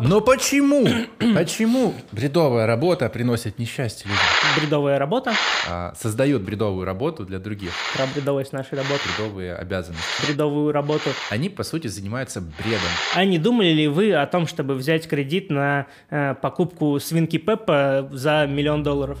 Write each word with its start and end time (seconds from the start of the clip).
Но 0.00 0.20
почему? 0.20 0.86
Почему 1.34 1.94
бредовая 2.12 2.66
работа 2.66 3.08
приносит 3.08 3.58
несчастье 3.58 4.08
людям? 4.08 4.24
Бредовая 4.58 4.98
работа. 4.98 5.32
А, 5.68 5.92
создают 5.96 6.42
бредовую 6.42 6.84
работу 6.84 7.24
для 7.24 7.38
других. 7.38 7.72
Про 7.96 8.06
бредовость 8.06 8.52
нашей 8.52 8.78
работы. 8.78 9.00
Бредовые 9.16 9.54
обязанности. 9.54 10.26
Бредовую 10.26 10.72
работу. 10.72 11.10
Они, 11.30 11.48
по 11.48 11.62
сути, 11.62 11.86
занимаются 11.86 12.40
бредом. 12.40 12.88
А 13.14 13.24
не 13.24 13.38
думали 13.38 13.68
ли 13.68 13.88
вы 13.88 14.12
о 14.12 14.26
том, 14.26 14.46
чтобы 14.46 14.74
взять 14.74 15.08
кредит 15.08 15.50
на 15.50 15.86
э, 16.10 16.34
покупку 16.34 16.98
свинки 17.00 17.38
Пеппа 17.38 18.08
за 18.12 18.46
миллион 18.46 18.82
долларов? 18.82 19.18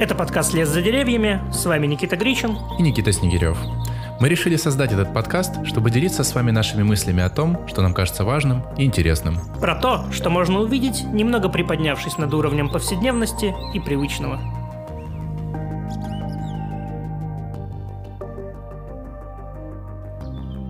Это 0.00 0.14
подкаст 0.14 0.54
«Лес 0.54 0.68
за 0.68 0.80
деревьями». 0.80 1.42
С 1.52 1.66
вами 1.66 1.88
Никита 1.88 2.16
Гричин. 2.16 2.56
И 2.78 2.82
Никита 2.82 3.10
Снегирев. 3.12 3.58
Мы 4.20 4.28
решили 4.28 4.56
создать 4.56 4.92
этот 4.92 5.14
подкаст, 5.14 5.64
чтобы 5.64 5.92
делиться 5.92 6.24
с 6.24 6.34
вами 6.34 6.50
нашими 6.50 6.82
мыслями 6.82 7.22
о 7.22 7.30
том, 7.30 7.68
что 7.68 7.82
нам 7.82 7.94
кажется 7.94 8.24
важным 8.24 8.64
и 8.76 8.82
интересным. 8.82 9.38
Про 9.60 9.76
то, 9.76 10.10
что 10.10 10.28
можно 10.28 10.58
увидеть, 10.58 11.04
немного 11.04 11.48
приподнявшись 11.48 12.18
над 12.18 12.34
уровнем 12.34 12.68
повседневности 12.68 13.54
и 13.72 13.78
привычного. 13.78 14.40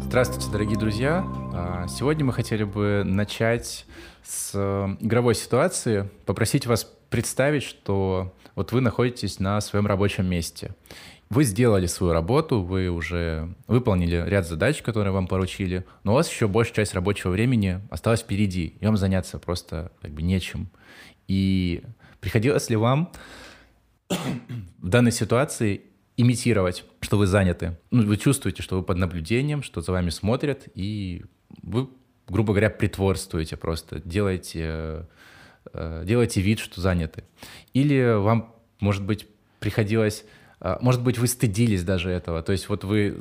Здравствуйте, 0.02 0.50
дорогие 0.50 0.78
друзья. 0.78 1.24
А, 1.54 1.86
сегодня 1.88 2.26
мы 2.26 2.34
хотели 2.34 2.64
бы 2.64 3.02
начать 3.02 3.86
с 4.22 4.50
э, 4.52 4.96
игровой 5.00 5.34
ситуации, 5.34 6.10
попросить 6.26 6.66
вас 6.66 6.84
представить, 7.08 7.62
что 7.62 8.34
вот 8.54 8.72
вы 8.72 8.82
находитесь 8.82 9.38
на 9.38 9.60
своем 9.62 9.86
рабочем 9.86 10.26
месте. 10.26 10.74
Вы 11.30 11.44
сделали 11.44 11.86
свою 11.86 12.14
работу, 12.14 12.62
вы 12.62 12.88
уже 12.88 13.54
выполнили 13.66 14.24
ряд 14.26 14.46
задач, 14.46 14.80
которые 14.80 15.12
вам 15.12 15.26
поручили, 15.26 15.84
но 16.02 16.12
у 16.12 16.14
вас 16.14 16.30
еще 16.30 16.48
большая 16.48 16.76
часть 16.76 16.94
рабочего 16.94 17.30
времени 17.30 17.80
осталась 17.90 18.20
впереди, 18.20 18.76
и 18.80 18.86
вам 18.86 18.96
заняться 18.96 19.38
просто 19.38 19.92
как 20.00 20.12
бы 20.12 20.22
нечем. 20.22 20.70
И 21.26 21.82
приходилось 22.20 22.70
ли 22.70 22.76
вам 22.76 23.12
в 24.08 24.88
данной 24.88 25.12
ситуации 25.12 25.82
имитировать, 26.16 26.84
что 27.00 27.18
вы 27.18 27.26
заняты? 27.26 27.78
Ну, 27.90 28.06
вы 28.06 28.16
чувствуете, 28.16 28.62
что 28.62 28.78
вы 28.78 28.82
под 28.82 28.96
наблюдением, 28.96 29.62
что 29.62 29.82
за 29.82 29.92
вами 29.92 30.08
смотрят, 30.08 30.66
и 30.74 31.24
вы, 31.62 31.88
грубо 32.26 32.54
говоря, 32.54 32.70
притворствуете 32.70 33.58
просто, 33.58 34.00
делаете, 34.00 35.06
э, 35.74 36.02
делаете 36.06 36.40
вид, 36.40 36.58
что 36.58 36.80
заняты. 36.80 37.24
Или 37.74 38.18
вам, 38.18 38.54
может 38.80 39.04
быть, 39.04 39.28
приходилось 39.60 40.24
может 40.60 41.02
быть, 41.02 41.18
вы 41.18 41.26
стыдились 41.26 41.84
даже 41.84 42.10
этого. 42.10 42.42
То 42.42 42.52
есть 42.52 42.68
вот 42.68 42.84
вы 42.84 43.18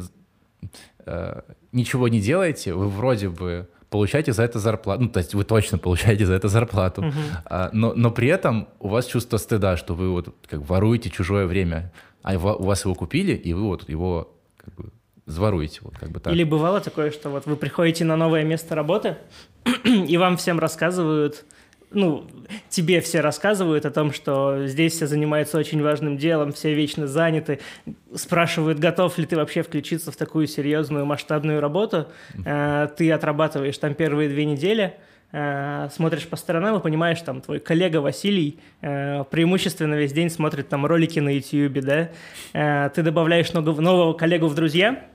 э, 1.05 1.41
ничего 1.71 2.07
не 2.07 2.19
делаете, 2.19 2.73
вы 2.73 2.89
вроде 2.89 3.29
бы 3.29 3.67
получаете 3.89 4.33
за 4.33 4.43
это 4.43 4.59
зарплату, 4.59 5.03
ну, 5.03 5.09
то 5.09 5.19
есть 5.19 5.33
вы 5.33 5.43
точно 5.43 5.77
получаете 5.77 6.25
за 6.25 6.33
это 6.33 6.49
зарплату, 6.49 7.03
uh-huh. 7.03 7.13
а, 7.45 7.69
но, 7.71 7.93
но 7.93 8.11
при 8.11 8.27
этом 8.27 8.67
у 8.79 8.89
вас 8.89 9.05
чувство 9.05 9.37
стыда, 9.37 9.77
что 9.77 9.95
вы 9.95 10.11
вот 10.11 10.35
как 10.47 10.61
воруете 10.67 11.09
чужое 11.09 11.45
время, 11.45 11.91
а 12.21 12.35
у 12.35 12.63
вас 12.63 12.83
его 12.83 12.95
купили, 12.95 13.33
и 13.33 13.53
вы 13.53 13.63
вот 13.63 13.87
его 13.87 14.33
как 14.57 14.75
бы 14.75 14.91
зворуете, 15.25 15.79
вот 15.83 15.97
как 15.97 16.09
бы 16.09 16.19
так. 16.19 16.33
Или 16.33 16.43
бывало 16.43 16.81
такое, 16.81 17.11
что 17.11 17.29
вот 17.29 17.45
вы 17.45 17.55
приходите 17.55 18.03
на 18.03 18.17
новое 18.17 18.43
место 18.43 18.75
работы, 18.75 19.17
и 19.85 20.17
вам 20.17 20.35
всем 20.37 20.59
рассказывают, 20.59 21.45
ну, 21.91 22.25
тебе 22.69 23.01
все 23.01 23.21
рассказывают 23.21 23.85
о 23.85 23.91
том, 23.91 24.11
что 24.11 24.67
здесь 24.67 24.93
все 24.93 25.07
занимаются 25.07 25.57
очень 25.57 25.81
важным 25.81 26.17
делом, 26.17 26.51
все 26.51 26.73
вечно 26.73 27.07
заняты, 27.07 27.59
спрашивают, 28.13 28.79
готов 28.79 29.17
ли 29.17 29.25
ты 29.25 29.35
вообще 29.35 29.63
включиться 29.63 30.11
в 30.11 30.17
такую 30.17 30.47
серьезную 30.47 31.05
масштабную 31.05 31.61
работу. 31.61 32.07
Э, 32.45 32.89
ты 32.97 33.11
отрабатываешь 33.11 33.77
там 33.77 33.93
первые 33.93 34.29
две 34.29 34.45
недели, 34.45 34.95
э, 35.31 35.87
смотришь 35.93 36.27
по 36.27 36.35
сторонам 36.35 36.77
и 36.77 36.81
понимаешь, 36.81 37.21
там 37.21 37.41
твой 37.41 37.59
коллега 37.59 37.97
Василий 37.97 38.59
э, 38.81 39.23
преимущественно 39.31 39.95
весь 39.95 40.11
день 40.11 40.29
смотрит 40.29 40.67
там 40.67 40.85
ролики 40.85 41.19
на 41.19 41.29
YouTube, 41.29 41.79
да, 41.83 42.89
ты 42.89 43.01
добавляешь 43.01 43.53
нового, 43.53 43.79
нового 43.79 44.13
коллегу 44.13 44.47
в 44.47 44.55
друзья, 44.55 45.05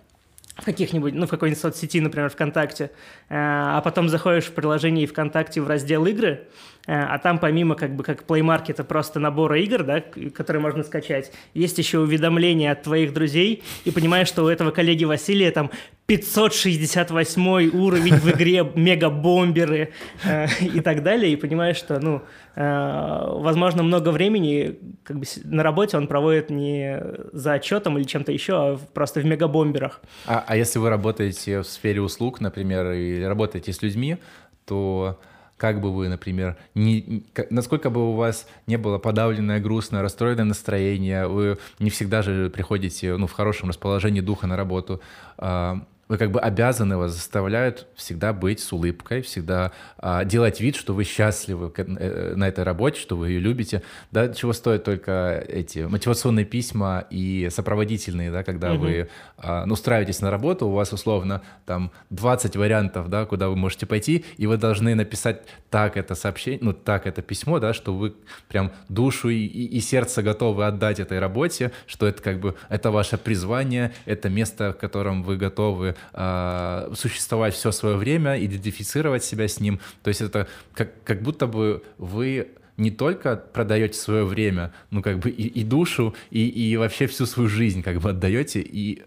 в 0.57 0.65
каких-нибудь, 0.65 1.15
ну, 1.15 1.27
в 1.27 1.31
какой-нибудь 1.31 1.61
соцсети, 1.61 2.01
например, 2.01 2.29
ВКонтакте, 2.29 2.91
а 3.31 3.81
потом 3.81 4.09
заходишь 4.09 4.45
в 4.45 4.53
приложение 4.53 5.07
ВКонтакте 5.07 5.61
в 5.61 5.67
раздел 5.67 6.05
«Игры», 6.07 6.47
Э, 6.47 6.72
а 6.87 7.19
там 7.19 7.39
помимо 7.39 7.77
как 7.77 7.95
бы 7.95 8.03
как 8.03 8.25
Play 8.25 8.41
Market 8.41 8.83
просто 8.85 9.21
набора 9.21 9.61
игр, 9.61 9.85
да, 9.85 10.01
которые 10.01 10.61
можно 10.61 10.83
скачать, 10.83 11.33
есть 11.55 11.79
еще 11.79 12.01
уведомления 12.01 12.73
от 12.73 12.83
твоих 12.83 13.13
друзей, 13.13 13.63
и 13.85 13.91
понимаешь, 13.91 14.29
что 14.29 14.45
у 14.45 14.49
этого 14.49 14.73
коллеги 14.73 15.05
Василия 15.05 15.53
там 15.53 15.71
568 16.07 17.71
уровень 17.73 18.17
в 18.17 18.31
игре, 18.33 18.69
мегабомберы 18.75 19.93
э, 20.25 20.47
и 20.61 20.81
так 20.81 21.03
далее, 21.03 21.33
и 21.33 21.37
понимаешь, 21.37 21.77
что, 21.77 22.01
ну, 22.01 22.23
э, 22.57 23.25
возможно, 23.39 23.83
много 23.83 24.11
времени 24.11 24.79
как 25.05 25.21
бы 25.21 25.25
на 25.45 25.63
работе 25.63 25.97
он 25.97 26.09
проводит 26.09 26.51
не 26.51 27.01
за 27.33 27.55
отчетом 27.55 27.97
или 27.97 28.05
чем-то 28.05 28.33
еще, 28.33 28.55
а 28.55 28.79
просто 28.93 29.21
в 29.21 29.25
мегабомберах. 29.25 30.01
А, 30.27 30.45
а 30.47 30.57
если 30.57 30.81
вы 30.81 30.91
работаете 30.91 31.61
в 31.61 31.65
сфере 31.65 32.01
услуг, 32.01 32.41
например, 32.41 32.91
и 32.93 33.23
работаете 33.23 33.73
с 33.73 33.81
людьми, 33.83 34.19
то 34.67 35.21
как 35.63 35.81
бы 35.81 35.93
вы, 35.93 36.09
например, 36.09 36.57
не, 36.75 37.23
насколько 37.51 37.89
бы 37.89 38.11
у 38.11 38.15
вас 38.17 38.49
не 38.67 38.77
было 38.77 38.99
подавленное, 38.99 39.61
грустное, 39.61 40.03
расстроенное 40.03 40.45
настроение, 40.45 41.29
вы 41.29 41.57
не 41.79 41.89
всегда 41.89 42.21
же 42.21 42.51
приходите 42.51 43.17
ну, 43.17 43.29
в 43.29 43.33
хорошем 43.33 43.69
расположении 43.69 44.21
духа 44.21 44.49
на 44.49 44.57
работу, 44.57 45.01
а, 45.39 45.87
вы 46.13 46.19
как 46.19 46.31
бы 46.31 46.41
обязаны, 46.41 46.99
вас 46.99 47.13
заставляют 47.13 47.87
всегда 47.95 48.35
быть 48.35 48.61
с 48.61 48.71
улыбкой, 48.71 49.23
всегда 49.23 49.73
а, 49.97 50.25
делать 50.27 50.61
вид, 50.61 50.77
что 50.77 50.93
вы 50.93 51.05
счастливы 51.05 51.73
э, 51.75 52.35
на 52.37 52.49
этой 52.49 52.65
работе, 52.65 53.01
что 53.01 53.17
вы 53.17 53.31
ее 53.31 53.41
любите. 53.41 53.83
Да, 54.11 54.29
чего 54.29 54.53
стоят 54.53 54.85
только 54.85 55.43
эти 55.49 55.79
мотивационные 55.79 56.45
письма 56.45 57.07
и 57.09 57.49
сопроводительные, 57.51 58.31
да, 58.31 58.45
когда 58.45 58.75
угу. 58.75 58.83
вы 58.83 59.09
а, 59.39 59.65
ну, 59.65 59.73
устраиваетесь 59.73 60.21
на 60.21 60.31
работу, 60.31 60.67
у 60.67 60.73
вас 60.73 60.93
условно 60.93 61.41
там 61.65 61.91
20 62.11 62.57
вариантов, 62.57 63.09
да, 63.09 63.25
куда 63.25 63.49
вы 63.49 63.57
можете 63.57 63.87
пойти, 63.87 64.27
и 64.37 64.47
вы 64.47 64.59
должны 64.59 64.95
написать 64.95 65.45
так 65.71 65.97
это 65.97 66.15
сообщение, 66.15 66.61
ну, 66.63 66.73
так 66.75 67.07
это 67.07 67.23
письмо, 67.23 67.59
да, 67.59 67.73
что 67.73 67.95
вы 67.95 68.15
прям 68.49 68.71
душу 68.91 69.31
и, 69.31 69.47
и, 69.47 69.65
и 69.79 69.81
сердце 69.81 70.23
готовы 70.23 70.67
отдать 70.67 71.01
этой 71.01 71.19
работе, 71.21 71.73
что 71.87 72.07
это 72.07 72.23
как 72.23 72.39
бы, 72.39 72.55
это 72.69 72.91
ваше 72.91 73.17
призвание, 73.17 73.95
это 74.05 74.29
место, 74.29 74.75
в 74.75 74.77
котором 74.77 75.23
вы 75.23 75.39
готовы 75.39 75.97
э, 76.13 76.93
существовать 76.95 77.55
все 77.55 77.73
свое 77.73 77.97
время, 77.97 78.43
идентифицировать 78.45 79.25
себя 79.25 79.49
с 79.49 79.61
ним. 79.61 79.81
То 80.03 80.09
есть 80.09 80.21
это 80.21 80.49
как, 80.75 81.03
как 81.05 81.23
будто 81.23 81.47
бы 81.47 81.83
вы 81.99 82.49
не 82.77 82.91
только 82.91 83.37
продаете 83.37 83.99
свое 83.99 84.25
время, 84.25 84.73
ну 84.91 85.03
как 85.03 85.19
бы 85.19 85.31
и, 85.31 85.47
и 85.47 85.65
душу, 85.65 86.15
и, 86.31 86.49
и 86.49 86.77
вообще 86.77 87.07
всю 87.07 87.27
свою 87.27 87.49
жизнь 87.49 87.83
как 87.83 88.01
бы 88.01 88.11
отдаете, 88.11 88.61
и 88.61 89.03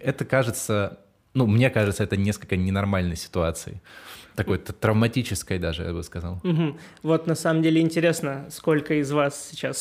это 0.00 0.24
кажется, 0.24 0.98
ну 1.34 1.46
мне 1.46 1.70
кажется, 1.70 2.02
это 2.04 2.16
несколько 2.16 2.56
ненормальной 2.56 3.16
ситуацией 3.16 3.80
такой 4.34 4.58
травматической 4.58 5.58
даже, 5.58 5.82
я 5.84 5.92
бы 5.92 6.02
сказал. 6.02 6.40
Угу. 6.42 6.78
Вот 7.02 7.26
на 7.26 7.34
самом 7.34 7.62
деле 7.62 7.80
интересно, 7.80 8.46
сколько 8.50 8.94
из 8.94 9.10
вас 9.12 9.48
сейчас 9.50 9.78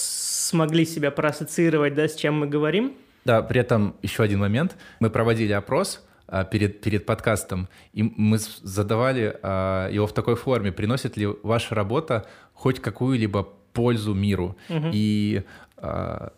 смогли 0.50 0.86
себя 0.86 1.12
проассоциировать, 1.12 1.96
да, 1.96 2.08
с 2.08 2.16
чем 2.16 2.40
мы 2.40 2.48
говорим? 2.48 2.94
Да, 3.24 3.42
при 3.42 3.62
этом 3.62 3.96
еще 4.02 4.24
один 4.24 4.40
момент. 4.40 4.76
Мы 5.00 5.10
проводили 5.10 5.54
опрос, 5.54 6.04
перед, 6.52 6.82
перед 6.82 7.06
подкастом, 7.06 7.68
и 7.92 8.04
мы 8.04 8.38
задавали 8.38 9.38
а, 9.44 9.90
его 9.90 10.08
в 10.08 10.14
такой 10.14 10.36
форме, 10.36 10.72
приносит 10.72 11.18
ли 11.18 11.28
ваша 11.44 11.76
работа 11.76 12.26
хоть 12.54 12.80
какую-либо 12.80 13.50
пользу 13.74 14.14
миру. 14.14 14.56
Угу. 14.70 14.92
И, 14.94 15.44
а, 15.78 16.34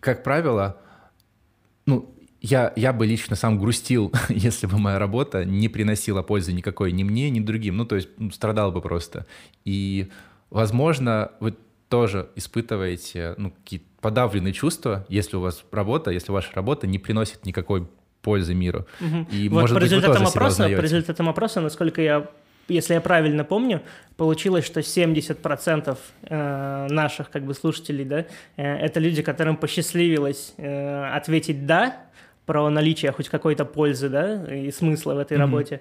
как 0.00 0.22
правило, 0.22 0.76
ну, 1.86 2.14
я, 2.40 2.72
я 2.76 2.92
бы 2.92 3.06
лично 3.06 3.36
сам 3.36 3.58
грустил, 3.58 4.12
если 4.28 4.66
бы 4.66 4.78
моя 4.78 4.98
работа 4.98 5.44
не 5.44 5.68
приносила 5.68 6.22
пользы 6.22 6.52
никакой 6.52 6.92
ни 6.92 7.02
мне, 7.02 7.30
ни 7.30 7.40
другим. 7.40 7.76
Ну, 7.76 7.84
то 7.84 7.96
есть 7.96 8.08
ну, 8.18 8.30
страдал 8.30 8.72
бы 8.72 8.80
просто. 8.80 9.26
И, 9.64 10.10
возможно, 10.50 11.32
вы 11.40 11.56
тоже 11.88 12.30
испытываете 12.36 13.34
ну, 13.38 13.50
какие-то 13.50 13.86
подавленные 14.00 14.52
чувства, 14.52 15.06
если 15.08 15.36
у 15.36 15.40
вас 15.40 15.64
работа, 15.70 16.10
если 16.10 16.32
ваша 16.32 16.52
работа 16.54 16.86
не 16.86 16.98
приносит 16.98 17.44
никакой 17.44 17.88
пользы 18.22 18.54
миру. 18.54 18.86
Угу. 19.00 19.26
И, 19.32 19.48
вот 19.48 19.62
может 19.62 19.76
по 19.76 19.82
результатам 19.82 20.24
быть, 20.24 20.34
опроса, 20.34 20.64
по 20.64 20.80
результатам 20.80 21.28
опроса, 21.28 21.60
насколько 21.60 22.00
я 22.00 22.26
если 22.68 22.94
я 22.94 23.00
правильно 23.00 23.44
помню, 23.44 23.82
получилось, 24.16 24.64
что 24.64 24.80
70% 24.80 25.98
э, 26.22 26.86
наших 26.88 27.30
как 27.30 27.44
бы 27.44 27.54
слушателей, 27.54 28.04
да, 28.04 28.26
э, 28.56 28.62
это 28.62 29.00
люди, 29.00 29.20
которым 29.20 29.56
посчастливилось 29.56 30.54
э, 30.56 31.04
ответить 31.12 31.66
«да», 31.66 31.96
про 32.46 32.68
наличие 32.70 33.12
хоть 33.12 33.28
какой-то 33.28 33.64
пользы, 33.64 34.08
да, 34.08 34.44
и 34.52 34.70
смысла 34.72 35.14
в 35.14 35.18
этой 35.18 35.36
mm-hmm. 35.36 35.40
работе. 35.40 35.80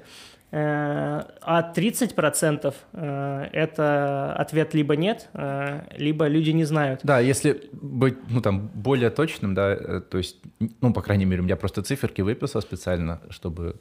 Э, 0.53 1.23
а 1.41 1.71
30% 1.73 2.73
э, 2.91 3.49
это 3.53 4.33
ответ 4.33 4.73
либо 4.73 4.97
нет, 4.97 5.29
э, 5.33 5.83
либо 5.95 6.27
люди 6.27 6.49
не 6.49 6.65
знают. 6.65 6.99
Да, 7.03 7.19
если 7.19 7.69
быть, 7.71 8.17
ну, 8.29 8.41
там, 8.41 8.67
более 8.73 9.11
точным, 9.11 9.53
да, 9.53 10.01
то 10.01 10.17
есть, 10.17 10.37
ну, 10.81 10.91
по 10.93 11.01
крайней 11.01 11.23
мере, 11.23 11.41
у 11.41 11.45
меня 11.45 11.55
просто 11.55 11.83
циферки 11.83 12.21
выписал 12.21 12.61
специально, 12.61 13.21
чтобы, 13.29 13.77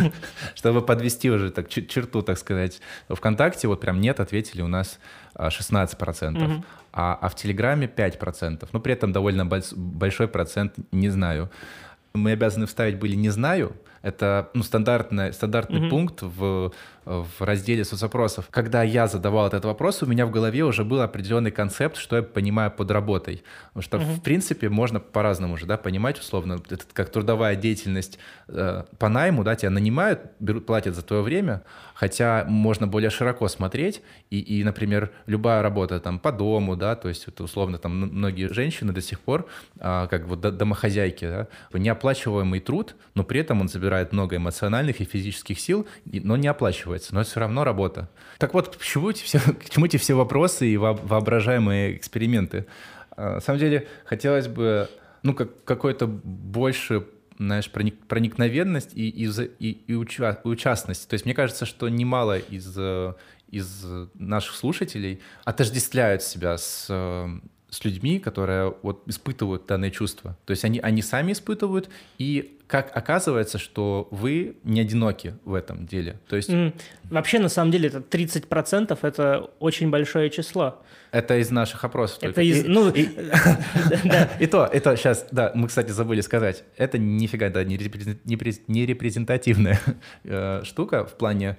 чтобы 0.54 0.80
подвести 0.80 1.30
уже 1.30 1.50
так 1.50 1.68
черту, 1.68 2.22
так 2.22 2.38
сказать. 2.38 2.80
ВКонтакте 3.10 3.68
вот 3.68 3.82
прям 3.82 4.00
нет, 4.00 4.18
ответили 4.18 4.62
у 4.62 4.68
нас 4.68 4.98
16%, 5.36 6.64
а, 6.94 7.18
а 7.20 7.28
в 7.28 7.34
Телеграме 7.34 7.86
5%. 7.86 8.66
Ну, 8.72 8.80
при 8.80 8.94
этом 8.94 9.12
довольно 9.12 9.44
большой 9.44 10.28
процент 10.28 10.74
не 10.90 11.10
знаю. 11.10 11.50
Мы 12.14 12.32
обязаны 12.32 12.64
вставить 12.64 12.98
были 12.98 13.14
«не 13.16 13.28
знаю», 13.28 13.76
это 14.04 14.50
ну, 14.52 14.62
стандартный, 14.62 15.32
стандартный 15.32 15.80
угу. 15.80 15.88
пункт 15.88 16.18
в, 16.20 16.72
в 17.06 17.40
разделе 17.40 17.84
соцопросов. 17.84 18.48
Когда 18.50 18.82
я 18.82 19.06
задавал 19.06 19.46
этот 19.46 19.64
вопрос, 19.64 20.02
у 20.02 20.06
меня 20.06 20.26
в 20.26 20.30
голове 20.30 20.62
уже 20.62 20.84
был 20.84 21.00
определенный 21.00 21.50
концепт, 21.50 21.96
что 21.96 22.16
я 22.16 22.22
понимаю 22.22 22.70
под 22.70 22.90
работой. 22.90 23.42
Потому 23.68 23.82
что, 23.82 23.96
угу. 23.96 24.04
в 24.04 24.22
принципе, 24.22 24.68
можно 24.68 25.00
по-разному 25.00 25.56
же 25.56 25.64
да, 25.64 25.78
понимать, 25.78 26.18
условно, 26.18 26.60
это 26.68 26.84
как 26.92 27.08
трудовая 27.08 27.56
деятельность 27.56 28.18
э, 28.48 28.84
по 28.98 29.08
найму, 29.08 29.42
да, 29.42 29.56
тебя 29.56 29.70
нанимают, 29.70 30.20
берут, 30.38 30.66
платят 30.66 30.94
за 30.94 31.00
твое 31.02 31.22
время, 31.22 31.62
хотя 31.94 32.44
можно 32.46 32.86
более 32.86 33.08
широко 33.08 33.48
смотреть, 33.48 34.02
и, 34.28 34.38
и 34.38 34.64
например, 34.64 35.12
любая 35.24 35.62
работа 35.62 35.98
там 35.98 36.18
по 36.18 36.30
дому, 36.30 36.76
да, 36.76 36.94
то 36.94 37.08
есть 37.08 37.26
это 37.26 37.42
условно 37.44 37.78
там 37.78 37.98
многие 37.98 38.52
женщины 38.52 38.92
до 38.92 39.00
сих 39.00 39.20
пор, 39.20 39.46
а, 39.78 40.08
как 40.08 40.26
вот 40.26 40.40
домохозяйки, 40.40 41.24
да, 41.24 41.48
неоплачиваемый 41.72 42.60
труд, 42.60 42.96
но 43.14 43.24
при 43.24 43.40
этом 43.40 43.62
он 43.62 43.68
забирает 43.68 43.93
много 44.12 44.36
эмоциональных 44.36 45.00
и 45.00 45.04
физических 45.04 45.58
сил, 45.58 45.86
но 46.04 46.36
не 46.36 46.48
оплачивается, 46.48 47.14
но 47.14 47.20
это 47.20 47.30
все 47.30 47.40
равно 47.40 47.64
работа. 47.64 48.08
Так 48.38 48.54
вот, 48.54 48.76
к 48.76 48.82
чему 48.82 49.10
эти 49.10 49.22
все, 49.22 49.38
к 49.66 49.70
чему 49.70 49.86
эти 49.86 49.96
все 49.96 50.14
вопросы 50.14 50.66
и 50.68 50.76
воображаемые 50.76 51.96
эксперименты? 51.96 52.66
А, 53.16 53.34
на 53.34 53.40
самом 53.40 53.58
деле, 53.58 53.86
хотелось 54.04 54.48
бы 54.48 54.88
ну, 55.22 55.34
как, 55.34 55.64
какой-то 55.64 56.06
больше 56.06 57.06
знаешь, 57.38 57.70
проник, 57.70 57.98
проникновенность 58.06 58.90
и, 58.94 59.08
и, 59.08 59.28
и, 59.58 59.70
и, 59.86 59.94
уча, 59.94 60.40
участность. 60.44 61.08
То 61.08 61.14
есть 61.14 61.24
мне 61.24 61.34
кажется, 61.34 61.66
что 61.66 61.88
немало 61.88 62.38
из, 62.38 62.78
из 63.48 63.84
наших 64.14 64.54
слушателей 64.54 65.20
отождествляют 65.44 66.22
себя 66.22 66.56
с, 66.56 66.86
с 67.74 67.84
людьми, 67.84 68.20
которые 68.20 68.72
вот 68.82 69.02
испытывают 69.08 69.66
данные 69.66 69.90
чувства. 69.90 70.36
То 70.44 70.52
есть 70.52 70.64
они, 70.64 70.78
они 70.78 71.02
сами 71.02 71.32
испытывают, 71.32 71.90
и 72.18 72.56
как 72.68 72.96
оказывается, 72.96 73.58
что 73.58 74.06
вы 74.12 74.56
не 74.62 74.80
одиноки 74.80 75.34
в 75.44 75.54
этом 75.54 75.84
деле. 75.84 76.20
То 76.28 76.36
есть... 76.36 76.50
Mm. 76.50 76.72
Вообще, 77.10 77.40
на 77.40 77.48
самом 77.48 77.72
деле, 77.72 77.88
это 77.88 77.98
30%— 77.98 78.96
это 79.02 79.50
очень 79.58 79.90
большое 79.90 80.30
число. 80.30 80.80
Это 81.10 81.36
из 81.38 81.50
наших 81.50 81.84
опросов. 81.84 82.18
Это 82.18 82.34
только. 82.34 82.42
из, 82.42 82.64
ну, 82.64 82.90
и, 82.90 83.08
и 84.40 84.46
то, 84.46 84.70
это 84.72 84.96
сейчас, 84.96 85.26
да, 85.32 85.50
мы, 85.54 85.66
кстати, 85.66 85.90
забыли 85.90 86.20
сказать, 86.20 86.62
это 86.76 86.96
нифига, 86.96 87.50
да, 87.50 87.64
не 87.64 87.76
репрезентативная 87.76 89.80
э, 90.22 90.62
штука 90.64 91.04
в 91.04 91.14
плане 91.14 91.58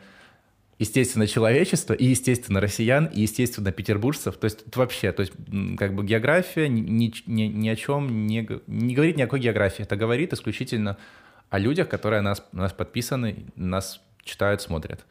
естественно, 0.80 1.28
человечество, 1.28 1.94
и, 1.94 2.06
естественно, 2.06 2.60
россиян, 2.60 3.06
и, 3.06 3.22
естественно, 3.22 3.72
петербуржцев. 3.72 4.38
То 4.38 4.46
есть 4.46 4.64
вообще, 4.76 5.12
то 5.12 5.22
есть 5.22 5.34
как 5.78 5.94
бы 5.94 6.06
география 6.06 6.68
ни, 6.68 7.14
ни, 7.26 7.42
ни 7.44 7.70
о 7.70 7.76
чем 7.76 8.28
не, 8.28 8.48
не 8.68 8.96
говорит 8.96 9.18
ни 9.18 9.22
о 9.22 9.26
какой 9.26 9.40
географии. 9.40 9.84
Это 9.84 9.96
говорит 9.96 10.34
исключительно 10.34 10.98
о 11.50 11.60
людях, 11.60 11.88
которые 11.90 12.22
нас, 12.22 12.44
нас 12.52 12.74
подписаны, 12.74 13.46
нас 13.56 14.02
читают, 14.24 14.62
смотрят. 14.62 15.06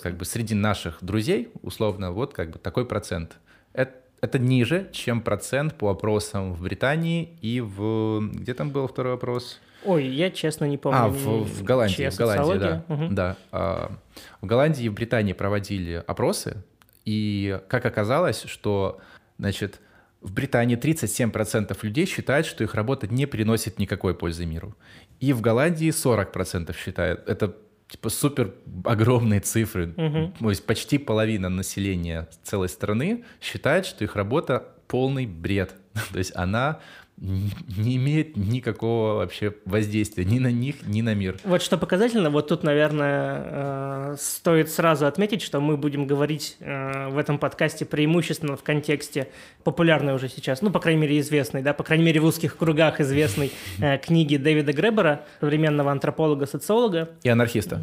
Как 0.00 0.16
бы 0.16 0.24
среди 0.24 0.54
наших 0.54 0.98
друзей, 1.02 1.48
условно, 1.62 2.12
вот 2.12 2.32
как 2.32 2.50
бы 2.50 2.58
такой 2.58 2.86
процент 2.86 3.36
это, 3.72 3.94
это 4.20 4.38
ниже, 4.38 4.88
чем 4.92 5.20
процент 5.20 5.74
по 5.74 5.90
опросам 5.90 6.54
в 6.54 6.62
Британии 6.62 7.36
и 7.42 7.60
в... 7.60 8.30
Где 8.32 8.54
там 8.54 8.70
был 8.70 8.88
второй 8.88 9.14
опрос? 9.14 9.60
Ой, 9.86 10.06
я 10.06 10.30
честно 10.30 10.64
не 10.66 10.78
помню. 10.78 10.98
А, 10.98 11.08
в, 11.08 11.44
в 11.44 11.62
Голландии, 11.62 12.08
в 12.08 12.16
Голландии, 12.16 12.58
да. 12.58 12.84
Угу. 12.88 13.08
да. 13.10 13.36
А, 13.52 13.92
в 14.40 14.46
Голландии 14.46 14.84
и 14.84 14.88
в 14.88 14.94
Британии 14.94 15.32
проводили 15.32 16.02
опросы, 16.06 16.64
и 17.04 17.60
как 17.68 17.86
оказалось, 17.86 18.42
что, 18.46 19.00
значит, 19.38 19.80
в 20.20 20.32
Британии 20.32 20.76
37% 20.76 21.76
людей 21.82 22.06
считают, 22.06 22.46
что 22.46 22.64
их 22.64 22.74
работа 22.74 23.06
не 23.06 23.26
приносит 23.26 23.78
никакой 23.78 24.14
пользы 24.14 24.44
миру. 24.44 24.76
И 25.20 25.32
в 25.32 25.40
Голландии 25.40 25.88
40% 25.88 26.74
считают. 26.76 27.28
Это 27.28 27.54
типа 27.88 28.08
супер 28.08 28.54
огромные 28.84 29.40
цифры. 29.40 29.94
Угу. 29.96 30.32
То 30.40 30.50
есть 30.50 30.66
почти 30.66 30.98
половина 30.98 31.48
населения 31.48 32.28
целой 32.42 32.68
страны 32.68 33.24
считает, 33.40 33.86
что 33.86 34.04
их 34.04 34.16
работа 34.16 34.64
полный 34.88 35.26
бред. 35.26 35.74
То 36.12 36.18
есть 36.18 36.32
она 36.34 36.80
не 37.76 37.96
имеет 37.96 38.36
никакого 38.36 39.14
вообще 39.14 39.54
воздействия 39.64 40.24
ни 40.24 40.38
на 40.38 40.50
них, 40.50 40.86
ни 40.86 41.00
на 41.00 41.14
мир. 41.14 41.38
Вот 41.44 41.62
что 41.62 41.78
показательно, 41.78 42.30
вот 42.30 42.48
тут, 42.48 42.62
наверное, 42.62 44.12
э, 44.12 44.16
стоит 44.18 44.70
сразу 44.70 45.06
отметить, 45.06 45.40
что 45.40 45.60
мы 45.60 45.76
будем 45.76 46.06
говорить 46.06 46.56
э, 46.60 47.08
в 47.08 47.16
этом 47.16 47.38
подкасте 47.38 47.86
преимущественно 47.86 48.56
в 48.56 48.62
контексте 48.62 49.28
популярной 49.64 50.14
уже 50.14 50.28
сейчас, 50.28 50.60
ну, 50.60 50.70
по 50.70 50.78
крайней 50.78 51.00
мере, 51.00 51.18
известной, 51.20 51.62
да, 51.62 51.72
по 51.72 51.84
крайней 51.84 52.04
мере, 52.04 52.20
в 52.20 52.26
узких 52.26 52.56
кругах 52.56 53.00
известной 53.00 53.50
э, 53.78 53.98
книги 53.98 54.36
Дэвида 54.36 54.72
Гребера, 54.72 55.22
современного 55.40 55.92
антрополога-социолога. 55.92 57.10
И 57.22 57.28
анархиста. 57.28 57.80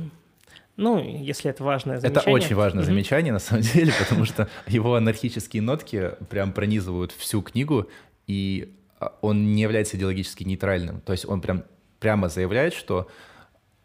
Ну, 0.75 0.99
если 0.99 1.51
это 1.51 1.63
важное 1.63 1.99
замечание. 1.99 2.21
Это 2.21 2.29
очень 2.31 2.55
важное 2.55 2.83
замечание, 2.83 3.33
на 3.33 3.39
самом 3.39 3.61
деле, 3.73 3.93
потому 3.97 4.25
что 4.25 4.47
его 4.67 4.95
анархические 4.95 5.63
нотки 5.63 6.11
прям 6.29 6.51
пронизывают 6.51 7.11
всю 7.11 7.41
книгу, 7.41 7.87
и 8.25 8.73
он 9.21 9.53
не 9.53 9.61
является 9.61 9.97
идеологически 9.97 10.43
нейтральным. 10.43 11.01
То 11.01 11.13
есть 11.13 11.25
он 11.25 11.41
прям 11.41 11.63
прямо 11.99 12.29
заявляет, 12.29 12.73
что 12.73 13.07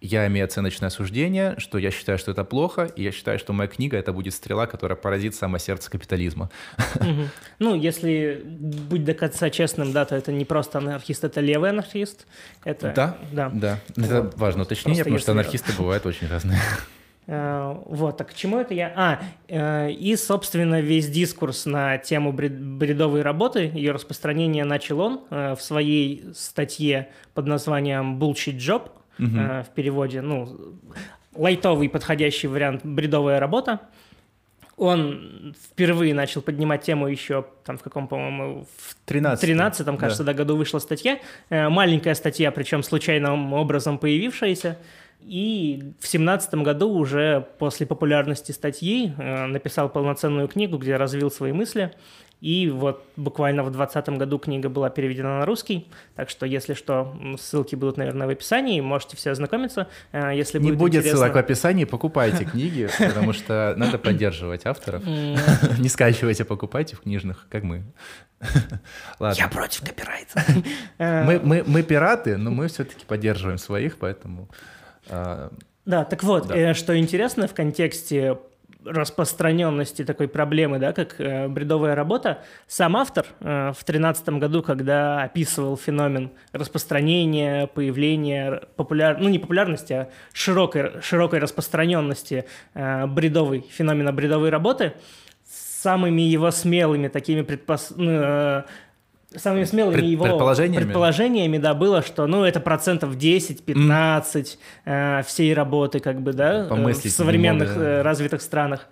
я 0.00 0.26
имею 0.28 0.44
оценочное 0.44 0.90
суждение, 0.90 1.56
что 1.58 1.76
я 1.76 1.90
считаю, 1.90 2.18
что 2.18 2.30
это 2.30 2.44
плохо, 2.44 2.84
и 2.84 3.02
я 3.02 3.10
считаю, 3.10 3.38
что 3.38 3.52
моя 3.52 3.68
книга— 3.68 3.96
это 3.98 4.12
будет 4.12 4.32
стрела, 4.32 4.66
которая 4.66 4.96
поразит 4.96 5.34
само 5.34 5.58
сердце 5.58 5.90
капитализма. 5.90 6.50
Ну, 7.58 7.74
если 7.74 8.42
быть 8.44 9.04
до 9.04 9.14
конца 9.14 9.50
честным, 9.50 9.92
да, 9.92 10.04
то 10.04 10.14
это 10.14 10.30
не 10.30 10.44
просто 10.44 10.78
анархист, 10.78 11.24
это 11.24 11.40
левый 11.40 11.70
анархист. 11.70 12.26
Это, 12.64 12.92
да, 12.94 13.18
да, 13.32 13.50
да. 13.52 13.80
Это 13.96 14.30
важное 14.36 14.64
уточнение, 14.64 15.02
потому 15.02 15.18
что 15.18 15.32
анархисты 15.32 15.72
бывают 15.72 16.06
очень 16.06 16.28
разные. 16.28 16.60
Э, 17.28 17.76
вот, 17.84 18.16
так 18.16 18.30
к 18.30 18.34
чему 18.34 18.58
это 18.58 18.72
я? 18.72 18.90
А, 18.96 19.20
э, 19.48 19.92
и, 19.92 20.16
собственно, 20.16 20.80
весь 20.80 21.08
дискурс 21.08 21.66
на 21.66 21.98
тему 21.98 22.32
бредовой 22.32 23.20
работы, 23.20 23.70
ее 23.74 23.92
распространение 23.92 24.64
начал 24.64 25.00
он 25.00 25.20
э, 25.28 25.54
в 25.54 25.60
своей 25.60 26.24
статье 26.34 27.10
под 27.34 27.46
названием 27.46 28.18
«Bullshit 28.18 28.56
Job», 28.56 28.90
угу. 29.18 29.28
в 29.28 29.66
переводе, 29.74 30.22
ну, 30.22 30.74
лайтовый 31.34 31.90
подходящий 31.90 32.48
вариант 32.48 32.80
«бредовая 32.84 33.38
работа». 33.40 33.80
Он 34.78 35.54
впервые 35.70 36.14
начал 36.14 36.40
поднимать 36.40 36.82
тему 36.82 37.08
еще 37.08 37.44
там 37.64 37.78
в 37.78 37.82
каком, 37.82 38.06
по-моему, 38.06 38.64
в 38.78 38.94
13 39.06 39.40
13 39.40 39.98
кажется, 39.98 40.22
да. 40.22 40.32
да, 40.32 40.38
году 40.38 40.56
вышла 40.56 40.78
статья. 40.78 41.18
Маленькая 41.50 42.14
статья, 42.14 42.52
причем 42.52 42.84
случайным 42.84 43.54
образом 43.54 43.98
появившаяся. 43.98 44.78
И 45.20 45.92
в 46.00 46.06
семнадцатом 46.06 46.62
году 46.62 46.90
уже 46.90 47.46
после 47.58 47.86
популярности 47.86 48.52
статьи 48.52 49.12
э, 49.18 49.46
написал 49.46 49.90
полноценную 49.90 50.48
книгу, 50.48 50.78
где 50.78 50.96
развил 50.96 51.30
свои 51.30 51.52
мысли. 51.52 51.92
И 52.40 52.70
вот 52.70 53.04
буквально 53.16 53.64
в 53.64 53.70
двадцатом 53.70 54.16
году 54.16 54.38
книга 54.38 54.68
была 54.68 54.90
переведена 54.90 55.40
на 55.40 55.44
русский, 55.44 55.88
так 56.14 56.30
что, 56.30 56.46
если 56.46 56.74
что, 56.74 57.16
ссылки 57.38 57.74
будут, 57.74 57.96
наверное, 57.96 58.28
в 58.28 58.30
описании, 58.30 58.80
можете 58.80 59.16
все 59.16 59.32
ознакомиться. 59.32 59.88
Э, 60.12 60.30
если 60.34 60.60
Не 60.60 60.68
будет, 60.68 60.78
будет 60.78 60.94
интересно... 61.00 61.18
ссылок 61.18 61.34
в 61.34 61.38
описании, 61.38 61.84
покупайте 61.84 62.44
книги, 62.44 62.88
потому 62.98 63.32
что 63.32 63.74
надо 63.76 63.98
поддерживать 63.98 64.66
авторов. 64.66 65.04
Не 65.04 65.88
скачивайте, 65.88 66.44
покупайте 66.44 66.96
в 66.96 67.00
книжных, 67.00 67.48
как 67.50 67.64
мы. 67.64 67.82
Ладно. 69.18 69.36
Я 69.36 69.48
против 69.48 69.82
копирайта. 69.82 70.44
Мы, 70.98 71.40
мы, 71.42 71.64
мы 71.66 71.82
пираты, 71.82 72.36
но 72.36 72.50
мы 72.50 72.68
все-таки 72.68 73.04
поддерживаем 73.04 73.58
своих, 73.58 73.98
поэтому... 73.98 74.48
А, 75.10 75.50
да, 75.84 76.04
так 76.04 76.22
вот, 76.22 76.48
да. 76.48 76.56
Э, 76.56 76.74
что 76.74 76.98
интересно 76.98 77.48
в 77.48 77.54
контексте 77.54 78.38
распространенности 78.84 80.04
такой 80.04 80.28
проблемы, 80.28 80.78
да, 80.78 80.92
как 80.92 81.20
э, 81.20 81.48
бредовая 81.48 81.94
работа, 81.94 82.42
сам 82.66 82.96
автор 82.96 83.26
э, 83.40 83.72
в 83.72 83.84
2013 83.84 84.28
году, 84.30 84.62
когда 84.62 85.22
описывал 85.22 85.76
феномен 85.76 86.30
распространения, 86.52 87.66
появления 87.66 88.62
популяр... 88.76 89.18
ну 89.18 89.28
не 89.28 89.38
популярности, 89.38 89.92
а 89.92 90.08
широкой, 90.32 91.02
широкой 91.02 91.40
распространенности 91.40 92.44
э, 92.74 93.06
бредовой, 93.06 93.66
феномена 93.70 94.12
бредовой 94.12 94.50
работы, 94.50 94.94
самыми 95.44 96.22
его 96.22 96.50
смелыми 96.50 97.08
такими 97.08 97.42
предпос... 97.42 97.92
э, 99.34 99.38
самыми 99.38 99.64
смелыми 99.64 99.94
Пред- 99.94 100.04
его 100.06 100.24
предположениями? 100.24 100.84
предположениями, 100.84 101.58
да, 101.58 101.74
было, 101.74 102.02
что, 102.02 102.26
ну, 102.26 102.44
это 102.44 102.60
процентов 102.60 103.16
10-15 103.16 104.58
э, 104.84 105.22
всей 105.26 105.54
работы, 105.54 106.00
как 106.00 106.20
бы, 106.20 106.32
да, 106.32 106.64
э, 106.64 106.68
Помыслить 106.68 107.12
в 107.12 107.16
современных 107.16 107.70
немного. 107.70 107.88
э, 107.90 108.02
развитых 108.02 108.42
странах. 108.42 108.86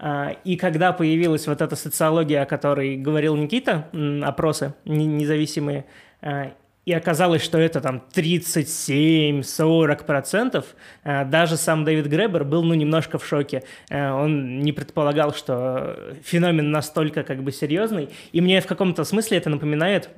А, 0.00 0.36
И 0.44 0.56
когда 0.56 0.92
появилась 0.92 1.46
вот 1.48 1.60
эта 1.60 1.74
социология, 1.74 2.42
о 2.42 2.46
которой 2.46 2.96
говорил 2.96 3.34
Никита, 3.36 3.88
опросы 4.22 4.74
не- 4.84 5.06
независимые, 5.06 5.86
а, 6.22 6.52
и 6.88 6.92
оказалось, 6.94 7.42
что 7.42 7.58
это 7.58 7.82
там 7.82 8.02
37-40 8.14 10.06
процентов, 10.06 10.64
а, 11.04 11.26
даже 11.26 11.58
сам 11.58 11.84
Дэвид 11.84 12.06
Гребер 12.06 12.44
был, 12.44 12.62
ну, 12.62 12.72
немножко 12.72 13.18
в 13.18 13.26
шоке. 13.26 13.62
А, 13.90 14.14
Он 14.14 14.60
не 14.60 14.72
предполагал, 14.72 15.34
что 15.34 16.14
феномен 16.24 16.70
настолько 16.70 17.24
как 17.24 17.42
бы 17.42 17.52
серьезный. 17.52 18.08
И 18.32 18.40
мне 18.40 18.62
в 18.62 18.66
каком-то 18.66 19.04
смысле 19.04 19.36
это 19.36 19.50
напоминает 19.50 20.08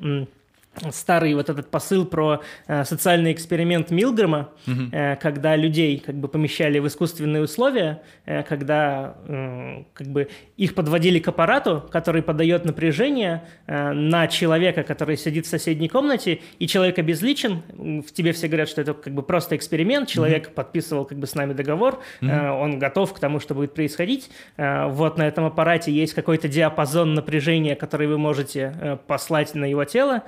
старый 0.90 1.34
вот 1.34 1.50
этот 1.50 1.70
посыл 1.70 2.06
про 2.06 2.40
э, 2.66 2.84
социальный 2.84 3.32
эксперимент 3.32 3.90
Милгрэма, 3.90 4.50
э, 4.92 5.16
когда 5.16 5.56
людей 5.56 5.98
как 5.98 6.14
бы 6.14 6.28
помещали 6.28 6.78
в 6.78 6.86
искусственные 6.86 7.42
условия, 7.42 8.02
э, 8.24 8.42
когда 8.44 9.16
м, 9.26 9.86
как 9.92 10.06
бы 10.06 10.28
их 10.56 10.74
подводили 10.74 11.18
к 11.18 11.28
аппарату, 11.28 11.84
который 11.90 12.22
подает 12.22 12.64
напряжение 12.64 13.42
э, 13.66 13.92
на 13.92 14.26
человека, 14.28 14.82
который 14.84 15.16
сидит 15.16 15.46
в 15.46 15.48
соседней 15.48 15.88
комнате, 15.88 16.40
и 16.58 16.66
человек 16.66 16.98
обезличен. 16.98 17.62
В 18.06 18.12
тебе 18.12 18.32
все 18.32 18.46
говорят, 18.46 18.68
что 18.68 18.80
это 18.80 18.94
как 18.94 19.12
бы 19.12 19.22
просто 19.22 19.56
эксперимент. 19.56 20.08
Человек 20.08 20.54
подписывал 20.54 21.04
как 21.04 21.18
бы 21.18 21.26
с 21.26 21.34
нами 21.34 21.52
договор, 21.52 22.00
э, 22.20 22.50
он 22.50 22.78
готов 22.78 23.12
к 23.12 23.18
тому, 23.18 23.40
что 23.40 23.54
будет 23.54 23.74
происходить. 23.74 24.30
Э, 24.56 24.86
Вот 24.86 25.18
на 25.18 25.26
этом 25.26 25.44
аппарате 25.44 25.90
есть 25.90 26.14
какой-то 26.14 26.48
диапазон 26.48 27.14
напряжения, 27.14 27.74
который 27.74 28.06
вы 28.06 28.18
можете 28.18 28.72
э, 28.80 28.96
послать 29.06 29.54
на 29.54 29.64
его 29.64 29.84
тело 29.84 30.22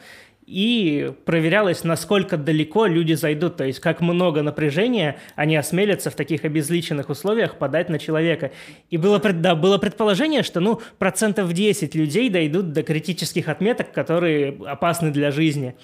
и 0.47 1.13
проверялось, 1.25 1.85
насколько 1.85 2.37
далеко 2.37 2.87
люди 2.87 3.15
зайдут, 3.15 3.57
то 3.57 3.65
есть 3.65 3.81
как 3.81 4.01
много 4.01 4.43
напряжения 4.43 5.17
они 5.37 5.57
осмелятся 5.57 6.11
в 6.11 6.15
таких 6.15 6.45
обезличенных 6.45 7.11
условиях 7.11 7.57
подать 7.57 7.89
на 7.89 7.99
человека. 7.99 8.51
И 8.91 8.97
было, 8.97 9.19
да, 9.21 9.55
было 9.55 9.79
предположение, 9.79 10.43
что 10.43 10.61
ну, 10.61 10.81
процентов 10.99 11.53
10 11.53 11.95
людей 11.95 12.29
дойдут 12.29 12.73
до 12.73 12.83
критических 12.83 13.49
отметок, 13.49 13.93
которые 13.93 14.57
опасны 14.67 15.11
для 15.11 15.31
жизни. 15.31 15.75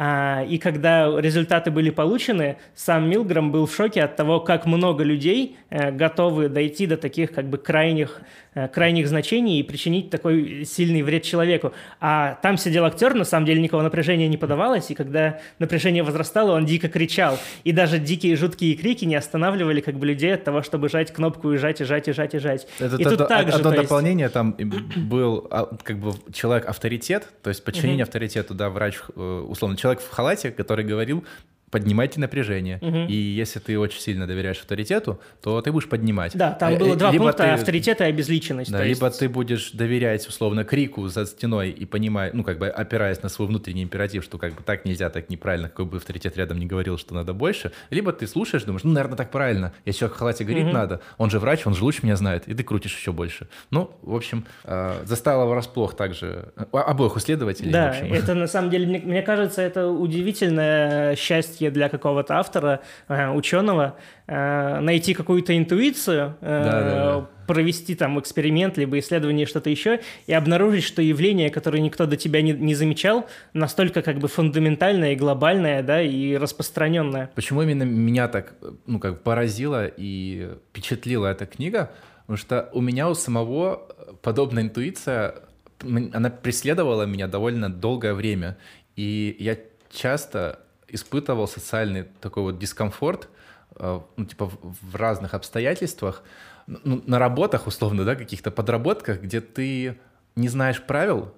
А, 0.00 0.44
и 0.48 0.58
когда 0.58 1.20
результаты 1.20 1.72
были 1.72 1.90
получены, 1.90 2.58
сам 2.76 3.10
Милграм 3.10 3.50
был 3.50 3.66
в 3.66 3.74
шоке 3.74 4.04
от 4.04 4.14
того, 4.14 4.38
как 4.38 4.64
много 4.64 5.02
людей 5.02 5.56
э, 5.70 5.90
готовы 5.90 6.48
дойти 6.48 6.86
до 6.86 6.96
таких 6.96 7.32
как 7.32 7.50
бы 7.50 7.58
крайних, 7.58 8.20
крайних 8.66 9.06
значений 9.06 9.60
и 9.60 9.62
причинить 9.62 10.10
такой 10.10 10.64
сильный 10.64 11.02
вред 11.02 11.22
человеку. 11.22 11.72
А 12.00 12.38
там 12.42 12.56
сидел 12.58 12.84
актер, 12.84 13.14
на 13.14 13.24
самом 13.24 13.46
деле 13.46 13.60
никакого 13.60 13.82
напряжения 13.82 14.26
не 14.26 14.36
подавалось, 14.36 14.90
и 14.90 14.94
когда 14.94 15.38
напряжение 15.60 16.02
возрастало, 16.02 16.52
он 16.56 16.66
дико 16.66 16.88
кричал. 16.88 17.38
И 17.62 17.70
даже 17.72 17.98
дикие 17.98 18.34
жуткие 18.36 18.74
крики 18.74 19.04
не 19.04 19.14
останавливали 19.14 19.80
как 19.80 19.94
бы 19.96 20.06
людей 20.06 20.34
от 20.34 20.42
того, 20.42 20.62
чтобы 20.62 20.88
жать 20.88 21.12
кнопку 21.12 21.52
и 21.52 21.56
жать, 21.58 21.80
и 21.80 21.84
жать, 21.84 22.08
и 22.08 22.12
жать, 22.12 22.34
и 22.34 22.38
жать. 22.38 22.66
Это 22.80 22.96
и 22.96 23.04
то- 23.04 23.10
тут 23.10 23.18
то- 23.18 23.24
так 23.26 23.48
же, 23.50 23.56
одно 23.58 23.70
есть- 23.70 23.82
дополнение, 23.84 24.28
там 24.28 24.56
был 24.96 25.46
а, 25.50 25.66
как 25.82 25.98
бы 25.98 26.12
человек-авторитет, 26.32 27.28
то 27.42 27.50
есть 27.50 27.62
подчинение 27.64 28.02
авторитету, 28.02 28.54
да, 28.54 28.70
врач, 28.70 28.96
э, 29.14 29.44
условно, 29.48 29.76
человек 29.76 30.00
в 30.02 30.10
халате, 30.10 30.50
который 30.50 30.84
говорил, 30.84 31.24
поднимайте 31.70 32.20
напряжение. 32.20 32.78
И 33.08 33.14
если 33.14 33.58
ты 33.58 33.78
очень 33.78 34.00
сильно 34.00 34.26
доверяешь 34.26 34.58
авторитету, 34.60 35.20
то 35.42 35.60
ты 35.60 35.72
будешь 35.72 35.88
поднимать. 35.88 36.36
Да, 36.36 36.52
там 36.52 36.76
было 36.78 36.94
э, 36.94 36.96
два 36.96 37.10
либо 37.10 37.24
пункта 37.24 37.44
ты- 37.44 37.48
авторитета 37.50 38.04
и 38.04 38.08
обезличенность. 38.08 38.70
Да, 38.70 38.78
то 38.78 38.84
либо 38.84 39.06
есть- 39.06 39.18
ты 39.18 39.28
будешь 39.28 39.70
доверять, 39.72 40.26
условно, 40.26 40.64
крику 40.64 41.08
за 41.08 41.26
стеной 41.26 41.70
и 41.70 41.84
понимая, 41.84 42.30
ну, 42.32 42.44
как 42.44 42.58
бы 42.58 42.68
опираясь 42.68 43.22
на 43.22 43.28
свой 43.28 43.48
внутренний 43.48 43.82
императив, 43.82 44.24
что 44.24 44.38
как 44.38 44.54
бы 44.54 44.62
так 44.62 44.84
нельзя, 44.84 45.10
так 45.10 45.28
неправильно, 45.30 45.68
какой 45.68 45.84
бы 45.86 45.96
авторитет 45.98 46.36
рядом 46.36 46.58
не 46.58 46.66
говорил, 46.66 46.96
что 46.98 47.14
надо 47.14 47.32
больше, 47.34 47.72
либо 47.90 48.12
ты 48.12 48.26
слушаешь, 48.26 48.64
думаешь, 48.64 48.84
ну, 48.84 48.92
наверное, 48.92 49.16
так 49.16 49.30
правильно, 49.30 49.72
если 49.84 50.00
человек 50.00 50.16
в 50.16 50.18
халате 50.18 50.44
говорит, 50.44 50.72
надо, 50.72 51.00
он 51.18 51.30
же 51.30 51.38
врач, 51.38 51.66
он 51.66 51.74
же 51.74 51.84
лучше 51.84 52.00
меня 52.02 52.16
знает, 52.16 52.48
и 52.48 52.54
ты 52.54 52.62
крутишь 52.62 52.96
еще 52.96 53.12
больше. 53.12 53.48
Ну, 53.70 53.90
в 54.02 54.14
общем, 54.14 54.44
э, 54.64 55.02
застало 55.04 55.44
врасплох 55.46 55.96
также 55.96 56.52
э, 56.56 56.64
обоих 56.72 57.16
исследователей. 57.16 57.72
Да, 57.72 57.94
это 57.94 58.34
на 58.34 58.46
самом 58.46 58.70
деле, 58.70 58.86
мне, 58.86 58.98
мне 59.00 59.22
кажется, 59.22 59.60
это 59.62 59.88
удивительное 59.88 61.16
счастье 61.16 61.57
для 61.66 61.88
какого-то 61.88 62.38
автора, 62.38 62.80
э, 63.08 63.30
ученого, 63.30 63.96
э, 64.26 64.80
найти 64.80 65.14
какую-то 65.14 65.56
интуицию, 65.56 66.36
э, 66.40 66.62
Да-да-да. 66.64 67.26
провести 67.46 67.94
там 67.94 68.18
эксперимент, 68.18 68.78
либо 68.78 68.98
исследование, 68.98 69.46
что-то 69.46 69.70
еще, 69.70 70.00
и 70.26 70.32
обнаружить, 70.32 70.84
что 70.84 71.02
явление, 71.02 71.50
которое 71.50 71.80
никто 71.80 72.06
до 72.06 72.16
тебя 72.16 72.42
не, 72.42 72.52
не 72.52 72.74
замечал, 72.74 73.26
настолько 73.52 74.02
как 74.02 74.18
бы 74.18 74.28
фундаментальное 74.28 75.12
и 75.12 75.16
глобальное, 75.16 75.82
да, 75.82 76.00
и 76.02 76.36
распространенное. 76.36 77.30
Почему 77.34 77.62
именно 77.62 77.82
меня 77.82 78.28
так, 78.28 78.54
ну, 78.86 78.98
как 78.98 79.22
поразила 79.22 79.86
и 79.86 80.50
впечатлила 80.70 81.26
эта 81.26 81.46
книга? 81.46 81.90
Потому 82.20 82.36
что 82.36 82.68
у 82.72 82.80
меня 82.80 83.08
у 83.08 83.14
самого 83.14 83.88
подобная 84.22 84.64
интуиция, 84.64 85.34
она 86.12 86.30
преследовала 86.30 87.04
меня 87.04 87.26
довольно 87.26 87.70
долгое 87.70 88.14
время. 88.14 88.58
И 88.96 89.36
я 89.38 89.56
часто 89.90 90.58
испытывал 90.88 91.48
социальный 91.48 92.04
такой 92.20 92.42
вот 92.42 92.58
дискомфорт, 92.58 93.28
э, 93.76 94.00
ну, 94.16 94.24
типа 94.24 94.50
в, 94.62 94.96
разных 94.96 95.34
обстоятельствах, 95.34 96.22
ну, 96.66 97.02
на 97.06 97.18
работах, 97.18 97.66
условно, 97.66 98.04
да, 98.04 98.14
каких-то 98.14 98.50
подработках, 98.50 99.22
где 99.22 99.40
ты 99.40 99.98
не 100.36 100.48
знаешь 100.48 100.82
правил, 100.82 101.32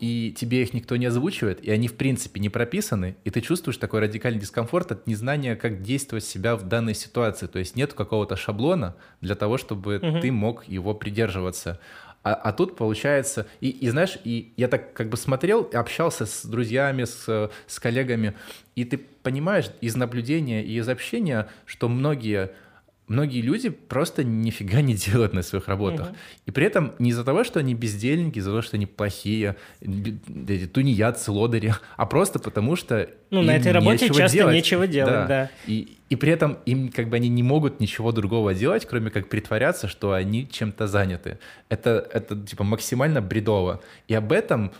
и 0.00 0.34
тебе 0.36 0.62
их 0.62 0.74
никто 0.74 0.96
не 0.96 1.06
озвучивает, 1.06 1.62
и 1.64 1.70
они 1.70 1.86
в 1.86 1.96
принципе 1.96 2.40
не 2.40 2.48
прописаны, 2.48 3.16
и 3.24 3.30
ты 3.30 3.40
чувствуешь 3.40 3.76
такой 3.76 4.00
радикальный 4.00 4.40
дискомфорт 4.40 4.90
от 4.90 5.06
незнания, 5.06 5.54
как 5.54 5.82
действовать 5.82 6.24
себя 6.24 6.56
в 6.56 6.66
данной 6.66 6.94
ситуации. 6.94 7.46
То 7.46 7.60
есть 7.60 7.76
нет 7.76 7.94
какого-то 7.94 8.36
шаблона 8.36 8.96
для 9.20 9.36
того, 9.36 9.58
чтобы 9.58 10.00
ты 10.20 10.32
мог 10.32 10.66
его 10.66 10.92
придерживаться. 10.92 11.78
А, 12.22 12.34
а 12.34 12.52
тут 12.52 12.76
получается, 12.76 13.46
и, 13.60 13.70
и 13.70 13.88
знаешь, 13.88 14.18
и 14.24 14.52
я 14.56 14.68
так 14.68 14.92
как 14.92 15.08
бы 15.08 15.16
смотрел, 15.16 15.68
общался 15.72 16.26
с 16.26 16.44
друзьями, 16.44 17.04
с, 17.04 17.50
с 17.66 17.80
коллегами, 17.80 18.34
и 18.76 18.84
ты 18.84 18.98
понимаешь 18.98 19.70
из 19.80 19.96
наблюдения 19.96 20.62
и 20.62 20.76
из 20.76 20.88
общения, 20.88 21.48
что 21.64 21.88
многие 21.88 22.50
многие 23.10 23.40
люди 23.40 23.70
просто 23.70 24.22
нифига 24.22 24.80
не 24.80 24.94
делают 24.94 25.32
на 25.32 25.42
своих 25.42 25.68
работах. 25.68 26.12
И 26.46 26.50
при 26.52 26.64
этом 26.64 26.92
не 26.98 27.10
из-за 27.10 27.24
того, 27.24 27.44
что 27.44 27.58
они 27.58 27.74
бездельники, 27.74 28.38
из-за 28.38 28.50
того, 28.50 28.62
что 28.62 28.76
они 28.76 28.86
плохие, 28.86 29.56
тунеядцы, 29.80 31.32
лодыри, 31.32 31.74
а 31.96 32.06
просто 32.06 32.38
потому 32.38 32.76
что 32.76 33.10
Ну, 33.30 33.42
на 33.42 33.56
этой 33.56 33.72
работе 33.72 34.04
нечего 34.04 34.18
часто 34.18 34.36
делать. 34.36 34.54
нечего 34.54 34.86
делать, 34.86 35.28
да. 35.28 35.50
И, 35.66 35.96
и 36.08 36.16
при 36.16 36.30
этом 36.32 36.58
им 36.66 36.88
как 36.90 37.08
бы 37.08 37.16
они 37.16 37.28
не 37.28 37.42
могут 37.42 37.80
ничего 37.80 38.12
другого 38.12 38.54
делать, 38.54 38.86
кроме 38.86 39.10
как 39.10 39.28
притворяться, 39.28 39.88
что 39.88 40.12
они 40.12 40.48
чем-то 40.48 40.86
заняты. 40.86 41.38
Это, 41.68 42.08
это 42.12 42.36
типа 42.36 42.62
максимально 42.62 43.20
бредово. 43.20 43.80
И 44.06 44.14
об 44.14 44.30
этом, 44.30 44.72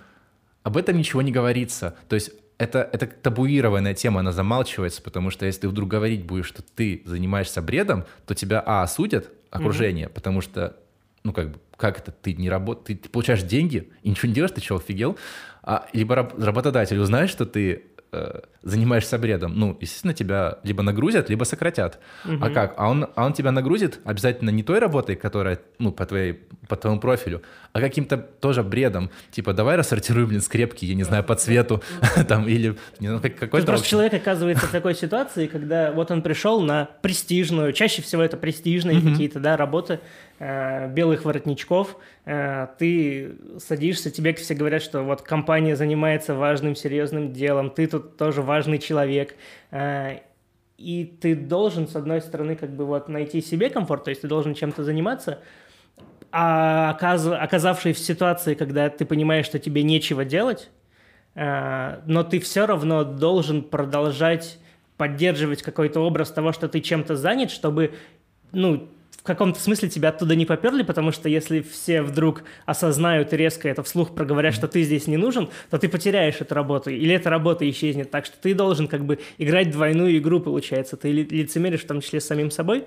об 0.63 0.77
этом 0.77 0.97
ничего 0.97 1.21
не 1.23 1.33
говорится. 1.33 1.97
То 2.09 2.15
есть 2.15 2.31
это, 2.61 2.89
это 2.93 3.07
табуированная 3.07 3.95
тема, 3.95 4.21
она 4.21 4.33
замалчивается, 4.33 5.01
потому 5.03 5.31
что 5.31 5.47
если 5.47 5.63
ты 5.63 5.69
вдруг 5.69 5.89
говорить 5.89 6.25
будешь, 6.25 6.47
что 6.47 6.63
ты 6.63 7.03
занимаешься 7.07 7.63
бредом, 7.63 8.05
то 8.27 8.35
тебя, 8.35 8.63
а, 8.65 8.83
осудят 8.83 9.31
окружение, 9.51 10.09
потому 10.09 10.43
что, 10.43 10.77
ну, 11.25 11.33
как 11.33 11.53
бы, 11.53 11.59
как 11.77 11.99
это, 11.99 12.13
ты 12.13 12.35
не 12.35 12.51
работаешь, 12.51 12.87
ты, 12.87 12.95
ты 12.97 13.09
получаешь 13.09 13.43
деньги 13.43 13.91
и 14.03 14.11
ничего 14.11 14.29
не 14.29 14.35
делаешь, 14.35 14.53
ты 14.53 14.61
что, 14.61 14.77
офигел? 14.77 15.17
А, 15.63 15.87
либо 15.95 16.15
раб- 16.15 16.39
работодатель 16.39 16.99
узнает, 16.99 17.31
что 17.31 17.47
ты 17.47 17.85
э, 18.13 18.41
занимаешься 18.63 19.19
бредом, 19.19 19.59
ну, 19.59 19.77
естественно, 19.81 20.13
тебя 20.13 20.59
либо 20.63 20.83
нагрузят, 20.83 21.31
либо 21.31 21.45
сократят. 21.45 21.99
А 22.25 22.51
как? 22.51 22.75
А 22.77 22.89
он, 22.89 23.09
а 23.15 23.27
он 23.27 23.33
тебя 23.33 23.53
нагрузит 23.53 24.01
обязательно 24.05 24.51
не 24.51 24.63
той 24.63 24.79
работой, 24.79 25.17
которая, 25.17 25.61
ну, 25.79 25.93
по, 25.93 26.05
твоей, 26.07 26.41
по 26.69 26.77
твоему 26.77 27.01
профилю, 27.01 27.43
а 27.73 27.81
каким-то 27.81 28.19
тоже 28.19 28.63
бредом. 28.63 29.11
Типа, 29.31 29.53
давай 29.53 29.77
рассортируем, 29.77 30.29
блин, 30.29 30.41
скрепки, 30.41 30.85
я 30.85 30.95
не 30.95 31.05
знаю, 31.05 31.25
по 31.25 31.35
цвету, 31.35 31.83
там, 32.29 32.49
или, 32.49 32.77
какой-то... 32.99 33.67
просто 33.67 33.89
человек 33.89 34.15
оказывается 34.15 34.67
в 34.67 34.71
такой 34.71 34.95
ситуации, 34.95 35.47
когда 35.47 35.93
вот 35.93 36.11
он 36.11 36.23
пришел 36.23 36.61
на 36.61 36.89
престижную, 37.03 37.73
чаще 37.73 38.03
всего 38.03 38.23
это 38.23 38.37
престижные 38.37 39.01
какие-то, 39.01 39.41
да, 39.41 39.57
работы 39.57 40.01
э, 40.41 40.89
белых 40.89 41.25
воротничков, 41.25 41.97
э, 42.25 42.67
ты 42.79 43.37
садишься, 43.59 44.11
тебе 44.11 44.35
все 44.35 44.55
говорят, 44.55 44.83
что 44.83 45.03
вот 45.03 45.23
компания 45.23 45.77
занимается 45.77 46.35
важным, 46.35 46.75
серьезным 46.75 47.33
делом, 47.33 47.71
ты 47.71 47.87
тут 47.87 48.17
тоже 48.17 48.43
важный 48.43 48.79
человек, 48.79 49.37
э, 49.71 50.19
и 50.79 51.05
ты 51.05 51.37
должен, 51.37 51.87
с 51.87 51.95
одной 51.95 52.21
стороны, 52.21 52.57
как 52.57 52.71
бы 52.71 52.85
вот 52.85 53.09
найти 53.09 53.41
себе 53.41 53.71
комфорт, 53.71 54.05
то 54.05 54.11
есть 54.11 54.23
ты 54.23 54.29
должен 54.29 54.55
чем-то 54.55 54.83
заниматься, 54.83 55.39
а 56.33 56.97
оказ- 56.99 57.39
оказавшись 57.39 57.97
в 57.97 58.05
ситуации, 58.05 58.55
когда 58.55 58.91
ты 58.91 59.05
понимаешь, 59.05 59.47
что 59.47 59.61
тебе 59.61 59.85
нечего 59.85 60.25
делать, 60.25 60.71
но 61.35 62.25
ты 62.29 62.41
все 62.41 62.67
равно 62.67 63.05
должен 63.05 63.63
продолжать 63.63 64.59
поддерживать 65.01 65.63
какой-то 65.63 66.01
образ 66.01 66.31
того, 66.31 66.53
что 66.53 66.69
ты 66.69 66.81
чем-то 66.81 67.17
занят, 67.17 67.51
чтобы, 67.51 67.95
ну, 68.53 68.91
в 69.21 69.23
каком-то 69.23 69.61
смысле 69.61 69.91
тебя 69.91 70.09
оттуда 70.09 70.35
не 70.35 70.47
поперли, 70.47 70.83
потому 70.83 71.13
что 71.13 71.29
если 71.29 71.61
все 71.61 72.01
вдруг 72.01 72.43
осознают 72.65 73.35
резко 73.35 73.69
это 73.69 73.83
вслух 73.83 74.15
проговорят, 74.15 74.55
что 74.55 74.67
ты 74.67 74.83
здесь 74.83 75.07
не 75.07 75.19
нужен, 75.19 75.51
то 75.69 75.79
ты 75.79 75.91
потеряешь 75.91 76.41
эту 76.41 76.55
работу, 76.55 76.89
или 76.89 77.15
эта 77.15 77.29
работа 77.29 77.69
исчезнет. 77.69 78.11
Так 78.11 78.25
что 78.25 78.39
ты 78.41 78.55
должен 78.55 78.89
как 78.89 79.05
бы 79.05 79.19
играть 79.37 79.71
двойную 79.71 80.17
игру, 80.17 80.41
получается. 80.41 80.97
Ты 80.97 81.13
лицемеришь 81.13 81.83
в 81.83 81.87
том 81.87 82.01
числе 82.01 82.21
с 82.21 82.27
самим 82.27 82.51
собой. 82.51 82.87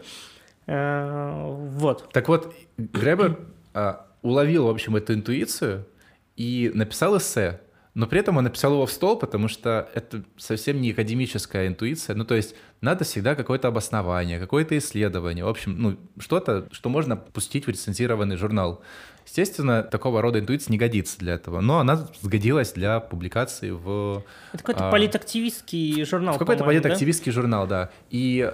Э, 0.65 1.45
вот. 1.45 2.11
Так 2.11 2.27
вот, 2.27 2.55
Гребер 2.77 3.39
а, 3.75 4.07
уловил, 4.23 4.65
в 4.65 4.69
общем, 4.69 4.95
эту 4.95 5.13
интуицию 5.13 5.85
и 6.35 6.71
написал 6.73 7.15
эссе, 7.17 7.61
но 7.93 8.07
при 8.07 8.19
этом 8.19 8.37
он 8.37 8.45
написал 8.45 8.73
его 8.73 8.85
в 8.87 8.91
стол, 8.91 9.17
потому 9.17 9.47
что 9.47 9.87
это 9.93 10.23
совсем 10.37 10.81
не 10.81 10.91
академическая 10.91 11.67
интуиция. 11.67 12.15
Ну, 12.15 12.25
то 12.25 12.33
есть 12.33 12.55
надо 12.81 13.03
всегда 13.03 13.35
какое-то 13.35 13.67
обоснование, 13.67 14.39
какое-то 14.39 14.75
исследование. 14.77 15.45
В 15.45 15.47
общем, 15.47 15.75
ну, 15.77 15.97
что-то, 16.17 16.67
что 16.71 16.89
можно 16.89 17.15
пустить 17.15 17.67
в 17.67 17.69
рецензированный 17.69 18.35
журнал. 18.35 18.81
Естественно, 19.25 19.83
такого 19.83 20.21
рода 20.21 20.39
интуиция 20.39 20.71
не 20.71 20.77
годится 20.77 21.19
для 21.19 21.35
этого, 21.35 21.61
но 21.61 21.79
она 21.79 22.07
сгодилась 22.21 22.73
для 22.73 22.99
публикации 22.99 23.69
в... 23.69 24.23
Это 24.51 24.63
какой-то 24.63 24.87
а, 24.87 24.91
политактивистский 24.91 26.03
журнал, 26.03 26.37
какой-то 26.37 26.63
политактивистский 26.63 27.31
да? 27.31 27.35
журнал, 27.35 27.67
да. 27.67 27.91
И 28.09 28.51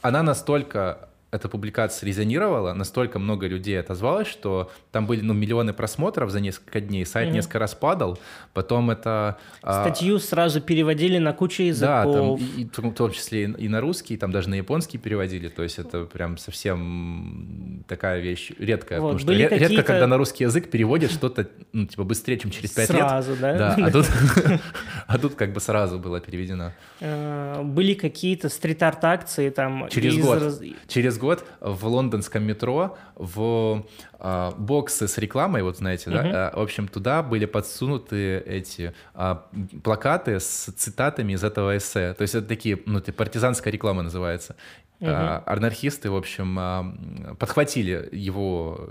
она 0.00 0.22
настолько 0.22 1.10
эта 1.36 1.48
публикация 1.48 2.06
резонировала, 2.06 2.72
настолько 2.72 3.18
много 3.18 3.46
людей 3.46 3.78
отозвалось, 3.78 4.26
что 4.26 4.70
там 4.92 5.06
были 5.06 5.20
ну, 5.20 5.34
миллионы 5.34 5.72
просмотров 5.72 6.30
за 6.30 6.40
несколько 6.40 6.80
дней, 6.80 7.06
сайт 7.06 7.28
mm-hmm. 7.28 7.32
несколько 7.32 7.58
раз 7.58 7.74
падал, 7.74 8.18
потом 8.52 8.90
это... 8.90 9.38
А, 9.62 9.82
Статью 9.84 10.16
а... 10.16 10.20
сразу 10.20 10.60
переводили 10.60 11.18
на 11.18 11.32
кучу 11.32 11.62
языков. 11.62 12.04
Да, 12.04 12.12
там, 12.12 12.36
и, 12.36 12.64
в 12.64 12.94
том 12.94 13.12
числе 13.12 13.44
и 13.44 13.68
на 13.68 13.80
русский, 13.80 14.16
там 14.16 14.32
даже 14.32 14.48
на 14.48 14.54
японский 14.54 14.98
переводили, 14.98 15.48
то 15.48 15.62
есть 15.62 15.78
это 15.78 16.04
прям 16.04 16.38
совсем 16.38 17.84
такая 17.86 18.20
вещь 18.20 18.52
редкая, 18.58 19.00
вот, 19.00 19.18
потому 19.18 19.18
что 19.20 19.32
ре- 19.32 19.58
редко, 19.58 19.82
когда 19.82 20.06
на 20.06 20.16
русский 20.16 20.44
язык 20.44 20.70
переводят 20.70 21.10
что-то 21.10 21.48
ну, 21.72 21.86
типа 21.86 22.04
быстрее, 22.04 22.38
чем 22.38 22.50
через 22.50 22.70
пять 22.70 22.90
лет. 22.90 22.98
Сразу, 22.98 23.36
да? 23.40 23.54
Да, 23.54 23.86
а 23.86 23.90
тут, 23.90 24.06
а 25.06 25.18
тут 25.18 25.34
как 25.34 25.52
бы 25.52 25.60
сразу 25.60 25.98
было 25.98 26.20
переведено. 26.20 26.72
Э, 27.00 27.62
были 27.62 27.94
какие-то 27.94 28.48
стрит-арт-акции 28.48 29.50
там? 29.50 29.88
Через 29.90 30.16
год. 30.18 30.62
Через 30.88 31.18
год 31.18 31.25
в 31.60 31.86
лондонском 31.86 32.42
метро 32.42 32.96
в 33.14 33.84
а, 34.18 34.52
боксы 34.52 35.08
с 35.08 35.18
рекламой, 35.18 35.62
вот 35.62 35.78
знаете, 35.78 36.10
да, 36.10 36.24
uh-huh. 36.24 36.56
в 36.56 36.62
общем, 36.62 36.88
туда 36.88 37.22
были 37.22 37.44
подсунуты 37.44 38.38
эти 38.38 38.94
а, 39.14 39.46
плакаты 39.82 40.40
с 40.40 40.72
цитатами 40.76 41.32
из 41.34 41.44
этого 41.44 41.76
эссе. 41.76 42.14
То 42.14 42.22
есть 42.22 42.34
это 42.34 42.46
такие, 42.46 42.78
ну, 42.86 42.98
это 42.98 43.12
партизанская 43.12 43.72
реклама 43.72 44.02
называется. 44.02 44.56
Uh-huh. 45.00 45.08
А, 45.10 45.42
анархисты, 45.46 46.10
в 46.10 46.16
общем, 46.16 46.56
а, 46.58 46.94
подхватили 47.38 48.08
его, 48.12 48.90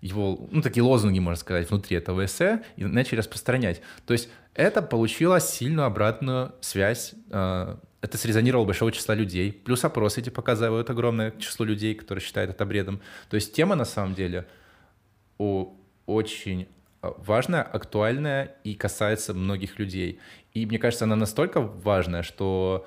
его, 0.00 0.48
ну, 0.50 0.60
такие 0.60 0.82
лозунги, 0.82 1.20
можно 1.20 1.40
сказать, 1.40 1.70
внутри 1.70 1.96
этого 1.96 2.24
эссе 2.24 2.62
и 2.76 2.84
начали 2.84 3.18
распространять. 3.18 3.80
То 4.06 4.12
есть 4.12 4.28
это 4.54 4.82
получило 4.82 5.38
сильную 5.38 5.86
обратную 5.86 6.52
связь 6.60 7.14
а, 7.30 7.78
это 8.00 8.16
срезонировало 8.16 8.64
большого 8.64 8.92
числа 8.92 9.14
людей. 9.14 9.52
Плюс 9.52 9.84
опросы 9.84 10.20
эти 10.20 10.30
показывают 10.30 10.88
огромное 10.90 11.32
число 11.32 11.66
людей, 11.66 11.94
которые 11.94 12.22
считают 12.22 12.50
это 12.50 12.64
бредом. 12.64 13.00
То 13.28 13.34
есть 13.34 13.52
тема 13.52 13.74
на 13.74 13.84
самом 13.84 14.14
деле 14.14 14.46
очень 16.06 16.68
а, 17.02 17.14
важная, 17.18 17.62
актуальная 17.62 18.56
и 18.64 18.74
касается 18.74 19.34
многих 19.34 19.78
людей. 19.78 20.18
И 20.52 20.66
мне 20.66 20.78
кажется, 20.78 21.04
она 21.04 21.16
настолько 21.16 21.60
важная, 21.60 22.22
что 22.22 22.86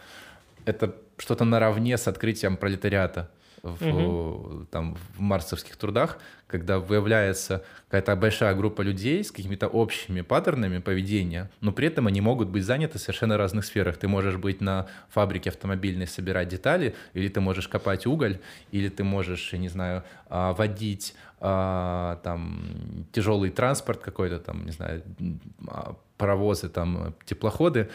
это 0.66 0.96
что-то 1.18 1.46
наравне 1.46 1.98
с 1.98 2.08
открытием 2.08 2.58
пролетариата 2.58 3.32
в, 3.64 3.88
угу. 3.88 4.66
там, 4.66 4.96
в 5.16 5.22
марсовских 5.22 5.78
трудах, 5.78 6.20
когда 6.48 6.80
выявляется 6.80 7.64
какая-то 7.86 8.16
большая 8.18 8.54
группа 8.56 8.82
людей 8.82 9.24
с 9.24 9.32
какими-то 9.32 9.68
общими 9.68 10.20
паттернами 10.20 10.80
поведения, 10.80 11.50
но 11.62 11.72
при 11.72 11.88
этом 11.88 12.08
они 12.08 12.20
могут 12.20 12.50
быть 12.50 12.66
заняты 12.66 13.00
в 13.00 13.02
совершенно 13.02 13.38
разных 13.38 13.64
сферах. 13.64 13.96
Ты 13.96 14.10
можешь 14.10 14.36
быть 14.36 14.60
на 14.60 14.88
фабрике 15.10 15.50
автомобильной, 15.50 16.08
собирать 16.08 16.50
детали, 16.50 16.94
или 17.14 17.30
ты 17.30 17.40
можешь 17.40 17.70
копать 17.70 18.06
уголь, 18.06 18.40
или 18.72 18.90
ты 18.90 19.06
можешь, 19.06 19.54
я 19.54 19.60
не 19.60 19.70
знаю, 19.70 20.04
а, 20.28 20.54
водить 20.54 21.16
а, 21.40 22.20
там 22.24 23.06
тяжелый 23.14 23.50
транспорт 23.50 24.02
какой-то, 24.02 24.40
там, 24.40 24.66
не 24.66 24.72
знаю, 24.72 25.04
а, 25.68 25.96
паровозы, 26.18 26.68
там, 26.68 27.16
теплоходы, 27.26 27.90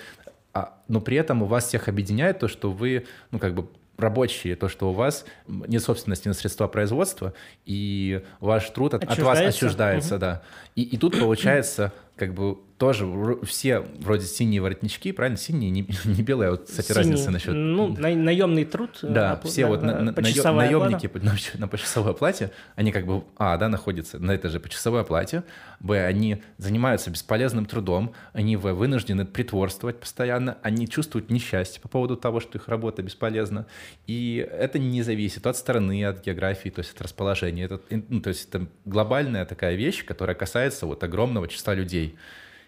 но 0.88 1.00
при 1.00 1.16
этом 1.16 1.42
у 1.42 1.46
вас 1.46 1.68
всех 1.68 1.88
объединяет 1.88 2.40
то, 2.40 2.48
что 2.48 2.72
вы, 2.72 3.06
ну, 3.30 3.38
как 3.38 3.54
бы 3.54 3.68
рабочие, 3.98 4.56
то, 4.56 4.68
что 4.68 4.90
у 4.90 4.92
вас 4.92 5.24
нет 5.46 5.82
собственности 5.82 6.28
на 6.28 6.34
средства 6.34 6.68
производства, 6.68 7.34
и 7.66 8.24
ваш 8.40 8.70
труд 8.70 8.94
от, 8.94 9.04
от 9.04 9.18
вас 9.18 9.40
отчуждается, 9.40 10.14
угу. 10.14 10.20
да. 10.20 10.42
И, 10.76 10.82
и 10.82 10.96
тут 10.96 11.18
получается 11.18 11.92
как 12.16 12.32
бы 12.32 12.58
тоже 12.78 13.06
все 13.42 13.80
вроде 13.98 14.26
синие 14.26 14.62
воротнички, 14.62 15.10
правильно? 15.10 15.36
Синие, 15.36 15.70
не, 15.70 15.86
не 16.04 16.22
белые, 16.22 16.48
а 16.48 16.50
вот, 16.52 16.66
кстати, 16.66 16.86
Синий, 16.86 16.98
разница 16.98 17.30
насчет... 17.30 17.52
Ну, 17.52 17.88
на, 17.88 18.14
наемный 18.14 18.64
труд. 18.64 19.00
Э, 19.02 19.08
да, 19.08 19.30
на, 19.30 19.48
все 19.48 19.62
на, 19.62 19.68
вот 19.68 19.82
на, 19.82 20.00
на, 20.00 20.12
наемники 20.12 21.08
по, 21.08 21.18
на, 21.18 21.34
на 21.54 21.68
почасовой 21.68 22.12
оплате, 22.12 22.52
они 22.76 22.92
как 22.92 23.04
бы, 23.04 23.24
а, 23.36 23.56
да, 23.58 23.68
находятся 23.68 24.20
на 24.20 24.30
этой 24.30 24.48
же 24.48 24.60
почасовой 24.60 25.00
оплате, 25.00 25.42
б, 25.80 26.06
они 26.06 26.40
занимаются 26.56 27.10
бесполезным 27.10 27.66
трудом, 27.66 28.14
они, 28.32 28.56
в, 28.56 28.72
вынуждены 28.72 29.26
притворствовать 29.26 29.98
постоянно, 29.98 30.58
они 30.62 30.86
чувствуют 30.88 31.30
несчастье 31.30 31.82
по 31.82 31.88
поводу 31.88 32.16
того, 32.16 32.38
что 32.38 32.58
их 32.58 32.68
работа 32.68 33.02
бесполезна, 33.02 33.66
и 34.06 34.48
это 34.50 34.78
не 34.78 35.02
зависит 35.02 35.48
от 35.48 35.56
страны, 35.56 36.04
от 36.04 36.24
географии, 36.24 36.68
то 36.68 36.78
есть 36.78 36.94
от 36.94 37.02
расположения, 37.02 37.64
это, 37.64 37.80
ну, 38.08 38.20
то 38.20 38.28
есть 38.28 38.48
это 38.48 38.68
глобальная 38.84 39.44
такая 39.46 39.74
вещь, 39.74 40.04
которая 40.04 40.36
касается 40.36 40.86
вот 40.86 41.02
огромного 41.02 41.48
числа 41.48 41.74
людей. 41.74 42.16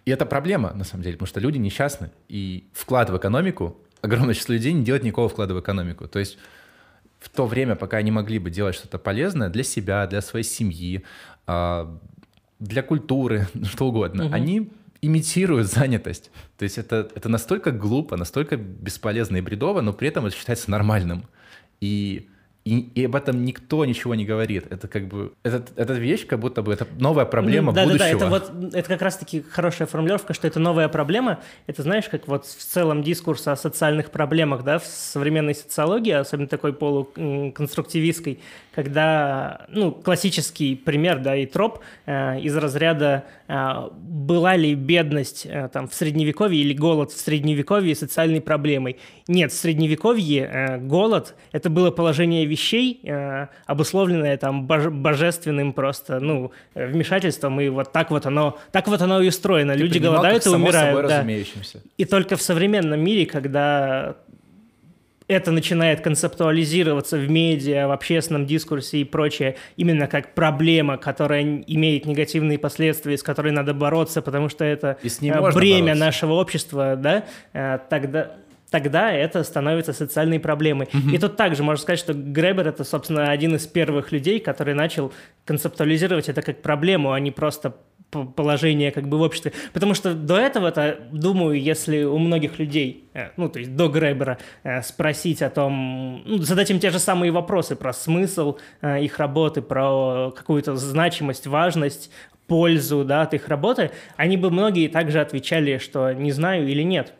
И 0.04 0.10
это 0.10 0.26
проблема, 0.26 0.72
на 0.72 0.84
самом 0.84 1.02
деле, 1.02 1.16
потому 1.16 1.28
что 1.28 1.40
люди 1.40 1.58
несчастны, 1.58 2.10
и 2.28 2.68
вклад 2.72 3.10
в 3.10 3.16
экономику, 3.16 3.76
огромное 4.00 4.34
число 4.34 4.54
людей 4.54 4.72
не 4.72 4.84
делает 4.84 5.04
никакого 5.04 5.28
вклада 5.28 5.54
в 5.54 5.60
экономику. 5.60 6.08
То 6.08 6.18
есть 6.18 6.38
в 7.18 7.28
то 7.28 7.46
время, 7.46 7.76
пока 7.76 7.98
они 7.98 8.10
могли 8.10 8.38
бы 8.38 8.50
делать 8.50 8.74
что-то 8.74 8.98
полезное 8.98 9.50
для 9.50 9.62
себя, 9.62 10.06
для 10.06 10.22
своей 10.22 10.44
семьи, 10.44 11.04
а, 11.46 11.98
для 12.58 12.82
культуры, 12.82 13.46
что 13.64 13.88
угодно, 13.88 14.26
угу. 14.26 14.34
они 14.34 14.72
имитируют 15.02 15.68
занятость. 15.68 16.30
То 16.58 16.64
есть 16.64 16.78
это, 16.78 17.08
это 17.14 17.28
настолько 17.28 17.70
глупо, 17.70 18.16
настолько 18.16 18.56
бесполезно 18.56 19.36
и 19.36 19.40
бредово, 19.40 19.80
но 19.80 19.92
при 19.92 20.08
этом 20.08 20.26
это 20.26 20.36
считается 20.36 20.70
нормальным. 20.70 21.24
И 21.80 22.28
и, 22.64 22.80
и 22.94 23.06
об 23.06 23.16
этом 23.16 23.44
никто 23.44 23.84
ничего 23.86 24.14
не 24.14 24.26
говорит. 24.26 24.66
Это 24.70 24.86
как 24.86 25.08
бы... 25.08 25.32
Это, 25.42 25.64
это 25.76 25.94
вещь, 25.94 26.26
как 26.26 26.40
будто 26.40 26.60
бы 26.62 26.72
это 26.72 26.86
новая 26.98 27.24
проблема 27.24 27.72
да, 27.72 27.84
будущего. 27.84 28.18
Да, 28.18 28.18
да, 28.18 28.26
это 28.26 28.28
вот 28.28 28.74
это 28.74 28.88
как 28.88 29.00
раз-таки 29.00 29.40
хорошая 29.40 29.88
формулировка, 29.88 30.34
что 30.34 30.46
это 30.46 30.60
новая 30.60 30.88
проблема. 30.88 31.40
Это 31.66 31.82
знаешь, 31.82 32.04
как 32.10 32.28
вот 32.28 32.44
в 32.44 32.64
целом 32.64 33.02
дискурс 33.02 33.48
о 33.48 33.56
социальных 33.56 34.10
проблемах, 34.10 34.62
да, 34.62 34.78
в 34.78 34.84
современной 34.84 35.54
социологии, 35.54 36.12
особенно 36.12 36.48
такой 36.48 36.74
полуконструктивистской, 36.74 38.40
когда, 38.74 39.66
ну, 39.68 39.92
классический 39.92 40.76
пример, 40.76 41.20
да, 41.20 41.36
и 41.36 41.46
троп 41.46 41.80
э, 42.04 42.40
из 42.40 42.54
разряда 42.56 43.24
э, 43.48 43.88
была 43.96 44.56
ли 44.56 44.74
бедность 44.74 45.46
э, 45.46 45.70
там 45.72 45.88
в 45.88 45.94
средневековье 45.94 46.60
или 46.60 46.74
голод 46.74 47.10
в 47.10 47.18
средневековье 47.18 47.94
социальной 47.94 48.42
проблемой. 48.42 48.98
Нет, 49.28 49.50
в 49.50 49.56
средневековье 49.56 50.42
э, 50.42 50.78
голод– 50.78 51.34
это 51.52 51.70
было 51.70 51.90
положение 51.90 52.49
вещей, 52.50 53.00
э, 53.04 53.46
обусловленное 53.66 54.36
там 54.36 54.66
боже, 54.66 54.90
божественным 54.90 55.72
просто, 55.72 56.20
ну, 56.20 56.52
вмешательством, 56.74 57.60
и 57.60 57.68
вот 57.68 57.92
так 57.92 58.10
вот 58.10 58.26
оно, 58.26 58.58
так 58.72 58.88
вот 58.88 59.00
оно 59.00 59.22
и 59.22 59.28
устроено. 59.28 59.74
Ты 59.74 59.78
Люди 59.78 59.98
голодают 59.98 60.44
и 60.46 60.48
умирают. 60.50 61.08
Да. 61.08 61.24
И 61.96 62.04
только 62.04 62.36
в 62.36 62.42
современном 62.42 63.00
мире, 63.00 63.24
когда 63.26 64.16
это 65.30 65.52
начинает 65.52 66.00
концептуализироваться 66.00 67.16
в 67.16 67.30
медиа, 67.30 67.86
в 67.86 67.92
общественном 67.92 68.46
дискурсе 68.46 68.98
и 68.98 69.04
прочее, 69.04 69.56
именно 69.76 70.08
как 70.08 70.34
проблема, 70.34 70.98
которая 70.98 71.42
имеет 71.42 72.04
негативные 72.04 72.58
последствия, 72.58 73.16
с 73.16 73.22
которой 73.22 73.52
надо 73.52 73.72
бороться, 73.72 74.22
потому 74.22 74.48
что 74.48 74.64
это 74.64 74.98
э, 75.00 75.08
бремя 75.52 75.82
бороться. 75.82 75.94
нашего 75.94 76.32
общества, 76.32 76.96
да, 76.96 77.24
э, 77.52 77.78
тогда 77.88 78.32
тогда 78.70 79.12
это 79.12 79.42
становится 79.44 79.92
социальной 79.92 80.40
проблемой. 80.40 80.88
Mm-hmm. 80.92 81.14
И 81.14 81.18
тут 81.18 81.36
также 81.36 81.62
можно 81.62 81.82
сказать, 81.82 81.98
что 81.98 82.14
Гребер 82.14 82.68
это, 82.68 82.84
собственно, 82.84 83.30
один 83.30 83.54
из 83.56 83.66
первых 83.66 84.12
людей, 84.12 84.40
который 84.40 84.74
начал 84.74 85.12
концептуализировать 85.44 86.28
это 86.28 86.42
как 86.42 86.62
проблему, 86.62 87.12
а 87.12 87.20
не 87.20 87.30
просто 87.30 87.74
положение 88.10 88.90
как 88.90 89.08
бы 89.08 89.18
в 89.18 89.22
обществе. 89.22 89.52
Потому 89.72 89.94
что 89.94 90.14
до 90.14 90.36
этого-то, 90.36 90.98
думаю, 91.12 91.60
если 91.60 92.02
у 92.02 92.18
многих 92.18 92.58
людей, 92.58 93.04
э, 93.14 93.28
ну, 93.36 93.48
то 93.48 93.60
есть 93.60 93.76
до 93.76 93.88
Гребера, 93.88 94.38
э, 94.64 94.82
спросить 94.82 95.42
о 95.42 95.50
том, 95.50 96.22
ну, 96.26 96.38
задать 96.38 96.70
им 96.70 96.80
те 96.80 96.90
же 96.90 96.98
самые 96.98 97.30
вопросы 97.30 97.76
про 97.76 97.92
смысл 97.92 98.58
э, 98.82 99.04
их 99.04 99.18
работы, 99.18 99.62
про 99.62 100.32
какую-то 100.36 100.76
значимость, 100.76 101.46
важность, 101.46 102.10
пользу 102.46 103.04
да, 103.04 103.22
от 103.22 103.32
их 103.32 103.46
работы, 103.46 103.92
они 104.16 104.36
бы 104.36 104.50
многие 104.50 104.88
также 104.88 105.20
отвечали, 105.20 105.78
что 105.78 106.12
не 106.12 106.32
знаю 106.32 106.66
или 106.66 106.82
нет. 106.82 107.14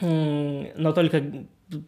Но 0.00 0.92
только 0.92 1.22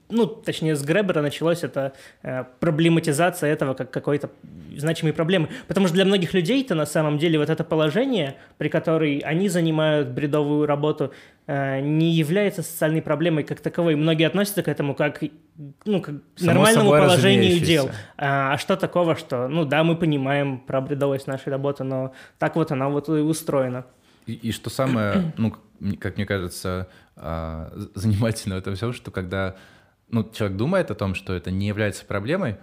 ну, 0.09 0.27
точнее, 0.27 0.75
с 0.75 0.83
Гребера 0.83 1.21
началось 1.21 1.63
это 1.63 1.93
э, 2.23 2.45
проблематизация 2.61 3.53
этого 3.53 3.75
как 3.75 3.91
какой-то 3.91 4.31
значимой 4.77 5.13
проблемы. 5.13 5.49
Потому 5.69 5.87
что 5.87 5.95
для 5.95 6.05
многих 6.05 6.35
людей-то 6.35 6.75
на 6.75 6.87
самом 6.87 7.19
деле 7.19 7.39
вот 7.39 7.51
это 7.51 7.65
положение, 7.65 8.37
при 8.59 8.69
которой 8.69 9.19
они 9.19 9.49
занимают 9.49 10.09
бредовую 10.09 10.67
работу, 10.67 11.13
э, 11.47 11.81
не 11.81 12.13
является 12.13 12.63
социальной 12.63 13.03
проблемой 13.03 13.45
как 13.45 13.61
таковой. 13.61 13.97
Многие 13.97 14.27
относятся 14.27 14.63
к 14.63 14.69
этому 14.69 14.95
как, 14.95 15.23
ну, 15.85 16.01
как 16.01 16.17
к 16.37 16.41
нормальному 16.41 16.91
положению 16.91 17.61
дел. 17.61 17.91
А, 18.17 18.55
а 18.55 18.59
что 18.59 18.77
такого, 18.77 19.17
что, 19.17 19.49
ну 19.49 19.65
да, 19.65 19.85
мы 19.85 19.97
понимаем 19.97 20.59
про 20.59 20.81
бредовость 20.81 21.27
нашей 21.27 21.51
работы, 21.51 21.85
но 21.85 22.13
так 22.39 22.57
вот 22.57 22.73
она 22.73 22.89
вот 22.89 23.09
и 23.09 23.13
устроена. 23.13 23.85
И, 24.27 24.33
и 24.33 24.53
что 24.53 24.71
самое, 24.71 25.33
ну, 25.37 25.55
как 26.01 26.17
мне 26.17 26.27
кажется, 26.27 26.89
а, 27.17 27.73
занимательно 27.95 28.57
в 28.57 28.59
этом 28.59 28.75
всем, 28.75 28.93
что 28.93 29.11
когда 29.11 29.57
ну, 30.09 30.29
человек 30.31 30.57
думает 30.57 30.91
о 30.91 30.95
том, 30.95 31.15
что 31.15 31.33
это 31.33 31.51
не 31.51 31.67
является 31.67 32.05
проблемой, 32.05 32.57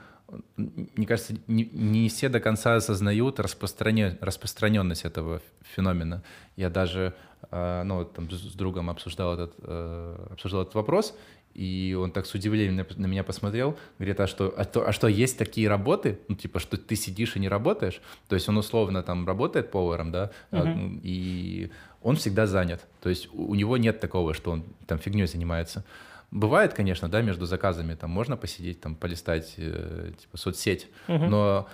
мне 0.55 1.05
кажется, 1.05 1.35
не, 1.47 1.65
не 1.65 2.09
все 2.09 2.29
до 2.29 2.39
конца 2.39 2.75
осознают 2.75 3.39
распространен, 3.39 4.17
распространенность 4.21 5.05
этого 5.05 5.41
феномена. 5.61 6.23
Я 6.55 6.69
даже 6.69 7.13
э, 7.51 7.83
ну, 7.83 8.05
там, 8.05 8.31
с 8.31 8.53
другом 8.53 8.89
обсуждал 8.89 9.33
этот, 9.33 9.53
э, 9.59 10.27
обсуждал 10.31 10.63
этот 10.63 10.75
вопрос, 10.75 11.15
и 11.53 11.95
он 11.99 12.11
так 12.11 12.25
с 12.25 12.33
удивлением 12.33 12.77
на, 12.77 12.85
на 12.95 13.05
меня 13.05 13.23
посмотрел, 13.23 13.77
говорит, 13.99 14.19
а 14.19 14.27
что, 14.27 14.53
а, 14.57 14.65
то, 14.65 14.87
а 14.87 14.91
что, 14.91 15.07
есть 15.07 15.37
такие 15.37 15.67
работы, 15.67 16.19
ну, 16.27 16.35
типа, 16.35 16.59
что 16.59 16.77
ты 16.77 16.95
сидишь 16.95 17.35
и 17.35 17.39
не 17.39 17.47
работаешь? 17.47 18.01
То 18.27 18.35
есть 18.35 18.49
он 18.49 18.57
условно 18.57 19.03
там 19.03 19.27
работает 19.27 19.69
поваром, 19.69 20.11
да, 20.11 20.31
uh-huh. 20.51 20.99
и 21.03 21.69
он 22.03 22.17
всегда 22.17 22.45
занят. 22.45 22.85
То 23.01 23.09
есть 23.09 23.29
у 23.33 23.55
него 23.55 23.77
нет 23.77 23.99
такого, 23.99 24.33
что 24.33 24.51
он 24.51 24.63
там 24.85 24.99
фигней 24.99 25.25
занимается. 25.25 25.83
Бывает, 26.31 26.73
конечно, 26.73 27.09
да, 27.09 27.21
между 27.21 27.45
заказами 27.45 27.95
там 27.95 28.09
можно 28.09 28.35
посидеть, 28.37 28.81
там 28.81 28.95
полистать 28.95 29.53
э, 29.57 30.13
типа 30.19 30.37
соцсеть, 30.37 30.87
uh-huh. 31.07 31.27
но, 31.27 31.69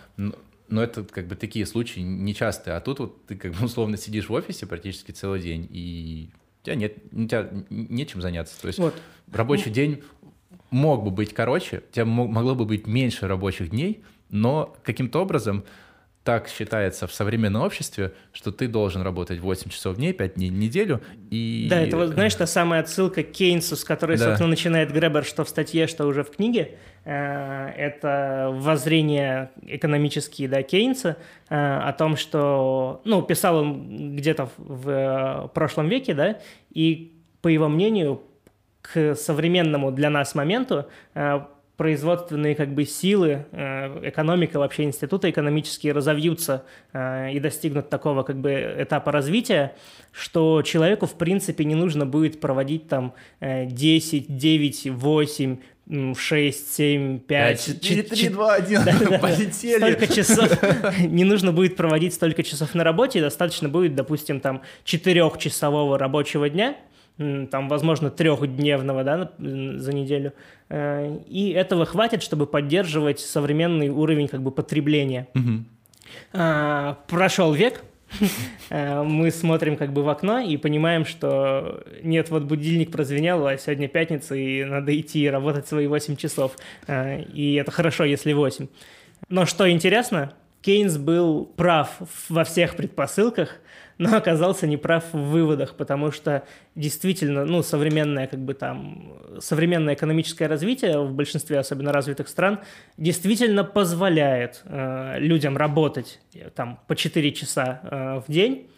но 0.68 0.84
это 0.84 1.04
как 1.04 1.28
бы 1.28 1.36
такие 1.36 1.66
случаи 1.66 2.02
нечастые. 2.02 2.76
А 2.76 2.82
тут 2.82 3.00
вот 3.00 3.26
ты 3.26 3.36
как 3.36 3.54
бы 3.54 3.66
условно 3.66 3.98
сидишь 3.98 4.30
в 4.30 4.34
офисе 4.34 4.66
практически 4.66 5.12
целый 5.12 5.42
день 5.42 5.68
и 5.72 6.30
у 6.62 6.66
тебя 6.66 6.76
нет, 6.76 6.98
у 7.12 7.26
тебя 7.26 7.50
нечем 7.70 8.22
заняться. 8.22 8.60
То 8.62 8.68
есть 8.68 8.80
вот. 8.80 8.94
рабочий 9.32 9.72
день 9.72 10.04
мог 10.72 11.04
бы 11.04 11.12
быть 11.12 11.34
короче, 11.34 11.84
у 11.90 11.94
тебя 11.94 12.06
могло 12.06 12.54
бы 12.54 12.66
быть 12.66 12.86
меньше 12.86 13.28
рабочих 13.28 13.70
дней, 13.70 14.04
но 14.30 14.76
каким-то 14.84 15.22
образом 15.22 15.64
так 16.24 16.50
считается 16.50 17.08
в 17.08 17.14
современном 17.14 17.62
обществе, 17.62 18.14
что 18.34 18.52
ты 18.52 18.68
должен 18.68 19.02
работать 19.02 19.40
8 19.40 19.72
часов 19.72 19.96
в 19.96 20.00
день, 20.00 20.14
5 20.14 20.36
дней 20.36 20.50
в 20.50 20.54
неделю. 20.54 21.02
И... 21.32 21.68
Да, 21.70 21.80
это 21.80 21.98
вот, 21.98 22.10
знаешь, 22.10 22.36
та 22.36 22.46
самая 22.46 22.82
отсылка 22.82 23.24
к 23.24 23.32
Кейнсу, 23.32 23.76
с 23.76 23.84
которой, 23.84 24.18
да. 24.18 24.26
собственно, 24.26 24.50
начинает 24.50 24.92
Гребер, 24.92 25.24
что 25.24 25.44
в 25.46 25.50
статье, 25.50 25.88
что 25.88 26.06
уже 26.06 26.24
в 26.24 26.32
книге. 26.32 26.78
Э, 27.06 27.70
это 27.70 28.50
воззрение 28.54 29.52
экономические, 29.66 30.50
да, 30.50 30.62
Кейнса 30.62 31.18
э, 31.50 31.56
о 31.56 31.94
том, 31.94 32.18
что, 32.18 33.02
ну, 33.06 33.22
писал 33.22 33.58
он 33.58 34.16
где-то 34.18 34.50
в 34.58 35.50
прошлом 35.54 35.88
веке, 35.88 36.14
да, 36.14 36.40
и, 36.72 37.14
по 37.42 37.48
его 37.48 37.70
мнению, 37.70 38.22
к 38.82 39.16
современному 39.16 39.92
для 39.92 40.10
нас 40.10 40.36
моменту 40.36 40.86
э, 41.14 41.40
производственные 41.80 42.56
как 42.56 42.74
бы 42.74 42.84
силы, 42.84 43.46
э, 43.54 44.10
экономика 44.10 44.60
вообще 44.60 44.84
институты 44.84 45.30
экономические 45.30 45.94
разовьются 45.94 46.66
э, 46.92 47.32
и 47.32 47.40
достигнут 47.40 47.90
такого 47.90 48.24
как 48.24 48.36
бы 48.36 48.52
этапа 48.78 49.14
развития, 49.14 49.74
что 50.12 50.62
человеку 50.62 51.06
в 51.06 51.14
принципе 51.14 51.64
не 51.64 51.76
нужно 51.76 52.06
будет 52.06 52.42
проводить 52.42 52.90
там 52.90 53.14
10, 53.40 54.38
9, 54.38 54.88
8, 54.88 55.58
6, 56.18 56.74
7, 56.76 57.20
5, 57.20 57.66
4, 57.66 58.04
3, 58.04 58.30
2, 58.30 58.54
1, 58.56 58.84
полетели. 59.22 59.78
Столько 59.78 60.08
часов, 60.14 60.52
не 61.00 61.24
нужно 61.24 61.54
будет 61.54 61.78
проводить 61.78 62.14
столько 62.14 62.44
часов 62.44 62.76
на 62.76 62.84
работе, 62.84 63.22
достаточно 63.22 63.70
будет, 63.70 63.96
допустим, 63.96 64.42
там 64.42 64.64
четырехчасового 64.84 65.98
рабочего 65.98 66.50
дня, 66.50 66.76
там, 67.20 67.68
возможно, 67.68 68.10
трехдневного 68.10 69.04
да, 69.04 69.32
за 69.38 69.94
неделю. 69.94 70.34
Э, 70.70 71.18
и 71.28 71.50
этого 71.50 71.86
хватит, 71.86 72.24
чтобы 72.24 72.48
поддерживать 72.48 73.20
современный 73.20 73.90
уровень 73.90 74.28
как 74.30 74.42
бы, 74.42 74.52
потребления. 74.52 75.28
Угу. 75.36 76.96
Прошел 77.08 77.54
век, 77.54 77.84
э, 78.70 79.04
мы 79.04 79.32
смотрим 79.32 79.76
как 79.76 79.92
бы 79.92 80.02
в 80.02 80.10
окно 80.10 80.40
и 80.40 80.56
понимаем, 80.56 81.06
что 81.06 81.84
нет, 82.02 82.30
вот 82.30 82.44
будильник 82.44 82.92
прозвенел, 82.92 83.46
а 83.46 83.58
сегодня 83.58 83.90
пятница, 83.90 84.36
и 84.36 84.64
надо 84.64 84.98
идти 84.98 85.30
работать 85.30 85.68
свои 85.68 85.88
8 85.88 86.16
часов. 86.16 86.56
Э, 86.88 87.22
и 87.22 87.56
это 87.56 87.72
хорошо, 87.72 88.06
если 88.06 88.32
8. 88.32 88.68
Но 89.28 89.46
что 89.46 89.70
интересно, 89.70 90.34
Кейнс 90.62 90.98
был 90.98 91.46
прав 91.46 91.98
во 92.30 92.46
всех 92.46 92.78
предпосылках– 92.78 93.58
но 94.00 94.16
оказался 94.16 94.66
неправ 94.66 95.04
в 95.12 95.18
выводах, 95.18 95.76
потому 95.76 96.12
что 96.12 96.44
действительно, 96.74 97.46
ну, 97.46 97.62
современное, 97.62 98.28
как 98.28 98.40
бы 98.40 98.54
там, 98.54 99.14
современное 99.40 99.94
экономическое 99.94 100.48
развитие 100.48 101.00
в 101.00 101.14
большинстве 101.14 101.60
особенно 101.60 101.92
развитых 101.92 102.30
стран 102.30 102.62
действительно 102.98 103.66
позволяет 103.66 104.62
э, 104.64 105.20
людям 105.20 105.58
работать 105.58 106.22
э, 106.34 106.50
там 106.50 106.80
по 106.88 106.96
4 106.96 107.32
часа 107.34 107.82
э, 107.84 108.22
в 108.26 108.32
день, 108.32 108.70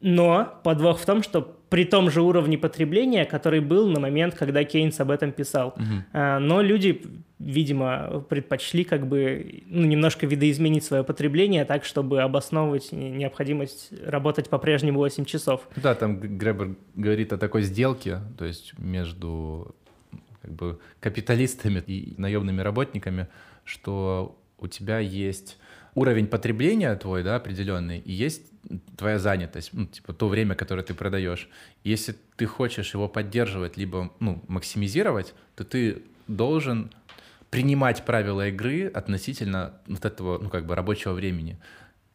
но 0.00 0.60
подвох 0.62 0.98
в 1.00 1.06
том, 1.06 1.22
что 1.22 1.56
при 1.68 1.84
том 1.84 2.10
же 2.10 2.22
уровне 2.22 2.56
потребления, 2.56 3.24
который 3.24 3.60
был 3.60 3.88
на 3.88 3.98
момент, 3.98 4.34
когда 4.34 4.62
Кейнс 4.64 5.00
об 5.00 5.10
этом 5.10 5.32
писал. 5.32 5.74
Угу. 5.76 6.18
Но 6.40 6.62
люди, 6.62 7.02
видимо, 7.38 8.24
предпочли 8.28 8.84
как 8.84 9.08
бы 9.08 9.64
ну, 9.66 9.84
немножко 9.84 10.26
видоизменить 10.26 10.84
свое 10.84 11.02
потребление 11.02 11.64
так, 11.64 11.84
чтобы 11.84 12.22
обосновывать 12.22 12.92
необходимость 12.92 13.92
работать 14.04 14.48
по-прежнему 14.48 15.00
8 15.00 15.24
часов. 15.24 15.68
Да, 15.76 15.94
там 15.94 16.20
Гребер 16.20 16.76
говорит 16.94 17.32
о 17.32 17.38
такой 17.38 17.62
сделке, 17.62 18.20
то 18.38 18.44
есть 18.44 18.74
между 18.78 19.74
как 20.42 20.52
бы 20.52 20.78
капиталистами 21.00 21.82
и 21.84 22.14
наемными 22.16 22.60
работниками, 22.60 23.26
что 23.64 24.38
у 24.58 24.68
тебя 24.68 25.00
есть 25.00 25.58
уровень 25.96 26.28
потребления 26.28 26.94
твой, 26.94 27.24
да, 27.24 27.36
определенный, 27.36 27.98
и 27.98 28.12
есть 28.12 28.52
твоя 28.96 29.18
занятость, 29.18 29.70
ну, 29.72 29.86
типа 29.86 30.12
то 30.12 30.28
время, 30.28 30.54
которое 30.54 30.82
ты 30.82 30.94
продаешь. 30.94 31.48
Если 31.84 32.16
ты 32.36 32.46
хочешь 32.46 32.94
его 32.94 33.08
поддерживать, 33.08 33.76
либо 33.76 34.12
ну, 34.20 34.42
максимизировать, 34.48 35.34
то 35.54 35.64
ты 35.64 36.02
должен 36.26 36.90
принимать 37.50 38.04
правила 38.04 38.48
игры 38.48 38.86
относительно 38.86 39.74
вот 39.86 40.04
этого, 40.04 40.38
ну, 40.38 40.50
как 40.50 40.66
бы 40.66 40.74
рабочего 40.74 41.12
времени. 41.12 41.58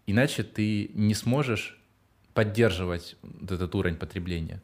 Иначе 0.07 0.43
ты 0.43 0.91
не 0.93 1.13
сможешь 1.13 1.79
поддерживать 2.33 3.15
этот 3.41 3.73
уровень 3.75 3.97
потребления. 3.97 4.61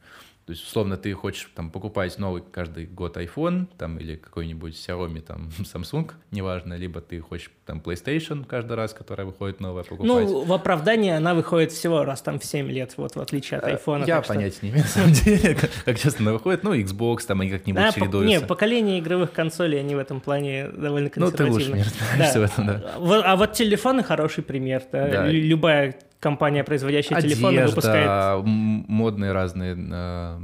То 0.48 0.52
есть, 0.52 0.66
условно, 0.66 0.96
ты 0.96 1.12
хочешь 1.12 1.52
там 1.54 1.70
покупать 1.70 2.18
новый 2.18 2.42
каждый 2.42 2.86
год 2.86 3.18
iPhone 3.18 3.68
там, 3.78 4.00
или 4.00 4.16
какой-нибудь 4.16 4.76
Xiaomi, 4.76 5.20
там, 5.20 5.50
Samsung, 5.60 6.10
неважно, 6.32 6.76
либо 6.76 7.02
ты 7.02 7.20
хочешь 7.20 7.52
там 7.66 7.82
PlayStation 7.86 8.46
каждый 8.46 8.78
раз, 8.78 8.94
которая 8.94 9.28
выходит 9.28 9.60
новая, 9.60 9.84
покупать. 9.84 10.08
Ну, 10.08 10.46
в 10.46 10.54
оправдании 10.54 11.12
она 11.12 11.34
выходит 11.34 11.74
всего 11.74 12.06
раз 12.06 12.22
там 12.22 12.40
в 12.40 12.46
7 12.46 12.66
лет, 12.70 12.94
вот 12.96 13.18
в 13.18 13.20
отличие 13.20 13.60
от 13.60 13.68
э, 13.68 13.74
iPhone. 13.76 14.08
Я 14.08 14.22
понятия 14.22 14.56
что... 14.56 14.66
не 14.68 14.72
имею, 14.72 14.84
на 14.86 14.90
самом 14.90 15.12
деле, 15.12 15.54
как, 15.54 15.70
как 15.84 16.00
часто 16.00 16.24
она 16.24 16.32
выходит. 16.32 16.64
Ну, 16.64 16.74
Xbox 16.74 17.26
там, 17.28 17.42
они 17.42 17.52
как-нибудь 17.52 17.82
да, 17.82 17.92
чередуются. 17.92 18.40
Нет, 18.40 18.48
поколение 18.48 19.00
игровых 19.00 19.34
консолей, 19.34 19.82
они 19.82 19.96
в 19.96 20.00
этом 20.00 20.22
плане 20.22 20.70
довольно 20.70 21.10
консервативны. 21.10 21.50
Ну, 21.50 21.52
ты 21.52 21.52
лучше 21.52 21.74
не 21.74 21.84
разбираешься 21.84 22.40
да. 22.40 22.40
в 22.40 22.44
этом, 22.44 22.68
да. 22.68 23.24
А 23.26 23.36
вот 23.36 23.52
телефоны 23.52 24.02
хороший 24.02 24.46
пример. 24.46 24.82
Да? 24.94 25.10
Да. 25.10 25.28
Любая 25.28 25.94
компания, 26.20 26.64
производящая 26.64 27.20
Одежда, 27.20 27.36
телефоны, 27.36 27.68
выпускает... 27.68 28.44
модные 28.46 29.32
разные 29.32 29.76
э, 29.78 30.40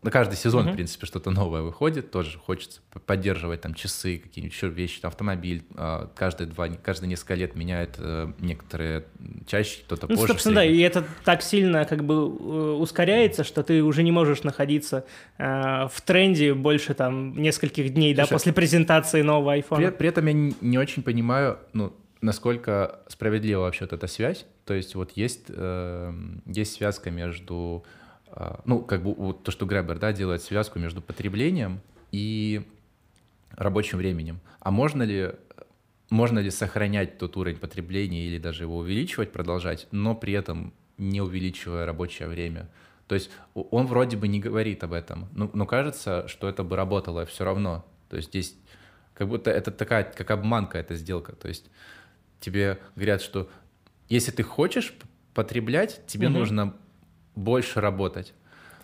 на 0.00 0.12
каждый 0.12 0.36
сезон, 0.36 0.66
uh-huh. 0.66 0.72
в 0.72 0.74
принципе, 0.74 1.06
что-то 1.06 1.30
новое 1.30 1.62
выходит, 1.62 2.12
тоже 2.12 2.38
хочется 2.38 2.80
поддерживать 3.04 3.62
там 3.62 3.74
часы, 3.74 4.18
какие-нибудь 4.18 4.54
еще 4.54 4.68
вещи, 4.68 5.00
там, 5.00 5.08
автомобиль 5.08 5.64
а, 5.74 6.08
каждые 6.14 6.46
два, 6.46 6.68
каждые 6.68 7.08
несколько 7.08 7.34
лет 7.34 7.56
меняет 7.56 7.96
э, 7.98 8.32
некоторые 8.38 9.06
чаще, 9.46 9.80
кто-то 9.84 10.06
ну, 10.08 10.14
позже. 10.14 10.28
Собственно, 10.28 10.56
да, 10.56 10.64
и 10.64 10.78
это 10.78 11.04
так 11.24 11.42
сильно 11.42 11.84
как 11.84 12.04
бы 12.04 12.14
э, 12.14 12.16
ускоряется, 12.78 13.42
что 13.42 13.64
ты 13.64 13.82
уже 13.82 14.04
не 14.04 14.12
можешь 14.12 14.44
находиться 14.44 15.04
э, 15.36 15.88
в 15.92 16.00
тренде 16.02 16.54
больше 16.54 16.94
там 16.94 17.36
нескольких 17.36 17.92
дней, 17.92 18.14
Слушай, 18.14 18.28
да, 18.28 18.32
после 18.32 18.52
презентации 18.52 19.22
нового 19.22 19.58
iPhone. 19.58 19.76
При, 19.78 19.90
при 19.90 20.08
этом 20.08 20.26
я 20.26 20.32
не, 20.32 20.54
не 20.60 20.78
очень 20.78 21.02
понимаю, 21.02 21.58
ну, 21.72 21.92
насколько 22.20 23.00
справедлива 23.08 23.62
вообще 23.62 23.84
вот 23.84 23.92
эта 23.92 24.06
связь. 24.06 24.46
То 24.64 24.74
есть 24.74 24.94
вот 24.94 25.12
есть, 25.12 25.46
э, 25.48 26.12
есть 26.46 26.72
связка 26.74 27.10
между 27.10 27.84
а, 28.30 28.60
ну, 28.64 28.80
как 28.80 29.02
бы 29.02 29.14
вот 29.14 29.42
то, 29.42 29.50
что 29.50 29.66
Гребер, 29.66 29.98
да, 29.98 30.12
делает 30.12 30.42
связку 30.42 30.78
между 30.78 31.00
потреблением 31.00 31.80
и 32.12 32.62
рабочим 33.52 33.98
временем. 33.98 34.40
А 34.60 34.70
можно 34.70 35.02
ли, 35.02 35.32
можно 36.10 36.38
ли 36.38 36.50
сохранять 36.50 37.18
тот 37.18 37.36
уровень 37.36 37.58
потребления 37.58 38.26
или 38.26 38.38
даже 38.38 38.64
его 38.64 38.78
увеличивать, 38.78 39.32
продолжать, 39.32 39.88
но 39.90 40.14
при 40.14 40.34
этом 40.34 40.72
не 40.98 41.20
увеличивая 41.20 41.86
рабочее 41.86 42.28
время? 42.28 42.68
То 43.06 43.14
есть 43.14 43.30
он 43.54 43.86
вроде 43.86 44.18
бы 44.18 44.28
не 44.28 44.38
говорит 44.38 44.84
об 44.84 44.92
этом, 44.92 45.28
но, 45.32 45.50
но 45.54 45.64
кажется, 45.64 46.28
что 46.28 46.48
это 46.48 46.62
бы 46.62 46.76
работало 46.76 47.24
все 47.24 47.44
равно. 47.44 47.86
То 48.10 48.16
есть 48.16 48.28
здесь 48.28 48.54
как 49.14 49.28
будто 49.28 49.50
это 49.50 49.70
такая, 49.70 50.04
как 50.04 50.30
обманка 50.30 50.78
эта 50.78 50.94
сделка. 50.94 51.32
То 51.34 51.48
есть 51.48 51.70
тебе 52.40 52.78
говорят, 52.94 53.22
что 53.22 53.48
если 54.08 54.30
ты 54.30 54.42
хочешь 54.42 54.94
потреблять, 55.34 56.00
тебе 56.06 56.28
угу. 56.28 56.38
нужно 56.38 56.74
больше 57.34 57.80
работать. 57.80 58.34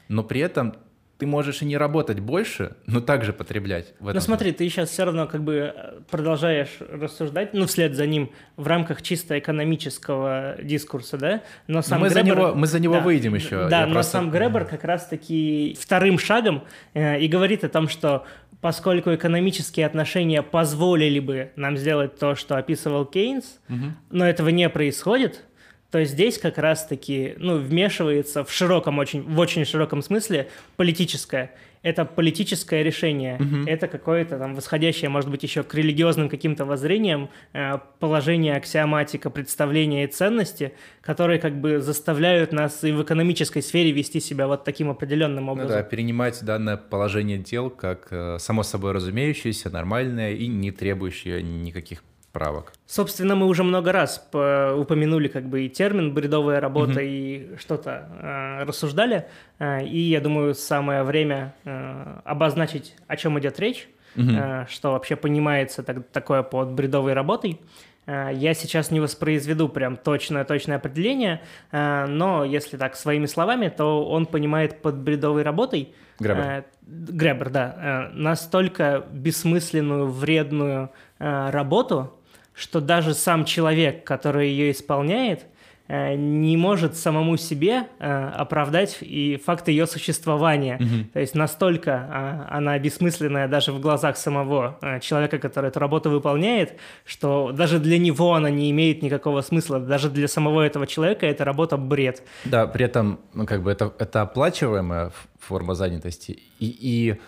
Но 0.08 0.22
при 0.22 0.40
этом 0.40 0.74
ты 1.18 1.26
можешь 1.26 1.62
и 1.62 1.64
не 1.64 1.76
работать 1.76 2.18
больше, 2.18 2.76
но 2.86 3.00
также 3.00 3.32
потреблять. 3.32 3.94
В 4.00 4.08
этом. 4.08 4.14
Ну 4.14 4.20
смотри, 4.20 4.52
ты 4.52 4.68
сейчас 4.68 4.90
все 4.90 5.04
равно 5.04 5.26
как 5.26 5.44
бы 5.44 5.72
э, 5.74 6.00
продолжаешь 6.10 6.76
рассуждать, 6.80 7.54
ну 7.54 7.66
вслед 7.66 7.94
за 7.94 8.06
ним 8.06 8.32
в 8.56 8.66
рамках 8.66 9.00
чисто 9.00 9.38
экономического 9.38 10.56
дискурса, 10.60 11.16
да? 11.16 11.42
Но 11.68 11.82
сам 11.82 12.00
мы, 12.00 12.08
Гребер... 12.08 12.24
за 12.24 12.30
него, 12.30 12.54
мы 12.54 12.66
за 12.66 12.80
него 12.80 12.94
да, 12.94 13.00
выйдем 13.00 13.34
еще. 13.34 13.68
Да, 13.68 13.80
Я 13.80 13.86
но 13.86 13.94
просто... 13.94 14.12
сам 14.12 14.30
Гребер 14.30 14.64
как 14.64 14.82
раз-таки 14.82 15.76
вторым 15.80 16.18
шагом 16.18 16.64
э, 16.94 17.20
и 17.20 17.28
говорит 17.28 17.62
о 17.62 17.68
том, 17.68 17.88
что 17.88 18.26
поскольку 18.64 19.14
экономические 19.14 19.84
отношения 19.84 20.42
позволили 20.42 21.20
бы 21.20 21.52
нам 21.54 21.76
сделать 21.76 22.18
то, 22.18 22.34
что 22.34 22.56
описывал 22.56 23.04
Кейнс, 23.04 23.58
угу. 23.68 23.92
но 24.08 24.26
этого 24.26 24.48
не 24.48 24.70
происходит, 24.70 25.44
то 25.90 26.02
здесь 26.04 26.38
как 26.38 26.56
раз-таки 26.56 27.34
ну, 27.36 27.58
вмешивается 27.58 28.42
в 28.42 28.50
широком 28.50 28.98
очень, 28.98 29.20
в 29.20 29.38
очень 29.38 29.66
широком 29.66 30.00
смысле 30.00 30.48
политическое. 30.76 31.50
Это 31.84 32.06
политическое 32.06 32.82
решение, 32.82 33.36
угу. 33.36 33.68
это 33.68 33.88
какое-то 33.88 34.38
там 34.38 34.54
восходящее, 34.54 35.10
может 35.10 35.30
быть, 35.30 35.42
еще 35.42 35.62
к 35.62 35.74
религиозным 35.74 36.30
каким-то 36.30 36.64
воззрениям, 36.64 37.28
э, 37.52 37.78
положение 38.00 38.56
аксиоматика, 38.56 39.28
представления 39.28 40.04
и 40.04 40.06
ценности, 40.06 40.72
которые 41.02 41.38
как 41.38 41.60
бы 41.60 41.80
заставляют 41.80 42.52
нас 42.52 42.82
и 42.84 42.90
в 42.90 43.02
экономической 43.02 43.60
сфере 43.60 43.92
вести 43.92 44.18
себя 44.18 44.46
вот 44.46 44.64
таким 44.64 44.88
определенным 44.88 45.50
образом. 45.50 45.70
Ну 45.70 45.76
да, 45.76 45.82
перенимать 45.82 46.42
данное 46.42 46.78
положение 46.78 47.38
дел 47.38 47.68
как 47.68 48.08
э, 48.10 48.38
само 48.40 48.62
собой 48.62 48.92
разумеющееся, 48.92 49.68
нормальное 49.68 50.32
и 50.32 50.46
не 50.46 50.70
требующее 50.70 51.42
никаких 51.42 52.02
правок. 52.34 52.72
Собственно, 52.86 53.36
мы 53.36 53.46
уже 53.46 53.62
много 53.62 53.92
раз 53.92 54.28
упомянули 54.32 55.28
как 55.28 55.44
бы 55.44 55.62
и 55.62 55.68
термин 55.70 56.12
бредовая 56.12 56.60
работа 56.60 56.98
угу. 56.98 57.00
и 57.00 57.56
что-то 57.58 58.08
э, 58.20 58.64
рассуждали, 58.64 59.26
э, 59.58 59.86
и 59.86 60.00
я 60.00 60.20
думаю 60.20 60.54
самое 60.54 61.04
время 61.04 61.54
э, 61.64 62.20
обозначить, 62.24 62.96
о 63.06 63.16
чем 63.16 63.38
идет 63.38 63.58
речь, 63.60 63.88
угу. 64.16 64.30
э, 64.30 64.66
что 64.68 64.90
вообще 64.92 65.16
понимается 65.16 65.82
так, 65.82 66.08
такое 66.08 66.42
под 66.42 66.72
бредовой 66.72 67.12
работой. 67.12 67.60
Э, 68.06 68.30
я 68.32 68.54
сейчас 68.54 68.90
не 68.90 69.00
воспроизведу 69.00 69.68
прям 69.68 69.96
точное-точное 69.96 70.76
определение, 70.76 71.40
э, 71.72 72.06
но 72.06 72.44
если 72.44 72.76
так 72.76 72.96
своими 72.96 73.26
словами, 73.26 73.68
то 73.68 74.04
он 74.04 74.26
понимает 74.26 74.82
под 74.82 74.96
бредовой 74.96 75.42
работой 75.42 75.94
Гребер. 76.18 76.38
Э, 76.38 76.64
Гребер, 76.86 77.50
да. 77.50 78.10
Настолько 78.12 79.04
бессмысленную, 79.10 80.06
вредную 80.06 80.90
работу, 81.18 82.12
что 82.54 82.80
даже 82.80 83.14
сам 83.14 83.44
человек, 83.44 84.04
который 84.04 84.48
ее 84.48 84.70
исполняет, 84.70 85.46
э, 85.88 86.14
не 86.14 86.56
может 86.56 86.96
самому 86.96 87.36
себе 87.36 87.88
э, 87.98 88.28
оправдать 88.28 88.98
и 89.00 89.40
факт 89.44 89.68
ее 89.68 89.86
существования. 89.86 90.78
Mm-hmm. 90.78 91.12
То 91.12 91.20
есть 91.20 91.34
настолько 91.34 91.92
а, 91.92 92.48
она 92.50 92.78
бессмысленная 92.78 93.48
даже 93.48 93.72
в 93.72 93.80
глазах 93.80 94.16
самого 94.16 94.78
э, 94.80 95.00
человека, 95.00 95.38
который 95.38 95.68
эту 95.68 95.80
работу 95.80 96.10
выполняет, 96.10 96.78
что 97.04 97.50
даже 97.52 97.80
для 97.80 97.98
него 97.98 98.34
она 98.34 98.50
не 98.50 98.70
имеет 98.70 99.02
никакого 99.02 99.40
смысла. 99.40 99.80
Даже 99.80 100.08
для 100.08 100.28
самого 100.28 100.62
этого 100.62 100.86
человека 100.86 101.26
эта 101.26 101.44
работа 101.44 101.76
бред. 101.76 102.22
Да, 102.44 102.66
при 102.66 102.84
этом, 102.84 103.18
ну, 103.34 103.46
как 103.46 103.62
бы 103.62 103.72
это, 103.72 103.92
это 103.98 104.22
оплачиваемая 104.22 105.10
форма 105.40 105.74
занятости. 105.74 106.38
И, 106.60 106.66
и 106.80 107.20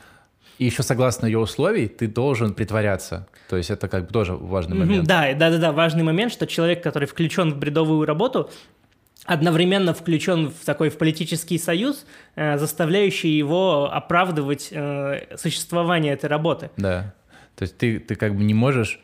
и 0.59 0.65
еще 0.65 0.83
согласно 0.83 1.27
ее 1.27 1.39
условий 1.39 1.89
ты 1.89 2.07
должен 2.07 2.55
притворяться. 2.55 3.29
То 3.49 3.57
есть 3.57 3.71
это 3.71 3.89
как 3.89 4.07
бы 4.07 4.13
тоже 4.13 4.35
важный 4.35 4.77
момент. 4.77 5.07
Да, 5.07 5.33
да, 5.35 5.51
да, 5.51 5.59
да, 5.59 5.73
важный 5.73 6.03
момент, 6.03 6.33
что 6.33 6.47
человек, 6.47 6.83
который 6.83 7.07
включен 7.07 7.53
в 7.53 7.59
бредовую 7.59 8.07
работу, 8.07 8.51
одновременно 9.25 9.93
включен 9.93 10.51
в 10.51 10.65
такой 10.65 10.89
в 10.89 10.99
политический 10.99 11.59
союз, 11.59 12.07
э, 12.37 12.59
заставляющий 12.59 13.37
его 13.37 13.93
оправдывать 13.93 14.69
э, 14.71 15.37
существование 15.37 16.13
этой 16.13 16.27
работы. 16.27 16.71
Да. 16.77 17.15
То 17.57 17.63
есть 17.63 17.77
ты, 17.77 17.99
ты 17.99 18.15
как 18.15 18.35
бы 18.35 18.45
не 18.45 18.55
можешь, 18.55 19.01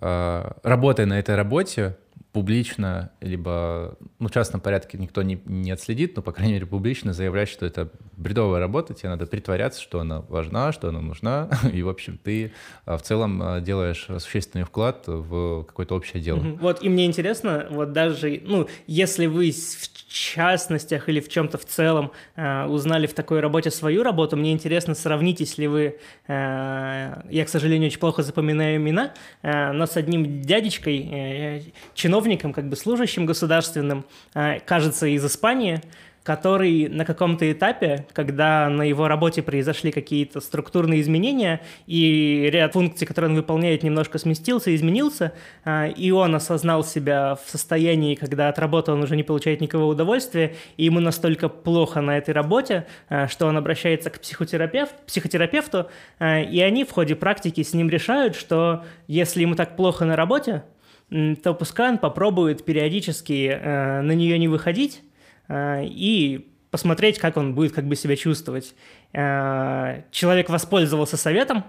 э, 0.00 0.50
работая 0.62 1.06
на 1.06 1.18
этой 1.18 1.34
работе, 1.34 1.96
публично, 2.38 3.10
либо 3.20 3.98
ну, 4.20 4.28
в 4.28 4.30
частном 4.30 4.60
порядке 4.60 4.96
никто 4.96 5.22
не, 5.22 5.42
не 5.44 5.72
отследит, 5.72 6.14
но, 6.14 6.22
по 6.22 6.30
крайней 6.30 6.52
мере, 6.52 6.66
публично 6.66 7.12
заявлять, 7.12 7.48
что 7.48 7.66
это 7.66 7.90
бредовая 8.16 8.60
работа, 8.60 8.94
тебе 8.94 9.08
надо 9.08 9.26
притворяться, 9.26 9.82
что 9.82 9.98
она 9.98 10.20
важна, 10.20 10.70
что 10.70 10.90
она 10.90 11.00
нужна, 11.00 11.50
и, 11.72 11.82
в 11.82 11.88
общем, 11.88 12.16
ты 12.16 12.52
а, 12.84 12.96
в 12.96 13.02
целом 13.02 13.42
а, 13.42 13.60
делаешь 13.60 14.06
существенный 14.18 14.64
вклад 14.64 15.02
в 15.08 15.64
какое-то 15.64 15.96
общее 15.96 16.22
дело. 16.22 16.38
Вот, 16.60 16.80
и 16.80 16.88
мне 16.88 17.06
интересно, 17.06 17.66
вот 17.70 17.92
даже, 17.92 18.40
ну, 18.44 18.68
если 18.86 19.26
вы 19.26 19.50
в 19.50 19.98
частностях 20.08 21.08
или 21.08 21.20
в 21.20 21.28
чем-то 21.28 21.58
в 21.58 21.64
целом 21.64 22.12
э, 22.34 22.64
узнали 22.66 23.06
в 23.06 23.14
такой 23.14 23.40
работе 23.40 23.70
свою 23.70 24.02
работу, 24.02 24.36
мне 24.36 24.52
интересно, 24.52 24.94
сравнитесь 24.94 25.58
ли 25.58 25.66
вы, 25.66 25.98
э, 26.26 27.22
я, 27.30 27.44
к 27.44 27.48
сожалению, 27.48 27.88
очень 27.88 27.98
плохо 27.98 28.22
запоминаю 28.22 28.76
имена, 28.76 29.12
э, 29.42 29.72
но 29.72 29.86
с 29.86 29.96
одним 29.96 30.40
дядечкой, 30.42 31.08
э, 31.10 31.60
чиновником, 31.94 32.27
как 32.36 32.68
бы 32.68 32.76
служащим 32.76 33.26
государственным, 33.26 34.04
э, 34.34 34.60
кажется, 34.60 35.06
из 35.06 35.24
Испании, 35.24 35.80
который 36.28 36.88
на 36.90 37.06
каком-то 37.06 37.50
этапе, 37.50 38.06
когда 38.12 38.68
на 38.68 38.82
его 38.82 39.08
работе 39.08 39.42
произошли 39.42 39.90
какие-то 39.90 40.42
структурные 40.42 41.00
изменения, 41.00 41.62
и 41.86 42.50
ряд 42.52 42.74
функций, 42.74 43.06
которые 43.06 43.30
он 43.30 43.36
выполняет, 43.36 43.82
немножко 43.82 44.18
сместился, 44.18 44.76
изменился, 44.76 45.32
а, 45.64 45.86
и 45.86 46.10
он 46.10 46.34
осознал 46.34 46.84
себя 46.84 47.36
в 47.42 47.50
состоянии, 47.50 48.14
когда 48.14 48.50
от 48.50 48.58
работы 48.58 48.92
он 48.92 49.02
уже 49.02 49.16
не 49.16 49.22
получает 49.22 49.62
никакого 49.62 49.90
удовольствия, 49.90 50.54
и 50.76 50.84
ему 50.84 51.00
настолько 51.00 51.48
плохо 51.48 52.02
на 52.02 52.18
этой 52.18 52.34
работе, 52.34 52.86
а, 53.08 53.26
что 53.26 53.46
он 53.46 53.56
обращается 53.56 54.10
к 54.10 54.20
психотерапевт, 54.20 54.94
психотерапевту, 55.06 55.86
а, 56.18 56.42
и 56.42 56.60
они 56.60 56.84
в 56.84 56.90
ходе 56.90 57.16
практики 57.16 57.62
с 57.62 57.72
ним 57.72 57.88
решают, 57.88 58.36
что 58.36 58.84
если 59.06 59.40
ему 59.40 59.54
так 59.54 59.76
плохо 59.76 60.04
на 60.04 60.14
работе, 60.14 60.62
то 61.10 61.54
пускай 61.54 61.90
он 61.90 61.98
попробует 61.98 62.64
периодически 62.64 63.58
на 64.02 64.12
нее 64.12 64.38
не 64.38 64.48
выходить, 64.48 65.02
Э, 65.48 65.82
и 65.84 66.48
посмотреть, 66.70 67.18
как 67.18 67.36
он 67.36 67.54
будет 67.54 67.72
как 67.72 67.86
бы 67.86 67.96
себя 67.96 68.16
чувствовать. 68.16 68.74
Э, 69.12 70.02
человек 70.10 70.50
воспользовался 70.50 71.16
советом, 71.16 71.64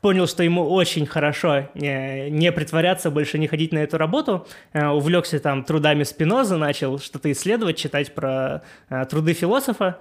понял, 0.00 0.26
что 0.26 0.42
ему 0.42 0.70
очень 0.70 1.06
хорошо 1.06 1.68
не, 1.74 2.30
не 2.30 2.52
притворяться, 2.52 3.10
больше 3.10 3.38
не 3.38 3.48
ходить 3.48 3.72
на 3.72 3.78
эту 3.78 3.98
работу, 3.98 4.46
э, 4.72 4.86
увлекся 4.86 5.40
там 5.40 5.64
трудами 5.64 6.04
Спиноза, 6.04 6.56
начал 6.56 6.98
что-то 6.98 7.30
исследовать, 7.32 7.76
читать 7.76 8.14
про 8.14 8.62
труды 9.10 9.32
философа, 9.32 9.98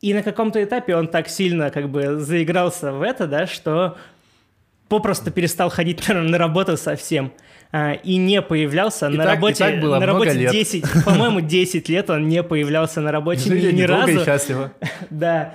и 0.00 0.12
на 0.12 0.22
каком-то 0.22 0.62
этапе 0.62 0.94
он 0.94 1.08
так 1.08 1.28
сильно 1.28 1.70
как 1.70 1.88
бы 1.88 2.20
заигрался 2.20 2.92
в 2.92 3.02
это, 3.02 3.26
да, 3.26 3.46
что 3.46 3.96
попросту 4.88 5.30
перестал 5.30 5.70
ходить 5.70 6.06
на, 6.08 6.22
на 6.22 6.38
работу 6.38 6.76
совсем. 6.76 7.32
А, 7.72 7.92
и 7.92 8.16
не 8.16 8.42
появлялся 8.42 9.08
и 9.08 9.16
на 9.16 9.24
так, 9.24 9.34
работе. 9.34 9.64
И 9.64 9.70
так 9.70 9.80
было 9.80 9.98
на 9.98 10.06
работе 10.06 10.32
лет. 10.32 10.52
10, 10.52 11.04
по-моему, 11.04 11.40
10 11.40 11.88
лет 11.88 12.10
он 12.10 12.28
не 12.28 12.42
появлялся 12.42 13.00
на 13.00 13.12
работе 13.12 13.50
ни, 13.50 13.72
ни 13.72 13.82
разу. 13.82 14.20
и 14.20 14.24
счастливо. 14.24 14.72
Да. 15.10 15.54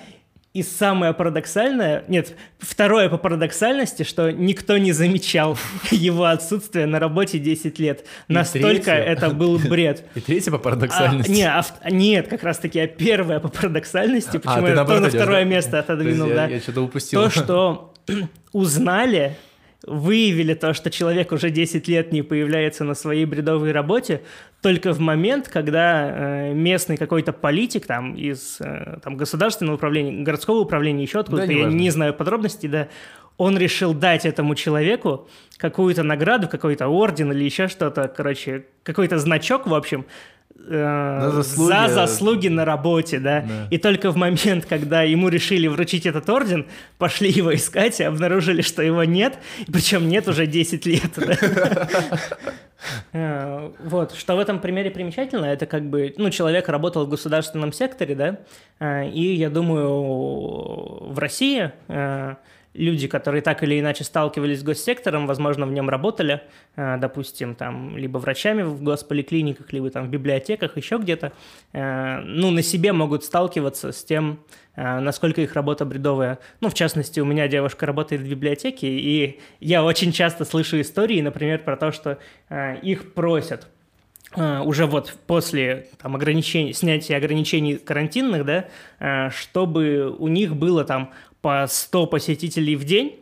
И 0.54 0.63
самое 0.63 1.13
парадоксальное, 1.13 2.04
нет, 2.10 2.36
второе 2.60 3.08
по 3.08 3.17
парадоксальности, 3.17 4.04
что 4.04 4.32
никто 4.32 4.78
не 4.78 4.91
замечал 4.91 5.58
его 5.91 6.26
отсутствие 6.26 6.88
на 6.88 7.00
работе 7.00 7.39
10 7.39 7.80
лет. 7.80 8.06
И 8.28 8.34
Настолько 8.34 8.91
третье. 8.91 8.94
это 8.96 9.30
был 9.30 9.58
бред. 9.70 10.04
И 10.13 10.20
третье 10.20 10.52
по 10.52 10.58
парадоксальности. 10.58 11.32
А, 11.32 11.34
не, 11.34 11.48
а, 11.48 11.63
нет, 11.89 12.28
как 12.28 12.44
раз 12.44 12.58
таки, 12.58 12.82
а 12.82 12.88
первое 12.88 13.39
по 13.39 13.48
парадоксальности, 13.48 14.39
почему 14.39 14.65
а, 14.65 14.70
я 14.70 14.84
то 14.84 15.00
на 15.00 15.10
второе 15.10 15.46
место 15.46 15.80
отодвинул, 15.80 16.28
да. 16.28 16.48
Я, 16.48 16.56
я 16.56 16.60
что-то 16.60 16.82
упустил. 16.82 17.24
То, 17.24 17.30
что 17.30 17.90
узнали 18.51 19.37
выявили 19.85 20.53
то, 20.53 20.73
что 20.73 20.91
человек 20.91 21.31
уже 21.31 21.49
10 21.49 21.87
лет 21.87 22.11
не 22.11 22.21
появляется 22.21 22.83
на 22.83 22.93
своей 22.93 23.25
бредовой 23.25 23.71
работе, 23.71 24.21
только 24.61 24.93
в 24.93 24.99
момент, 24.99 25.47
когда 25.47 26.49
э, 26.49 26.53
местный 26.53 26.97
какой-то 26.97 27.33
политик 27.33 27.87
там 27.87 28.15
из 28.15 28.57
э, 28.59 28.99
там, 29.03 29.17
государственного 29.17 29.75
управления, 29.75 30.23
городского 30.23 30.59
управления, 30.59 31.03
еще 31.03 31.21
откуда-то, 31.21 31.47
да, 31.47 31.53
я 31.53 31.65
не 31.65 31.89
знаю 31.89 32.13
подробностей, 32.13 32.69
да, 32.69 32.89
он 33.37 33.57
решил 33.57 33.95
дать 33.95 34.25
этому 34.25 34.53
человеку 34.53 35.27
какую-то 35.57 36.03
награду, 36.03 36.47
какой-то 36.47 36.87
орден 36.87 37.31
или 37.31 37.43
еще 37.43 37.67
что-то, 37.67 38.07
короче, 38.07 38.65
какой-то 38.83 39.17
значок, 39.17 39.65
в 39.65 39.73
общем, 39.73 40.05
э, 40.67 41.32
заслуги. 41.34 41.69
за 41.69 41.88
заслуги 41.89 42.47
на 42.47 42.65
работе, 42.65 43.19
да? 43.19 43.41
да. 43.41 43.67
И 43.69 43.78
только 43.78 44.12
в 44.12 44.15
момент, 44.15 44.65
когда 44.65 45.04
ему 45.04 45.30
решили 45.30 45.67
вручить 45.67 46.06
этот 46.06 46.30
орден, 46.30 46.65
пошли 46.97 47.30
его 47.30 47.54
искать 47.54 48.00
и 48.00 48.04
обнаружили, 48.04 48.62
что 48.62 48.82
его 48.82 49.04
нет, 49.04 49.39
причем 49.71 50.08
нет 50.08 50.28
уже 50.28 50.47
10 50.47 50.86
лет. 50.86 51.17
Э, 53.13 53.71
вот, 53.84 54.13
что 54.13 54.36
в 54.36 54.39
этом 54.39 54.60
примере 54.60 54.89
примечательно, 54.89 55.45
это 55.45 55.67
как 55.67 55.88
бы, 55.88 56.15
ну, 56.17 56.32
человек 56.32 56.67
работал 56.67 57.06
в 57.06 57.10
государственном 57.10 57.74
секторе, 57.74 58.15
да, 58.15 58.39
э, 58.80 59.08
и 59.10 59.36
я 59.36 59.52
думаю, 59.52 61.12
в 61.12 61.19
России 61.19 61.71
э, 61.88 62.36
люди, 62.73 63.07
которые 63.07 63.41
так 63.41 63.63
или 63.63 63.79
иначе 63.79 64.03
сталкивались 64.03 64.60
с 64.60 64.63
госсектором, 64.63 65.27
возможно, 65.27 65.65
в 65.65 65.71
нем 65.71 65.89
работали, 65.89 66.41
э, 66.75 66.97
допустим, 66.97 67.55
там, 67.55 67.97
либо 67.97 68.17
врачами 68.17 68.62
в 68.62 68.81
госполиклиниках, 68.81 69.73
либо 69.73 69.89
там 69.89 70.07
в 70.07 70.10
библиотеках, 70.10 70.77
еще 70.77 70.97
где-то, 70.97 71.34
э, 71.73 72.19
ну, 72.23 72.51
на 72.51 72.62
себе 72.62 72.93
могут 72.93 73.23
сталкиваться 73.23 73.91
с 73.91 74.03
тем, 74.03 74.39
э, 74.75 74.99
насколько 74.99 75.41
их 75.41 75.53
работа 75.53 75.86
бредовая. 75.86 76.39
Ну, 76.62 76.69
в 76.69 76.73
частности, 76.73 77.19
у 77.19 77.25
меня 77.25 77.47
девушка 77.47 77.86
работает 77.86 78.21
в 78.21 78.29
библиотеке, 78.29 78.88
и 78.88 79.39
я 79.60 79.84
очень 79.84 80.12
часто 80.12 80.45
слышу 80.45 80.79
истории, 80.79 81.19
например, 81.21 81.63
про 81.63 81.75
то, 81.75 81.91
что 81.91 82.17
их 82.81 83.13
просят 83.13 83.67
уже 84.36 84.86
вот 84.86 85.13
после 85.27 85.88
там, 86.01 86.15
ограничений, 86.15 86.71
снятия 86.71 87.17
ограничений 87.17 87.75
карантинных, 87.75 88.45
да, 88.45 89.29
чтобы 89.29 90.15
у 90.17 90.29
них 90.29 90.55
было 90.55 90.86
там 90.86 91.12
по 91.41 91.65
100 91.67 92.08
посетителей 92.08 92.75
в 92.75 92.84
день, 92.86 93.17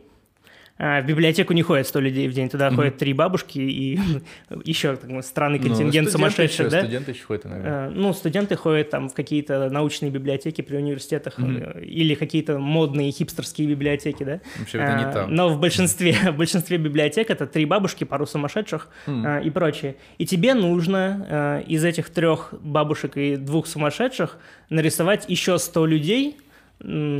а, 0.82 1.02
в 1.02 1.06
библиотеку 1.06 1.52
не 1.52 1.60
ходят 1.60 1.86
100 1.86 2.00
людей 2.00 2.26
в 2.26 2.32
день, 2.32 2.48
туда 2.48 2.68
mm-hmm. 2.68 2.74
ходят 2.74 2.96
три 2.96 3.12
бабушки 3.12 3.58
и 3.58 4.00
еще 4.64 4.96
так, 4.96 5.22
странный 5.22 5.58
ну, 5.58 5.66
контингент 5.66 6.06
ну, 6.06 6.12
сумасшедших. 6.12 6.66
Еще, 6.66 6.70
да? 6.70 6.80
Студенты 6.80 7.10
еще 7.10 7.24
ходят 7.24 7.44
иногда. 7.44 7.68
А, 7.68 7.90
ну, 7.90 8.14
студенты 8.14 8.56
ходят 8.56 8.88
там 8.88 9.10
в 9.10 9.14
какие-то 9.14 9.68
научные 9.68 10.10
библиотеки 10.10 10.62
при 10.62 10.76
университетах 10.76 11.38
mm-hmm. 11.38 11.84
или 11.84 12.14
какие-то 12.14 12.58
модные 12.58 13.12
хипстерские 13.12 13.68
библиотеки, 13.68 14.22
да? 14.22 14.40
Вообще 14.58 14.78
это 14.78 14.96
не 14.96 15.04
а, 15.04 15.12
там. 15.12 15.34
Но 15.34 15.50
в 15.50 15.60
большинстве, 15.60 16.14
в 16.32 16.36
большинстве 16.38 16.78
библиотек 16.78 17.28
это 17.28 17.46
три 17.46 17.66
бабушки, 17.66 18.04
пару 18.04 18.24
сумасшедших 18.24 18.88
mm-hmm. 19.06 19.44
и 19.44 19.50
прочее. 19.50 19.96
И 20.16 20.24
тебе 20.24 20.54
нужно 20.54 21.62
из 21.68 21.84
этих 21.84 22.08
трех 22.08 22.54
бабушек 22.58 23.18
и 23.18 23.36
двух 23.36 23.66
сумасшедших 23.66 24.38
нарисовать 24.70 25.26
еще 25.28 25.58
100 25.58 25.84
людей, 25.84 26.38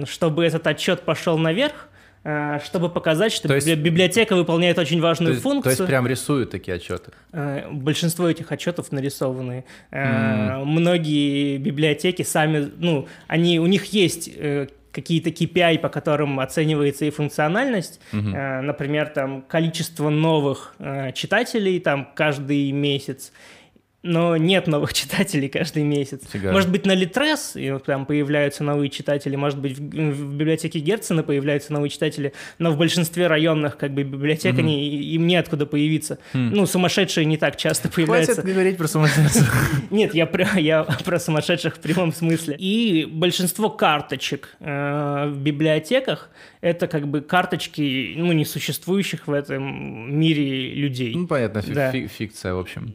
чтобы 0.07 0.45
этот 0.45 0.67
отчет 0.67 1.03
пошел 1.03 1.39
наверх, 1.39 1.89
э, 2.25 2.59
чтобы 2.65 2.89
показать, 2.89 3.33
что 3.33 3.53
есть, 3.55 3.75
библиотека 3.77 4.37
выполняет 4.37 4.79
очень 4.79 5.01
важную 5.01 5.33
то 5.33 5.35
есть, 5.35 5.43
функцию. 5.43 5.77
То 5.77 5.83
есть 5.83 5.91
прям 5.91 6.07
рисуют 6.07 6.51
такие 6.51 6.77
отчеты? 6.77 7.13
Э, 7.33 7.71
большинство 7.71 8.29
этих 8.29 8.51
отчетов 8.53 8.93
нарисованы. 8.93 9.65
Mm. 9.91 10.65
Многие 10.65 11.59
библиотеки 11.59 12.23
сами, 12.23 12.71
ну, 12.79 13.07
они, 13.27 13.61
у 13.61 13.67
них 13.67 13.87
есть 13.87 14.31
какие-то 14.93 15.31
KPI, 15.31 15.79
по 15.79 15.89
которым 15.89 16.41
оценивается 16.41 17.05
и 17.05 17.11
функциональность, 17.11 18.01
mm-hmm. 18.13 18.63
например, 18.63 19.07
там 19.11 19.43
количество 19.43 20.11
новых 20.11 20.75
читателей 21.15 21.79
там 21.79 22.09
каждый 22.17 22.73
месяц 22.73 23.33
но 24.03 24.37
нет 24.37 24.67
новых 24.67 24.95
читателей 24.95 25.49
каждый 25.49 25.83
месяц. 25.83 26.21
Фига. 26.31 26.53
Может 26.53 26.71
быть, 26.71 26.87
на 26.87 26.95
Литрес 26.95 27.57
там 27.85 28.07
появляются 28.07 28.65
новые 28.65 28.91
читатели, 28.91 29.37
может 29.37 29.59
быть, 29.59 29.79
в, 29.79 29.83
в 29.83 30.35
библиотеке 30.35 30.79
Герцена 30.79 31.23
появляются 31.23 31.73
новые 31.73 31.91
читатели, 31.91 32.33
но 32.59 32.71
в 32.71 32.79
большинстве 32.79 33.27
районных 33.27 33.77
как 33.77 33.93
бы 33.93 34.03
библиотек 34.03 34.55
mm-hmm. 34.55 34.61
они, 34.61 34.89
им 35.15 35.27
неоткуда 35.27 35.67
появиться. 35.67 36.19
Mm. 36.33 36.51
Ну, 36.53 36.67
сумасшедшие 36.67 37.25
не 37.25 37.37
так 37.37 37.57
часто 37.57 37.89
появляются. 37.89 38.35
Хватит 38.35 38.53
говорить 38.53 38.77
про 38.77 38.89
сумасшедших. 38.89 39.71
Нет, 39.91 40.15
я 40.15 40.27
про, 40.27 40.59
я 40.59 40.85
про 40.85 41.19
сумасшедших 41.19 41.77
в 41.77 41.81
прямом 41.81 42.13
смысле. 42.13 42.57
И 42.59 43.07
большинство 43.11 43.71
карточек 43.71 44.57
э, 44.61 45.29
в 45.29 45.39
библиотеках 45.39 46.31
это 46.61 46.87
как 46.89 47.09
бы 47.09 47.21
карточки, 47.21 48.15
ну, 48.17 48.33
несуществующих 48.33 49.27
в 49.27 49.33
этом 49.33 50.19
мире 50.19 50.75
людей. 50.75 51.15
Ну, 51.15 51.27
понятно, 51.27 51.63
фикция, 51.63 52.55
в 52.55 52.59
общем. 52.59 52.95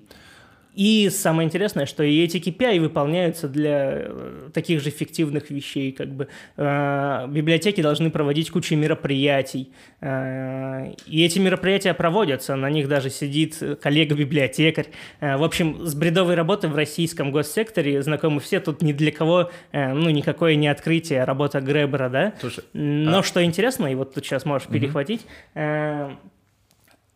И 0.76 1.10
самое 1.10 1.46
интересное, 1.48 1.86
что 1.86 2.04
и 2.04 2.22
эти 2.22 2.38
KPI 2.38 2.82
выполняются 2.82 3.48
для 3.48 3.94
э, 3.94 4.50
таких 4.54 4.82
же 4.82 4.90
фиктивных 4.90 5.50
вещей. 5.50 5.94
Как 5.94 6.10
бы, 6.10 6.28
э, 6.58 7.28
библиотеки 7.30 7.82
должны 7.82 8.10
проводить 8.10 8.52
кучу 8.52 8.76
мероприятий. 8.76 9.72
Э, 10.02 10.92
и 11.08 11.24
эти 11.24 11.40
мероприятия 11.40 11.94
проводятся. 11.94 12.58
На 12.58 12.70
них 12.70 12.90
даже 12.90 13.10
сидит 13.10 13.58
коллега-библиотекарь. 13.82 14.88
В 15.22 15.44
общем, 15.44 15.86
с 15.86 15.96
бредовой 15.96 16.36
работой 16.36 16.70
в 16.70 16.76
российском 16.76 17.32
госсекторе 17.32 18.02
знакомы 18.02 18.42
все. 18.42 18.60
Тут 18.60 18.82
ни 18.82 18.92
для 18.92 19.12
кого 19.12 19.52
ну, 19.72 20.10
никакое 20.10 20.56
не 20.56 20.68
открытие 20.68 21.24
работа 21.24 21.62
Гребера. 21.62 22.10
Да? 22.10 22.34
Слушай, 22.40 22.66
Но 22.74 23.20
а... 23.20 23.24
что 23.24 23.44
интересно, 23.44 23.88
и 23.88 23.96
вот 23.96 24.14
тут 24.14 24.26
сейчас 24.26 24.44
можешь 24.44 24.68
угу. 24.68 24.74
перехватить, 24.74 25.26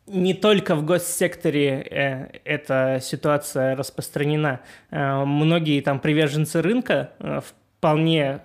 не 0.10 0.34
только 0.34 0.76
в 0.76 0.84
госсекторе 0.84 1.88
э, 1.89 2.39
эта 2.43 3.00
ситуация 3.02 3.76
распространена. 3.76 4.62
Э, 4.91 5.24
многие 5.24 5.82
там 5.82 6.00
приверженцы 6.00 6.62
рынка 6.62 7.12
э, 7.19 7.41
вполне 7.80 8.41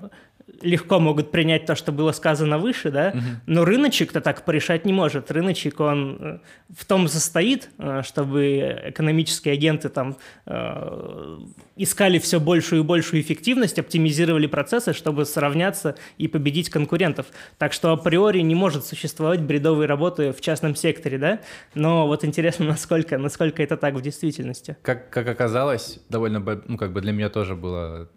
легко 0.64 0.98
могут 0.98 1.30
принять 1.30 1.66
то, 1.66 1.74
что 1.74 1.92
было 1.92 2.12
сказано 2.12 2.58
выше, 2.58 2.90
да, 2.90 3.12
угу. 3.14 3.22
но 3.46 3.64
рыночек-то 3.64 4.20
так 4.20 4.44
порешать 4.44 4.84
не 4.84 4.92
может. 4.92 5.30
Рыночек, 5.30 5.80
он 5.80 6.18
э, 6.20 6.38
в 6.76 6.84
том 6.84 7.06
состоит, 7.06 7.68
э, 7.78 8.02
чтобы 8.04 8.80
экономические 8.86 9.54
агенты 9.54 9.88
там 9.90 10.16
э, 10.46 11.38
искали 11.76 12.18
все 12.18 12.40
большую 12.40 12.82
и 12.82 12.84
большую 12.84 13.20
эффективность, 13.20 13.78
оптимизировали 13.78 14.46
процессы, 14.46 14.92
чтобы 14.92 15.26
сравняться 15.26 15.96
и 16.18 16.28
победить 16.28 16.70
конкурентов. 16.70 17.26
Так 17.58 17.72
что 17.72 17.92
априори 17.92 18.40
не 18.40 18.54
может 18.54 18.84
существовать 18.86 19.42
бредовой 19.42 19.86
работы 19.86 20.32
в 20.32 20.40
частном 20.40 20.74
секторе, 20.76 21.18
да, 21.18 21.40
но 21.74 22.06
вот 22.06 22.24
интересно, 22.24 22.64
насколько, 22.68 23.18
насколько 23.18 23.62
это 23.62 23.76
так 23.76 23.94
в 23.94 24.00
действительности. 24.00 24.76
Как, 24.82 25.10
как 25.10 25.28
оказалось, 25.28 26.00
довольно, 26.08 26.42
ну, 26.66 26.78
как 26.78 26.92
бы 26.92 27.00
для 27.00 27.12
меня 27.12 27.28
тоже 27.28 27.54
было 27.54 28.08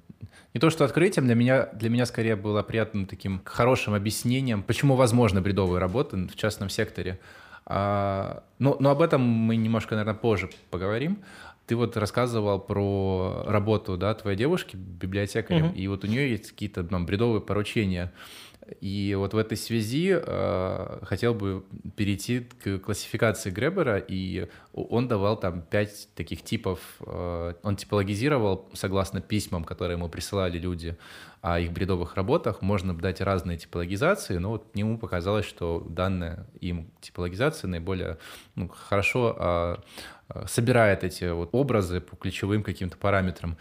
не 0.54 0.60
то 0.60 0.70
что 0.70 0.86
открытием, 0.86 1.26
для 1.26 1.36
меня, 1.36 1.70
для 1.74 1.90
меня 1.90 2.06
скорее 2.06 2.36
было 2.36 2.64
приятным 2.64 3.06
таким 3.06 3.42
хорошим 3.46 3.94
объяснением, 3.94 4.64
почему 4.64 4.96
возможно 4.96 5.42
бредовая 5.42 5.80
работа 5.80 6.18
в 6.18 6.36
частном 6.36 6.70
секторе. 6.70 7.20
А, 7.66 8.44
но, 8.60 8.78
но 8.80 8.92
об 8.92 9.02
этом 9.02 9.22
мы 9.22 9.56
немножко, 9.58 9.96
наверное, 9.96 10.18
позже 10.18 10.50
поговорим. 10.70 11.20
Ты 11.66 11.76
вот 11.76 11.98
рассказывал 11.98 12.60
про 12.60 13.44
работу, 13.46 13.98
да, 13.98 14.14
твоей 14.14 14.38
девушки 14.38 14.78
библиотекарем, 14.78 15.68
угу. 15.68 15.76
и 15.76 15.88
вот 15.88 16.06
у 16.06 16.08
нее 16.08 16.32
есть 16.32 16.52
какие-то 16.52 16.84
там 16.84 17.06
бредовые 17.06 17.42
поручения. 17.42 18.14
И 18.82 19.16
вот 19.18 19.34
в 19.34 19.38
этой 19.38 19.58
связи 19.58 20.14
э, 20.14 21.00
хотел 21.04 21.34
бы 21.34 21.64
перейти 21.96 22.42
к 22.42 22.80
классификации 22.80 23.50
Гребера, 23.50 23.98
и 23.98 24.50
он 24.74 25.08
давал 25.08 25.40
там 25.40 25.62
пять 25.62 26.10
таких 26.16 26.44
типов. 26.44 26.80
Э, 27.02 27.54
он 27.64 27.76
типологизировал, 27.76 28.70
согласно 28.74 29.22
письмам, 29.22 29.64
которые 29.64 29.98
ему 29.98 30.10
присылали 30.10 30.58
люди 30.58 30.98
о 31.42 31.60
их 31.60 31.72
бредовых 31.72 32.16
работах, 32.16 32.62
можно 32.62 32.98
дать 32.98 33.22
разные 33.22 33.58
типологизации, 33.58 34.38
но 34.38 34.50
вот 34.50 34.68
ему 34.74 34.98
показалось, 34.98 35.46
что 35.46 35.86
данная 35.88 36.48
им 36.60 36.92
типологизация 37.00 37.70
наиболее 37.70 38.18
ну, 38.56 38.68
хорошо 38.68 39.36
э, 39.40 39.78
собирает 40.48 41.04
эти 41.04 41.30
вот 41.32 41.50
образы 41.54 42.02
по 42.02 42.16
ключевым 42.16 42.64
каким-то 42.64 42.98
параметрам. 42.98 43.58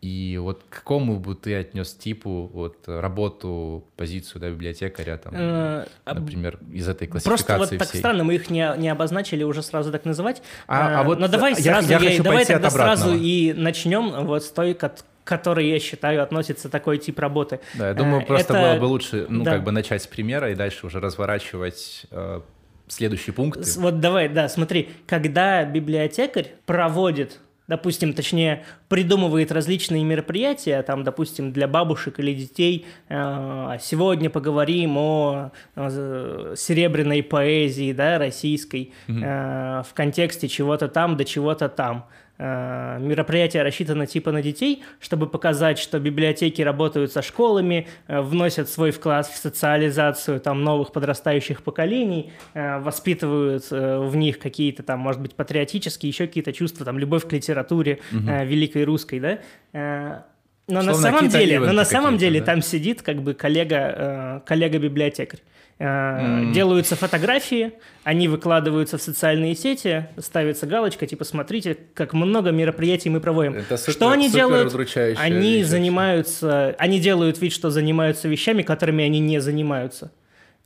И 0.00 0.38
вот 0.40 0.62
к 0.68 0.76
какому 0.76 1.18
бы 1.18 1.34
ты 1.34 1.56
отнес 1.56 1.92
типу 1.92 2.48
вот 2.52 2.84
работу, 2.86 3.84
позицию 3.96 4.40
да, 4.40 4.50
библиотекаря, 4.50 5.16
там, 5.16 5.32
э, 5.34 5.86
например, 6.06 6.60
из 6.72 6.88
этой 6.88 7.08
классификации 7.08 7.44
Просто 7.44 7.58
вот 7.58 7.78
так 7.78 7.88
всей? 7.88 7.98
странно, 7.98 8.22
мы 8.22 8.36
их 8.36 8.48
не, 8.48 8.72
не 8.78 8.88
обозначили 8.90 9.42
уже 9.42 9.60
сразу 9.60 9.90
так 9.90 10.04
называть. 10.04 10.40
А, 10.68 11.00
а 11.00 11.02
вот 11.02 11.18
Но 11.18 11.26
давай 11.26 11.54
я, 11.54 11.82
сразу, 11.82 11.90
я, 11.90 11.98
я 11.98 12.22
давай 12.22 12.44
тогда 12.44 12.70
сразу 12.70 13.16
и 13.16 13.52
начнем 13.52 14.24
вот 14.24 14.44
с 14.44 14.50
той, 14.50 14.78
который, 15.24 15.68
я 15.68 15.80
считаю, 15.80 16.22
относится 16.22 16.68
такой 16.68 16.98
тип 16.98 17.18
работы. 17.18 17.58
Да, 17.74 17.88
я 17.88 17.94
думаю, 17.94 18.22
э, 18.22 18.26
просто 18.26 18.54
это... 18.54 18.62
было 18.62 18.80
бы 18.80 18.84
лучше, 18.84 19.26
ну, 19.28 19.42
да. 19.42 19.54
как 19.54 19.64
бы 19.64 19.72
начать 19.72 20.02
с 20.02 20.06
примера 20.06 20.52
и 20.52 20.54
дальше 20.54 20.86
уже 20.86 21.00
разворачивать 21.00 22.06
э, 22.12 22.40
следующие 22.86 23.34
пункты. 23.34 23.64
Вот 23.78 23.98
давай, 23.98 24.28
да, 24.28 24.48
смотри, 24.48 24.90
когда 25.06 25.64
библиотекарь 25.64 26.52
проводит 26.66 27.40
допустим, 27.68 28.14
точнее, 28.14 28.64
придумывает 28.88 29.52
различные 29.52 30.02
мероприятия, 30.02 30.82
там, 30.82 31.04
допустим, 31.04 31.52
для 31.52 31.68
бабушек 31.68 32.18
или 32.18 32.34
детей. 32.34 32.86
Э, 33.08 33.76
сегодня 33.80 34.30
поговорим 34.30 34.96
о 34.96 35.52
серебряной 35.76 37.22
поэзии, 37.22 37.92
да, 37.92 38.18
российской, 38.18 38.92
mm-hmm. 39.06 39.84
в 39.84 39.94
контексте 39.94 40.48
чего-то 40.48 40.88
там 40.88 41.16
до 41.16 41.24
чего-то 41.24 41.68
там. 41.68 42.06
Э, 42.40 42.98
мероприятие 43.00 43.64
рассчитано 43.64 44.06
типа 44.06 44.30
на 44.30 44.42
детей, 44.42 44.84
чтобы 45.00 45.26
показать, 45.26 45.76
что 45.76 45.98
библиотеки 45.98 46.62
работают 46.62 47.10
со 47.12 47.20
школами, 47.20 47.88
э, 48.06 48.20
вносят 48.20 48.68
свой 48.68 48.92
вклад 48.92 49.26
в 49.26 49.36
социализацию 49.36 50.38
там, 50.38 50.62
новых 50.62 50.92
подрастающих 50.92 51.64
поколений, 51.64 52.30
э, 52.54 52.78
воспитывают 52.78 53.68
в 53.70 54.14
них 54.14 54.38
какие-то 54.38 54.84
там, 54.84 55.00
может 55.00 55.20
быть, 55.20 55.34
патриотические, 55.34 56.10
еще 56.10 56.28
какие-то 56.28 56.52
чувства, 56.52 56.84
там, 56.86 56.98
любовь 56.98 57.26
к 57.26 57.32
литературе 57.32 57.98
угу. 58.12 58.30
великой 58.44 58.84
русской, 58.84 59.18
да, 59.18 60.24
но 60.68 60.82
Словно 60.82 60.92
на 60.92 60.94
самом 60.94 61.28
деле, 61.28 61.60
но 61.60 61.72
на 61.72 61.84
самом 61.84 62.18
деле 62.18 62.40
да? 62.40 62.46
там 62.46 62.62
сидит 62.62 63.00
как 63.02 63.22
бы 63.22 63.32
коллега, 63.32 64.42
коллега-библиотекарь. 64.46 65.40
Mm. 65.78 66.52
Делаются 66.52 66.96
фотографии, 66.96 67.72
они 68.02 68.26
выкладываются 68.26 68.98
в 68.98 69.02
социальные 69.02 69.54
сети, 69.54 70.08
ставится 70.18 70.66
галочка, 70.66 71.06
типа, 71.06 71.24
смотрите, 71.24 71.78
как 71.94 72.14
много 72.14 72.50
мероприятий 72.50 73.10
мы 73.10 73.20
проводим. 73.20 73.54
Это 73.54 73.76
супер, 73.76 73.92
что 73.92 74.10
они 74.10 74.28
супер 74.28 74.40
делают? 74.40 74.74
Они 75.18 75.58
вещь. 75.58 75.66
занимаются, 75.66 76.74
они 76.78 76.98
делают 76.98 77.40
вид, 77.40 77.52
что 77.52 77.70
занимаются 77.70 78.26
вещами, 78.26 78.62
которыми 78.62 79.04
они 79.04 79.20
не 79.20 79.40
занимаются 79.40 80.10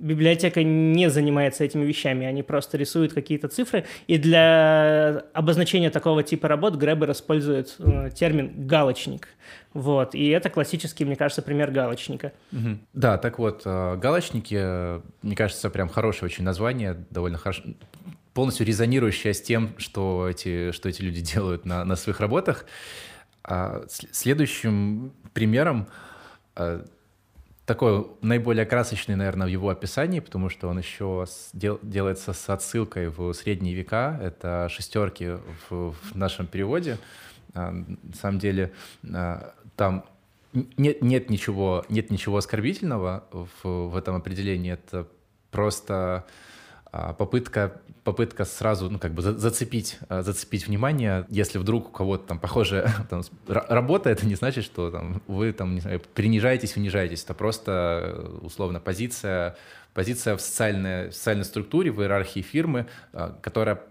библиотека 0.02 0.62
не 0.62 1.08
занимается 1.08 1.64
этими 1.64 1.84
вещами, 1.84 2.26
они 2.26 2.42
просто 2.42 2.76
рисуют 2.76 3.12
какие-то 3.12 3.48
цифры. 3.48 3.84
И 4.06 4.18
для 4.18 5.24
обозначения 5.32 5.90
такого 5.90 6.22
типа 6.22 6.48
работ 6.48 6.74
Гребер 6.74 7.12
использует 7.12 7.76
э, 7.78 8.10
термин 8.14 8.66
«галочник». 8.66 9.28
Вот. 9.72 10.14
И 10.14 10.28
это 10.28 10.50
классический, 10.50 11.04
мне 11.04 11.16
кажется, 11.16 11.40
пример 11.40 11.70
галочника. 11.70 12.32
Угу. 12.52 12.78
Да, 12.92 13.16
так 13.16 13.38
вот, 13.38 13.62
э, 13.64 13.96
галочники, 13.96 15.00
мне 15.24 15.36
кажется, 15.36 15.70
прям 15.70 15.88
хорошее 15.88 16.26
очень 16.26 16.44
название, 16.44 17.04
довольно 17.10 17.38
хорошо, 17.38 17.62
полностью 18.34 18.66
резонирующее 18.66 19.32
с 19.32 19.40
тем, 19.40 19.74
что 19.78 20.28
эти, 20.28 20.72
что 20.72 20.88
эти 20.88 21.02
люди 21.02 21.20
делают 21.34 21.64
на, 21.64 21.84
на 21.84 21.96
своих 21.96 22.20
работах. 22.20 22.66
А 23.44 23.82
следующим 23.88 25.12
примером 25.32 25.88
э, 26.56 26.84
такой 27.66 28.06
наиболее 28.22 28.66
красочный, 28.66 29.14
наверное, 29.14 29.46
в 29.46 29.50
его 29.50 29.68
описании, 29.68 30.20
потому 30.20 30.48
что 30.48 30.68
он 30.68 30.78
еще 30.78 31.26
дел, 31.52 31.78
делается 31.82 32.32
с 32.32 32.48
отсылкой 32.50 33.08
в 33.08 33.32
средние 33.34 33.74
века. 33.74 34.18
Это 34.22 34.68
шестерки 34.68 35.38
в, 35.68 35.92
в 35.92 36.14
нашем 36.14 36.46
переводе. 36.46 36.98
А, 37.54 37.70
на 37.70 38.14
самом 38.14 38.38
деле 38.38 38.72
а, 39.12 39.54
там 39.76 40.04
нет, 40.52 41.02
нет, 41.02 41.30
ничего, 41.30 41.84
нет 41.88 42.10
ничего 42.10 42.36
оскорбительного 42.36 43.24
в, 43.30 43.88
в 43.88 43.96
этом 43.96 44.16
определении. 44.16 44.72
Это 44.72 45.06
просто 45.50 46.26
а, 46.86 47.14
попытка, 47.14 47.80
попытка 48.04 48.44
сразу, 48.44 48.90
ну, 48.90 48.98
как 48.98 49.12
бы 49.12 49.22
зацепить, 49.22 49.98
а, 50.08 50.22
зацепить 50.22 50.66
внимание, 50.66 51.24
если 51.28 51.58
вдруг 51.58 51.88
у 51.88 51.90
кого-то 51.90 52.26
там 52.26 52.38
похожая 52.38 52.92
там, 53.10 53.22
работа, 53.46 54.10
это 54.10 54.26
не 54.26 54.34
значит, 54.34 54.64
что 54.64 54.90
там, 54.90 55.22
вы 55.26 55.52
там, 55.52 55.74
не 55.74 55.80
знаю, 55.80 56.00
принижаетесь, 56.14 56.76
унижаетесь. 56.76 57.22
Это 57.24 57.34
просто, 57.34 58.00
э, 58.04 58.38
условно, 58.42 58.80
позиция, 58.80 59.56
позиция 59.94 60.36
в 60.36 60.40
социальной, 60.40 61.10
в 61.10 61.14
социальной 61.14 61.44
структуре, 61.44 61.90
в 61.92 62.00
иерархии 62.00 62.40
фирмы, 62.40 62.86
а, 63.12 63.38
которая 63.40 63.82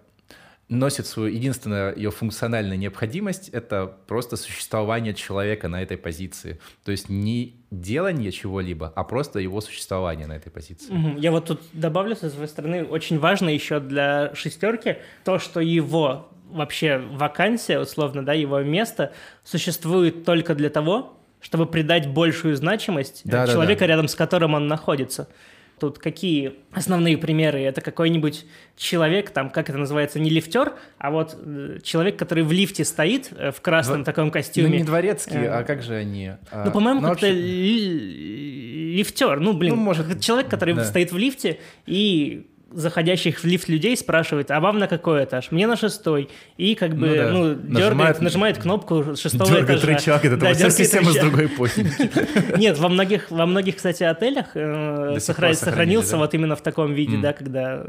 носит 0.72 1.06
свою 1.06 1.34
единственная 1.34 1.94
ее 1.94 2.12
функциональная 2.12 2.78
необходимость— 2.78 3.50
это 3.52 3.94
просто 4.08 4.38
существование 4.38 5.14
человека 5.14 5.68
на 5.68 5.84
этой 5.84 5.98
позиции. 5.98 6.60
То 6.86 6.92
есть 6.92 7.10
не 7.10 7.62
делание 7.70 8.32
чего-либо, 8.32 8.92
а 8.96 9.04
просто 9.04 9.40
его 9.40 9.60
существование 9.62 10.28
на 10.28 10.34
этой 10.34 10.50
позиции. 10.50 11.20
Я 11.20 11.32
вот 11.32 11.46
тут 11.46 11.62
добавлю 11.74 12.16
со 12.16 12.30
своей 12.30 12.48
стороны, 12.48 12.86
очень 12.86 13.20
важно 13.20 13.50
еще 13.50 13.80
для 13.80 14.34
шестерки 14.34 14.98
то, 15.26 15.40
что 15.40 15.60
его 15.60 16.30
вообще 16.50 16.98
вакансия, 16.98 17.80
условно, 17.80 18.26
да, 18.26 18.34
его 18.34 18.62
место 18.62 19.12
существует 19.44 20.24
только 20.26 20.56
для 20.56 20.70
того, 20.70 21.18
чтобы 21.42 21.66
придать 21.66 22.08
большую 22.08 22.56
значимость 22.56 23.22
да, 23.26 23.46
человека, 23.48 23.82
да, 23.82 23.88
да. 23.88 23.94
рядом 23.94 24.08
с 24.08 24.16
которым 24.16 24.54
он 24.54 24.68
находится. 24.68 25.28
Тут 25.82 25.98
какие 25.98 26.54
основные 26.74 27.18
примеры? 27.18 27.60
Это 27.62 27.82
какой-нибудь 27.82 28.46
человек, 28.78 29.32
там, 29.32 29.50
как 29.50 29.68
это 29.68 29.80
называется, 29.80 30.20
не 30.20 30.30
лифтер, 30.30 30.74
а 31.00 31.10
вот 31.10 31.36
э, 31.36 31.80
человек, 31.82 32.20
который 32.20 32.44
в 32.44 32.52
лифте 32.52 32.86
стоит 32.86 33.30
э, 33.32 33.50
в 33.50 33.62
красном 33.62 34.04
Дво... 34.04 34.06
таком 34.06 34.30
костюме. 34.30 34.70
Ну, 34.70 34.76
не 34.76 34.84
дворецкий, 34.84 35.48
а 35.48 35.64
как 35.64 35.82
же 35.82 35.96
они? 35.96 36.34
А, 36.52 36.66
ну, 36.66 36.72
по-моему, 36.72 37.02
ну, 37.02 37.08
как-то 37.08 37.26
вообще... 37.26 37.42
лифтер. 38.94 39.40
Ну, 39.40 39.54
блин, 39.54 39.74
ну, 39.76 39.82
может... 39.82 40.22
человек, 40.22 40.50
который 40.50 40.76
да. 40.76 40.84
стоит 40.84 41.12
в 41.12 41.18
лифте 41.18 41.60
и 41.88 42.51
заходящих 42.74 43.40
в 43.40 43.46
лифт 43.46 43.68
людей 43.70 43.96
спрашивает, 43.98 44.52
а 44.52 44.60
вам 44.60 44.80
на 44.80 44.88
какой 44.88 45.24
этаж? 45.24 45.52
Мне 45.52 45.68
на 45.68 45.76
шестой. 45.76 46.30
И 46.58 46.76
как 46.76 46.96
бы, 46.96 47.08
ну, 47.08 47.16
да. 47.16 47.32
ну 47.32 47.56
дергает, 47.80 48.22
нажимает, 48.22 48.58
кнопку 48.58 49.16
шестого 49.16 49.50
дергает 49.50 49.80
этажа. 49.80 49.94
рычаг, 49.94 50.26
это 50.26 50.38
да, 50.38 50.54
совсем 50.56 51.10
из 51.10 51.16
другой 51.16 51.46
эпохи. 51.48 51.86
Нет, 52.58 52.78
во 52.78 52.90
многих, 52.90 53.32
во 53.32 53.46
многих, 53.46 53.78
кстати, 53.78 54.04
отелях 54.04 54.52
э, 54.56 55.20
сохранился 55.20 56.18
вот 56.18 56.34
именно 56.34 56.56
в 56.56 56.62
таком 56.62 56.94
виде, 56.94 57.18
да, 57.18 57.34
когда 57.34 57.86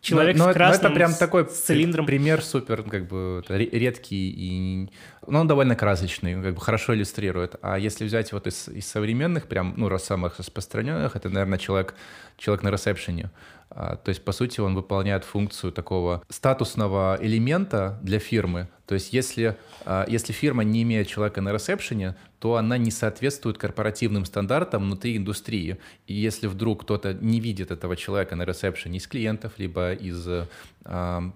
человек 0.00 0.36
но, 0.36 0.50
в 0.50 0.52
красном 0.52 0.82
но 0.82 0.88
это 0.88 0.94
прям 0.94 1.14
такой 1.14 1.46
с 1.46 1.60
цилиндром. 1.60 2.06
пример 2.06 2.42
супер, 2.42 2.82
как 2.82 3.08
бы 3.08 3.42
редкий 3.48 4.30
и 4.30 4.88
но 5.26 5.40
он 5.40 5.48
довольно 5.48 5.74
красочный, 5.74 6.40
как 6.40 6.54
бы 6.54 6.60
хорошо 6.60 6.94
иллюстрирует. 6.94 7.56
А 7.60 7.78
если 7.78 8.04
взять 8.04 8.32
вот 8.32 8.46
из, 8.46 8.68
из 8.68 8.86
современных, 8.86 9.48
прям, 9.48 9.74
ну, 9.76 9.88
раз 9.88 10.04
самых 10.04 10.38
распространенных, 10.38 11.16
это, 11.16 11.28
наверное, 11.28 11.58
человек, 11.58 11.94
человек 12.38 12.62
на 12.62 12.70
ресепшене. 12.70 13.30
А, 13.70 13.96
то 13.96 14.10
есть, 14.10 14.24
по 14.24 14.32
сути, 14.32 14.60
он 14.60 14.74
выполняет 14.74 15.24
функцию 15.24 15.72
такого 15.72 16.22
статусного 16.28 17.18
элемента 17.20 17.98
для 18.02 18.18
фирмы. 18.18 18.68
То 18.86 18.94
есть, 18.94 19.12
если, 19.12 19.56
а, 19.84 20.06
если 20.08 20.32
фирма 20.32 20.62
не 20.62 20.82
имеет 20.82 21.08
человека 21.08 21.40
на 21.40 21.52
ресепшене, 21.52 22.16
то 22.38 22.56
она 22.56 22.78
не 22.78 22.90
соответствует 22.90 23.58
корпоративным 23.58 24.24
стандартам 24.24 24.84
внутри 24.84 25.16
индустрии. 25.16 25.78
И 26.06 26.14
если 26.14 26.46
вдруг 26.46 26.82
кто-то 26.82 27.14
не 27.14 27.40
видит 27.40 27.70
этого 27.70 27.96
человека 27.96 28.36
на 28.36 28.44
ресепшене 28.44 28.98
из 28.98 29.06
клиентов, 29.06 29.54
либо 29.56 29.92
из 29.92 30.26
э, 30.28 30.46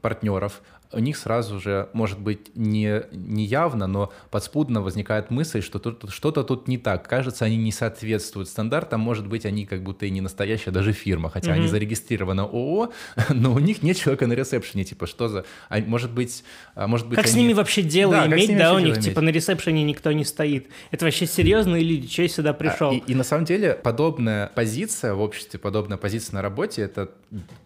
партнеров, 0.01 0.62
у 0.93 0.99
них 0.99 1.16
сразу 1.16 1.61
же, 1.61 1.88
может 1.93 2.18
быть, 2.18 2.51
не, 2.57 3.03
не 3.12 3.45
явно, 3.45 3.86
но 3.86 4.12
подспудно 4.30 4.82
возникает 4.82 5.30
мысль, 5.30 5.62
что 5.62 5.78
тут, 5.78 6.11
что-то 6.11 6.43
тут 6.43 6.66
не 6.66 6.78
так. 6.78 7.09
Кажется, 7.09 7.45
они 7.45 7.57
не 7.57 7.70
соответствуют 7.70 8.49
стандартам, 8.49 9.01
может 9.01 9.26
быть, 9.26 9.47
они 9.47 9.66
как 9.66 9.82
будто 9.82 10.07
и 10.07 10.11
не 10.11 10.20
настоящая 10.20 10.72
даже 10.72 10.93
фирма, 10.93 11.30
хотя 11.30 11.53
mm-hmm. 11.53 11.55
они 11.55 11.68
зарегистрированы 11.68 12.41
ООО, 12.41 12.93
но 13.30 13.53
у 13.53 13.59
них 13.61 13.82
нет 13.82 13.97
человека 13.99 14.26
на 14.26 14.32
ресепшене, 14.32 14.84
типа, 14.84 15.07
что 15.07 15.28
за... 15.28 15.45
А, 15.68 15.78
может 15.80 16.11
быть... 16.11 16.43
А, 16.74 16.88
может 16.88 17.07
быть 17.07 17.16
как 17.16 17.26
они... 17.26 17.34
с 17.34 17.36
ними 17.36 17.53
вообще 17.53 17.82
дело 17.82 18.14
да, 18.14 18.26
иметь, 18.26 18.57
да, 18.57 18.74
у 18.74 18.80
них, 18.80 18.95
иметь? 18.95 19.05
типа, 19.05 19.20
на 19.20 19.28
ресепшене 19.28 19.84
никто 19.84 20.11
не 20.11 20.24
стоит. 20.24 20.68
Это 20.91 21.05
вообще 21.05 21.26
серьезные 21.26 21.84
люди, 21.84 22.09
что 22.09 22.22
я 22.22 22.28
сюда 22.28 22.53
пришел? 22.53 22.91
А, 22.91 22.95
и, 22.95 22.99
и 22.99 23.14
на 23.14 23.24
самом 23.24 23.45
деле 23.45 23.74
подобная 23.74 24.49
позиция 24.49 25.14
в 25.14 25.20
обществе, 25.20 25.61
подобная 25.61 25.99
позиция 25.99 26.36
на 26.36 26.43
работе, 26.43 26.82
это 26.82 27.11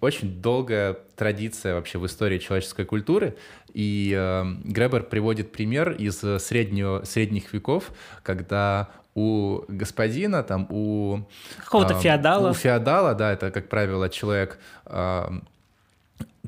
очень 0.02 0.42
долгая 0.42 0.98
традиция 1.16 1.74
вообще 1.74 1.98
в 1.98 2.06
истории 2.06 2.38
человеческой 2.38 2.84
культуры. 2.84 3.36
И 3.72 4.14
э, 4.16 4.44
Гребер 4.64 5.02
приводит 5.04 5.52
пример 5.52 5.92
из 5.92 6.18
среднего, 6.42 7.04
средних 7.04 7.52
веков, 7.52 7.92
когда 8.22 8.88
у 9.14 9.62
господина, 9.68 10.42
там, 10.42 10.66
у... 10.70 11.20
Какого-то 11.64 11.94
э, 11.94 12.00
феодала. 12.00 12.50
У 12.50 12.54
феодала, 12.54 13.14
да, 13.14 13.32
это, 13.32 13.50
как 13.50 13.68
правило, 13.68 14.08
человек... 14.08 14.58
Э, 14.86 15.28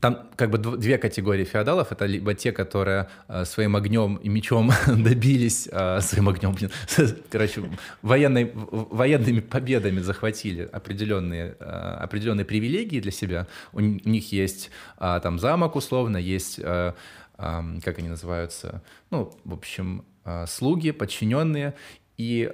там 0.01 0.29
как 0.37 0.51
бы 0.51 0.59
две 0.59 0.99
категории 0.99 1.45
феодалов. 1.45 1.93
Это 1.93 2.05
либо 2.07 2.35
те, 2.35 2.53
которые 2.53 3.09
э, 3.29 3.45
своим 3.45 3.77
огнем 3.77 4.17
и 4.17 4.29
мечом 4.29 4.71
добились, 4.87 5.69
э, 5.71 6.01
своим 6.01 6.29
огнем, 6.29 6.55
короче, 7.31 7.63
военной, 8.03 8.53
военными 8.55 9.41
победами 9.41 10.01
захватили 10.01 10.69
определенные, 10.71 11.57
э, 11.59 11.65
определенные 11.65 12.45
привилегии 12.45 13.01
для 13.01 13.13
себя. 13.13 13.47
У, 13.73 13.81
них 13.81 14.33
есть 14.33 14.71
там 14.99 15.39
замок 15.39 15.77
условно, 15.77 16.17
есть, 16.17 16.59
э, 16.59 16.93
э, 17.39 17.63
как 17.83 17.99
они 17.99 18.09
называются, 18.09 18.83
ну, 19.11 19.33
в 19.45 19.55
общем, 19.55 20.05
слуги, 20.47 20.91
подчиненные. 20.91 21.75
И 22.17 22.53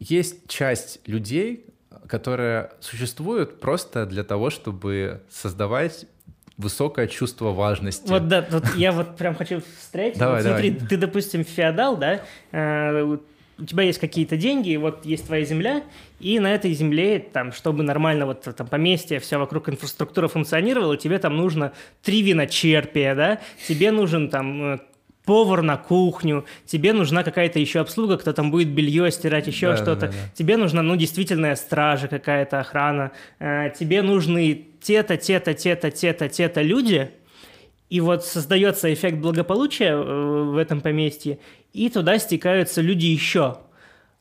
есть 0.00 0.48
часть 0.48 1.00
людей, 1.06 1.66
которые 2.08 2.72
существуют 2.80 3.60
просто 3.60 4.06
для 4.06 4.24
того, 4.24 4.50
чтобы 4.50 5.22
создавать 5.30 6.06
высокое 6.58 7.06
чувство 7.06 7.52
важности. 7.52 8.10
Вот 8.10 8.28
да, 8.28 8.46
вот 8.50 8.64
я 8.74 8.92
вот 8.92 9.16
прям 9.16 9.34
хочу 9.34 9.62
встретить. 9.78 10.18
Давай, 10.18 10.42
вот, 10.42 10.50
смотри, 10.50 10.70
давай. 10.70 10.88
ты, 10.88 10.96
допустим, 10.96 11.44
феодал, 11.44 11.96
да, 11.96 12.20
э, 12.52 13.16
у 13.60 13.64
тебя 13.64 13.84
есть 13.84 13.98
какие-то 13.98 14.36
деньги, 14.36 14.76
вот 14.76 15.04
есть 15.04 15.26
твоя 15.26 15.44
земля, 15.44 15.82
и 16.20 16.38
на 16.38 16.54
этой 16.54 16.72
земле, 16.72 17.18
там, 17.18 17.52
чтобы 17.52 17.82
нормально 17.82 18.26
вот 18.26 18.42
там 18.42 18.66
поместье, 18.66 19.18
вся 19.20 19.38
вокруг 19.38 19.68
инфраструктура 19.68 20.28
функционировала, 20.28 20.96
тебе 20.96 21.18
там 21.18 21.36
нужно 21.36 21.72
три 22.02 22.22
виночерпия, 22.22 23.14
да, 23.14 23.40
тебе 23.66 23.90
нужен 23.90 24.28
там 24.28 24.74
э, 24.74 24.78
повар 25.28 25.60
на 25.60 25.76
кухню, 25.76 26.46
тебе 26.64 26.94
нужна 26.94 27.22
какая-то 27.22 27.58
еще 27.58 27.80
обслуга, 27.80 28.16
кто 28.16 28.32
там 28.32 28.50
будет 28.50 28.68
белье 28.68 29.10
стирать, 29.10 29.46
еще 29.46 29.72
да, 29.72 29.76
что-то. 29.76 30.00
Да, 30.00 30.06
да, 30.06 30.12
да. 30.12 30.18
Тебе 30.34 30.56
нужна, 30.56 30.80
ну, 30.80 30.96
действительная 30.96 31.54
стража 31.54 32.08
какая-то, 32.08 32.60
охрана. 32.60 33.12
Э, 33.38 33.70
тебе 33.78 34.00
нужны 34.00 34.68
те-то, 34.80 35.18
те-то, 35.18 35.52
те-то, 35.52 35.90
те-то, 35.90 36.30
те-то 36.30 36.62
люди. 36.62 37.10
И 37.90 38.00
вот 38.00 38.24
создается 38.24 38.90
эффект 38.90 39.18
благополучия 39.18 39.90
э, 39.90 40.42
в 40.44 40.56
этом 40.56 40.80
поместье, 40.80 41.38
и 41.74 41.90
туда 41.90 42.18
стекаются 42.18 42.80
люди 42.80 43.04
еще. 43.04 43.58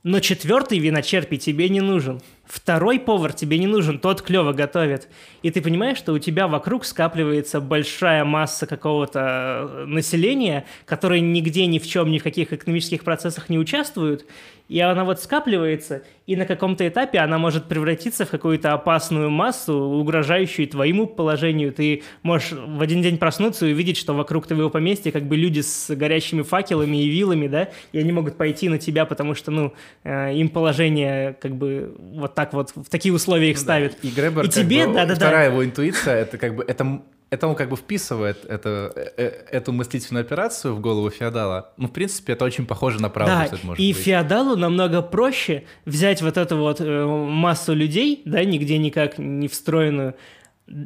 Но 0.04 0.20
четвертый 0.20 0.80
виночерпий 0.80 1.38
тебе 1.38 1.70
не 1.70 1.80
нужен. 1.80 2.20
Второй 2.48 3.00
повар 3.00 3.34
тебе 3.34 3.58
не 3.58 3.68
нужен, 3.68 4.00
тот 4.00 4.22
клево 4.22 4.54
готовит. 4.54 5.10
И 5.42 5.52
ты 5.52 5.62
понимаешь, 5.62 5.98
что 5.98 6.14
у 6.14 6.20
тебя 6.20 6.48
вокруг 6.48 6.86
скапливается 6.86 7.60
большая 7.60 8.24
масса 8.24 8.66
какого-то 8.66 9.20
э, 9.20 9.86
населения, 9.86 10.66
которые 10.86 11.20
нигде 11.20 11.66
ни 11.66 11.78
в 11.78 11.86
чем, 11.86 12.10
ни 12.10 12.20
в 12.20 12.24
каких 12.24 12.54
экономических 12.54 13.04
процессах 13.04 13.50
не 13.50 13.60
участвуют, 13.60 14.26
и 14.70 14.80
она 14.82 15.06
вот 15.06 15.22
скапливается, 15.22 16.04
и 16.26 16.36
на 16.36 16.46
каком-то 16.46 16.86
этапе 16.88 17.20
она 17.20 17.38
может 17.38 17.66
превратиться 17.66 18.26
в 18.26 18.30
какую-то 18.30 18.74
опасную 18.74 19.30
массу, 19.30 19.74
угрожающую 19.74 20.68
твоему 20.68 21.08
положению. 21.08 21.72
Ты 21.72 22.04
можешь 22.22 22.52
в 22.52 22.82
один 22.82 23.02
день 23.02 23.18
проснуться 23.18 23.66
и 23.66 23.72
увидеть, 23.72 23.96
что 23.96 24.14
вокруг 24.14 24.46
твоего 24.46 24.70
поместья 24.70 25.12
как 25.12 25.24
бы 25.24 25.38
люди 25.38 25.62
с 25.62 25.96
горящими 25.96 26.42
факелами 26.42 26.98
и 26.98 27.08
вилами, 27.08 27.48
да, 27.48 27.70
и 27.94 28.00
они 28.00 28.12
могут 28.12 28.36
пойти 28.36 28.68
на 28.68 28.78
тебя, 28.78 29.06
потому 29.06 29.36
что, 29.36 29.52
ну, 29.52 29.74
э, 30.04 30.36
им 30.36 30.50
положение 30.50 31.38
как 31.40 31.56
бы 31.56 31.96
вот 31.98 32.36
так 32.38 32.54
вот, 32.54 32.72
в 32.76 32.88
такие 32.88 33.12
условия 33.12 33.50
их 33.50 33.58
ну, 33.58 33.64
ставит. 33.64 33.98
Да. 34.00 34.08
И 34.08 34.12
Гребер, 34.12 34.46
и 34.46 34.50
тебе, 34.50 34.86
бы, 34.86 34.94
да, 34.94 35.06
да, 35.08 35.16
вторая 35.16 35.48
да. 35.48 35.54
его 35.54 35.66
интуиция, 35.66 36.18
это 36.18 36.38
как 36.38 36.56
бы, 36.56 36.64
это 36.68 37.02
это 37.32 37.48
он 37.48 37.56
как 37.56 37.70
бы 37.70 37.76
вписывает 37.76 38.46
это, 38.46 38.94
э, 38.96 39.10
э, 39.18 39.28
эту 39.52 39.74
мыслительную 39.74 40.22
операцию 40.22 40.76
в 40.76 40.80
голову 40.80 41.10
феодала. 41.10 41.74
Ну, 41.78 41.88
в 41.88 41.92
принципе, 41.92 42.34
это 42.34 42.46
очень 42.46 42.68
похоже 42.68 43.02
на 43.02 43.10
правду. 43.10 43.34
Да, 43.34 43.58
может 43.64 43.84
и 43.84 43.92
быть. 43.92 44.02
феодалу 44.04 44.56
намного 44.56 45.02
проще 45.02 45.64
взять 45.86 46.22
вот 46.22 46.38
эту 46.38 46.58
вот 46.58 46.80
э, 46.80 47.06
массу 47.06 47.74
людей, 47.74 48.22
да, 48.26 48.44
нигде 48.44 48.78
никак 48.78 49.18
не 49.18 49.48
встроенную, 49.48 50.16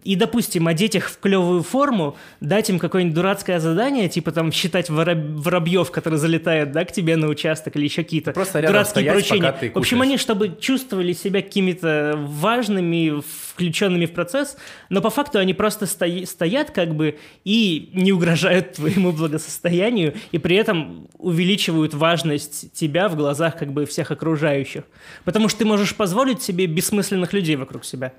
и, 0.03 0.15
допустим, 0.15 0.67
одеть 0.67 0.93
их 0.93 1.09
в 1.09 1.19
клевую 1.19 1.63
форму, 1.63 2.15
дать 2.39 2.69
им 2.69 2.77
какое-нибудь 2.77 3.15
дурацкое 3.15 3.59
задание, 3.59 4.09
типа 4.09 4.31
там 4.31 4.51
считать 4.51 4.91
вороб... 4.91 5.17
воробьев, 5.17 5.89
которые 5.89 6.19
залетают, 6.19 6.71
да, 6.71 6.85
к 6.85 6.91
тебе 6.91 7.15
на 7.15 7.27
участок 7.27 7.75
или 7.75 7.85
еще 7.85 8.03
какие-то 8.03 8.31
Просто 8.31 8.61
дурацкие 8.61 9.11
стоять, 9.11 9.13
поручения. 9.13 9.71
В 9.73 9.77
общем, 9.77 10.01
они, 10.03 10.17
чтобы 10.17 10.55
чувствовали 10.59 11.13
себя 11.13 11.41
какими-то 11.41 12.13
важными, 12.15 13.21
включенными 13.21 14.05
в 14.05 14.13
процесс, 14.13 14.55
но 14.89 15.01
по 15.01 15.09
факту 15.09 15.39
они 15.39 15.55
просто 15.55 15.87
стои... 15.87 16.25
стоят 16.25 16.69
как 16.69 16.93
бы 16.93 17.17
и 17.43 17.89
не 17.93 18.11
угрожают 18.11 18.73
твоему 18.75 19.11
благосостоянию, 19.11 20.13
и 20.31 20.37
при 20.37 20.57
этом 20.57 21.07
увеличивают 21.17 21.95
важность 21.95 22.71
тебя 22.73 23.09
в 23.09 23.15
глазах 23.15 23.57
как 23.57 23.73
бы 23.73 23.87
всех 23.87 24.11
окружающих. 24.11 24.83
Потому 25.25 25.49
что 25.49 25.59
ты 25.59 25.65
можешь 25.65 25.95
позволить 25.95 26.43
себе 26.43 26.67
бессмысленных 26.67 27.33
людей 27.33 27.55
вокруг 27.55 27.83
себя. 27.83 28.13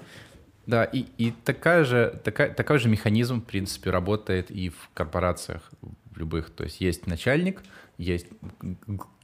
Да, 0.67 0.85
и, 0.85 1.07
и 1.19 1.33
такая 1.45 1.85
же, 1.85 2.21
такая, 2.23 2.53
такой 2.53 2.79
же 2.79 2.89
механизм, 2.89 3.41
в 3.41 3.45
принципе, 3.45 3.91
работает 3.91 4.51
и 4.51 4.69
в 4.69 4.91
корпорациях 4.95 5.71
в 5.81 6.19
любых. 6.19 6.51
То 6.51 6.65
есть 6.65 6.81
есть 6.81 7.07
начальник, 7.07 7.63
есть 7.99 8.27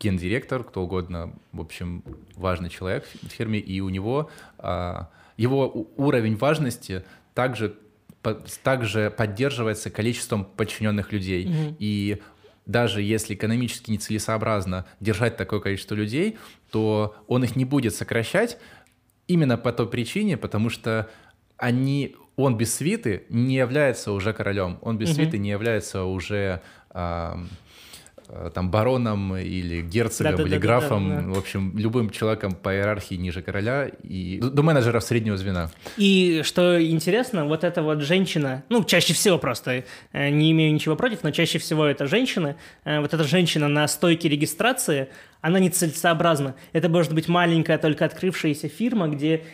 гендиректор, 0.00 0.64
кто 0.64 0.82
угодно, 0.82 1.34
в 1.52 1.60
общем, 1.60 2.02
важный 2.34 2.70
человек 2.70 3.06
в 3.22 3.28
фирме, 3.28 3.58
и 3.58 3.80
у 3.80 3.88
него 3.88 4.30
а, 4.58 5.10
его 5.36 5.88
уровень 5.96 6.36
важности 6.36 7.04
также, 7.34 7.76
также 8.62 9.10
поддерживается 9.16 9.90
количеством 9.90 10.44
подчиненных 10.44 11.12
людей. 11.12 11.46
Mm-hmm. 11.46 11.76
И 11.78 12.22
даже 12.66 13.00
если 13.00 13.34
экономически 13.34 13.90
нецелесообразно 13.90 14.86
держать 15.00 15.36
такое 15.36 15.60
количество 15.60 15.94
людей, 15.94 16.36
то 16.70 17.16
он 17.26 17.44
их 17.44 17.56
не 17.56 17.64
будет 17.64 17.94
сокращать 17.94 18.58
именно 19.26 19.56
по 19.56 19.72
той 19.72 19.88
причине, 19.88 20.36
потому 20.36 20.68
что 20.68 21.08
они, 21.58 22.16
он 22.36 22.56
без 22.56 22.74
свиты 22.74 23.24
не 23.28 23.56
является 23.56 24.12
уже 24.12 24.32
королем, 24.32 24.78
он 24.80 24.96
без 24.96 25.10
угу. 25.10 25.16
свиты 25.16 25.38
не 25.38 25.50
является 25.50 26.04
уже 26.04 26.62
а, 26.90 27.38
там 28.54 28.70
бароном 28.70 29.36
или 29.36 29.80
герцогом 29.80 30.36
да, 30.36 30.42
или 30.42 30.50
да, 30.50 30.58
графом, 30.58 31.08
да, 31.08 31.20
да, 31.22 31.28
в 31.28 31.38
общем, 31.38 31.76
любым 31.76 32.10
человеком 32.10 32.52
по 32.52 32.74
иерархии 32.74 33.14
ниже 33.14 33.40
короля 33.40 33.90
и 34.02 34.38
до 34.38 34.62
менеджеров 34.62 35.02
среднего 35.02 35.36
звена. 35.36 35.70
И 35.96 36.42
что 36.44 36.82
интересно, 36.84 37.46
вот 37.46 37.64
эта 37.64 37.82
вот 37.82 38.02
женщина, 38.02 38.64
ну, 38.68 38.84
чаще 38.84 39.14
всего 39.14 39.38
просто, 39.38 39.84
э, 40.12 40.28
не 40.28 40.52
имею 40.52 40.74
ничего 40.74 40.94
против, 40.94 41.22
но 41.22 41.30
чаще 41.30 41.58
всего 41.58 41.86
это 41.86 42.06
женщина, 42.06 42.56
э, 42.84 43.00
вот 43.00 43.14
эта 43.14 43.24
женщина 43.24 43.66
на 43.66 43.88
стойке 43.88 44.28
регистрации, 44.28 45.08
она 45.40 45.58
нецелесообразна. 45.58 46.54
Это 46.72 46.88
может 46.90 47.14
быть 47.14 47.28
маленькая, 47.28 47.78
только 47.78 48.04
открывшаяся 48.04 48.68
фирма, 48.68 49.08
где 49.08 49.44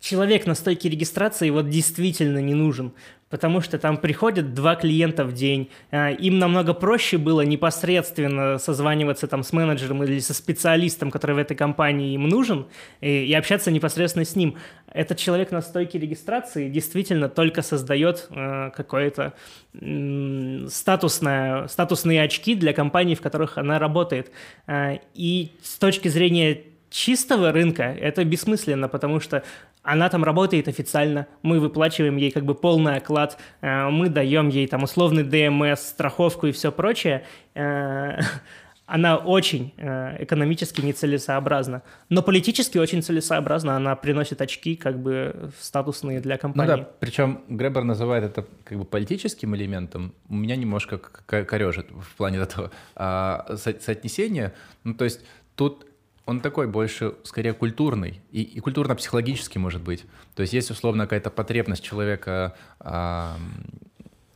человек 0.00 0.46
на 0.46 0.54
стойке 0.54 0.88
регистрации 0.88 1.50
вот 1.50 1.68
действительно 1.68 2.38
не 2.38 2.54
нужен, 2.54 2.92
потому 3.30 3.60
что 3.60 3.78
там 3.78 3.96
приходят 3.96 4.54
два 4.54 4.76
клиента 4.76 5.24
в 5.24 5.32
день. 5.32 5.70
А, 5.90 6.10
им 6.10 6.38
намного 6.38 6.72
проще 6.72 7.18
было 7.18 7.42
непосредственно 7.42 8.58
созваниваться 8.58 9.26
там 9.26 9.42
с 9.42 9.52
менеджером 9.52 10.02
или 10.04 10.18
со 10.20 10.34
специалистом, 10.34 11.10
который 11.10 11.34
в 11.36 11.38
этой 11.38 11.56
компании 11.56 12.14
им 12.14 12.28
нужен, 12.28 12.66
и, 13.00 13.26
и 13.26 13.34
общаться 13.34 13.70
непосредственно 13.70 14.24
с 14.24 14.36
ним. 14.36 14.56
Этот 14.92 15.18
человек 15.18 15.50
на 15.50 15.60
стойке 15.60 15.98
регистрации 15.98 16.68
действительно 16.68 17.28
только 17.28 17.62
создает 17.62 18.28
э, 18.30 18.70
какое-то 18.74 19.34
э, 19.74 20.66
статусное, 20.70 21.66
статусные 21.66 22.22
очки 22.22 22.54
для 22.54 22.72
компаний, 22.72 23.14
в 23.14 23.20
которых 23.20 23.58
она 23.58 23.78
работает. 23.78 24.30
Э, 24.66 24.98
и 25.14 25.52
с 25.62 25.76
точки 25.78 26.08
зрения 26.08 26.62
чистого 26.90 27.52
рынка 27.52 27.82
это 27.82 28.24
бессмысленно, 28.24 28.88
потому 28.88 29.20
что 29.20 29.42
она 29.88 30.10
там 30.10 30.22
работает 30.22 30.68
официально, 30.68 31.26
мы 31.42 31.60
выплачиваем 31.60 32.16
ей 32.18 32.30
как 32.30 32.44
бы 32.44 32.54
полный 32.54 32.96
оклад, 32.96 33.38
э, 33.62 33.88
мы 33.88 34.10
даем 34.10 34.48
ей 34.48 34.66
там 34.66 34.82
условный 34.82 35.22
ДМС, 35.22 35.80
страховку 35.80 36.46
и 36.46 36.52
все 36.52 36.70
прочее. 36.70 37.24
Э, 37.54 38.20
она 38.86 39.16
очень 39.16 39.72
э, 39.78 40.22
экономически 40.24 40.82
нецелесообразна, 40.82 41.82
но 42.10 42.22
политически 42.22 42.76
очень 42.76 43.02
целесообразна. 43.02 43.76
Она 43.76 43.96
приносит 43.96 44.42
очки 44.42 44.76
как 44.76 44.98
бы 44.98 45.50
статусные 45.58 46.20
для 46.20 46.36
компании. 46.36 46.70
Ну 46.70 46.78
да, 46.78 46.88
причем 47.00 47.40
Гребер 47.48 47.84
называет 47.84 48.24
это 48.24 48.44
как 48.64 48.78
бы 48.78 48.84
политическим 48.84 49.56
элементом. 49.56 50.12
У 50.28 50.34
меня 50.34 50.56
немножко 50.56 50.98
корежит 50.98 51.86
в 51.90 52.14
плане 52.16 52.38
этого 52.42 52.70
а, 52.94 53.56
соотнесения. 53.56 54.52
Ну 54.84 54.92
то 54.92 55.04
есть 55.04 55.24
тут 55.54 55.87
он 56.28 56.40
такой 56.40 56.68
больше, 56.68 57.14
скорее, 57.24 57.54
культурный 57.54 58.20
и, 58.30 58.42
и 58.42 58.60
культурно-психологический, 58.60 59.58
может 59.58 59.80
быть. 59.80 60.04
То 60.34 60.42
есть 60.42 60.52
есть, 60.52 60.70
условно, 60.70 61.04
какая-то 61.04 61.30
потребность 61.30 61.82
человека 61.82 62.54
э, 62.80 63.30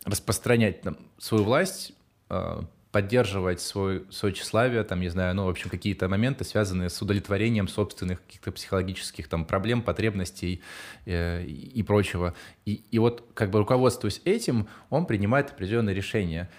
распространять 0.07 0.80
там, 0.80 0.97
свою 1.18 1.45
власть, 1.45 1.93
э, 2.30 2.62
поддерживать 2.93 3.61
свой, 3.61 4.07
свое 4.11 4.34
тщеславие, 4.34 4.84
там, 4.84 5.01
не 5.01 5.11
знаю, 5.11 5.34
ну, 5.34 5.45
в 5.45 5.51
общем, 5.51 5.68
какие-то 5.68 6.09
моменты, 6.09 6.45
связанные 6.45 6.88
с 6.88 7.03
удовлетворением 7.03 7.68
собственных 7.68 8.24
каких-то 8.24 8.53
психологических 8.53 9.28
там 9.28 9.45
проблем, 9.45 9.82
потребностей 9.82 10.62
э, 11.05 11.45
и 11.45 11.82
прочего. 11.82 12.32
И, 12.64 12.84
и 12.90 12.99
вот, 12.99 13.28
как 13.34 13.51
бы 13.51 13.59
руководствуясь 13.59 14.22
этим, 14.24 14.66
он 14.88 15.05
принимает 15.05 15.51
определенные 15.51 15.95
решения. 15.95 16.51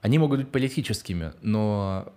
Они 0.00 0.18
могут 0.18 0.40
быть 0.40 0.50
политическими, 0.50 1.34
но 1.40 2.12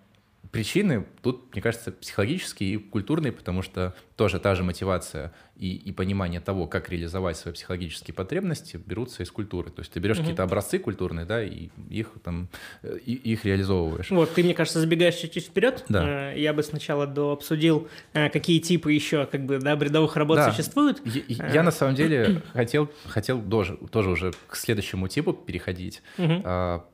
причины 0.55 1.05
тут, 1.21 1.51
мне 1.51 1.61
кажется, 1.61 1.91
психологические 1.91 2.75
и 2.75 2.77
культурные, 2.77 3.33
потому 3.33 3.61
что 3.61 3.93
тоже 4.15 4.39
та 4.39 4.55
же 4.55 4.63
мотивация 4.63 5.33
и, 5.57 5.75
и 5.75 5.91
понимание 5.91 6.39
того, 6.39 6.65
как 6.65 6.89
реализовать 6.89 7.35
свои 7.35 7.53
психологические 7.53 8.15
потребности, 8.15 8.77
берутся 8.77 9.23
из 9.23 9.31
культуры. 9.31 9.69
То 9.69 9.81
есть 9.81 9.91
ты 9.91 9.99
берешь 9.99 10.15
угу. 10.15 10.23
какие-то 10.23 10.43
образцы 10.43 10.79
культурные, 10.79 11.25
да, 11.25 11.43
и 11.43 11.67
их 11.89 12.13
там 12.23 12.47
и, 12.83 13.15
их 13.15 13.43
реализовываешь. 13.43 14.09
Вот, 14.11 14.33
ты, 14.33 14.45
мне 14.45 14.53
кажется, 14.53 14.79
забегаешь 14.79 15.15
чуть-чуть 15.15 15.47
вперед. 15.47 15.83
Да. 15.89 16.31
Э, 16.31 16.39
я 16.39 16.53
бы 16.53 16.63
сначала 16.63 17.05
до 17.05 17.33
обсудил, 17.33 17.89
э, 18.13 18.29
какие 18.29 18.59
типы 18.59 18.93
еще, 18.93 19.25
как 19.25 19.45
бы, 19.45 19.59
да, 19.59 19.75
бредовых 19.75 20.15
работ 20.15 20.37
да. 20.37 20.53
существуют. 20.53 21.01
Я, 21.27 21.47
я 21.49 21.63
на 21.63 21.71
самом 21.71 21.95
деле 21.95 22.43
хотел, 22.53 22.89
хотел 23.07 23.41
тоже, 23.41 23.75
тоже 23.91 24.09
уже 24.09 24.31
к 24.47 24.55
следующему 24.55 25.09
типу 25.09 25.33
переходить. 25.33 26.01
Угу 26.17 26.85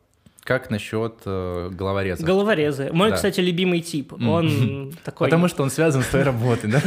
как 0.44 0.70
насчет 0.70 1.22
э, 1.26 1.70
головореза? 1.72 2.26
Головорезы. 2.26 2.90
Мой, 2.92 3.12
да. 3.12 3.16
кстати, 3.16 3.40
любимый 3.40 3.82
тип. 3.82 4.14
Он 4.14 4.92
такой... 5.04 5.28
Потому 5.28 5.48
что 5.48 5.64
он 5.64 5.70
связан 5.70 6.02
с 6.02 6.08
твоей 6.08 6.26
работой, 6.26 6.72
да? 6.72 6.82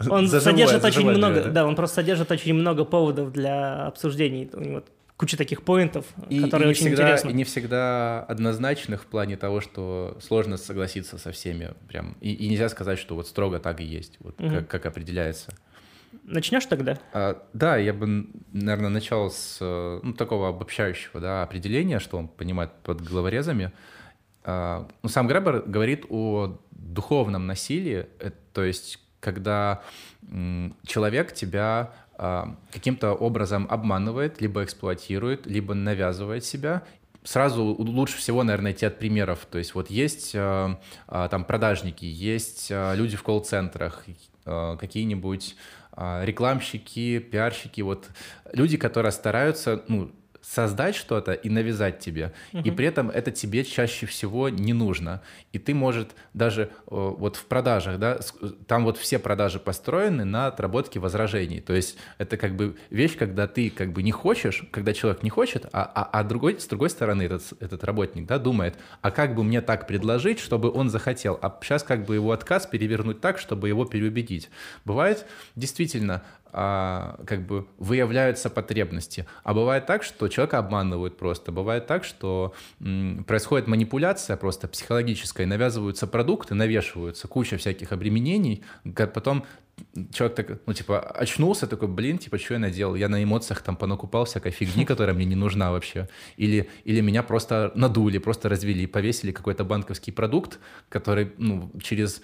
Он 0.08 0.28
содержит 0.28 0.84
очень 0.84 1.08
много... 1.08 1.44
Да, 1.44 1.66
он 1.66 1.76
просто 1.76 1.96
содержит 1.96 2.30
очень 2.30 2.54
много 2.54 2.84
поводов 2.84 3.32
для 3.32 3.86
обсуждений. 3.86 4.48
У 4.52 4.60
него 4.60 4.82
куча 5.18 5.36
таких 5.36 5.62
поинтов, 5.62 6.06
которые 6.40 6.70
очень 6.70 6.88
интересны. 6.88 7.30
И 7.30 7.34
не 7.34 7.44
всегда 7.44 8.22
однозначных 8.22 9.02
в 9.02 9.06
плане 9.06 9.36
того, 9.36 9.60
что 9.60 10.16
сложно 10.22 10.56
согласиться 10.56 11.18
со 11.18 11.32
всеми. 11.32 11.74
Прям. 11.88 12.16
И, 12.22 12.48
нельзя 12.48 12.70
сказать, 12.70 12.98
что 12.98 13.14
вот 13.14 13.28
строго 13.28 13.58
так 13.58 13.80
и 13.80 13.84
есть, 13.84 14.16
вот 14.20 14.36
как 14.68 14.86
определяется. 14.86 15.52
Начнешь 16.24 16.66
тогда? 16.66 16.98
А, 17.12 17.42
да, 17.52 17.76
я 17.76 17.92
бы, 17.92 18.26
наверное, 18.52 18.90
начал 18.90 19.30
с 19.30 19.58
ну, 19.60 20.12
такого 20.14 20.48
обобщающего 20.48 21.20
да, 21.20 21.42
определения, 21.42 21.98
что 21.98 22.18
он 22.18 22.28
понимает 22.28 22.72
под 22.82 23.00
головорезами. 23.02 23.72
А, 24.44 24.88
ну, 25.02 25.08
сам 25.08 25.26
Гребер 25.26 25.62
говорит 25.66 26.06
о 26.08 26.58
духовном 26.70 27.46
насилии, 27.46 28.06
это, 28.18 28.36
то 28.52 28.64
есть 28.64 28.98
когда 29.20 29.82
человек 30.86 31.34
тебя 31.34 31.92
а, 32.14 32.56
каким-то 32.72 33.12
образом 33.12 33.66
обманывает, 33.70 34.40
либо 34.40 34.64
эксплуатирует, 34.64 35.46
либо 35.46 35.74
навязывает 35.74 36.44
себя, 36.44 36.82
сразу 37.22 37.64
лучше 37.64 38.18
всего, 38.18 38.42
наверное, 38.42 38.72
идти 38.72 38.86
от 38.86 38.98
примеров. 38.98 39.46
То 39.50 39.58
есть 39.58 39.74
вот 39.74 39.90
есть 39.90 40.32
э, 40.34 40.76
э, 41.08 41.28
там 41.30 41.44
продажники, 41.44 42.04
есть 42.04 42.68
э, 42.70 42.94
люди 42.96 43.16
в 43.16 43.22
колл-центрах, 43.22 44.04
э, 44.44 44.76
какие-нибудь 44.78 45.56
э, 45.56 45.79
рекламщики, 46.22 47.18
пиарщики, 47.18 47.82
вот 47.82 48.08
люди, 48.52 48.76
которые 48.76 49.12
стараются, 49.12 49.84
ну, 49.88 50.10
создать 50.42 50.94
что-то 50.94 51.32
и 51.32 51.48
навязать 51.48 51.98
тебе. 51.98 52.32
Угу. 52.52 52.62
И 52.62 52.70
при 52.70 52.86
этом 52.86 53.10
это 53.10 53.30
тебе 53.30 53.64
чаще 53.64 54.06
всего 54.06 54.48
не 54.48 54.72
нужно. 54.72 55.22
И 55.52 55.58
ты, 55.58 55.74
может, 55.74 56.10
даже 56.34 56.70
вот 56.86 57.36
в 57.36 57.44
продажах, 57.46 57.98
да, 57.98 58.18
там 58.66 58.84
вот 58.84 58.98
все 58.98 59.18
продажи 59.18 59.58
построены 59.58 60.24
на 60.24 60.46
отработке 60.46 60.98
возражений. 60.98 61.60
То 61.60 61.74
есть 61.74 61.96
это 62.18 62.36
как 62.36 62.56
бы 62.56 62.76
вещь, 62.90 63.16
когда 63.16 63.46
ты 63.46 63.70
как 63.70 63.92
бы 63.92 64.02
не 64.02 64.12
хочешь, 64.12 64.64
когда 64.70 64.92
человек 64.92 65.22
не 65.22 65.30
хочет, 65.30 65.66
а, 65.72 65.90
а, 65.94 66.20
а 66.20 66.24
другой, 66.24 66.58
с 66.58 66.66
другой 66.66 66.90
стороны 66.90 67.22
этот, 67.22 67.42
этот 67.60 67.84
работник, 67.84 68.26
да, 68.26 68.38
думает, 68.38 68.76
а 69.02 69.10
как 69.10 69.34
бы 69.34 69.44
мне 69.44 69.60
так 69.60 69.86
предложить, 69.86 70.38
чтобы 70.38 70.70
он 70.70 70.88
захотел, 70.90 71.38
а 71.42 71.58
сейчас 71.62 71.82
как 71.82 72.04
бы 72.04 72.14
его 72.14 72.32
отказ 72.32 72.66
перевернуть 72.66 73.20
так, 73.20 73.38
чтобы 73.38 73.68
его 73.68 73.84
переубедить. 73.84 74.50
Бывает 74.84 75.26
действительно 75.56 76.22
а, 76.52 77.18
как 77.26 77.46
бы 77.46 77.66
выявляются 77.78 78.50
потребности. 78.50 79.26
А 79.44 79.54
бывает 79.54 79.86
так, 79.86 80.02
что 80.02 80.28
человека 80.28 80.58
обманывают 80.58 81.16
просто. 81.16 81.52
Бывает 81.52 81.86
так, 81.86 82.04
что 82.04 82.54
м, 82.80 83.24
происходит 83.26 83.66
манипуляция 83.66 84.36
просто 84.36 84.68
психологическая, 84.68 85.46
навязываются 85.46 86.06
продукты, 86.06 86.54
навешиваются 86.54 87.28
куча 87.28 87.56
всяких 87.56 87.92
обременений, 87.92 88.62
потом 89.14 89.44
человек 90.12 90.36
так, 90.36 90.58
ну, 90.66 90.72
типа, 90.72 91.00
очнулся, 91.00 91.66
такой, 91.66 91.88
блин, 91.88 92.18
типа, 92.18 92.38
что 92.38 92.54
я 92.54 92.60
наделал? 92.60 92.94
Я 92.94 93.08
на 93.08 93.22
эмоциях 93.22 93.62
там 93.62 93.76
понакупал 93.76 94.24
всякой 94.24 94.52
фигни, 94.52 94.84
которая 94.84 95.14
мне 95.14 95.24
не 95.24 95.36
нужна 95.36 95.70
вообще. 95.70 96.08
Или, 96.36 96.68
или 96.84 97.00
меня 97.00 97.22
просто 97.22 97.72
надули, 97.74 98.18
просто 98.18 98.48
развели, 98.48 98.86
повесили 98.86 99.32
какой-то 99.32 99.64
банковский 99.64 100.12
продукт, 100.12 100.58
который, 100.88 101.32
ну, 101.38 101.70
через 101.82 102.22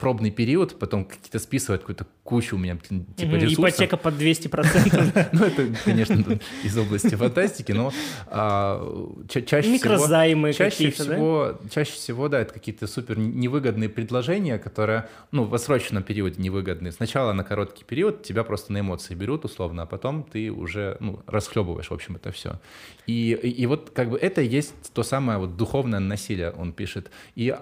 пробный 0.00 0.30
период, 0.30 0.78
потом 0.78 1.04
какие-то 1.04 1.38
списывают 1.38 1.82
какую-то 1.82 2.06
кучу 2.22 2.56
у 2.56 2.58
меня 2.58 2.76
типа 2.76 2.94
угу, 2.94 3.36
ресурсов. 3.36 3.58
Ипотека 3.58 3.96
под 3.96 4.14
200%. 4.14 5.28
Ну, 5.32 5.44
это, 5.44 5.66
конечно, 5.84 6.38
из 6.64 6.76
области 6.78 7.14
фантастики, 7.14 7.72
но 7.72 7.92
а, 8.26 8.82
чаще 9.28 9.70
Микрозаймы 9.70 10.52
чаще 10.52 10.90
всего, 10.90 11.58
чаще 11.70 11.92
всего, 11.92 12.28
да, 12.28 12.40
это 12.40 12.54
какие-то 12.54 12.86
супер 12.86 13.18
невыгодные 13.18 13.88
предложения, 13.88 14.58
которые, 14.58 15.08
ну, 15.30 15.44
в 15.44 15.54
отсроченном 15.54 16.02
периоде 16.02 16.40
невыгодные. 16.40 16.92
Сначала 16.92 17.32
на 17.32 17.44
короткий 17.44 17.84
период 17.84 18.22
тебя 18.22 18.44
просто 18.44 18.72
на 18.72 18.80
эмоции 18.80 19.14
берут, 19.14 19.44
условно, 19.44 19.82
а 19.82 19.86
потом 19.86 20.22
ты 20.24 20.50
уже, 20.50 20.96
ну, 21.00 21.22
расхлебываешь, 21.26 21.90
в 21.90 21.94
общем, 21.94 22.16
это 22.16 22.32
все. 22.32 22.60
И, 23.06 23.38
и, 23.42 23.50
и 23.50 23.66
вот 23.66 23.90
как 23.90 24.10
бы 24.10 24.18
это 24.18 24.40
и 24.40 24.48
есть 24.48 24.74
то 24.94 25.02
самое 25.02 25.38
вот 25.38 25.56
духовное 25.56 26.00
насилие, 26.00 26.50
он 26.50 26.72
пишет. 26.72 27.10
И 27.34 27.54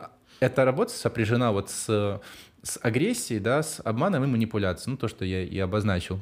эта 0.46 0.64
работа 0.64 0.92
сопряжена 0.92 1.52
вот 1.52 1.70
с, 1.70 2.20
с 2.62 2.78
агрессией, 2.82 3.40
да, 3.40 3.62
с 3.62 3.80
обманом 3.84 4.24
и 4.24 4.26
манипуляцией, 4.26 4.92
ну, 4.92 4.96
то, 4.96 5.08
что 5.08 5.24
я 5.24 5.42
и 5.42 5.58
обозначил. 5.58 6.20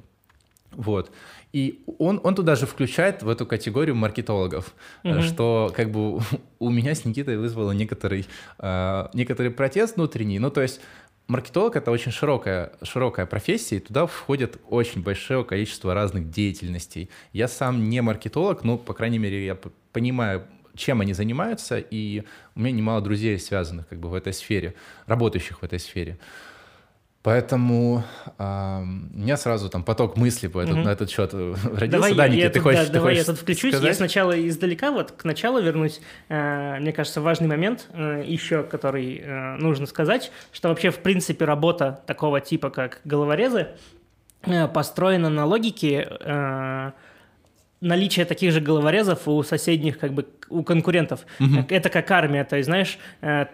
Вот. 0.73 1.11
И 1.53 1.85
он, 1.99 2.21
он 2.23 2.35
туда 2.35 2.57
же 2.57 2.67
включает 2.67 3.23
в 3.23 3.29
эту 3.29 3.47
категорию 3.47 3.95
маркетологов, 3.95 4.75
угу. 5.05 5.21
что 5.21 5.73
как 5.75 5.91
бы 5.91 6.21
у 6.59 6.71
меня 6.71 6.95
с 6.95 7.05
Никитой 7.05 7.37
вызвало 7.37 7.73
некоторый, 7.73 8.27
э, 8.59 9.09
некоторый 9.13 9.51
протест 9.51 9.97
внутренний. 9.97 10.39
Ну, 10.39 10.51
то 10.51 10.63
есть 10.63 10.81
маркетолог— 11.29 11.77
это 11.77 11.91
очень 11.91 12.11
широкая, 12.11 12.73
широкая 12.83 13.27
профессия, 13.27 13.77
и 13.77 13.81
туда 13.81 14.07
входит 14.07 14.59
очень 14.69 15.03
большое 15.03 15.45
количество 15.45 15.93
разных 15.93 16.31
деятельностей. 16.31 17.11
Я 17.33 17.49
сам 17.49 17.89
не 17.91 18.01
маркетолог, 18.01 18.65
но, 18.65 18.79
по 18.79 18.95
крайней 18.95 19.19
мере, 19.19 19.45
я 19.45 19.59
понимаю 19.93 20.47
чем 20.75 21.01
они 21.01 21.13
занимаются, 21.13 21.79
и 21.79 22.23
у 22.55 22.61
меня 22.61 22.73
немало 22.73 23.01
друзей, 23.01 23.39
связанных 23.39 23.89
как 23.89 24.01
бы 24.01 24.09
в 24.09 24.15
этой 24.15 24.33
сфере, 24.33 24.75
работающих 25.07 25.61
в 25.61 25.65
этой 25.65 25.79
сфере. 25.79 26.19
Поэтому 27.23 28.03
э, 28.37 28.83
у 28.83 28.85
меня 29.17 29.37
сразу 29.37 29.69
там 29.69 29.85
поток 29.85 30.17
мыслей 30.17 30.49
по 30.49 30.59
этот, 30.59 30.75
угу. 30.75 30.83
на 30.83 30.89
этот 30.89 31.09
счет 31.09 31.31
э, 31.33 31.55
родился. 31.65 31.89
Давай, 31.89 32.15
да, 32.15 32.29
Никита, 32.29 32.51
ты 32.51 32.61
хочешь, 32.61 32.81
да, 32.81 32.87
ты 32.87 32.93
давай 32.95 33.15
хочешь 33.15 33.27
я 33.27 33.33
тут 33.33 33.41
включусь. 33.41 33.71
сказать? 33.71 33.89
Я 33.89 33.95
сначала 33.95 34.49
издалека, 34.49 34.91
вот 34.91 35.13
к 35.13 35.23
началу 35.23 35.61
вернусь. 35.61 36.01
Э, 36.29 36.81
мне 36.81 36.93
кажется, 36.93 37.21
важный 37.21 37.47
момент 37.47 37.87
э, 37.93 38.25
еще, 38.27 38.65
который 38.65 39.19
э, 39.23 39.57
нужно 39.59 39.87
сказать, 39.87 40.33
что 40.51 40.69
вообще, 40.69 40.91
в 40.91 40.99
принципе, 40.99 41.45
работа 41.45 42.03
такого 42.07 42.41
типа, 42.41 42.71
как 42.71 43.01
головорезы, 43.05 43.69
э, 44.43 44.67
построена 44.67 45.31
на 45.31 45.47
логике... 45.47 46.09
Э, 46.21 46.93
наличие 47.83 48.25
таких 48.25 48.53
же 48.53 48.61
головорезов 48.61 49.29
у 49.29 49.43
соседних, 49.43 49.99
как 49.99 50.15
бы, 50.15 50.27
у 50.49 50.63
конкурентов. 50.63 51.21
Угу. 51.41 51.67
Это 51.69 51.91
как 51.91 52.11
армия, 52.11 52.45
то 52.45 52.57
есть, 52.57 52.67
знаешь, 52.67 52.99
э, 53.21 53.47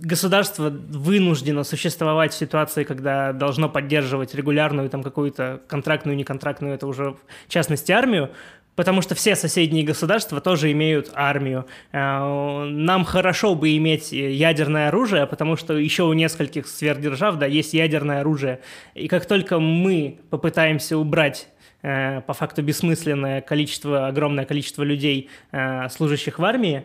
государство 0.00 0.70
вынуждено 0.70 1.62
существовать 1.62 2.32
в 2.32 2.36
ситуации, 2.36 2.84
когда 2.84 3.32
должно 3.32 3.68
поддерживать 3.68 4.34
регулярную 4.34 4.88
там 4.90 5.02
какую-то 5.02 5.60
контрактную, 5.68 6.16
неконтрактную, 6.16 6.74
это 6.74 6.86
уже 6.86 7.16
в 7.46 7.48
частности 7.48 7.92
армию, 7.92 8.30
потому 8.76 9.02
что 9.02 9.14
все 9.14 9.36
соседние 9.36 9.84
государства 9.84 10.40
тоже 10.40 10.72
имеют 10.72 11.10
армию. 11.14 11.66
Э, 11.92 12.64
нам 12.64 13.04
хорошо 13.04 13.54
бы 13.54 13.76
иметь 13.76 14.12
ядерное 14.12 14.88
оружие, 14.88 15.26
потому 15.26 15.56
что 15.56 15.74
еще 15.76 16.04
у 16.04 16.12
нескольких 16.14 16.66
сверхдержав, 16.66 17.36
да, 17.36 17.46
есть 17.46 17.74
ядерное 17.74 18.20
оружие. 18.20 18.60
И 18.94 19.06
как 19.06 19.26
только 19.26 19.58
мы 19.58 20.20
попытаемся 20.30 20.96
убрать 20.96 21.48
по 21.82 22.32
факту 22.32 22.62
бессмысленное 22.62 23.40
количество, 23.40 24.08
огромное 24.08 24.44
количество 24.44 24.82
людей, 24.82 25.28
э, 25.52 25.88
служащих 25.88 26.38
в 26.38 26.44
армии, 26.44 26.84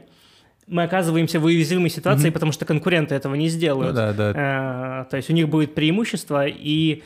мы 0.68 0.84
оказываемся 0.84 1.40
в 1.40 1.46
уязвимой 1.46 1.90
ситуации, 1.90 2.30
mm-hmm. 2.30 2.34
потому 2.34 2.52
что 2.52 2.66
конкуренты 2.66 3.16
этого 3.16 3.36
не 3.36 3.50
сделают. 3.50 3.94
Ну, 3.94 3.96
да, 3.96 4.14
да. 4.14 5.04
Э, 5.04 5.10
то 5.10 5.18
есть 5.18 5.30
у 5.30 5.34
них 5.34 5.50
будет 5.50 5.74
преимущество, 5.74 6.46
и 6.46 7.04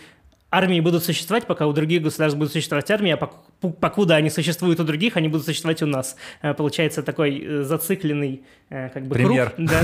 армии 0.52 0.80
будут 0.82 1.04
существовать, 1.04 1.46
пока 1.46 1.68
у 1.68 1.74
других 1.74 2.02
государств 2.02 2.38
будут 2.38 2.52
существовать 2.52 2.90
армии, 2.92 3.12
а 3.12 3.18
покуда 3.18 4.16
они 4.16 4.30
существуют 4.30 4.80
у 4.80 4.84
других, 4.84 5.16
они 5.16 5.30
будут 5.30 5.46
существовать 5.46 5.82
у 5.82 5.86
нас. 5.86 6.16
Получается 6.58 7.02
такой 7.02 7.64
зацикленный 7.64 8.44
как 8.70 9.06
бы 9.06 9.16
Пример. 9.16 9.52
круг. 9.52 9.68
Да, 9.68 9.82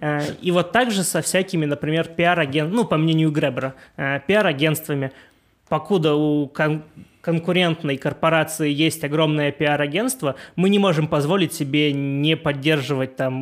да. 0.00 0.22
И 0.40 0.50
вот 0.50 0.72
так 0.72 0.90
же 0.90 1.04
со 1.04 1.22
всякими, 1.22 1.64
например, 1.64 2.08
пиар-агентствами, 2.08 2.76
ну, 2.76 2.84
по 2.84 2.96
мнению 2.96 3.30
Гребера, 3.30 3.74
пиар-агентствами, 3.96 5.12
покуда 5.68 6.14
у 6.14 6.48
конкурентной 7.24 7.96
корпорации 7.96 8.70
есть 8.70 9.02
огромное 9.02 9.50
пиар-агентство, 9.50 10.36
мы 10.56 10.68
не 10.68 10.78
можем 10.78 11.08
позволить 11.08 11.54
себе 11.54 11.90
не 11.92 12.36
поддерживать 12.36 13.16
там 13.16 13.32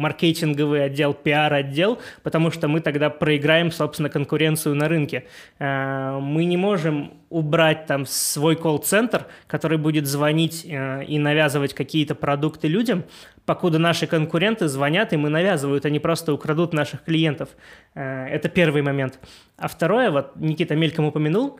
маркетинговый 0.00 0.84
отдел, 0.84 1.14
пиар-отдел, 1.14 1.98
потому 2.22 2.52
что 2.52 2.68
мы 2.68 2.80
тогда 2.80 3.10
проиграем, 3.10 3.72
собственно, 3.72 4.08
конкуренцию 4.08 4.76
на 4.76 4.86
рынке. 4.88 5.24
Э, 5.58 6.18
мы 6.20 6.44
не 6.44 6.56
можем 6.56 7.14
убрать 7.28 7.86
там 7.86 8.06
свой 8.06 8.54
колл-центр, 8.54 9.26
который 9.48 9.78
будет 9.78 10.06
звонить 10.06 10.64
э, 10.64 11.04
и 11.04 11.18
навязывать 11.18 11.74
какие-то 11.74 12.14
продукты 12.14 12.68
людям, 12.68 13.04
покуда 13.46 13.78
наши 13.78 14.06
конкуренты 14.06 14.68
звонят 14.68 15.12
и 15.12 15.16
навязывают, 15.16 15.86
они 15.86 15.98
просто 15.98 16.32
украдут 16.32 16.72
наших 16.72 17.02
клиентов. 17.02 17.48
Э, 17.94 18.26
это 18.26 18.48
первый 18.48 18.82
момент. 18.82 19.18
А 19.56 19.66
второе, 19.66 20.10
вот 20.10 20.36
Никита 20.36 20.76
мельком 20.76 21.06
упомянул, 21.06 21.58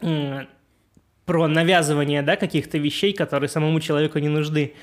про 0.00 1.48
навязывание 1.48 2.22
да, 2.22 2.36
каких-то 2.36 2.78
вещей, 2.78 3.12
которые 3.12 3.48
самому 3.48 3.80
человеку 3.80 4.18
не 4.18 4.28
нужны. 4.28 4.74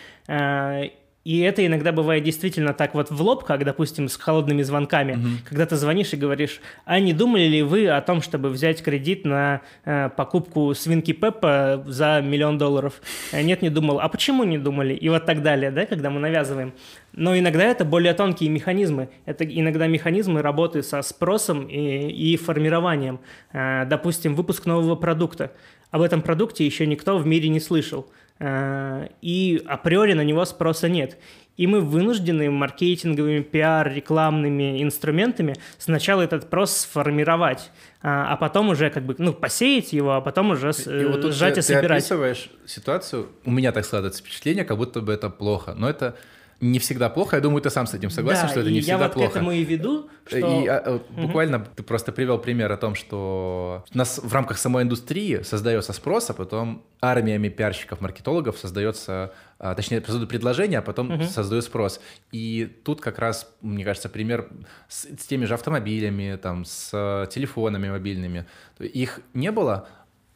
И 1.24 1.40
это 1.40 1.66
иногда 1.66 1.94
бывает 1.94 2.24
действительно 2.24 2.74
так 2.74 2.94
вот 2.94 3.10
в 3.10 3.22
лоб, 3.22 3.46
как, 3.46 3.64
допустим, 3.64 4.10
с 4.10 4.18
холодными 4.18 4.62
звонками, 4.62 5.14
угу. 5.14 5.28
когда 5.46 5.66
ты 5.66 5.78
звонишь 5.78 6.12
и 6.12 6.18
говоришь, 6.18 6.60
а 6.84 7.00
не 7.00 7.14
думали 7.14 7.44
ли 7.44 7.62
вы 7.62 7.88
о 7.88 8.02
том, 8.02 8.22
чтобы 8.22 8.50
взять 8.50 8.84
кредит 8.84 9.24
на 9.24 9.62
э, 9.86 10.10
покупку 10.10 10.74
свинки 10.74 11.14
Пеппа 11.14 11.82
за 11.88 12.22
миллион 12.22 12.58
долларов? 12.58 13.02
Э, 13.32 13.42
нет, 13.42 13.62
не 13.62 13.70
думал. 13.70 14.02
А 14.02 14.10
почему 14.10 14.44
не 14.44 14.58
думали? 14.58 14.94
И 14.94 15.08
вот 15.08 15.26
так 15.26 15.42
далее, 15.42 15.72
да, 15.72 15.86
когда 15.86 16.10
мы 16.10 16.20
навязываем. 16.20 16.74
Но 17.14 17.38
иногда 17.38 17.64
это 17.64 17.86
более 17.86 18.14
тонкие 18.14 18.50
механизмы. 18.50 19.08
Это 19.26 19.46
иногда 19.46 19.88
механизмы 19.88 20.42
работы 20.42 20.84
со 20.84 21.02
спросом 21.02 21.68
и, 21.68 22.10
и 22.10 22.36
формированием. 22.36 23.22
Э, 23.54 23.86
допустим, 23.86 24.36
выпуск 24.36 24.66
нового 24.66 24.96
продукта. 24.96 25.54
Об 25.90 26.02
этом 26.02 26.22
продукте 26.22 26.66
еще 26.66 26.86
никто 26.86 27.18
в 27.18 27.26
мире 27.26 27.48
не 27.48 27.62
слышал. 27.62 28.08
Э, 28.46 29.08
и 29.22 29.64
априори 29.66 30.12
на 30.12 30.24
него 30.26 30.44
спроса 30.44 30.90
нет. 30.90 31.18
И 31.56 31.66
мы 31.66 31.80
вынуждены 31.80 32.52
маркетинговыми, 32.52 33.40
пиар, 33.40 33.90
рекламными 33.90 34.84
инструментами 34.84 35.56
сначала 35.78 36.24
этот 36.24 36.44
спрос 36.44 36.76
сформировать, 36.76 37.72
а, 38.02 38.34
а 38.34 38.36
потом 38.38 38.70
уже 38.70 38.90
как 38.90 39.06
бы, 39.06 39.16
ну, 39.18 39.32
посеять 39.34 39.94
его, 39.94 40.16
а 40.16 40.22
потом 40.22 40.50
уже 40.50 40.72
и 40.72 41.06
вот 41.06 41.32
сжать 41.32 41.54
ты, 41.54 41.60
и 41.60 41.64
собирать. 41.64 41.88
Ты 41.88 41.94
описываешь 41.94 42.50
ситуацию, 42.66 43.30
у 43.46 43.52
меня 43.52 43.72
так 43.72 43.86
складывается 43.86 44.22
впечатление, 44.24 44.66
как 44.66 44.78
будто 44.78 45.00
бы 45.00 45.14
это 45.14 45.30
плохо, 45.30 45.74
но 45.78 45.90
это 45.90 46.18
не 46.64 46.80
всегда 46.80 47.10
плохо. 47.10 47.36
Я 47.36 47.42
думаю, 47.42 47.62
ты 47.62 47.70
сам 47.70 47.86
с 47.86 47.94
этим 47.94 48.10
согласен, 48.10 48.44
да, 48.44 48.48
что 48.48 48.62
это 48.62 48.72
не 48.72 48.80
всегда 48.80 48.94
я 48.94 49.04
вот 49.04 49.14
плохо. 49.14 49.30
к 49.30 49.36
этому 49.36 49.52
и 49.52 49.64
веду, 49.64 50.10
что... 50.26 50.38
И 50.38 50.68
а, 50.68 50.96
угу. 50.96 51.22
буквально 51.24 51.60
ты 51.60 51.84
просто 51.84 52.12
привел 52.12 52.40
пример 52.40 52.72
о 52.72 52.78
том, 52.78 52.96
что 52.96 53.84
у 53.94 53.98
нас 53.98 54.20
в 54.24 54.34
рамках 54.34 54.58
самой 54.58 54.84
индустрии 54.84 55.42
создается 55.44 55.94
спрос, 55.94 56.30
а 56.30 56.34
потом 56.34 56.86
армиями 57.02 57.50
пиарщиков, 57.50 58.00
маркетологов 58.00 58.58
создается, 58.58 59.34
а, 59.60 59.76
точнее, 59.76 60.02
создают 60.02 60.30
предложение, 60.30 60.80
а 60.80 60.82
потом 60.82 61.12
угу. 61.12 61.24
создают 61.24 61.66
спрос. 61.66 62.00
И 62.32 62.66
тут 62.86 63.02
как 63.02 63.20
раз, 63.20 63.54
мне 63.62 63.84
кажется, 63.84 64.08
пример 64.08 64.48
с, 64.88 65.04
с 65.04 65.26
теми 65.26 65.46
же 65.46 65.56
автомобилями, 65.56 66.38
там, 66.42 66.64
с 66.64 67.28
телефонами 67.32 67.90
мобильными. 67.90 68.46
Их 68.80 69.20
не 69.34 69.52
было, 69.52 69.90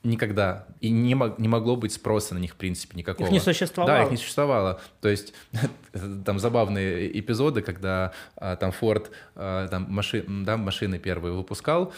никогда. 0.08 0.68
И 0.80 0.90
не, 0.90 1.16
мог, 1.16 1.40
не 1.40 1.48
могло 1.48 1.76
быть 1.76 1.94
спроса 1.94 2.34
на 2.34 2.40
них, 2.40 2.54
в 2.54 2.56
принципе, 2.56 2.98
никакого. 2.98 3.28
Их 3.28 3.34
не 3.34 3.40
существовало? 3.40 3.98
Да, 3.98 4.04
их 4.04 4.12
не 4.12 4.18
существовало. 4.18 4.80
То 5.02 5.10
есть 5.10 5.34
там 6.26 6.40
забавные 6.40 7.20
эпизоды, 7.20 7.62
когда 7.62 8.14
а, 8.36 8.56
там 8.56 8.72
Форд 8.72 9.12
а, 9.36 9.68
там 9.68 9.88
маши, 9.90 10.24
да, 10.28 10.58
машины 10.58 11.00
первые 11.00 11.34
выпускал, 11.34 11.94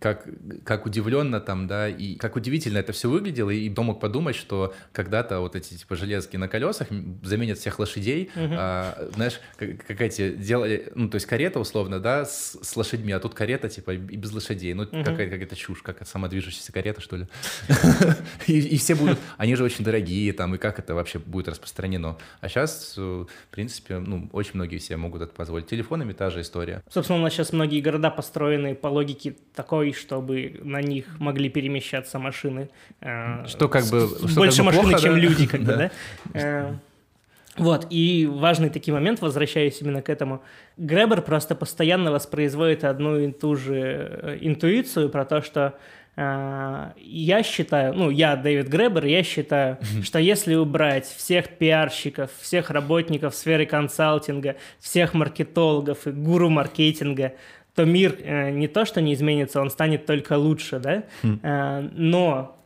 как, 0.00 0.26
как 0.64 0.86
удивленно 0.86 1.40
там, 1.40 1.66
да, 1.66 1.88
и 1.88 2.16
как 2.16 2.36
удивительно 2.36 2.78
это 2.78 2.92
все 2.92 3.08
выглядело, 3.08 3.50
и 3.50 3.68
кто 3.70 3.82
мог 3.82 4.00
подумать, 4.00 4.36
что 4.36 4.74
когда-то 4.92 5.40
вот 5.40 5.56
эти 5.56 5.74
типа 5.74 5.96
железки 5.96 6.36
на 6.36 6.48
колесах 6.48 6.88
заменят 7.22 7.58
всех 7.58 7.78
лошадей, 7.78 8.30
угу. 8.34 8.54
а, 8.56 9.08
знаешь, 9.14 9.40
как, 9.56 9.86
как 9.86 10.00
эти 10.00 10.34
делали, 10.34 10.92
ну, 10.94 11.08
то 11.08 11.16
есть 11.16 11.26
карета 11.26 11.60
условно, 11.60 11.98
да, 11.98 12.24
с, 12.24 12.58
с 12.62 12.76
лошадьми, 12.76 13.12
а 13.12 13.20
тут 13.20 13.34
карета 13.34 13.68
типа 13.68 13.92
и 13.92 13.96
без 13.96 14.32
лошадей, 14.32 14.74
ну, 14.74 14.82
угу. 14.82 15.04
какая-то 15.04 15.38
какая 15.38 15.56
чушь, 15.56 15.82
как 15.82 16.06
самодвижущаяся 16.06 16.72
карета, 16.72 17.00
что 17.10 17.16
ли. 17.16 17.26
и, 18.46 18.58
и 18.58 18.78
все 18.78 18.94
будут, 18.94 19.18
они 19.36 19.56
же 19.56 19.64
очень 19.64 19.84
дорогие, 19.84 20.32
там, 20.32 20.54
и 20.54 20.58
как 20.58 20.78
это 20.78 20.94
вообще 20.94 21.18
будет 21.18 21.48
распространено. 21.48 22.16
А 22.40 22.48
сейчас, 22.48 22.96
в 22.96 23.26
принципе, 23.50 23.98
ну, 23.98 24.28
очень 24.32 24.52
многие 24.54 24.78
все 24.78 24.96
могут 24.96 25.22
это 25.22 25.32
позволить. 25.32 25.66
Телефонами 25.66 26.12
та 26.12 26.30
же 26.30 26.40
история. 26.42 26.82
Собственно, 26.88 27.18
у 27.18 27.22
нас 27.22 27.32
сейчас 27.32 27.52
многие 27.52 27.80
города 27.80 28.10
построены 28.10 28.76
по 28.76 28.86
логике 28.86 29.34
такой, 29.54 29.92
чтобы 29.92 30.60
на 30.62 30.80
них 30.80 31.18
могли 31.18 31.48
перемещаться 31.48 32.20
машины. 32.20 32.70
Э, 33.00 33.44
что 33.48 33.68
как 33.68 33.86
бы... 33.86 34.06
Что 34.06 34.36
больше 34.36 34.58
как 34.58 34.66
бы 34.66 34.72
машины, 34.72 34.90
плохо, 34.90 35.02
чем 35.02 35.14
да? 35.14 35.18
люди, 35.18 35.46
как 35.46 35.60
бы, 35.62 35.66
да? 35.76 35.90
Э, 36.34 36.74
вот, 37.56 37.88
и 37.90 38.26
важный 38.26 38.70
такой 38.70 38.94
момент, 38.94 39.20
возвращаясь 39.20 39.82
именно 39.82 40.00
к 40.02 40.08
этому, 40.08 40.42
Гребер 40.76 41.20
просто 41.20 41.54
постоянно 41.54 42.12
воспроизводит 42.12 42.84
одну 42.84 43.18
и 43.18 43.32
ту 43.32 43.56
же 43.56 43.74
э, 43.74 44.38
интуицию 44.40 45.10
про 45.10 45.24
то, 45.24 45.42
что 45.42 45.74
я 46.16 47.42
считаю, 47.42 47.94
ну, 47.94 48.10
я 48.10 48.36
Дэвид 48.36 48.68
Гребер, 48.68 49.06
я 49.06 49.22
считаю, 49.22 49.78
что 50.02 50.18
если 50.18 50.54
убрать 50.54 51.06
всех 51.06 51.48
пиарщиков, 51.48 52.30
всех 52.40 52.70
работников 52.70 53.34
сферы 53.34 53.64
консалтинга, 53.64 54.56
всех 54.78 55.14
маркетологов 55.14 56.06
и 56.06 56.10
гуру 56.10 56.50
маркетинга, 56.50 57.34
то 57.74 57.84
мир 57.84 58.16
э, 58.22 58.50
не 58.50 58.68
то, 58.68 58.84
что 58.84 59.00
не 59.00 59.14
изменится, 59.14 59.60
он 59.60 59.70
станет 59.70 60.04
только 60.04 60.36
лучше, 60.36 60.80
да? 60.80 61.04
Хм. 61.22 61.40
Э, 61.42 61.88
но 61.92 62.56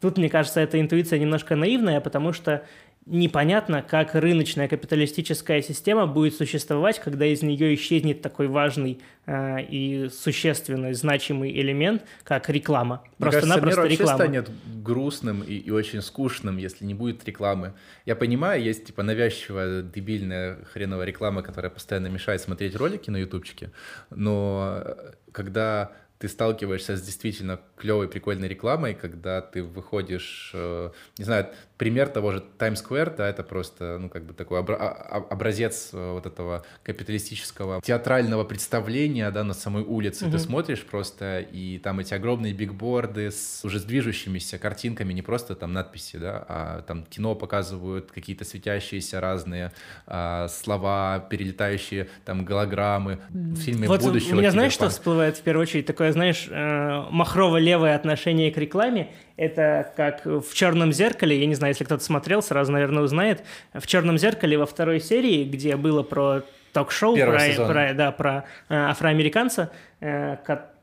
тут, 0.00 0.18
мне 0.18 0.28
кажется, 0.28 0.60
эта 0.60 0.80
интуиция 0.80 1.20
немножко 1.20 1.54
наивная, 1.54 2.00
потому 2.00 2.32
что 2.32 2.64
непонятно, 3.06 3.82
как 3.82 4.14
рыночная 4.14 4.68
капиталистическая 4.68 5.62
система 5.62 6.06
будет 6.06 6.34
существовать, 6.34 6.98
когда 6.98 7.24
из 7.24 7.42
нее 7.42 7.74
исчезнет 7.74 8.20
такой 8.20 8.48
важный 8.48 9.00
э, 9.26 9.62
и 9.62 10.08
существенный, 10.08 10.92
значимый 10.92 11.52
элемент, 11.52 12.02
как 12.24 12.50
реклама. 12.50 13.04
Просто-напросто 13.18 13.86
реклама. 13.86 14.18
станет 14.18 14.50
грустным 14.82 15.42
и, 15.42 15.54
и 15.54 15.70
очень 15.70 16.02
скучным, 16.02 16.56
если 16.56 16.84
не 16.84 16.94
будет 16.94 17.24
рекламы. 17.24 17.74
Я 18.04 18.16
понимаю, 18.16 18.62
есть 18.62 18.86
типа 18.86 19.04
навязчивая, 19.04 19.82
дебильная 19.82 20.58
хреновая 20.72 21.06
реклама, 21.06 21.42
которая 21.42 21.70
постоянно 21.70 22.08
мешает 22.08 22.40
смотреть 22.40 22.74
ролики 22.74 23.08
на 23.08 23.18
ютубчике, 23.18 23.70
но 24.10 24.82
э, 24.84 25.12
когда 25.30 25.92
ты 26.18 26.28
сталкиваешься 26.28 26.96
с 26.96 27.02
действительно 27.02 27.60
клевой, 27.76 28.08
прикольной 28.08 28.48
рекламой, 28.48 28.94
когда 28.94 29.42
ты 29.42 29.62
выходишь, 29.62 30.50
э, 30.54 30.90
не 31.18 31.24
знаю, 31.24 31.48
пример 31.76 32.08
того 32.08 32.32
же 32.32 32.42
Times 32.58 32.82
Square, 32.82 33.16
да, 33.16 33.28
это 33.28 33.42
просто, 33.42 33.98
ну, 34.00 34.08
как 34.08 34.24
бы 34.24 34.32
такой 34.32 34.60
а, 34.60 35.26
образец 35.30 35.90
э, 35.92 36.12
вот 36.12 36.26
этого 36.26 36.64
капиталистического 36.82 37.80
театрального 37.82 38.44
представления, 38.44 39.30
да, 39.30 39.44
на 39.44 39.54
самой 39.54 39.82
улице. 39.82 40.24
Mm-hmm. 40.24 40.32
Ты 40.32 40.38
смотришь 40.38 40.82
просто, 40.84 41.40
и 41.40 41.78
там 41.78 42.00
эти 42.00 42.14
огромные 42.14 42.54
бигборды 42.54 43.30
с 43.30 43.60
уже 43.64 43.78
с 43.78 43.84
движущимися 43.84 44.58
картинками, 44.58 45.12
не 45.12 45.22
просто 45.22 45.54
там 45.54 45.72
надписи, 45.72 46.16
да, 46.16 46.44
а 46.48 46.82
там 46.82 47.04
кино 47.04 47.34
показывают, 47.34 48.10
какие-то 48.10 48.44
светящиеся 48.44 49.20
разные 49.20 49.72
а, 50.06 50.48
слова, 50.48 51.26
перелетающие 51.30 52.08
там 52.24 52.44
голограммы. 52.44 53.18
В 53.28 53.56
фильме 53.56 53.86
вот 53.86 54.02
будущего. 54.02 54.36
У 54.36 54.38
меня 54.38 54.50
знаешь, 54.50 54.72
что 54.72 54.88
всплывает 54.88 55.36
в 55.36 55.42
первую 55.42 55.62
очередь? 55.62 55.86
Такое, 55.86 56.12
знаешь, 56.12 56.48
э, 56.50 57.04
махрово-левое 57.10 57.94
отношение 57.94 58.50
к 58.50 58.56
рекламе, 58.56 59.12
это 59.36 59.92
как 59.96 60.24
в 60.24 60.54
«Черном 60.54 60.92
зеркале», 60.92 61.38
я 61.38 61.46
не 61.46 61.54
знаю, 61.54 61.72
если 61.72 61.84
кто-то 61.84 62.02
смотрел, 62.02 62.42
сразу, 62.42 62.72
наверное, 62.72 63.02
узнает. 63.02 63.42
В 63.74 63.86
«Черном 63.86 64.18
зеркале» 64.18 64.56
во 64.56 64.66
второй 64.66 65.00
серии, 65.00 65.44
где 65.44 65.76
было 65.76 66.02
про 66.02 66.42
ток-шоу, 66.72 67.16
про, 67.16 67.66
про, 67.66 67.94
да, 67.94 68.12
про 68.12 68.44
э, 68.68 68.74
афроамериканца, 68.74 69.70
э, 70.00 70.36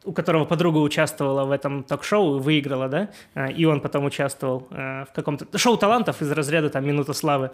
у 0.03 0.11
которого 0.11 0.45
подруга 0.45 0.77
участвовала 0.77 1.45
в 1.45 1.51
этом 1.51 1.83
ток-шоу 1.83 2.37
и 2.37 2.41
выиграла, 2.41 2.87
да, 2.87 3.09
э, 3.35 3.51
и 3.51 3.65
он 3.65 3.81
потом 3.81 4.05
участвовал 4.05 4.67
э, 4.71 5.05
в 5.09 5.13
каком-то 5.13 5.57
шоу 5.57 5.77
талантов 5.77 6.21
из 6.21 6.31
разряда 6.31 6.69
там 6.69 6.85
«Минута 6.85 7.13
славы». 7.13 7.51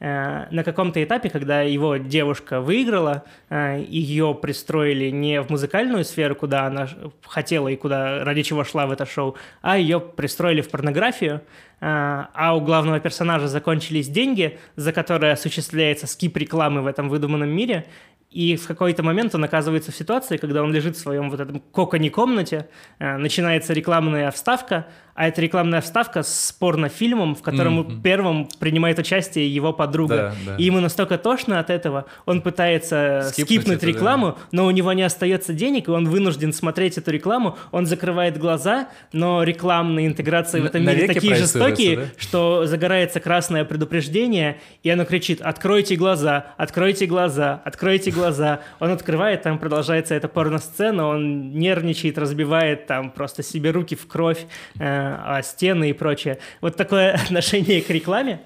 Э, 0.00 0.46
на 0.50 0.64
каком-то 0.64 1.02
этапе, 1.02 1.28
когда 1.28 1.62
его 1.62 1.96
девушка 1.96 2.60
выиграла, 2.60 3.24
ее 3.50 4.34
пристроили 4.40 5.10
не 5.10 5.42
в 5.42 5.50
музыкальную 5.50 6.04
сферу, 6.04 6.34
куда 6.34 6.66
она 6.66 6.88
хотела 7.26 7.68
и 7.68 7.76
куда, 7.76 8.24
ради 8.24 8.42
чего 8.42 8.64
шла 8.64 8.86
в 8.86 8.92
это 8.92 9.04
шоу, 9.04 9.36
а 9.60 9.76
ее 9.76 10.00
пристроили 10.00 10.62
в 10.62 10.70
порнографию, 10.70 11.42
а 11.80 12.54
у 12.56 12.60
главного 12.60 13.00
персонажа 13.00 13.48
закончились 13.48 14.08
деньги, 14.08 14.58
за 14.76 14.92
которые 14.92 15.32
осуществляется 15.32 16.06
скип 16.06 16.36
рекламы 16.36 16.82
в 16.82 16.86
этом 16.86 17.08
выдуманном 17.08 17.48
мире, 17.48 17.86
и 18.30 18.54
в 18.54 18.66
какой-то 18.68 19.02
момент 19.02 19.34
он 19.34 19.42
оказывается 19.42 19.90
в 19.90 19.96
ситуации, 19.96 20.36
когда 20.36 20.62
он 20.62 20.72
лежит 20.72 20.96
в 20.96 21.00
своем 21.00 21.30
вот 21.30 21.40
этом 21.40 21.60
коконе 21.72 22.10
комнате, 22.10 22.68
э, 23.00 23.16
начинается 23.16 23.72
рекламная 23.72 24.30
вставка, 24.30 24.86
а 25.14 25.26
это 25.26 25.42
рекламная 25.42 25.80
вставка 25.80 26.22
с 26.22 26.52
порнофильмом, 26.58 27.34
в 27.34 27.42
котором 27.42 27.80
mm-hmm. 27.80 28.02
первым 28.02 28.48
принимает 28.58 28.98
участие 29.00 29.52
его 29.52 29.72
подруга. 29.72 30.16
Да, 30.46 30.52
да. 30.52 30.56
И 30.56 30.64
ему 30.64 30.78
настолько 30.80 31.18
тошно 31.18 31.58
от 31.58 31.70
этого, 31.70 32.06
он 32.24 32.40
пытается 32.40 33.28
скипнуть, 33.32 33.62
скипнуть 33.62 33.82
рекламу, 33.82 34.26
да. 34.26 34.36
но 34.52 34.66
у 34.66 34.70
него 34.70 34.92
не 34.92 35.02
остается 35.02 35.52
денег, 35.52 35.88
и 35.88 35.90
он 35.90 36.08
вынужден 36.08 36.52
смотреть 36.52 36.98
эту 36.98 37.10
рекламу. 37.10 37.58
Он 37.72 37.84
закрывает 37.84 38.38
глаза, 38.38 38.88
но 39.12 39.42
рекламные 39.42 40.06
интеграции 40.06 40.60
в 40.60 40.66
этом 40.66 40.86
мире 40.86 41.08
такие 41.08 41.34
жестокие, 41.34 41.69
да? 41.96 42.02
что 42.16 42.66
загорается 42.66 43.20
красное 43.20 43.64
предупреждение, 43.64 44.60
и 44.82 44.90
оно 44.90 45.04
кричит 45.04 45.40
«Откройте 45.40 45.96
глаза! 45.96 46.54
Откройте 46.56 47.06
глаза! 47.06 47.62
Откройте 47.64 48.10
глаза!» 48.10 48.60
Он 48.78 48.90
открывает, 48.90 49.42
там 49.42 49.58
продолжается 49.58 50.14
эта 50.14 50.28
порносцена, 50.28 51.06
он 51.06 51.52
нервничает, 51.52 52.18
разбивает 52.18 52.86
там 52.86 53.10
просто 53.10 53.42
себе 53.42 53.70
руки 53.70 53.96
в 53.96 54.06
кровь, 54.06 54.46
э, 54.78 55.40
стены 55.42 55.90
и 55.90 55.92
прочее. 55.92 56.38
Вот 56.60 56.76
такое 56.76 57.12
отношение 57.14 57.82
к 57.82 57.90
рекламе. 57.90 58.40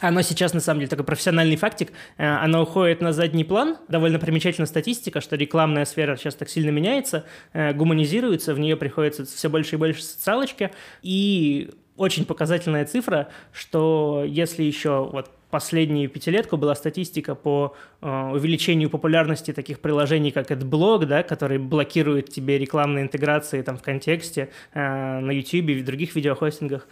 Оно 0.00 0.20
сейчас, 0.22 0.52
на 0.52 0.60
самом 0.60 0.80
деле, 0.80 0.90
такой 0.90 1.04
профессиональный 1.04 1.56
фактик, 1.56 1.90
э, 2.18 2.26
оно 2.26 2.62
уходит 2.62 3.00
на 3.00 3.12
задний 3.12 3.44
план. 3.44 3.78
Довольно 3.88 4.18
примечательная 4.18 4.66
статистика, 4.66 5.20
что 5.20 5.36
рекламная 5.36 5.84
сфера 5.86 6.16
сейчас 6.16 6.34
так 6.34 6.50
сильно 6.50 6.70
меняется, 6.70 7.24
э, 7.52 7.72
гуманизируется, 7.72 8.54
в 8.54 8.58
нее 8.58 8.76
приходится 8.76 9.24
все 9.24 9.48
больше 9.48 9.76
и 9.76 9.78
больше 9.78 10.02
социалочки. 10.02 10.70
И 11.02 11.70
очень 11.96 12.24
показательная 12.24 12.84
цифра, 12.84 13.28
что 13.52 14.24
если 14.26 14.62
еще 14.62 15.08
вот 15.12 15.30
последнюю 15.50 16.10
пятилетку 16.10 16.56
была 16.56 16.74
статистика 16.74 17.34
по 17.34 17.74
э, 18.02 18.30
увеличению 18.32 18.90
популярности 18.90 19.52
таких 19.52 19.80
приложений, 19.80 20.32
как 20.32 20.50
AdBlock, 20.50 21.06
да, 21.06 21.22
который 21.22 21.58
блокирует 21.58 22.28
тебе 22.28 22.58
рекламные 22.58 23.04
интеграции 23.04 23.62
там, 23.62 23.78
в 23.78 23.82
контексте 23.82 24.50
э, 24.74 25.20
на 25.20 25.30
YouTube 25.30 25.70
и 25.70 25.80
в 25.80 25.84
других 25.84 26.14
видеохостингах. 26.14 26.86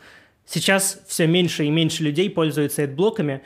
Сейчас 0.46 1.02
все 1.06 1.26
меньше 1.26 1.64
и 1.64 1.70
меньше 1.70 2.02
людей 2.04 2.30
пользуются 2.30 2.84
AdBlock'ами, 2.84 3.40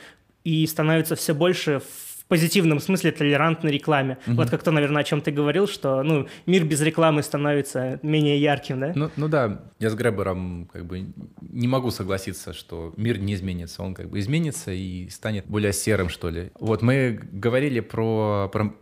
и 0.44 0.66
становится 0.66 1.14
все 1.14 1.34
больше 1.34 1.80
в 1.80 2.07
позитивном 2.29 2.81
смысле 2.81 3.12
толерантной 3.12 3.72
рекламе. 3.72 4.18
Угу. 4.26 4.37
Вот 4.37 4.51
как 4.51 4.62
то, 4.62 4.70
наверное, 4.70 5.03
о 5.03 5.05
чем 5.05 5.20
ты 5.20 5.31
говорил, 5.31 5.66
что 5.66 6.03
ну, 6.03 6.29
мир 6.47 6.64
без 6.64 6.81
рекламы 6.81 7.22
становится 7.22 7.99
менее 8.03 8.41
ярким, 8.41 8.81
да? 8.81 8.93
Ну, 8.95 9.11
ну 9.16 9.29
да, 9.29 9.62
я 9.79 9.91
с 9.91 9.95
Гребером 9.95 10.68
как 10.72 10.87
бы 10.87 11.07
не 11.41 11.68
могу 11.68 11.91
согласиться, 11.91 12.53
что 12.53 12.93
мир 12.97 13.18
не 13.18 13.35
изменится. 13.35 13.83
Он 13.83 13.95
как 13.95 14.11
бы 14.11 14.18
изменится 14.18 14.72
и 14.72 15.09
станет 15.09 15.47
более 15.47 15.72
серым, 15.72 16.09
что 16.09 16.31
ли. 16.31 16.51
Вот 16.61 16.83
мы 16.83 17.18
говорили 17.33 17.81
про, 17.81 18.49
про, 18.53 18.74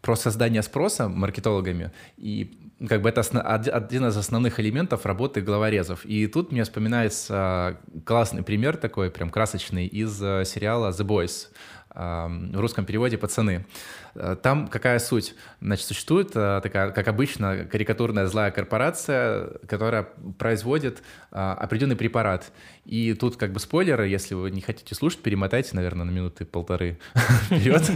про 0.00 0.16
создание 0.16 0.62
спроса 0.62 1.08
маркетологами, 1.08 1.90
и 2.16 2.58
как 2.88 3.02
бы 3.02 3.08
это 3.08 3.20
один 3.20 4.06
из 4.06 4.16
основных 4.16 4.58
элементов 4.58 5.06
работы 5.06 5.40
главорезов. 5.40 6.04
И 6.04 6.26
тут 6.26 6.52
мне 6.52 6.64
вспоминается 6.64 7.78
классный 8.04 8.42
пример 8.42 8.76
такой, 8.76 9.10
прям 9.10 9.30
красочный, 9.30 9.86
из 9.86 10.20
э, 10.22 10.44
сериала 10.44 10.90
«The 10.90 11.06
Boys». 11.06 11.48
В 11.94 12.60
русском 12.60 12.84
переводе 12.84 13.18
«Пацаны». 13.18 13.66
Там 14.42 14.68
какая 14.68 14.98
суть? 14.98 15.34
Значит, 15.60 15.86
существует 15.86 16.32
такая, 16.32 16.90
как 16.90 17.08
обычно, 17.08 17.64
карикатурная 17.64 18.26
злая 18.26 18.50
корпорация, 18.50 19.48
которая 19.66 20.08
производит 20.38 21.02
определенный 21.30 21.96
препарат. 21.96 22.52
И 22.84 23.14
тут 23.14 23.36
как 23.36 23.52
бы 23.52 23.60
спойлеры, 23.60 24.08
если 24.08 24.34
вы 24.34 24.50
не 24.50 24.60
хотите 24.60 24.94
слушать, 24.94 25.20
перемотайте, 25.20 25.70
наверное, 25.74 26.04
на 26.04 26.10
минуты 26.10 26.44
полторы 26.44 26.98
вперед. 27.46 27.90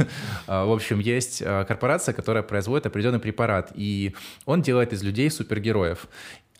В 0.46 0.72
общем, 0.72 1.00
есть 1.00 1.42
корпорация, 1.42 2.14
которая 2.14 2.42
производит 2.42 2.86
определенный 2.86 3.20
препарат, 3.20 3.72
и 3.74 4.14
он 4.44 4.62
делает 4.62 4.92
из 4.92 5.02
людей 5.02 5.30
супергероев 5.30 6.06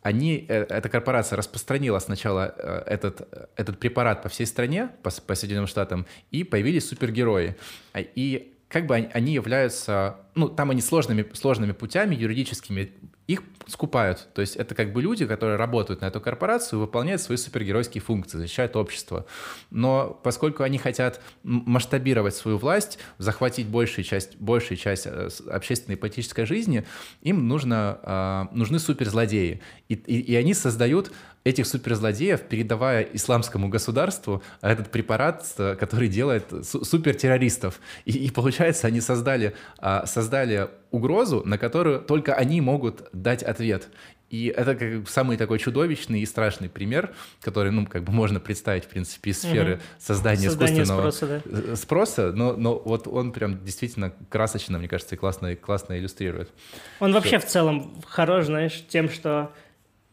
они, 0.06 0.46
э, 0.48 0.66
эта 0.68 0.88
корпорация 0.88 1.36
распространила 1.36 1.98
сначала 1.98 2.54
э, 2.56 2.82
этот, 2.86 3.28
этот 3.56 3.78
препарат 3.80 4.22
по 4.22 4.28
всей 4.28 4.46
стране, 4.46 4.90
по, 5.02 5.10
по 5.10 5.34
Соединенным 5.34 5.66
Штатам, 5.66 6.06
и 6.30 6.44
появились 6.44 6.88
супергерои. 6.88 7.56
А, 7.92 8.00
и 8.00 8.52
как 8.68 8.86
бы 8.86 8.94
они 8.94 9.34
являются, 9.34 10.16
ну, 10.36 10.48
там 10.48 10.70
они 10.70 10.82
сложными, 10.82 11.26
сложными 11.32 11.72
путями 11.72 12.14
юридическими 12.14 12.92
их 13.26 13.42
скупают. 13.66 14.28
То 14.34 14.40
есть 14.40 14.54
это 14.54 14.74
как 14.74 14.92
бы 14.92 15.02
люди, 15.02 15.26
которые 15.26 15.56
работают 15.56 16.02
на 16.02 16.06
эту 16.06 16.20
корпорацию, 16.20 16.78
выполняют 16.78 17.20
свои 17.20 17.36
супергеройские 17.36 18.00
функции, 18.00 18.38
защищают 18.38 18.76
общество. 18.76 19.26
Но 19.70 20.20
поскольку 20.22 20.62
они 20.62 20.78
хотят 20.78 21.20
масштабировать 21.42 22.36
свою 22.36 22.58
власть, 22.58 22.98
захватить 23.18 23.66
большую 23.66 24.04
часть, 24.04 24.36
большую 24.36 24.78
часть 24.78 25.06
э, 25.06 25.28
общественной 25.50 25.96
и 25.96 25.98
политической 25.98 26.44
жизни, 26.44 26.84
им 27.22 27.48
нужно, 27.48 27.98
а, 28.02 28.48
нужны 28.52 28.78
суперзлодеи. 28.78 29.60
И, 29.88 29.94
и, 29.94 30.20
и 30.20 30.36
они 30.36 30.54
создают 30.54 31.10
этих 31.46 31.66
суперзлодеев, 31.66 32.42
передавая 32.42 33.02
исламскому 33.12 33.68
государству 33.68 34.42
этот 34.62 34.90
препарат, 34.90 35.46
э, 35.58 35.76
который 35.76 36.08
делает 36.08 36.52
супертеррористов. 36.64 37.80
И, 38.04 38.12
и 38.26 38.30
получается, 38.30 38.88
они 38.88 39.00
создали, 39.00 39.54
а, 39.78 40.06
создали 40.26 40.68
угрозу, 40.90 41.42
на 41.44 41.56
которую 41.56 42.00
только 42.00 42.34
они 42.34 42.60
могут 42.60 43.08
дать 43.12 43.42
ответ. 43.42 43.88
И 44.28 44.46
это 44.46 44.74
как 44.74 45.08
самый 45.08 45.36
такой 45.36 45.60
чудовищный 45.60 46.20
и 46.20 46.26
страшный 46.26 46.68
пример, 46.68 47.14
который, 47.40 47.70
ну, 47.70 47.86
как 47.86 48.02
бы 48.02 48.12
можно 48.12 48.40
представить, 48.40 48.84
в 48.84 48.88
принципе, 48.88 49.30
из 49.30 49.40
сферы 49.40 49.74
угу. 49.74 49.82
создания 50.00 50.50
Создание 50.50 50.82
искусственного 50.82 51.10
спроса, 51.12 51.42
да. 51.44 51.72
Э, 51.72 51.76
спроса 51.76 52.32
но, 52.32 52.56
но 52.56 52.76
вот 52.76 53.06
он 53.06 53.30
прям 53.30 53.64
действительно 53.64 54.12
красочно, 54.28 54.78
мне 54.78 54.88
кажется, 54.88 55.14
и 55.14 55.18
классно, 55.18 55.54
классно 55.54 55.96
иллюстрирует. 55.96 56.50
Он 56.98 57.12
вообще 57.12 57.38
в 57.38 57.46
целом 57.46 58.02
хорош, 58.04 58.46
знаешь, 58.46 58.84
тем, 58.88 59.08
что 59.08 59.52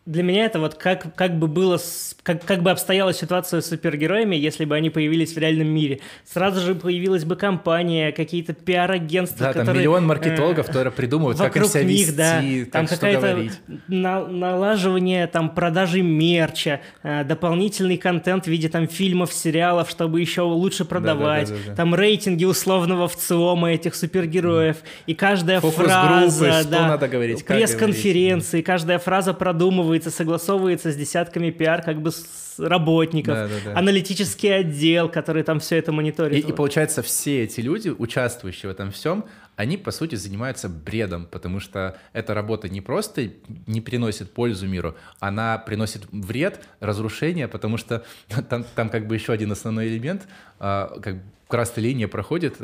для 0.06 0.22
меня 0.22 0.46
это 0.46 0.60
вот 0.60 0.76
как, 0.76 1.16
как 1.16 1.40
бы 1.40 1.48
было, 1.48 1.80
как, 2.24 2.44
как 2.44 2.62
бы 2.62 2.72
обстояла 2.72 3.14
ситуация 3.14 3.62
с 3.62 3.68
супергероями, 3.68 4.36
если 4.36 4.66
бы 4.66 4.76
они 4.76 4.90
появились 4.90 5.34
в 5.34 5.38
реальном 5.38 5.70
мире. 5.70 6.02
Сразу 6.26 6.60
же 6.60 6.76
появилась 6.76 7.24
бы 7.24 7.38
компания, 7.38 8.12
какие-то 8.12 8.52
пиар-агентства, 8.54 9.40
да, 9.40 9.48
которые... 9.54 9.66
там 9.66 9.78
миллион 9.78 10.06
маркетологов, 10.06 10.66
э, 10.66 10.68
которые 10.68 10.92
придумывают, 10.92 11.38
как 11.38 11.56
им 11.56 11.64
себя 11.64 11.84
них, 11.84 12.08
вести, 12.08 12.66
да, 12.66 12.72
там 12.72 12.88
какое-то 12.88 13.50
на, 13.88 14.28
налаживание 14.28 15.26
там 15.28 15.50
продажи 15.50 16.02
мерча, 16.02 16.82
э, 17.04 17.24
дополнительный 17.24 17.96
контент 17.96 18.44
в 18.44 18.48
виде 18.48 18.68
там 18.68 18.90
фильмов, 18.90 19.32
сериалов, 19.32 19.90
чтобы 19.90 20.20
еще 20.20 20.42
лучше 20.42 20.84
продавать, 20.84 21.48
да, 21.48 21.56
да, 21.56 21.62
да, 21.62 21.70
да, 21.70 21.76
там 21.76 21.96
рейтинги 21.96 22.44
условного 22.44 23.08
ВЦИОМа 23.08 23.72
этих 23.72 23.96
супергероев, 23.96 24.78
и 25.08 25.14
каждая 25.14 25.62
фраза, 25.62 26.64
да, 26.70 26.90
надо 26.90 27.08
говорить, 27.08 27.46
пресс-конференции, 27.46 28.62
каждая 28.62 29.00
фраза 29.00 29.34
продумывается 29.34 29.93
продумывается, 29.94 30.12
согласовывается 30.12 30.92
с 30.92 30.96
десятками 30.96 31.52
пиар 31.52 31.82
как 31.82 32.02
бы 32.02 32.12
работников, 32.58 33.34
да, 33.34 33.48
да, 33.48 33.54
да. 33.66 33.80
аналитический 33.80 34.56
отдел, 34.56 35.10
который 35.10 35.44
там 35.44 35.60
все 35.60 35.78
это 35.78 35.92
мониторит. 35.92 36.46
И, 36.46 36.50
и 36.50 36.54
получается, 36.54 37.02
все 37.02 37.44
эти 37.44 37.62
люди, 37.62 37.90
участвующие 37.90 38.70
в 38.70 38.74
этом 38.74 38.92
всем, 38.92 39.26
они, 39.56 39.78
по 39.78 39.92
сути, 39.92 40.16
занимаются 40.16 40.70
бредом, 40.70 41.28
потому 41.30 41.60
что 41.60 41.98
эта 42.14 42.34
работа 42.34 42.70
не 42.70 42.82
просто 42.82 43.30
не 43.68 43.82
приносит 43.82 44.32
пользу 44.32 44.68
миру, 44.68 44.96
она 45.20 45.58
приносит 45.58 46.04
вред, 46.12 46.60
разрушение, 46.80 47.48
потому 47.48 47.78
что 47.78 48.04
там, 48.50 48.66
там 48.76 48.90
как 48.90 49.08
бы 49.08 49.16
еще 49.16 49.34
один 49.34 49.52
основной 49.52 49.88
элемент, 49.88 50.28
а, 50.60 51.00
как 51.02 51.18
красная 51.48 51.84
линия 51.84 52.08
проходит, 52.08 52.56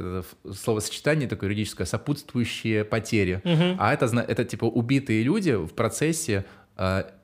словосочетание 0.52 1.28
такое 1.28 1.50
юридическое, 1.50 1.86
сопутствующие 1.86 2.84
потери. 2.84 3.40
Угу. 3.44 3.76
А 3.78 3.94
это, 3.94 4.06
это 4.06 4.46
типа 4.46 4.66
убитые 4.66 5.22
люди 5.22 5.52
в 5.52 5.74
процессе 5.76 6.44
Э, 6.44 6.59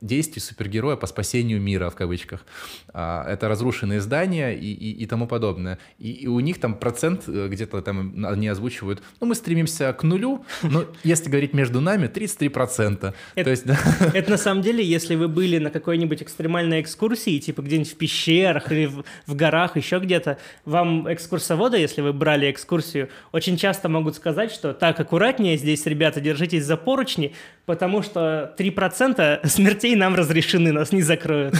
действий 0.01 0.41
супергероя 0.41 0.97
по 0.97 1.07
спасению 1.07 1.61
мира, 1.61 1.89
в 1.89 1.95
кавычках. 1.95 2.45
А, 2.93 3.25
это 3.27 3.47
разрушенные 3.47 4.01
здания 4.01 4.53
и, 4.53 4.73
и, 4.73 4.91
и 5.03 5.05
тому 5.05 5.27
подобное. 5.27 5.79
И, 5.97 6.11
и 6.11 6.27
у 6.27 6.39
них 6.41 6.59
там 6.59 6.75
процент 6.75 7.23
э, 7.27 7.47
где-то 7.47 7.81
там 7.81 8.25
они 8.25 8.49
озвучивают, 8.49 9.01
ну, 9.21 9.27
мы 9.27 9.35
стремимся 9.35 9.93
к 9.93 10.03
нулю, 10.03 10.45
но 10.61 10.85
если 11.03 11.29
говорить 11.29 11.53
между 11.53 11.79
нами, 11.79 12.07
33%. 12.07 13.13
Это, 13.35 13.43
То 13.43 13.49
есть, 13.49 13.65
да. 13.65 13.77
это 14.13 14.31
на 14.31 14.37
самом 14.37 14.61
деле, 14.61 14.83
если 14.83 15.15
вы 15.15 15.29
были 15.29 15.57
на 15.57 15.69
какой-нибудь 15.69 16.21
экстремальной 16.21 16.81
экскурсии, 16.81 17.39
типа 17.39 17.61
где-нибудь 17.61 17.93
в 17.93 17.95
пещерах 17.95 18.71
или 18.71 18.87
в, 18.87 19.05
в 19.25 19.35
горах, 19.35 19.77
еще 19.77 19.99
где-то, 19.99 20.37
вам 20.65 21.11
экскурсоводы, 21.11 21.77
если 21.77 22.01
вы 22.01 22.11
брали 22.11 22.51
экскурсию, 22.51 23.09
очень 23.31 23.55
часто 23.55 23.87
могут 23.87 24.15
сказать, 24.15 24.51
что 24.51 24.73
так, 24.73 24.99
аккуратнее 24.99 25.57
здесь, 25.57 25.85
ребята, 25.85 26.19
держитесь 26.19 26.65
за 26.65 26.75
поручни, 26.75 27.33
потому 27.65 28.01
что 28.01 28.53
3% 28.57 29.44
смертей 29.47 29.95
нам 29.95 30.15
разрешены, 30.15 30.71
нас 30.71 30.91
не 30.91 31.01
закроют. 31.01 31.55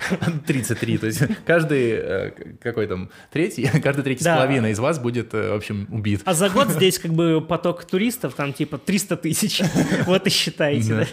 33, 0.46 0.98
то 0.98 1.06
есть 1.06 1.22
каждый, 1.46 1.90
э, 1.92 2.30
какой 2.60 2.86
там, 2.86 3.10
третий, 3.30 3.68
каждый 3.82 4.02
третий 4.02 4.24
да. 4.24 4.34
с 4.34 4.36
половиной 4.36 4.72
из 4.72 4.78
вас 4.78 4.98
будет, 4.98 5.34
э, 5.34 5.52
в 5.52 5.56
общем, 5.56 5.86
убит. 5.90 6.22
А 6.24 6.34
за 6.34 6.48
год 6.48 6.68
здесь 6.70 6.98
как 6.98 7.12
бы 7.12 7.40
поток 7.40 7.84
туристов, 7.84 8.34
там 8.34 8.52
типа 8.52 8.78
300 8.78 9.16
тысяч, 9.16 9.62
вот 10.06 10.26
и 10.26 10.30
считайте, 10.30 10.94
да. 10.94 11.06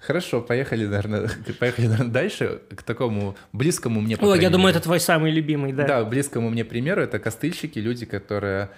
Хорошо, 0.00 0.40
поехали, 0.40 0.86
наверное, 0.86 1.30
поехали 1.60 1.86
наверное, 1.86 2.10
дальше 2.10 2.62
к 2.74 2.82
такому 2.82 3.36
близкому 3.52 4.00
мне. 4.00 4.16
О, 4.16 4.34
я 4.34 4.48
думаю, 4.48 4.70
это 4.70 4.80
твой 4.80 5.00
самый 5.00 5.30
любимый, 5.30 5.74
да. 5.74 5.84
Да, 5.84 6.04
близкому 6.04 6.48
мне 6.48 6.64
примеру 6.64 7.02
это 7.02 7.18
костыльщики, 7.18 7.78
люди, 7.78 8.06
которые 8.06 8.70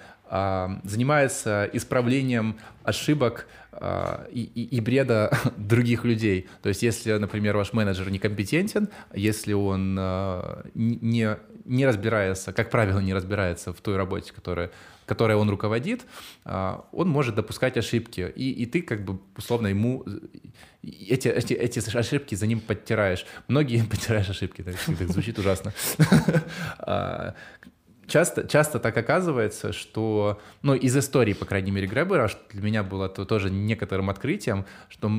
занимаются 0.85 1.69
исправлением 1.73 2.57
ошибок 2.85 3.49
а, 3.73 4.27
и, 4.31 4.43
и, 4.43 4.77
и 4.77 4.81
бреда 4.81 5.31
других 5.57 6.05
людей. 6.05 6.49
То 6.63 6.69
есть, 6.69 6.83
если, 6.83 7.13
например, 7.13 7.57
ваш 7.57 7.73
менеджер 7.73 8.11
некомпетентен, 8.11 8.89
если 9.15 9.53
он 9.53 9.97
а, 9.99 10.65
не, 10.75 11.37
не 11.65 11.87
разбирается, 11.87 12.53
как 12.53 12.71
правило, 12.71 12.99
не 13.01 13.15
разбирается 13.15 13.73
в 13.73 13.81
той 13.81 13.97
работе, 13.97 14.33
которая, 14.33 14.71
которой 15.07 15.37
он 15.37 15.49
руководит, 15.49 16.03
а, 16.45 16.85
он 16.93 17.09
может 17.09 17.37
допускать 17.37 17.77
ошибки. 17.77 18.33
И, 18.37 18.51
и 18.51 18.67
ты 18.67 18.83
как 18.83 19.05
бы 19.05 19.21
условно 19.37 19.69
ему 19.69 20.05
эти, 20.83 21.29
эти, 21.29 21.55
эти 21.55 21.97
ошибки 21.97 22.35
за 22.35 22.47
ним 22.47 22.61
подтираешь. 22.61 23.25
Многие 23.49 23.85
подтираешь 23.91 24.29
ошибки, 24.29 24.63
так, 24.63 24.75
так 24.77 25.09
звучит 25.09 25.39
ужасно 25.39 25.73
часто, 28.11 28.47
часто 28.47 28.79
так 28.79 28.97
оказывается, 28.97 29.73
что, 29.73 30.41
ну, 30.63 30.75
из 30.75 30.97
истории, 30.97 31.33
по 31.33 31.45
крайней 31.45 31.71
мере, 31.71 31.87
Гребера, 31.87 32.29
что 32.29 32.41
для 32.51 32.63
меня 32.63 32.83
было 32.83 33.09
то, 33.09 33.25
тоже 33.25 33.51
некоторым 33.51 34.11
открытием, 34.11 34.67
что 34.89 35.11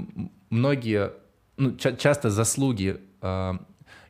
многие, 0.49 1.11
ну, 1.57 1.75
ча- 1.75 1.95
часто 1.95 2.29
заслуги 2.29 2.99
э, 3.21 3.53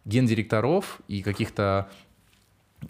гендиректоров 0.06 1.00
и 1.08 1.22
каких-то 1.22 1.90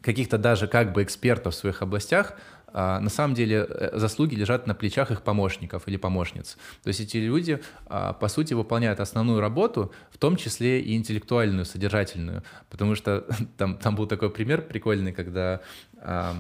каких-то 0.02 0.38
даже 0.38 0.68
как 0.68 0.94
бы 0.94 1.04
экспертов 1.04 1.54
в 1.54 1.58
своих 1.58 1.82
областях 1.82 2.38
на 2.74 3.10
самом 3.10 3.34
деле 3.34 3.66
э, 3.68 3.98
заслуги 3.98 4.36
лежат 4.36 4.68
на 4.68 4.74
плечах 4.74 5.12
их 5.12 5.22
помощников 5.22 5.88
или 5.88 5.98
помощниц. 5.98 6.58
То 6.84 6.88
есть 6.88 7.02
эти 7.02 7.18
люди, 7.18 7.62
а, 7.86 8.14
по 8.14 8.28
сути, 8.28 8.54
выполняют 8.54 9.00
основную 9.00 9.42
работу, 9.42 9.92
в 10.12 10.18
том 10.18 10.36
числе 10.36 10.82
и 10.82 10.96
интеллектуальную, 10.96 11.66
содержательную. 11.66 12.44
Потому 12.70 12.96
что 12.96 13.26
там, 13.58 13.78
там 13.78 13.96
был 13.96 14.08
такой 14.08 14.30
пример 14.30 14.62
прикольный, 14.62 15.12
когда 15.12 15.62
а, 15.98 16.36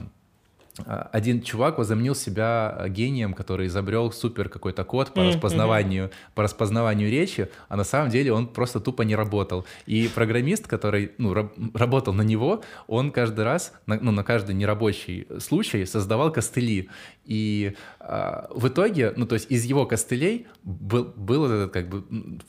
один 0.85 1.41
чувак 1.41 1.77
возомнил 1.77 2.15
себя 2.15 2.69
а, 2.69 2.89
гением, 2.89 3.33
который 3.33 3.67
изобрел 3.67 4.11
супер 4.11 4.49
какой-то 4.49 4.83
код 4.83 5.13
по 5.13 5.23
распознаванию, 5.23 6.05
mm-hmm. 6.05 6.33
по 6.33 6.43
распознаванию 6.43 7.11
речи, 7.11 7.49
а 7.67 7.75
на 7.75 7.83
самом 7.83 8.09
деле 8.09 8.31
он 8.31 8.47
просто 8.47 8.79
тупо 8.79 9.01
не 9.01 9.15
работал. 9.15 9.65
И 9.85 10.09
программист, 10.13 10.67
который 10.67 11.11
ну, 11.17 11.33
раб- 11.33 11.53
работал 11.73 12.13
на 12.13 12.21
него, 12.21 12.63
он 12.87 13.11
каждый 13.11 13.43
раз, 13.43 13.73
на, 13.85 13.99
ну, 13.99 14.11
на 14.11 14.23
каждый 14.23 14.55
нерабочий 14.55 15.27
случай 15.39 15.85
создавал 15.85 16.31
костыли. 16.31 16.89
И 17.25 17.75
э, 17.99 18.45
в 18.49 18.67
итоге, 18.67 19.13
ну, 19.15 19.25
то 19.25 19.35
есть 19.35 19.51
из 19.51 19.63
его 19.65 19.85
костылей 19.85 20.47
был, 20.63 21.05
был 21.15 21.45
этот 21.45 21.71
как 21.71 21.87
бы 21.87 22.03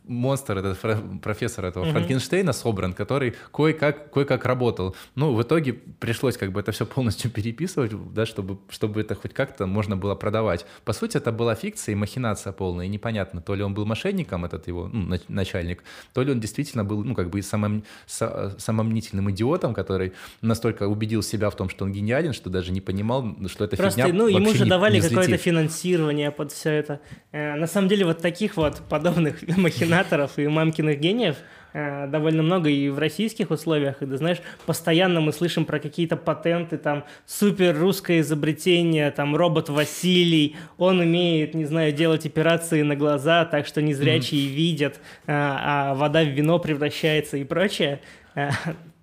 монстр, 0.04 0.58
этот 0.58 0.78
фра- 0.78 1.18
профессор 1.22 1.66
этого 1.66 1.84
mm-hmm. 1.84 1.92
Франкенштейна 1.92 2.52
собран, 2.52 2.94
который 2.94 3.34
кое-как, 3.52 4.10
кое-как 4.10 4.46
работал. 4.46 4.96
Ну, 5.14 5.34
в 5.34 5.42
итоге 5.42 5.74
пришлось 5.74 6.38
как 6.38 6.52
бы 6.52 6.60
это 6.60 6.72
все 6.72 6.86
полностью 6.86 7.30
переписывать, 7.34 7.92
да, 8.14 8.24
чтобы, 8.24 8.58
чтобы 8.70 9.02
это 9.02 9.14
хоть 9.14 9.34
как-то 9.34 9.66
можно 9.66 9.96
было 9.96 10.14
продавать. 10.14 10.64
По 10.84 10.94
сути, 10.94 11.18
это 11.18 11.32
была 11.32 11.54
фикция 11.54 11.92
и 11.92 11.96
махинация 11.96 12.52
полная, 12.52 12.86
и 12.86 12.88
непонятно, 12.88 13.42
то 13.42 13.54
ли 13.54 13.62
он 13.62 13.74
был 13.74 13.84
мошенником, 13.84 14.44
этот 14.46 14.68
его 14.68 14.88
ну, 14.92 15.18
начальник, 15.28 15.84
то 16.14 16.22
ли 16.22 16.32
он 16.32 16.40
действительно 16.40 16.84
был, 16.84 17.04
ну, 17.04 17.14
как 17.14 17.28
бы 17.28 17.42
самым, 17.42 17.84
самомнительным 18.06 19.30
идиотом, 19.30 19.74
который 19.74 20.14
настолько 20.40 20.88
убедил 20.88 21.22
себя 21.22 21.50
в 21.50 21.56
том, 21.56 21.68
что 21.68 21.84
он 21.84 21.92
гениален, 21.92 22.32
что 22.32 22.48
даже 22.48 22.72
не 22.72 22.80
понимал, 22.80 23.36
что 23.48 23.64
это 23.64 23.76
Просто, 23.76 24.02
фигня 24.02 24.14
ну, 24.14 24.28
ему 24.28 24.52
же 24.52 24.61
не, 24.64 24.70
давали 24.70 25.00
какое-то 25.00 25.36
финансирование 25.36 26.30
под 26.30 26.52
все 26.52 26.70
это. 26.70 27.00
Э, 27.32 27.54
на 27.54 27.66
самом 27.66 27.88
деле, 27.88 28.04
вот 28.04 28.18
таких 28.18 28.56
вот 28.56 28.82
подобных 28.88 29.42
махинаторов 29.56 30.38
и 30.38 30.46
мамкиных 30.46 30.98
гениев– 30.98 31.36
Э, 31.74 32.06
довольно 32.06 32.42
много 32.42 32.68
и 32.68 32.90
в 32.90 32.98
российских 32.98 33.50
условиях, 33.50 34.02
и 34.02 34.06
ты 34.06 34.18
знаешь, 34.18 34.38
постоянно 34.66 35.22
мы 35.22 35.32
слышим 35.32 35.64
про 35.64 35.78
какие-то 35.78 36.16
патенты, 36.16 36.76
там, 36.76 37.04
супер 37.24 37.78
русское 37.78 38.20
изобретение, 38.20 39.10
там, 39.10 39.34
робот 39.34 39.70
Василий, 39.70 40.56
он 40.76 41.00
умеет, 41.00 41.54
не 41.54 41.64
знаю, 41.64 41.92
делать 41.92 42.26
операции 42.26 42.82
на 42.82 42.94
глаза, 42.94 43.46
так 43.46 43.66
что 43.66 43.80
незрячие 43.80 44.42
mm-hmm. 44.42 44.54
видят, 44.54 45.00
а, 45.26 45.92
а 45.92 45.94
вода 45.94 46.22
в 46.22 46.28
вино 46.28 46.58
превращается 46.58 47.38
и 47.38 47.44
прочее. 47.44 48.00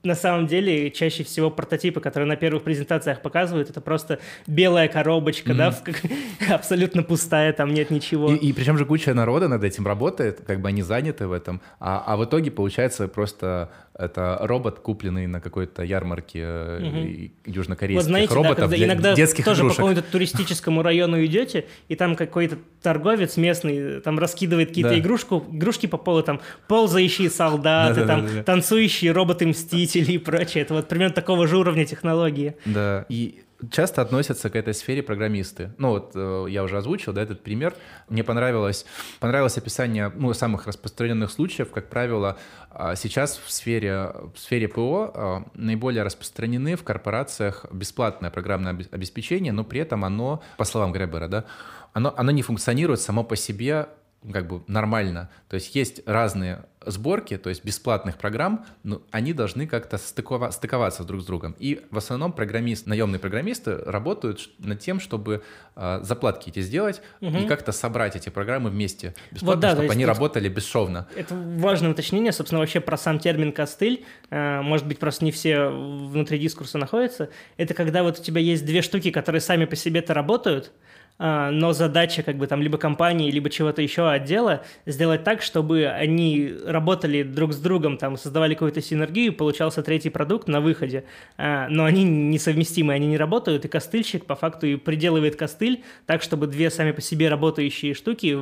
Э, 0.04 0.08
на 0.08 0.16
самом 0.16 0.48
деле 0.48 0.92
чаще 0.92 1.24
всего 1.24 1.52
прототипы, 1.52 2.00
которые 2.00 2.28
на 2.28 2.36
первых 2.36 2.64
презентациях 2.64 3.22
показывают, 3.22 3.70
это 3.70 3.82
просто 3.82 4.20
белая 4.48 4.88
коробочка, 4.88 5.52
mm-hmm. 5.52 6.06
да, 6.48 6.56
абсолютно 6.56 7.04
пустая, 7.04 7.54
там 7.54 7.74
нет 7.74 7.92
ничего. 7.92 8.32
И, 8.32 8.36
и 8.36 8.54
причем 8.54 8.78
же 8.78 8.86
куча 8.86 9.14
народа 9.14 9.48
над 9.48 9.64
этим 9.64 9.86
работает, 9.86 10.42
как 10.46 10.62
бы 10.62 10.70
они 10.70 10.82
заняты 10.82 11.28
в 11.28 11.32
этом, 11.32 11.62
а, 11.80 12.04
а 12.06 12.18
в 12.18 12.26
итоге 12.26 12.52
получается 12.52 13.08
просто 13.08 13.70
это 14.00 14.38
робот, 14.42 14.80
купленный 14.80 15.28
на 15.28 15.42
какой-то 15.42 15.84
ярмарке 15.84 16.46
угу. 16.46 17.32
южнокорейских 17.46 18.02
вот 18.02 18.10
знаете, 18.10 18.34
роботов 18.34 18.70
да, 18.70 18.78
для 18.78 18.88
иногда 18.88 19.14
детских 19.14 19.44
тоже 19.44 19.62
игрушек. 19.62 19.78
по 19.78 19.88
какому-то 19.88 20.10
туристическому 20.10 20.82
району 20.82 21.24
идете, 21.26 21.66
и 21.90 21.96
там 21.96 22.16
какой-то 22.16 22.58
торговец 22.82 23.36
местный 23.36 24.00
там 24.00 24.18
раскидывает 24.18 24.70
какие-то 24.70 24.92
да. 24.92 25.00
игрушку, 25.00 25.46
игрушки 25.52 25.88
по 25.88 25.98
полу, 25.98 26.24
там 26.24 26.40
ползающие 26.70 27.30
солдаты, 27.30 28.02
да, 28.02 28.08
там 28.08 28.22
да, 28.22 28.28
да, 28.28 28.34
да. 28.36 28.44
танцующие 28.44 29.12
роботы-мстители 29.12 29.89
и 29.96 30.18
прочее. 30.18 30.64
Это 30.64 30.74
вот 30.74 30.88
примерно 30.88 31.14
такого 31.14 31.48
же 31.48 31.58
уровня 31.58 31.86
технологии. 31.86 32.56
Да, 32.66 33.06
и 33.10 33.44
часто 33.72 34.02
относятся 34.02 34.50
к 34.50 34.56
этой 34.56 34.74
сфере 34.74 35.04
программисты. 35.04 35.72
Ну 35.78 35.90
вот 35.90 36.12
э, 36.16 36.46
я 36.50 36.64
уже 36.64 36.78
озвучил, 36.78 37.14
да, 37.14 37.22
этот 37.22 37.44
пример. 37.44 37.76
Мне 38.08 38.24
понравилось, 38.24 38.86
понравилось 39.20 39.58
описание 39.58 40.12
ну, 40.16 40.34
самых 40.34 40.68
распространенных 40.68 41.32
случаев. 41.32 41.72
Как 41.72 41.90
правило, 41.90 42.38
э, 42.72 42.94
сейчас 42.96 43.38
в 43.44 43.52
сфере, 43.52 44.14
в 44.34 44.40
сфере 44.40 44.68
ПО 44.68 45.12
э, 45.14 45.40
наиболее 45.56 46.04
распространены 46.04 46.76
в 46.76 46.84
корпорациях 46.84 47.66
бесплатное 47.72 48.32
программное 48.32 48.72
обеспечение, 48.92 49.52
но 49.52 49.64
при 49.64 49.82
этом 49.82 50.06
оно, 50.06 50.42
по 50.58 50.64
словам 50.64 50.92
Гребера, 50.92 51.28
да, 51.28 51.46
оно, 51.94 52.14
оно 52.16 52.32
не 52.32 52.42
функционирует 52.42 53.02
само 53.02 53.24
по 53.24 53.36
себе 53.36 53.90
как 54.32 54.48
бы 54.48 54.64
нормально. 54.68 55.30
То 55.48 55.56
есть 55.56 55.76
есть 55.76 56.02
разные 56.06 56.66
сборки, 56.86 57.38
то 57.38 57.50
есть 57.50 57.66
бесплатных 57.66 58.18
программ, 58.18 58.66
но 58.84 59.02
они 59.12 59.34
должны 59.34 59.68
как-то 59.68 59.98
стыкова- 59.98 60.52
стыковаться 60.52 61.04
друг 61.04 61.22
с 61.22 61.26
другом. 61.26 61.56
И 61.60 61.82
в 61.92 61.98
основном 61.98 62.32
программист, 62.32 62.88
наемные 62.88 63.20
программисты 63.20 63.78
работают 63.78 64.50
над 64.60 64.80
тем, 64.80 65.00
чтобы 65.00 65.44
э, 65.76 66.00
заплатки 66.04 66.50
эти 66.50 66.62
сделать 66.62 67.02
угу. 67.20 67.38
и 67.38 67.46
как-то 67.48 67.72
собрать 67.72 68.16
эти 68.16 68.30
программы 68.30 68.70
вместе 68.70 69.14
бесплатно, 69.32 69.56
вот, 69.56 69.60
да, 69.60 69.72
чтобы 69.72 69.92
они 69.92 70.06
работали 70.06 70.48
бесшовно. 70.48 71.08
Это 71.16 71.36
важное 71.36 71.92
уточнение, 71.92 72.32
собственно, 72.32 72.60
вообще 72.60 72.80
про 72.80 72.98
сам 72.98 73.20
термин 73.20 73.52
костыль. 73.52 74.06
Э, 74.30 74.62
может 74.62 74.88
быть, 74.88 75.00
просто 75.00 75.26
не 75.26 75.32
все 75.32 75.68
внутри 75.68 76.40
дискурса 76.40 76.78
находятся. 76.78 77.30
Это 77.58 77.74
когда 77.74 78.04
вот 78.04 78.20
у 78.20 78.24
тебя 78.24 78.40
есть 78.40 78.66
две 78.66 78.82
штуки, 78.82 79.12
которые 79.12 79.42
сами 79.42 79.66
по 79.66 79.76
себе-то 79.76 80.14
работают, 80.14 80.72
но 81.20 81.74
задача 81.74 82.24
как 82.24 82.38
бы 82.38 82.48
там 82.48 82.62
либо 82.62 82.78
компании, 82.78 83.30
либо 83.30 83.50
чего-то 83.50 83.82
еще 83.82 84.10
отдела 84.10 84.64
сделать 84.86 85.26
так, 85.26 85.42
чтобы 85.42 85.86
они 85.86 86.54
работали 86.66 87.24
друг 87.24 87.54
с 87.54 87.58
другом, 87.58 87.98
там 87.98 88.18
создавали 88.18 88.54
какую-то 88.54 88.82
синергию, 88.82 89.34
получался 89.34 89.84
третий 89.84 90.10
продукт 90.10 90.48
на 90.48 90.62
выходе, 90.62 91.04
а, 91.38 91.68
но 91.70 91.84
они 91.84 92.04
несовместимы, 92.04 92.94
они 92.94 93.08
не 93.08 93.18
работают, 93.18 93.66
и 93.66 93.68
костыльщик 93.68 94.26
по 94.26 94.36
факту 94.36 94.66
и 94.66 94.78
приделывает 94.78 95.36
костыль 95.36 95.84
так, 96.06 96.22
чтобы 96.22 96.48
две 96.48 96.70
сами 96.70 96.92
по 96.92 97.02
себе 97.02 97.28
работающие 97.28 97.94
штуки 97.94 98.38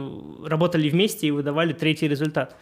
работали 0.46 0.90
вместе 0.90 1.28
и 1.28 1.32
выдавали 1.32 1.74
третий 1.74 2.08
результат. 2.08 2.56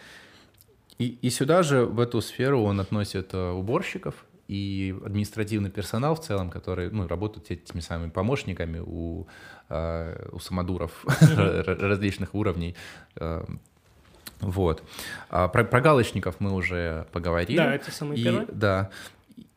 И, 0.98 1.18
и 1.22 1.30
сюда 1.30 1.62
же, 1.62 1.86
в 1.86 2.00
эту 2.00 2.22
сферу, 2.22 2.62
он 2.62 2.80
относит 2.80 3.34
э, 3.34 3.52
уборщиков, 3.52 4.26
и 4.48 4.96
административный 5.04 5.72
персонал 5.72 6.16
в 6.16 6.22
целом, 6.22 6.50
который 6.50 6.92
ну, 6.92 7.08
работают 7.08 7.50
этими 7.50 7.82
самыми 7.82 8.12
помощниками 8.12 8.82
у, 8.86 9.28
у 9.70 10.40
самодуров 10.40 11.06
различных 11.36 12.36
уровней. 12.36 12.76
Э, 13.16 13.44
вот. 14.42 14.84
А 15.30 15.48
про, 15.48 15.64
про 15.64 15.82
галочников 15.82 16.36
мы 16.40 16.54
уже 16.54 17.08
поговорили. 17.12 17.58
Да, 17.58 17.74
это 17.74 17.92
самый 17.92 18.22
первый. 18.22 18.46
Да. 18.52 18.90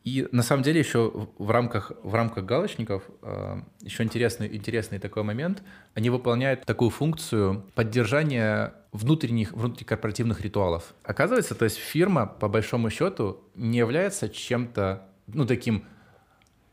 И 0.05 0.27
на 0.31 0.43
самом 0.43 0.63
деле 0.63 0.79
еще 0.79 1.27
в 1.37 1.51
рамках, 1.51 1.91
в 2.03 2.15
рамках 2.15 2.45
галочников 2.45 3.03
э, 3.21 3.61
еще 3.81 4.03
интересный, 4.03 4.55
интересный 4.55 4.97
такой 4.97 5.23
момент. 5.23 5.61
Они 5.93 6.09
выполняют 6.09 6.65
такую 6.65 6.89
функцию 6.89 7.65
поддержания 7.75 8.73
внутренних, 8.91 9.51
внутрикорпоративных 9.51 10.41
ритуалов. 10.41 10.95
Оказывается, 11.03 11.53
то 11.53 11.65
есть 11.65 11.77
фирма, 11.77 12.25
по 12.25 12.47
большому 12.47 12.89
счету, 12.89 13.41
не 13.55 13.77
является 13.77 14.29
чем-то, 14.29 15.07
ну, 15.27 15.45
таким 15.45 15.85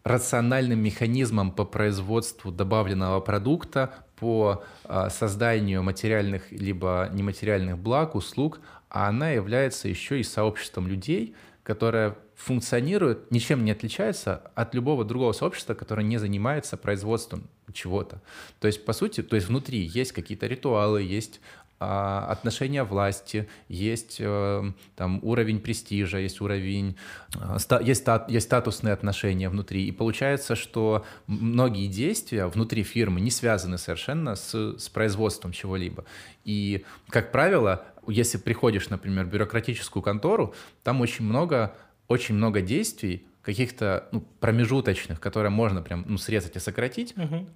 рациональным 0.07 0.78
механизмом 0.78 1.50
по 1.50 1.64
производству 1.64 2.52
добавленного 2.52 3.18
продукта, 3.18 3.92
по 4.14 4.62
э, 4.84 5.09
созданию 5.11 5.82
материальных 5.82 6.52
либо 6.52 7.11
нематериальных 7.12 7.76
благ, 7.76 8.14
услуг, 8.14 8.61
а 8.88 9.09
она 9.09 9.30
является 9.30 9.88
еще 9.88 10.20
и 10.20 10.22
сообществом 10.22 10.86
людей, 10.86 11.34
которое 11.64 12.16
функционирует, 12.36 13.32
ничем 13.32 13.64
не 13.64 13.72
отличается 13.72 14.42
от 14.54 14.76
любого 14.76 15.04
другого 15.04 15.32
сообщества, 15.32 15.74
которое 15.74 16.04
не 16.04 16.18
занимается 16.18 16.76
производством 16.76 17.48
чего-то. 17.72 18.22
То 18.61 18.68
есть, 18.68 18.84
по 18.84 18.92
сути, 18.92 19.24
то 19.24 19.34
есть 19.34 19.48
внутри 19.48 19.80
есть 19.80 20.12
какие-то 20.12 20.46
ритуалы, 20.46 21.02
есть 21.02 21.40
а, 21.40 21.65
отношения 21.78 22.84
власти, 22.84 23.48
есть 23.68 24.16
э, 24.18 24.72
там 24.94 25.20
уровень 25.22 25.60
престижа, 25.60 26.18
есть 26.18 26.40
уровень, 26.40 26.96
э, 27.34 27.58
есть, 27.82 28.00
стат, 28.00 28.30
есть 28.30 28.46
статусные 28.46 28.94
отношения 28.94 29.48
внутри. 29.48 29.86
И 29.86 29.92
получается, 29.92 30.56
что 30.56 31.04
многие 31.26 31.86
действия 31.86 32.46
внутри 32.46 32.82
фирмы 32.82 33.20
не 33.20 33.30
связаны 33.30 33.78
совершенно 33.78 34.36
с, 34.36 34.54
с 34.54 34.88
производством 34.88 35.52
чего-либо. 35.52 36.04
И, 36.44 36.84
как 37.10 37.32
правило, 37.32 37.84
если 38.06 38.38
приходишь, 38.38 38.88
например, 38.88 39.26
в 39.26 39.30
бюрократическую 39.30 40.02
контору, 40.02 40.54
там 40.82 41.00
очень 41.00 41.24
много 41.24 41.74
очень 42.08 42.36
много 42.36 42.60
действий, 42.60 43.26
каких-то 43.42 44.08
ну, 44.10 44.22
промежуточных, 44.40 45.20
которые 45.20 45.50
можно 45.50 45.82
прям 45.82 46.04
ну, 46.08 46.18
срезать 46.18 46.56
и 46.56 46.58
сократить, 46.58 47.16
угу. 47.16 47.46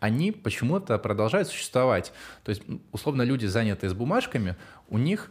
Они 0.00 0.32
почему-то 0.32 0.98
продолжают 0.98 1.48
существовать. 1.48 2.12
То 2.42 2.50
есть, 2.50 2.62
условно, 2.90 3.22
люди, 3.22 3.46
занятые 3.46 3.90
с 3.90 3.94
бумажками, 3.94 4.56
у 4.88 4.98
них 4.98 5.30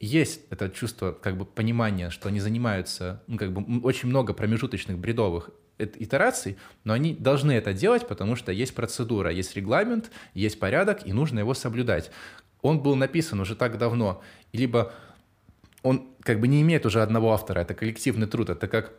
есть 0.00 0.40
это 0.50 0.70
чувство 0.70 1.12
как 1.12 1.36
бы 1.36 1.44
понимания, 1.44 2.10
что 2.10 2.28
они 2.28 2.40
занимаются, 2.40 3.22
ну, 3.26 3.36
как 3.36 3.52
бы 3.52 3.80
очень 3.80 4.08
много 4.08 4.32
промежуточных 4.32 4.98
бредовых 4.98 5.50
итераций, 5.78 6.56
но 6.84 6.92
они 6.92 7.14
должны 7.14 7.52
это 7.52 7.72
делать, 7.72 8.06
потому 8.06 8.36
что 8.36 8.52
есть 8.52 8.74
процедура, 8.74 9.30
есть 9.30 9.56
регламент, 9.56 10.10
есть 10.32 10.60
порядок, 10.60 11.06
и 11.06 11.12
нужно 11.12 11.40
его 11.40 11.54
соблюдать. 11.54 12.10
Он 12.62 12.80
был 12.80 12.94
написан 12.96 13.40
уже 13.40 13.56
так 13.56 13.76
давно, 13.76 14.22
либо 14.52 14.92
он 15.82 16.08
как 16.22 16.40
бы 16.40 16.48
не 16.48 16.62
имеет 16.62 16.86
уже 16.86 17.02
одного 17.02 17.32
автора, 17.32 17.60
это 17.60 17.74
коллективный 17.74 18.26
труд, 18.26 18.50
это 18.50 18.68
как 18.68 18.92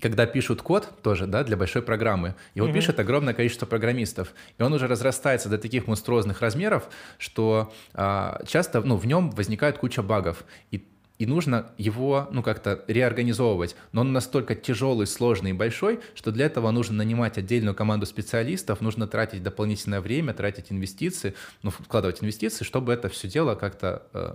когда 0.00 0.26
пишут 0.26 0.62
код 0.62 0.88
тоже, 1.02 1.26
да, 1.26 1.44
для 1.44 1.56
большой 1.56 1.82
программы, 1.82 2.34
его 2.54 2.68
mm-hmm. 2.68 2.72
пишет 2.72 3.00
огромное 3.00 3.34
количество 3.34 3.66
программистов, 3.66 4.32
и 4.58 4.62
он 4.62 4.72
уже 4.72 4.86
разрастается 4.86 5.48
до 5.48 5.58
таких 5.58 5.86
монструозных 5.86 6.40
размеров, 6.40 6.88
что 7.18 7.72
а, 7.94 8.42
часто, 8.46 8.80
ну, 8.80 8.96
в 8.96 9.06
нем 9.06 9.30
возникает 9.30 9.78
куча 9.78 10.02
багов, 10.02 10.44
и 10.70 10.84
и 11.18 11.26
нужно 11.26 11.70
его, 11.78 12.26
ну, 12.32 12.42
как-то 12.42 12.82
реорганизовывать. 12.88 13.76
Но 13.92 14.00
он 14.00 14.12
настолько 14.12 14.56
тяжелый, 14.56 15.06
сложный 15.06 15.50
и 15.50 15.52
большой, 15.52 16.00
что 16.16 16.32
для 16.32 16.46
этого 16.46 16.68
нужно 16.72 16.96
нанимать 16.96 17.38
отдельную 17.38 17.76
команду 17.76 18.06
специалистов, 18.06 18.80
нужно 18.80 19.06
тратить 19.06 19.40
дополнительное 19.40 20.00
время, 20.00 20.34
тратить 20.34 20.72
инвестиции, 20.72 21.34
ну, 21.62 21.70
вкладывать 21.70 22.24
инвестиции, 22.24 22.64
чтобы 22.64 22.92
это 22.92 23.08
все 23.08 23.28
дело 23.28 23.54
как-то 23.54 24.02
э, 24.12 24.34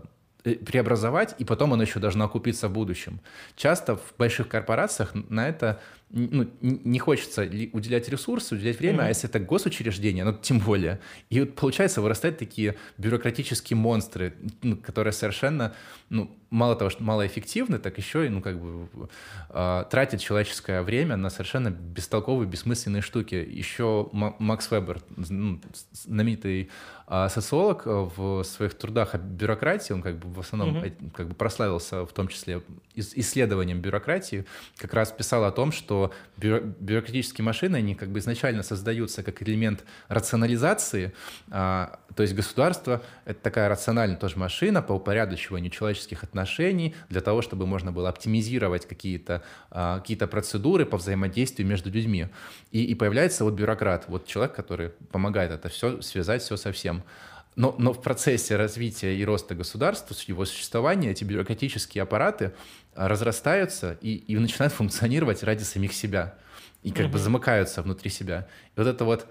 преобразовать, 0.56 1.36
и 1.38 1.46
потом 1.46 1.74
оно 1.74 1.84
еще 1.84 2.00
должно 2.00 2.26
окупиться 2.26 2.68
в 2.68 2.72
будущем. 2.72 3.20
Часто 3.56 3.96
в 3.98 4.14
больших 4.18 4.48
корпорациях 4.48 5.12
на 5.14 5.48
это 5.48 5.80
ну, 6.10 6.50
не 6.62 7.00
хочется 7.00 7.42
уделять 7.74 8.08
ресурсы, 8.08 8.56
уделять 8.56 8.80
время, 8.80 9.00
mm-hmm. 9.00 9.06
а 9.06 9.10
если 9.10 9.30
это 9.30 9.40
госучреждение, 9.40 10.24
ну, 10.24 10.34
тем 10.34 10.60
более. 10.60 11.00
И 11.30 11.40
вот, 11.42 11.56
получается, 11.56 12.02
вырастают 12.02 12.38
такие 12.38 12.76
бюрократические 12.98 13.76
монстры, 13.78 14.34
ну, 14.62 14.78
которые 14.78 15.12
совершенно, 15.12 15.76
ну, 16.10 16.32
мало 16.50 16.76
того, 16.76 16.90
что 16.90 17.04
малоэффективны, 17.04 17.78
так 17.78 17.98
еще 17.98 18.26
и, 18.26 18.30
ну, 18.30 18.42
как 18.42 18.60
бы, 18.60 18.88
э, 19.50 19.84
тратят 19.90 20.22
человеческое 20.22 20.82
время 20.82 21.18
на 21.18 21.30
совершенно 21.30 21.72
бестолковые, 21.72 22.48
бессмысленные 22.48 23.02
штуки. 23.02 23.36
Еще 23.36 24.10
Макс 24.14 24.72
Вебер, 24.72 25.02
ну, 25.18 25.60
знаменитый 25.92 26.70
э, 27.08 27.28
социолог, 27.30 27.86
в 27.86 28.44
своих 28.44 28.76
трудах 28.76 29.14
о 29.14 29.18
бюрократии, 29.18 29.92
он 29.92 30.02
как 30.02 30.18
бы 30.18 30.34
в 30.34 30.40
основном 30.40 30.78
mm-hmm. 30.78 31.12
как 31.12 31.28
бы 31.28 31.36
прославился 31.36 32.06
в 32.06 32.14
том 32.14 32.30
числе 32.30 32.62
исследованием 32.96 33.82
бюрократии, 33.82 34.46
как 34.78 34.94
раз 34.94 35.12
писал 35.12 35.44
о 35.44 35.52
том, 35.52 35.72
что 35.72 35.97
бюро 36.38 36.60
бюрократические 36.80 37.44
машины, 37.44 37.78
они 37.78 37.96
как 37.96 38.10
бы 38.10 38.20
изначально 38.20 38.64
создаются 38.64 39.24
как 39.24 39.42
элемент 39.42 39.84
рационализации, 40.08 41.14
э, 41.50 41.88
то 42.18 42.24
есть 42.24 42.34
государство— 42.34 43.04
это 43.26 43.40
такая 43.42 43.70
рациональная 43.70 44.18
тоже 44.18 44.38
машина 44.38 44.82
по 44.82 44.94
упорядочиванию 44.94 45.70
человеческих 45.70 46.24
отношений, 46.24 46.96
для 47.10 47.22
того, 47.22 47.42
чтобы 47.42 47.68
можно 47.68 47.92
было 47.92 48.10
оптимизировать 48.10 48.88
какие-то 48.88 49.44
а, 49.70 50.00
какие 50.00 50.18
процедуры 50.18 50.86
по 50.86 50.98
взаимодействию 50.98 51.68
между 51.68 51.92
людьми. 51.92 52.28
И, 52.72 52.84
и 52.84 52.96
появляется 52.96 53.44
вот 53.44 53.54
бюрократ, 53.54 54.06
вот 54.08 54.26
человек, 54.26 54.56
который 54.56 54.90
помогает 55.12 55.52
это 55.52 55.70
все 55.70 56.02
связать 56.02 56.42
все 56.42 56.58
со 56.58 56.72
всем. 56.72 57.04
Но, 57.56 57.76
но 57.80 57.92
в 57.92 58.02
процессе 58.02 58.56
развития 58.56 59.18
и 59.18 59.26
роста 59.26 59.56
государства, 59.56 60.16
его 60.28 60.46
существования, 60.46 61.12
эти 61.12 61.24
бюрократические 61.24 62.04
аппараты 62.04 62.54
разрастаются 62.98 63.98
и, 64.02 64.16
и 64.16 64.38
начинают 64.38 64.74
функционировать 64.74 65.44
ради 65.44 65.64
самих 65.64 65.94
себя. 65.94 66.36
И 66.84 66.92
как 66.92 67.08
mm-hmm. 67.08 67.12
бы 67.12 67.20
замыкаются 67.20 67.82
внутри 67.82 68.10
себя. 68.10 68.48
И 68.76 68.80
вот 68.80 68.88
это 68.88 69.06
вот 69.06 69.28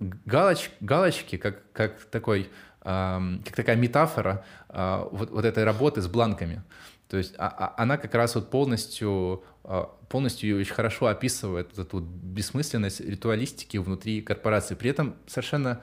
галоч, 0.00 0.70
галочки, 0.80 1.36
как, 1.36 1.70
как 1.72 2.04
такой, 2.04 2.50
э, 2.82 3.38
как 3.44 3.56
такая 3.56 3.76
метафора 3.76 4.44
э, 4.68 5.08
вот, 5.10 5.30
вот 5.30 5.44
этой 5.44 5.64
работы 5.64 6.02
с 6.02 6.08
бланками. 6.08 6.62
То 7.08 7.18
есть 7.18 7.34
а, 7.38 7.46
а, 7.46 7.82
она 7.82 7.96
как 7.96 8.14
раз 8.14 8.34
вот 8.34 8.50
полностью, 8.50 9.44
а, 9.62 9.84
полностью 10.08 10.58
очень 10.58 10.74
хорошо 10.74 11.06
описывает 11.06 11.70
вот 11.76 11.86
эту 11.86 12.00
бессмысленность 12.00 13.00
ритуалистики 13.00 13.76
внутри 13.76 14.20
корпорации. 14.22 14.74
При 14.74 14.90
этом 14.90 15.14
совершенно, 15.26 15.82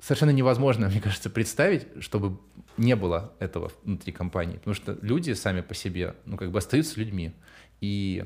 совершенно 0.00 0.30
невозможно, 0.30 0.88
мне 0.90 1.00
кажется, 1.00 1.30
представить, 1.30 1.86
чтобы 2.00 2.38
не 2.76 2.96
было 2.96 3.32
этого 3.38 3.70
внутри 3.84 4.12
компании. 4.12 4.56
Потому 4.56 4.74
что 4.74 4.98
люди 5.02 5.32
сами 5.32 5.60
по 5.60 5.74
себе, 5.74 6.14
ну, 6.24 6.36
как 6.36 6.50
бы 6.50 6.58
остаются 6.58 6.98
людьми. 6.98 7.32
И 7.80 8.24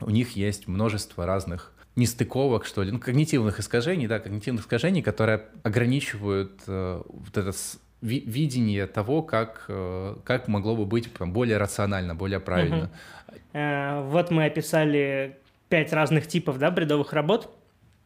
у 0.00 0.10
них 0.10 0.36
есть 0.36 0.68
множество 0.68 1.26
разных 1.26 1.72
нестыковок, 1.96 2.64
что 2.64 2.82
ли, 2.82 2.90
ну, 2.90 2.98
когнитивных 2.98 3.60
искажений, 3.60 4.06
да, 4.06 4.18
когнитивных 4.18 4.62
искажений, 4.62 5.02
которые 5.02 5.46
ограничивают 5.62 6.62
э, 6.66 7.02
вот 7.06 7.36
это 7.36 7.52
ви 8.02 8.20
видение 8.26 8.86
того, 8.86 9.22
как, 9.22 9.64
э, 9.68 10.16
как 10.24 10.48
могло 10.48 10.74
бы 10.74 10.86
быть 10.86 11.12
там, 11.12 11.32
более 11.32 11.58
рационально, 11.58 12.14
более 12.14 12.40
правильно. 12.40 12.90
Угу. 13.28 13.36
Э, 13.52 14.02
вот 14.04 14.30
мы 14.30 14.46
описали 14.46 15.38
пять 15.68 15.92
разных 15.92 16.26
типов, 16.26 16.58
да, 16.58 16.70
бредовых 16.70 17.12
работ. 17.12 17.54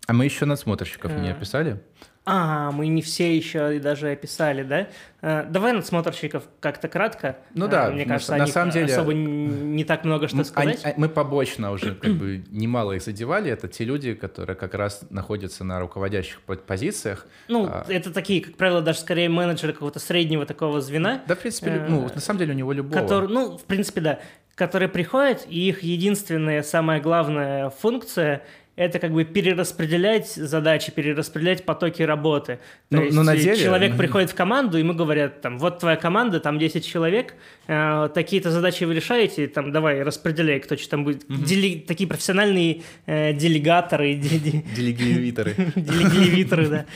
А 0.07 0.13
мы 0.13 0.25
еще 0.25 0.45
надсмотрщиков 0.45 1.11
э, 1.13 1.21
не 1.21 1.31
описали? 1.31 1.81
А, 2.29 2.73
мы 2.73 2.89
не 2.89 3.03
все 3.03 3.37
еще 3.37 3.79
даже 3.79 4.11
описали, 4.11 4.65
да? 4.65 4.89
Э, 5.23 5.47
давай 5.49 5.73
надсмотрщиков 5.73 6.43
как-то 6.59 6.89
кратко. 6.89 7.37
Ну 7.55 7.69
да, 7.69 7.89
э, 7.89 7.93
мне 7.93 8.05
кажется, 8.05 8.37
на 8.37 8.49
самом 8.49 8.73
деле 8.73 8.93
особо 8.93 9.15
не 9.15 9.85
так 9.85 10.05
много 10.05 10.27
что 10.27 10.43
сказать. 10.43 10.85
Они, 10.85 10.95
мы 10.97 11.09
побочно 11.09 11.71
уже 11.71 11.95
как 11.95 12.13
бы 12.19 12.45
немало 12.51 12.93
их 12.93 13.03
задевали. 13.03 13.49
Это 13.53 13.69
те 13.69 13.85
люди, 13.85 14.15
которые 14.15 14.57
как 14.57 14.75
раз 14.75 15.03
находятся 15.09 15.63
на 15.63 15.79
руководящих 15.79 16.41
позициях. 16.41 17.29
Ну, 17.47 17.69
а... 17.71 17.87
это 17.89 18.13
такие, 18.13 18.41
как 18.41 18.57
правило, 18.57 18.83
даже 18.83 18.99
скорее 18.99 19.29
менеджеры 19.29 19.73
какого-то 19.73 20.01
среднего 20.01 20.47
такого 20.47 20.81
звена. 20.81 21.23
Да, 21.29 21.37
в 21.37 21.39
принципе, 21.39 21.87
ну, 21.89 22.11
на 22.13 22.21
самом 22.21 22.41
деле 22.41 22.55
у 22.55 22.57
него 22.57 22.73
любого. 22.73 23.01
Который, 23.01 23.29
ну, 23.29 23.57
в 23.57 23.65
принципе, 23.65 24.01
да. 24.01 24.19
Которые 24.57 24.89
приходят, 24.89 25.47
и 25.49 25.69
их 25.69 25.85
единственная, 25.85 26.65
самая 26.65 27.01
главная 27.01 27.71
функция– 27.71 28.43
это 28.77 28.99
как 28.99 29.13
бы 29.13 29.25
перераспределять 29.25 30.29
задачи, 30.29 30.93
перераспределять 30.93 31.65
потоки 31.65 32.03
работы. 32.03 32.59
То 32.91 32.99
ну, 32.99 33.03
есть 33.03 33.17
ну, 33.17 33.23
на 33.23 33.37
деле... 33.37 33.57
человек 33.57 33.97
приходит 33.97 34.31
в 34.31 34.35
команду, 34.35 34.77
ему 34.77 34.93
говорят, 34.93 35.41
там, 35.41 35.59
вот 35.59 35.79
твоя 35.81 35.97
команда, 35.97 36.41
там 36.41 36.59
10 36.59 36.87
человек, 36.87 37.35
э, 37.67 38.09
такие-то 38.15 38.51
задачи 38.51 38.85
вы 38.85 38.95
решаете, 38.95 39.49
там, 39.49 39.73
давай, 39.73 40.03
распределяй, 40.03 40.61
кто 40.61 40.77
что 40.77 40.91
там 40.91 41.05
будет. 41.05 41.25
Угу. 41.25 41.45
Дели... 41.45 41.79
Такие 41.81 42.07
профессиональные 42.07 42.83
э, 43.07 43.33
делегаторы. 43.33 44.15
Делегиевиторы. 44.77 45.55
Делегиевиторы, 45.75 46.69
да 46.69 46.87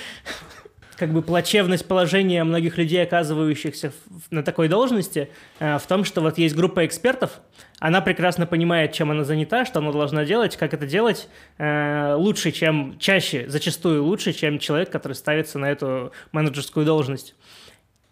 как 1.00 1.14
бы 1.14 1.22
плачевность 1.22 1.88
положения 1.88 2.44
многих 2.44 2.76
людей, 2.76 3.02
оказывающихся 3.02 3.90
на 4.30 4.42
такой 4.42 4.68
должности, 4.68 5.30
э, 5.58 5.78
в 5.78 5.86
том, 5.86 6.04
что 6.04 6.20
вот 6.20 6.36
есть 6.36 6.54
группа 6.54 6.84
экспертов, 6.84 7.40
она 7.78 8.02
прекрасно 8.02 8.46
понимает, 8.46 8.92
чем 8.92 9.10
она 9.10 9.24
занята, 9.24 9.64
что 9.64 9.78
она 9.78 9.92
должна 9.92 10.26
делать, 10.26 10.58
как 10.58 10.74
это 10.74 10.86
делать 10.86 11.30
э, 11.56 12.12
лучше, 12.18 12.52
чем 12.52 12.98
чаще, 12.98 13.46
зачастую 13.48 14.04
лучше, 14.04 14.34
чем 14.34 14.58
человек, 14.58 14.90
который 14.90 15.14
ставится 15.14 15.58
на 15.58 15.70
эту 15.70 16.12
менеджерскую 16.32 16.84
должность. 16.84 17.34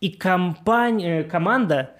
И 0.00 0.08
компания, 0.08 1.24
команда 1.24 1.90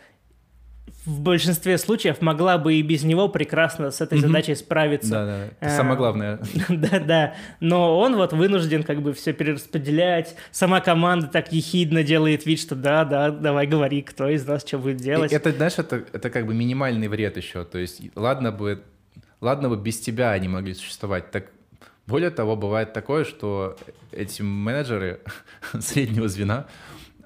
в 1.09 1.21
большинстве 1.21 1.79
случаев 1.79 2.21
могла 2.21 2.59
бы 2.59 2.75
и 2.75 2.83
без 2.83 3.03
него 3.03 3.31
прекрасно 3.31 3.91
с 3.91 4.03
этой 4.03 4.19
mm-hmm. 4.19 4.27
задачей 4.27 4.55
справиться. 4.55 5.11
Да, 5.11 5.27
да, 5.27 5.45
это 5.61 5.75
самое 5.75 5.97
главное. 5.97 6.39
Да, 6.69 6.99
да. 7.01 7.35
Но 7.61 7.99
он 7.99 8.17
вот 8.17 8.35
вынужден 8.35 8.83
как 8.83 9.01
бы 9.01 9.15
все 9.15 9.33
перераспределять. 9.33 10.37
Сама 10.51 10.81
команда 10.81 11.27
так 11.27 11.51
ехидно 11.51 12.03
делает 12.03 12.45
вид, 12.45 12.61
что 12.61 12.75
да, 12.75 13.07
да, 13.07 13.31
давай 13.31 13.67
говори, 13.67 14.03
кто 14.03 14.29
из 14.29 14.47
нас 14.47 14.67
что 14.67 14.79
будет 14.79 14.99
делать. 14.99 15.33
это, 15.33 15.51
знаешь, 15.51 15.79
это, 15.79 16.05
это 16.13 16.29
как 16.29 16.47
бы 16.47 16.55
минимальный 16.55 17.09
вред 17.09 17.39
еще. 17.39 17.65
То 17.65 17.79
есть, 17.79 18.03
ладно 18.15 18.53
бы, 18.53 18.83
ладно 19.41 19.71
бы 19.71 19.77
без 19.77 19.99
тебя 19.99 20.33
они 20.33 20.49
могли 20.49 20.75
существовать. 20.75 21.31
Так 21.31 21.47
более 22.07 22.31
того, 22.31 22.55
бывает 22.55 22.93
такое, 22.93 23.25
что 23.25 23.79
эти 24.13 24.43
менеджеры 24.43 25.21
среднего 25.81 26.29
звена 26.29 26.67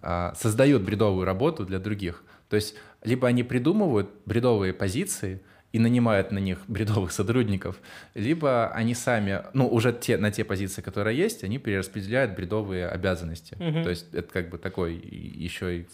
а, 0.00 0.34
создают 0.36 0.82
бредовую 0.82 1.24
работу 1.24 1.64
для 1.64 1.80
других. 1.80 2.22
То 2.48 2.56
есть 2.56 2.76
либо 3.05 3.28
они 3.28 3.42
придумывают 3.42 4.11
бредовые 4.26 4.72
позиции 4.72 5.40
и 5.72 5.78
нанимают 5.78 6.30
на 6.32 6.38
них 6.38 6.59
бредовых 6.68 7.12
сотрудников, 7.12 7.80
либо 8.14 8.70
они 8.74 8.94
сами, 8.94 9.42
ну, 9.55 9.66
уже 9.66 9.92
те, 9.92 10.18
на 10.18 10.30
те 10.30 10.44
позиции, 10.44 10.82
которые 10.82 11.16
есть, 11.16 11.44
они 11.44 11.59
перераспределяют 11.59 12.36
бредовые 12.36 12.88
обязанности. 12.88 13.55
Угу. 13.55 13.82
То 13.82 13.90
есть 13.90 14.12
это 14.12 14.30
как 14.30 14.50
бы 14.50 14.59
такой 14.59 14.94
еще 14.94 15.78
и 15.78 15.86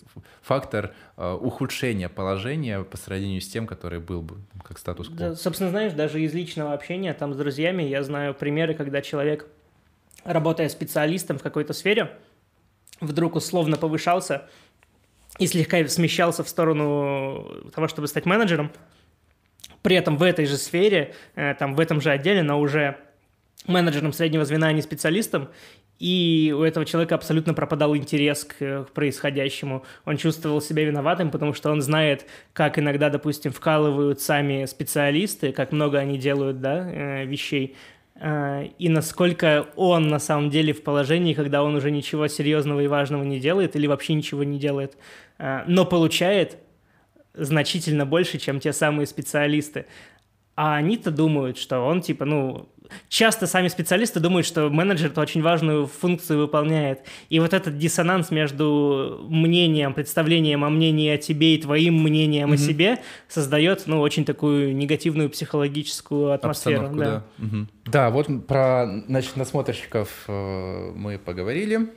фактор 0.43 0.95
э, 1.17 1.33
ухудшения 1.33 2.09
положения 2.09 2.83
по 2.83 2.97
сравнению 2.97 3.41
с 3.41 3.49
тем, 3.49 3.67
который 3.69 4.01
был 4.01 4.21
бы 4.21 4.39
как 4.65 4.79
статус-кво. 4.79 5.17
Да, 5.17 5.37
собственно, 5.37 5.71
знаешь, 5.71 5.93
даже 5.93 6.21
из 6.21 6.35
личного 6.35 6.73
общения 6.73 7.15
там 7.15 7.33
с 7.33 7.37
друзьями 7.37 7.85
я 7.85 8.03
знаю 8.03 8.35
примеры, 8.35 8.75
когда 8.75 9.01
человек, 9.01 9.47
работая 10.25 10.69
специалистом 10.69 11.39
в 11.39 11.43
какой-то 11.43 11.73
сфере, 11.73 12.11
вдруг 13.01 13.37
условно 13.37 13.77
повышался, 13.77 14.49
и 15.39 15.47
слегка 15.47 15.87
смещался 15.89 16.43
в 16.43 16.49
сторону 16.49 17.71
того, 17.75 17.89
чтобы 17.89 18.09
стать 18.09 18.27
менеджером. 18.27 18.71
При 19.83 19.97
этом 19.97 20.17
в 20.17 20.23
этой 20.23 20.47
же 20.47 20.57
сфере, 20.57 21.15
э, 21.35 21.55
там, 21.59 21.75
в 21.75 21.81
этом 21.81 22.01
же 22.01 22.11
отделе, 22.11 22.43
но 22.43 22.61
уже 22.61 22.99
менеджером 23.67 24.13
среднего 24.13 24.45
звена, 24.45 24.69
а 24.69 24.73
не 24.73 24.83
специалистом, 24.83 25.49
и 25.99 26.55
у 26.57 26.63
этого 26.63 26.87
человека 26.87 27.17
абсолютно 27.17 27.55
пропадал 27.55 27.97
интерес 27.97 28.45
к, 28.45 28.85
к 28.85 28.91
происходящему. 28.93 29.85
Он 30.05 30.17
чувствовал 30.17 30.61
себя 30.61 30.85
виноватым, 30.85 31.31
потому 31.31 31.55
что 31.55 31.71
он 31.71 31.83
знает, 31.83 32.27
как 32.53 32.79
иногда, 32.79 33.11
допустим, 33.11 33.53
вкалывают 33.53 34.21
сами 34.21 34.65
специалисты, 34.67 35.53
как 35.53 35.73
много 35.73 35.99
они 35.99 36.17
делают 36.19 36.61
да, 36.61 36.89
э, 36.89 37.25
вещей. 37.25 37.77
А, 38.21 38.65
и 38.79 38.89
насколько 38.89 39.69
он 39.77 40.09
на 40.09 40.19
самом 40.19 40.51
деле 40.51 40.73
в 40.73 40.83
положении, 40.83 41.35
когда 41.35 41.63
он 41.63 41.77
уже 41.77 41.91
ничего 41.91 42.27
серьезного 42.27 42.81
и 42.81 42.89
важного 42.89 43.23
не 43.23 43.39
делает 43.39 43.77
или 43.77 43.87
вообще 43.87 44.15
ничего 44.15 44.43
не 44.43 44.59
делает, 44.59 44.97
а, 45.39 45.65
но 45.67 45.85
получает 45.85 46.59
значительно 47.35 48.07
больше, 48.07 48.39
чем 48.39 48.59
те 48.59 48.73
самые 48.73 49.07
специалисты. 49.07 49.87
А 50.61 50.75
они-то 50.75 51.13
думают, 51.13 51.57
что 51.57 51.79
он 51.79 52.01
типа, 52.01 52.25
ну, 52.25 52.69
часто 53.09 53.47
сами 53.47 53.69
специалисты 53.69 54.19
думают, 54.19 54.45
что 54.45 54.69
менеджер 54.71 55.13
очень 55.15 55.41
важную 55.41 55.87
функцию 55.87 56.41
выполняет. 56.41 57.05
И 57.29 57.39
вот 57.39 57.55
этот 57.55 57.79
диссонанс 57.79 58.33
между 58.33 59.25
мнением, 59.29 59.95
представлением 59.95 60.65
о 60.65 60.69
мнении 60.71 61.11
о 61.11 61.17
тебе 61.17 61.55
и 61.55 61.63
твоим 61.63 62.03
мнением 62.03 62.51
mm-hmm. 62.51 62.55
о 62.55 62.59
себе 62.59 62.99
создает, 63.29 63.85
ну, 63.87 64.01
очень 64.01 64.25
такую 64.25 64.75
негативную 64.75 65.31
психологическую 65.31 66.33
атмосферу. 66.33 66.87
Обстановку, 66.87 66.99
да. 66.99 67.25
Да. 67.39 67.45
Угу. 67.45 67.67
да, 67.87 68.11
вот 68.11 68.47
про, 68.49 69.05
значит, 69.07 69.37
насмотрщиков 69.37 70.25
э, 70.27 70.93
мы 70.93 71.19
поговорили. 71.19 71.89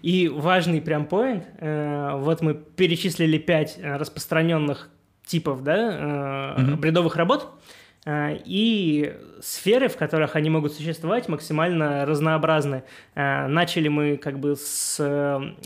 И 0.00 0.28
важный 0.28 0.80
прям 0.80 1.04
поинт, 1.04 1.44
э, 1.58 2.12
вот 2.14 2.40
мы 2.40 2.54
перечислили 2.54 3.36
пять 3.36 3.78
распространенных 3.82 4.88
типов, 5.26 5.62
да, 5.62 6.56
э, 6.56 6.62
угу. 6.62 6.76
бредовых 6.76 7.16
работ, 7.16 7.42
э, 7.44 7.71
и 8.06 9.16
сферы, 9.40 9.88
в 9.88 9.96
которых 9.96 10.34
они 10.34 10.50
могут 10.50 10.72
существовать, 10.72 11.28
максимально 11.28 12.04
разнообразны. 12.04 12.82
Э, 13.14 13.46
начали 13.46 13.88
мы 13.88 14.16
как 14.16 14.40
бы 14.40 14.56
с 14.56 14.98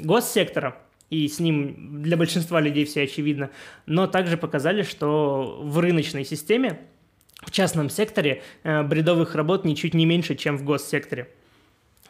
госсектора, 0.01 0.77
и 1.09 1.29
с 1.29 1.39
ним 1.39 2.03
для 2.03 2.17
большинства 2.17 2.61
людей 2.61 2.85
все 2.85 3.03
очевидно, 3.05 3.51
но 3.87 4.07
также 4.07 4.37
показали, 4.37 4.83
что 4.83 5.61
в 5.63 5.79
рыночной 5.79 6.25
системе, 6.25 6.81
в 7.43 7.51
частном 7.51 7.91
секторе 7.91 8.43
бредовых 8.65 9.35
работ 9.35 9.65
ничуть 9.65 9.95
не 9.95 10.05
меньше, 10.05 10.35
чем 10.35 10.57
в 10.57 10.65
госсекторе. 10.65 11.29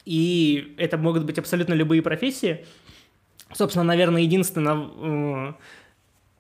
И 0.07 0.74
это 0.78 0.97
могут 0.97 1.24
быть 1.24 1.39
абсолютно 1.39 1.74
любые 1.74 2.01
профессии. 2.01 2.65
Собственно, 3.53 3.85
наверное, 3.85 4.23
единственно 4.23 5.57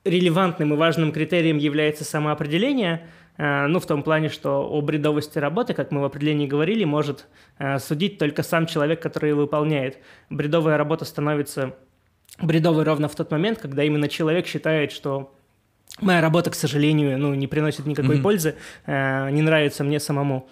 релевантным 0.06 0.72
и 0.72 0.76
важным 0.76 1.12
критерием 1.12 1.58
является 1.58 2.04
самоопределение, 2.04 2.94
э, 2.94 3.06
ну, 3.38 3.80
в 3.80 3.86
том 3.86 4.02
плане, 4.02 4.28
что 4.28 4.66
о 4.68 4.80
бредовости 4.80 5.38
работы, 5.38 5.74
как 5.74 5.90
мы 5.90 6.00
в 6.00 6.04
определении 6.04 6.46
говорили, 6.46 6.84
может 6.84 7.26
э, 7.58 7.78
судить 7.78 8.18
только 8.18 8.42
сам 8.42 8.66
человек, 8.66 9.02
который 9.02 9.30
ее 9.30 9.34
выполняет. 9.34 9.98
Бредовая 10.30 10.78
работа 10.78 11.04
становится 11.04 11.74
бредовой 12.40 12.84
ровно 12.84 13.08
в 13.08 13.14
тот 13.14 13.30
момент, 13.30 13.58
когда 13.58 13.84
именно 13.84 14.08
человек 14.08 14.46
считает, 14.46 14.92
что 14.92 15.34
моя 16.00 16.20
работа, 16.20 16.50
к 16.50 16.54
сожалению, 16.54 17.18
ну, 17.18 17.34
не 17.34 17.46
приносит 17.46 17.86
никакой 17.86 18.18
mm-hmm. 18.18 18.22
пользы, 18.22 18.56
э, 18.86 19.30
не 19.30 19.42
нравится 19.42 19.84
мне 19.84 20.00
самому. 20.00 20.48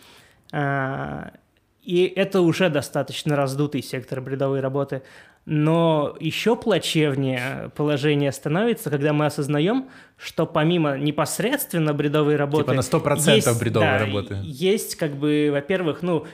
И 1.85 2.05
это 2.16 2.40
уже 2.40 2.70
достаточно 2.70 3.36
раздутый 3.36 3.82
сектор 3.82 4.20
бредовой 4.20 4.61
работы. 4.61 5.02
Но 5.47 6.16
еще 6.20 6.56
плачевнее 6.56 7.70
положение 7.77 8.32
становится, 8.32 8.89
когда 8.89 9.12
мы 9.12 9.27
осознаем, 9.27 9.90
что 10.16 10.47
помимо 10.47 10.97
непосредственно 10.97 11.93
бредовой 11.93 12.36
работы... 12.36 12.65
Типа 12.65 12.74
на 12.74 12.81
100% 12.81 13.35
есть, 13.35 13.61
бредовой 13.61 13.89
да, 13.89 13.98
работы. 13.98 14.39
Есть, 14.43 14.97
как 14.97 15.15
бы, 15.16 15.51
во-первых, 15.52 16.01
ну, 16.01 16.24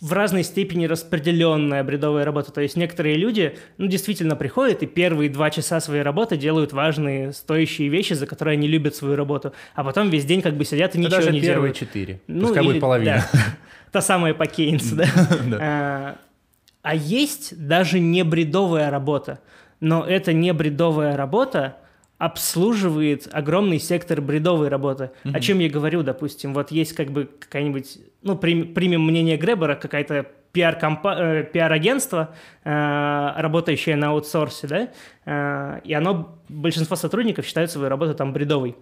в 0.00 0.12
разной 0.12 0.42
степени 0.42 0.86
распределенная 0.86 1.82
бредовая 1.82 2.24
работа. 2.24 2.52
То 2.52 2.60
есть 2.60 2.76
некоторые 2.76 3.16
люди, 3.16 3.56
ну, 3.78 3.86
действительно 3.86 4.36
приходят 4.36 4.82
и 4.82 4.86
первые 4.86 5.30
два 5.30 5.50
часа 5.50 5.80
своей 5.80 6.02
работы 6.02 6.36
делают 6.36 6.72
важные, 6.72 7.32
стоящие 7.32 7.88
вещи, 7.88 8.12
за 8.12 8.26
которые 8.26 8.54
они 8.54 8.68
любят 8.68 8.94
свою 8.94 9.16
работу, 9.16 9.52
а 9.74 9.84
потом 9.84 10.10
весь 10.10 10.24
день 10.24 10.42
как 10.42 10.56
бы 10.56 10.64
сидят 10.64 10.94
и 10.96 10.98
ничего 10.98 11.16
даже 11.16 11.30
не 11.30 11.40
первые 11.40 11.72
делают. 11.72 11.76
четыре. 11.76 12.20
Ну, 12.26 12.48
Пускай 12.48 12.62
или, 12.62 12.72
будет 12.72 12.80
половина. 12.80 13.24
Да, 13.32 13.40
та 13.92 14.00
самая 14.00 14.34
по 14.34 14.46
Кейнсу, 14.46 14.96
да? 14.96 15.06
А, 15.60 16.16
а 16.82 16.94
есть 16.94 17.66
даже 17.66 17.98
не 17.98 18.24
бредовая 18.24 18.90
работа, 18.90 19.40
но 19.80 20.04
эта 20.04 20.32
не 20.32 20.52
бредовая 20.52 21.16
работа 21.16 21.76
обслуживает 22.18 23.28
огромный 23.30 23.78
сектор 23.78 24.20
бредовой 24.20 24.68
работы. 24.68 25.10
Mm-hmm. 25.24 25.36
О 25.36 25.40
чем 25.40 25.58
я 25.58 25.68
говорю, 25.68 26.02
допустим, 26.02 26.54
вот 26.54 26.70
есть 26.70 26.94
как 26.94 27.10
бы 27.10 27.26
какая-нибудь, 27.26 27.98
ну, 28.22 28.36
прим, 28.36 28.72
примем 28.72 29.02
мнение 29.04 29.36
Гребера, 29.36 29.74
какая-то 29.74 30.26
э, 30.54 31.44
пиар-агентство, 31.52 32.34
э, 32.64 33.32
работающее 33.36 33.96
на 33.96 34.08
аутсорсе, 34.10 34.66
да, 34.66 34.88
э, 35.26 35.80
и 35.84 35.92
оно, 35.92 36.38
большинство 36.48 36.96
сотрудников 36.96 37.44
считают 37.44 37.70
свою 37.70 37.90
работу 37.90 38.14
там 38.14 38.32
бредовой. 38.32 38.76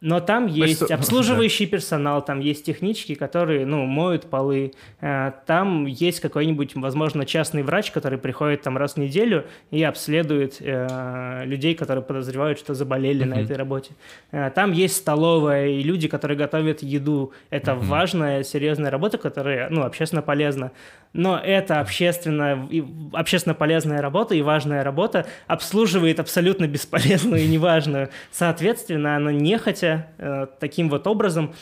Но 0.00 0.20
там 0.20 0.46
есть 0.46 0.82
обслуживающий 0.90 1.66
персонал, 1.66 2.24
там 2.24 2.40
есть 2.40 2.64
технички, 2.64 3.14
которые, 3.14 3.66
ну, 3.66 3.84
моют 3.84 4.30
полы. 4.30 4.72
Э, 5.00 5.32
там 5.46 5.84
есть 5.84 6.20
какой-нибудь, 6.20 6.74
возможно, 6.76 7.26
частный 7.26 7.62
врач, 7.62 7.90
который 7.90 8.18
приходит 8.18 8.62
там 8.62 8.78
раз 8.78 8.94
в 8.94 8.96
неделю 8.96 9.44
и 9.70 9.82
обследует 9.82 10.56
э, 10.60 11.42
людей, 11.44 11.74
которые 11.74 12.02
подозревают, 12.02 12.58
что 12.58 12.72
заболели 12.72 13.24
uh-huh. 13.24 13.28
на 13.28 13.40
этой 13.40 13.56
работе. 13.56 13.92
Э, 14.32 14.50
там 14.54 14.72
есть 14.72 14.96
столовая 14.96 15.68
и 15.68 15.82
люди, 15.82 16.08
которые 16.08 16.38
готовят 16.38 16.82
еду. 16.82 17.32
Это 17.50 17.72
uh-huh. 17.72 17.84
важная, 17.84 18.42
серьезная 18.42 18.90
работа, 18.90 19.18
которая, 19.18 19.68
ну, 19.68 19.82
общественно 19.82 20.22
полезна. 20.22 20.72
Но 21.12 21.38
эта 21.38 21.80
общественно, 21.80 22.68
общественно 23.12 23.54
полезная 23.54 24.00
работа 24.00 24.34
и 24.34 24.42
важная 24.42 24.84
работа 24.84 25.26
обслуживает 25.48 26.20
абсолютно 26.20 26.68
бесполезную 26.68 27.42
и 27.42 27.48
неважную. 27.48 28.10
Соответственно, 28.30 29.16
она 29.16 29.32
нехотя 29.32 30.08
э, 30.18 30.46
таким 30.60 30.88
вот 30.88 31.06
образом 31.06 31.54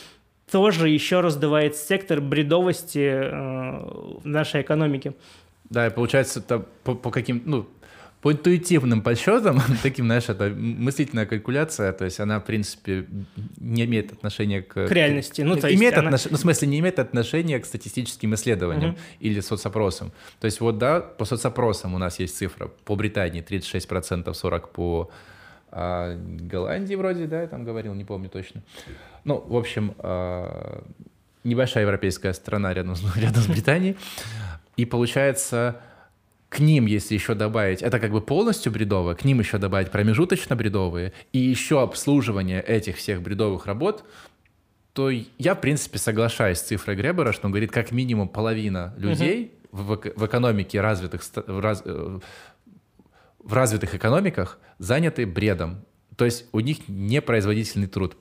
тоже 0.51 0.89
еще 0.89 1.21
раздувает 1.21 1.75
сектор 1.75 2.21
бредовости 2.21 2.99
э, 2.99 3.29
в 4.21 4.25
нашей 4.25 4.61
экономике. 4.61 5.13
Да, 5.69 5.87
и 5.87 5.89
получается, 5.89 6.39
это 6.39 6.65
по, 6.83 6.95
по 6.95 7.11
каким, 7.11 7.41
ну, 7.45 7.67
по 8.21 8.33
интуитивным 8.33 9.01
подсчетам, 9.01 9.61
таким, 9.83 10.05
знаешь, 10.05 10.27
это 10.27 10.49
мыслительная 10.49 11.25
калькуляция, 11.25 11.93
то 11.93 12.05
есть 12.05 12.19
она, 12.19 12.39
в 12.39 12.45
принципе, 12.45 13.05
не 13.59 13.85
имеет 13.85 14.11
отношения 14.11 14.61
к... 14.61 14.87
К 14.87 14.91
реальности. 14.91 15.41
Ну, 15.41 15.55
то 15.55 15.67
имеет 15.67 15.93
есть 15.95 16.05
отнош... 16.05 16.25
она... 16.25 16.31
ну, 16.31 16.37
в 16.37 16.39
смысле, 16.39 16.67
не 16.67 16.79
имеет 16.79 16.99
отношения 16.99 17.59
к 17.59 17.65
статистическим 17.65 18.33
исследованиям 18.35 18.91
угу. 18.91 18.99
или 19.21 19.39
соцопросам. 19.39 20.11
То 20.39 20.45
есть 20.45 20.59
вот, 20.59 20.77
да, 20.77 20.99
по 20.99 21.25
соцопросам 21.25 21.93
у 21.95 21.97
нас 21.97 22.19
есть 22.19 22.37
цифра. 22.37 22.67
По 22.85 22.95
Британии 22.95 23.43
36%, 23.43 24.25
40% 24.25 24.67
по 24.73 25.09
а 25.71 26.15
Голландии 26.15 26.95
вроде, 26.95 27.27
да, 27.27 27.41
я 27.41 27.47
там 27.47 27.63
говорил, 27.63 27.93
не 27.93 28.03
помню 28.03 28.29
точно. 28.29 28.63
Ну, 29.23 29.43
в 29.47 29.55
общем, 29.55 29.93
а, 29.99 30.83
небольшая 31.43 31.83
европейская 31.83 32.33
страна 32.33 32.73
рядом 32.73 32.95
рядом 33.15 33.41
с 33.41 33.47
Британией. 33.47 33.95
И 34.77 34.85
получается, 34.85 35.81
к 36.49 36.59
ним, 36.59 36.87
если 36.87 37.13
еще 37.13 37.35
добавить, 37.35 37.83
это 37.83 37.99
как 37.99 38.11
бы 38.11 38.21
полностью 38.21 38.71
бредовое, 38.71 39.15
к 39.15 39.23
ним 39.23 39.39
еще 39.39 39.59
добавить 39.59 39.91
промежуточно 39.91 40.55
бредовые 40.55 41.13
и 41.31 41.37
еще 41.37 41.81
обслуживание 41.81 42.61
этих 42.61 42.97
всех 42.97 43.21
бредовых 43.21 43.67
работ, 43.67 44.03
то 44.93 45.09
я, 45.09 45.53
в 45.53 45.61
принципе, 45.61 45.99
соглашаюсь 45.99 46.57
с 46.57 46.63
цифрой 46.63 46.95
Гребера, 46.95 47.31
что 47.31 47.45
он 47.45 47.51
говорит, 47.51 47.71
как 47.71 47.91
минимум 47.91 48.27
половина 48.27 48.95
людей 48.97 49.53
угу. 49.71 49.83
в, 49.83 50.01
в 50.15 50.25
экономике 50.25 50.81
развитых, 50.81 51.21
в, 51.23 51.59
раз, 51.59 51.83
э, 51.85 52.19
в 53.37 53.53
развитых 53.53 53.93
экономиках 53.93 54.59
заняты 54.79 55.27
бредом. 55.27 55.85
То 56.17 56.25
есть 56.25 56.47
у 56.51 56.59
них 56.59 56.79
непроизводительный 56.87 57.87
труд. 57.87 58.17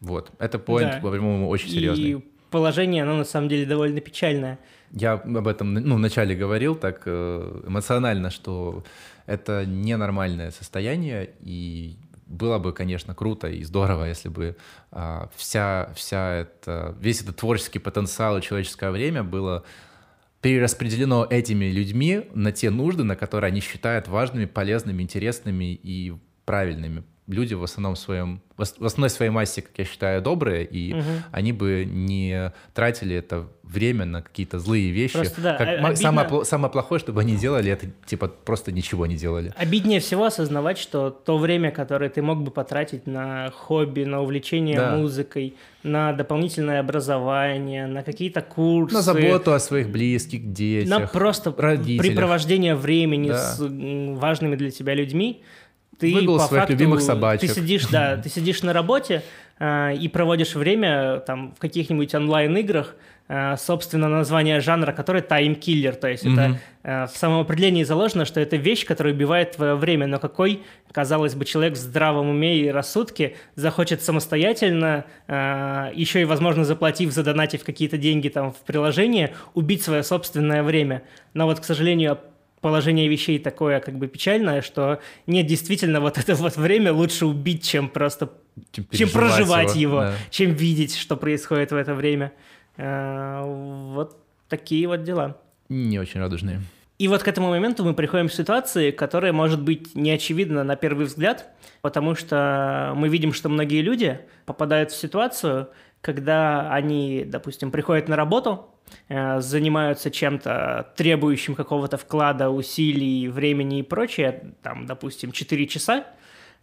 Вот. 0.00 0.30
Это 0.38 0.58
поинт, 0.58 0.92
да. 0.92 1.00
по-моему, 1.00 1.48
очень 1.48 1.70
серьезный. 1.70 2.10
И 2.10 2.24
положение, 2.52 3.02
оно 3.02 3.16
на 3.16 3.24
самом 3.24 3.48
деле 3.48 3.66
довольно 3.66 4.00
печальное. 4.00 4.58
Я 4.92 5.14
об 5.14 5.48
этом 5.48 5.74
ну, 5.74 5.96
вначале 5.96 6.36
говорил 6.36 6.76
так 6.76 7.02
э, 7.06 7.62
эмоционально, 7.66 8.30
что 8.30 8.84
это 9.26 9.66
ненормальное 9.66 10.50
состояние, 10.50 11.30
и 11.40 11.96
было 12.26 12.58
бы, 12.58 12.72
конечно, 12.72 13.14
круто 13.14 13.48
и 13.48 13.62
здорово, 13.62 14.04
если 14.04 14.28
бы 14.28 14.56
а, 14.90 15.28
вся, 15.36 15.92
вся 15.94 16.34
это, 16.34 16.96
весь 16.98 17.20
этот 17.20 17.36
творческий 17.36 17.78
потенциал 17.78 18.38
и 18.38 18.42
человеческое 18.42 18.90
время 18.90 19.22
было 19.22 19.64
перераспределено 20.40 21.26
этими 21.28 21.66
людьми 21.66 22.22
на 22.34 22.50
те 22.50 22.70
нужды, 22.70 23.04
на 23.04 23.16
которые 23.16 23.48
они 23.48 23.60
считают 23.60 24.08
важными, 24.08 24.46
полезными, 24.46 25.02
интересными 25.02 25.74
и 25.74 26.14
правильными. 26.44 27.04
Люди 27.32 27.54
в 27.54 27.62
основном 27.62 27.96
своем, 27.96 28.40
в 28.56 28.62
основной 28.62 29.10
своей 29.10 29.30
массе, 29.30 29.62
как 29.62 29.72
я 29.78 29.84
считаю, 29.84 30.22
добрые, 30.22 30.64
и 30.64 30.94
угу. 30.94 31.02
они 31.32 31.52
бы 31.52 31.84
не 31.84 32.52
тратили 32.74 33.16
это 33.16 33.48
время 33.62 34.04
на 34.04 34.22
какие-то 34.22 34.58
злые 34.58 34.90
вещи. 34.90 35.14
Просто, 35.14 35.40
да, 35.40 35.56
как 35.56 35.68
обидно... 35.68 35.96
самое, 35.96 36.44
самое 36.44 36.70
плохое, 36.70 37.00
чтобы 37.00 37.20
они 37.20 37.36
делали, 37.36 37.72
это 37.72 37.86
типа 38.04 38.28
просто 38.28 38.70
ничего 38.70 39.06
не 39.06 39.16
делали. 39.16 39.52
Обиднее 39.56 40.00
всего 40.00 40.26
осознавать, 40.26 40.78
что 40.78 41.10
то 41.10 41.38
время, 41.38 41.70
которое 41.70 42.10
ты 42.10 42.22
мог 42.22 42.42
бы 42.42 42.50
потратить 42.50 43.06
на 43.06 43.50
хобби, 43.50 44.04
на 44.04 44.20
увлечение 44.20 44.76
да. 44.76 44.96
музыкой, 44.96 45.56
на 45.82 46.12
дополнительное 46.12 46.80
образование, 46.80 47.86
на 47.86 48.02
какие-то 48.02 48.42
курсы. 48.42 48.94
На 48.94 49.02
заботу 49.02 49.52
о 49.52 49.58
своих 49.58 49.90
близких, 49.90 50.52
детях, 50.52 50.90
На 50.90 51.06
просто 51.06 51.54
родителях. 51.56 52.06
припровождение 52.06 52.74
времени 52.74 53.28
да. 53.28 53.38
с 53.38 53.58
важными 53.60 54.56
для 54.56 54.70
тебя 54.70 54.94
людьми. 54.94 55.42
Ты 56.02 56.14
Выгул 56.14 56.38
по 56.38 56.44
своих 56.44 56.62
факту, 56.62 56.72
любимых 56.72 57.00
собачек. 57.00 57.48
Ты 57.48 57.60
сидишь, 57.60 57.86
да, 57.86 58.16
ты 58.22 58.28
сидишь 58.28 58.62
на 58.62 58.72
работе 58.72 59.22
э, 59.58 59.94
и 59.94 60.08
проводишь 60.08 60.54
время 60.54 61.20
там 61.20 61.54
в 61.54 61.58
каких-нибудь 61.58 62.14
онлайн-играх, 62.14 62.94
Э, 63.34 63.56
собственно, 63.56 64.08
название 64.08 64.60
жанра, 64.60 64.92
который 64.92 65.22
таймкиллер, 65.22 65.94
то 65.94 66.06
есть 66.06 66.26
mm-hmm. 66.26 66.32
это 66.34 66.58
э, 66.82 67.06
в 67.06 67.16
самом 67.16 67.40
определении 67.40 67.82
заложено, 67.82 68.26
что 68.26 68.40
это 68.40 68.56
вещь, 68.56 68.84
которая 68.84 69.14
убивает 69.14 69.52
твое 69.52 69.74
время, 69.74 70.06
но 70.06 70.18
какой, 70.18 70.62
казалось 70.92 71.34
бы, 71.34 71.46
человек 71.46 71.72
в 71.72 71.78
здравом 71.78 72.28
уме 72.28 72.58
и 72.58 72.68
рассудке 72.68 73.36
захочет 73.54 74.02
самостоятельно, 74.02 75.06
э, 75.28 75.92
еще 75.94 76.20
и, 76.20 76.24
возможно, 76.26 76.66
заплатив, 76.66 77.10
задонатив 77.12 77.64
какие-то 77.64 77.96
деньги 77.96 78.28
там 78.28 78.52
в 78.52 78.58
приложение, 78.58 79.32
убить 79.54 79.82
свое 79.82 80.02
собственное 80.02 80.62
время. 80.62 81.02
Но 81.32 81.46
вот, 81.46 81.60
к 81.60 81.64
сожалению, 81.64 82.18
положение 82.62 83.08
вещей 83.08 83.38
такое 83.38 83.80
как 83.80 83.98
бы 83.98 84.06
печальное, 84.06 84.62
что 84.62 85.00
нет, 85.26 85.46
действительно, 85.46 86.00
вот 86.00 86.16
это 86.16 86.34
вот 86.36 86.56
время 86.56 86.92
лучше 86.92 87.26
убить, 87.26 87.68
чем 87.68 87.90
просто 87.90 88.32
чем, 88.70 88.86
чем 88.90 89.10
проживать 89.10 89.74
его, 89.76 90.02
его 90.02 90.12
да. 90.12 90.14
чем 90.30 90.52
видеть, 90.52 90.96
что 90.96 91.16
происходит 91.16 91.72
в 91.72 91.76
это 91.76 91.94
время. 91.94 92.32
Э, 92.76 93.42
вот 93.44 94.16
такие 94.48 94.86
вот 94.86 95.02
дела. 95.02 95.36
Не 95.68 95.98
очень 95.98 96.20
радужные. 96.20 96.60
И 96.98 97.08
вот 97.08 97.24
к 97.24 97.28
этому 97.28 97.50
моменту 97.50 97.84
мы 97.84 97.94
приходим 97.94 98.28
к 98.28 98.32
ситуации, 98.32 98.92
которая 98.92 99.32
может 99.32 99.60
быть 99.60 99.96
не 99.96 100.12
очевидна 100.12 100.62
на 100.62 100.76
первый 100.76 101.06
взгляд, 101.06 101.48
потому 101.80 102.14
что 102.14 102.92
мы 102.94 103.08
видим, 103.08 103.32
что 103.32 103.48
многие 103.48 103.82
люди 103.82 104.20
попадают 104.46 104.92
в 104.92 104.96
ситуацию, 104.96 105.68
когда 106.02 106.70
они, 106.72 107.24
допустим, 107.24 107.70
приходят 107.70 108.08
на 108.08 108.16
работу, 108.16 108.68
э, 109.08 109.40
занимаются 109.40 110.10
чем-то 110.10 110.92
требующим 110.96 111.54
какого-то 111.54 111.96
вклада, 111.96 112.50
усилий, 112.50 113.28
времени 113.28 113.78
и 113.78 113.82
прочее, 113.82 114.52
там, 114.62 114.84
допустим, 114.84 115.32
4 115.32 115.66
часа, 115.66 116.04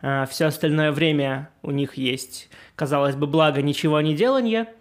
э, 0.02 0.26
все 0.30 0.46
остальное 0.46 0.92
время 0.92 1.50
у 1.64 1.72
них 1.72 1.96
есть, 1.96 2.50
казалось 2.76 3.16
бы, 3.16 3.26
благо 3.26 3.62
ничего 3.64 4.00
не 4.02 4.14
делания– 4.14 4.68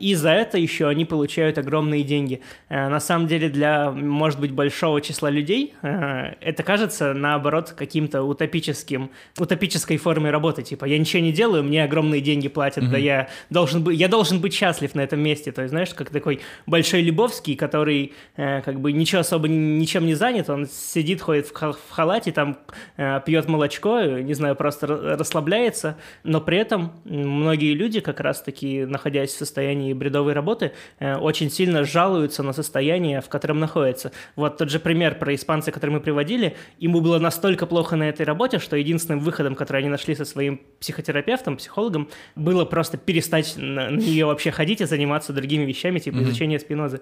и 0.00 0.14
за 0.14 0.30
это 0.30 0.58
еще 0.58 0.88
они 0.88 1.04
получают 1.04 1.58
огромные 1.58 2.02
деньги. 2.02 2.40
Э, 2.68 2.88
на 2.88 2.98
самом 2.98 3.28
деле 3.28 3.48
для, 3.48 3.90
может 3.90 4.40
быть, 4.40 4.50
большого 4.50 5.00
числа 5.00 5.30
людей 5.30 5.74
э, 5.82 6.34
это 6.40 6.62
кажется, 6.62 7.14
наоборот, 7.14 7.70
каким-то 7.70 8.22
утопическим, 8.22 9.10
утопической 9.38 9.96
формой 9.96 10.30
работы. 10.30 10.62
Типа, 10.62 10.86
я 10.86 10.98
ничего 10.98 11.22
не 11.22 11.32
делаю, 11.32 11.62
мне 11.62 11.84
огромные 11.84 12.20
деньги 12.20 12.48
платят, 12.48 12.84
mm-hmm. 12.84 12.90
да 12.90 12.98
я 12.98 13.28
должен, 13.50 13.84
быть, 13.84 13.98
я 13.98 14.08
должен 14.08 14.40
быть 14.40 14.54
счастлив 14.54 14.94
на 14.94 15.02
этом 15.02 15.20
месте. 15.20 15.52
То 15.52 15.62
есть, 15.62 15.70
знаешь, 15.70 15.94
как 15.94 16.10
такой 16.10 16.40
большой 16.66 17.02
Любовский, 17.02 17.54
который 17.54 18.12
как 18.36 18.80
бы 18.80 18.92
ничего 18.92 19.20
особо 19.20 19.46
ничем 19.46 20.06
не 20.06 20.14
занят, 20.14 20.48
он 20.50 20.66
сидит, 20.66 21.20
ходит 21.20 21.48
в 21.48 21.90
халате, 21.90 22.32
там 22.32 22.58
пьет 22.96 23.48
молочко, 23.48 24.00
не 24.00 24.34
знаю, 24.34 24.56
просто 24.56 24.86
расслабляется, 24.86 25.96
но 26.22 26.40
при 26.40 26.58
этом 26.58 26.92
многие 27.04 27.74
люди, 27.74 28.00
как 28.00 28.20
раз-таки 28.20 28.84
находясь 28.84 29.34
в 29.34 29.43
состоянии 29.44 29.92
бредовой 29.92 30.32
работы, 30.32 30.72
э, 30.98 31.16
очень 31.16 31.50
сильно 31.50 31.84
жалуются 31.84 32.42
на 32.42 32.52
состояние, 32.52 33.20
в 33.20 33.28
котором 33.28 33.60
находятся. 33.60 34.12
Вот 34.36 34.58
тот 34.58 34.70
же 34.70 34.78
пример 34.78 35.18
про 35.18 35.34
испанца, 35.34 35.72
который 35.72 35.90
мы 35.90 36.00
приводили, 36.00 36.56
ему 36.78 37.00
было 37.00 37.18
настолько 37.18 37.66
плохо 37.66 37.96
на 37.96 38.08
этой 38.08 38.26
работе, 38.26 38.58
что 38.58 38.76
единственным 38.76 39.20
выходом, 39.20 39.54
который 39.54 39.78
они 39.78 39.88
нашли 39.88 40.14
со 40.14 40.24
своим 40.24 40.60
психотерапевтом, 40.80 41.56
психологом, 41.56 42.08
было 42.34 42.64
просто 42.64 42.96
перестать 42.96 43.54
на 43.56 43.90
нее 43.90 44.26
вообще 44.26 44.50
ходить 44.50 44.80
и 44.80 44.86
заниматься 44.86 45.32
другими 45.32 45.64
вещами, 45.64 45.98
типа 45.98 46.16
mm-hmm. 46.16 46.22
изучения 46.22 46.58
спинозы. 46.58 47.00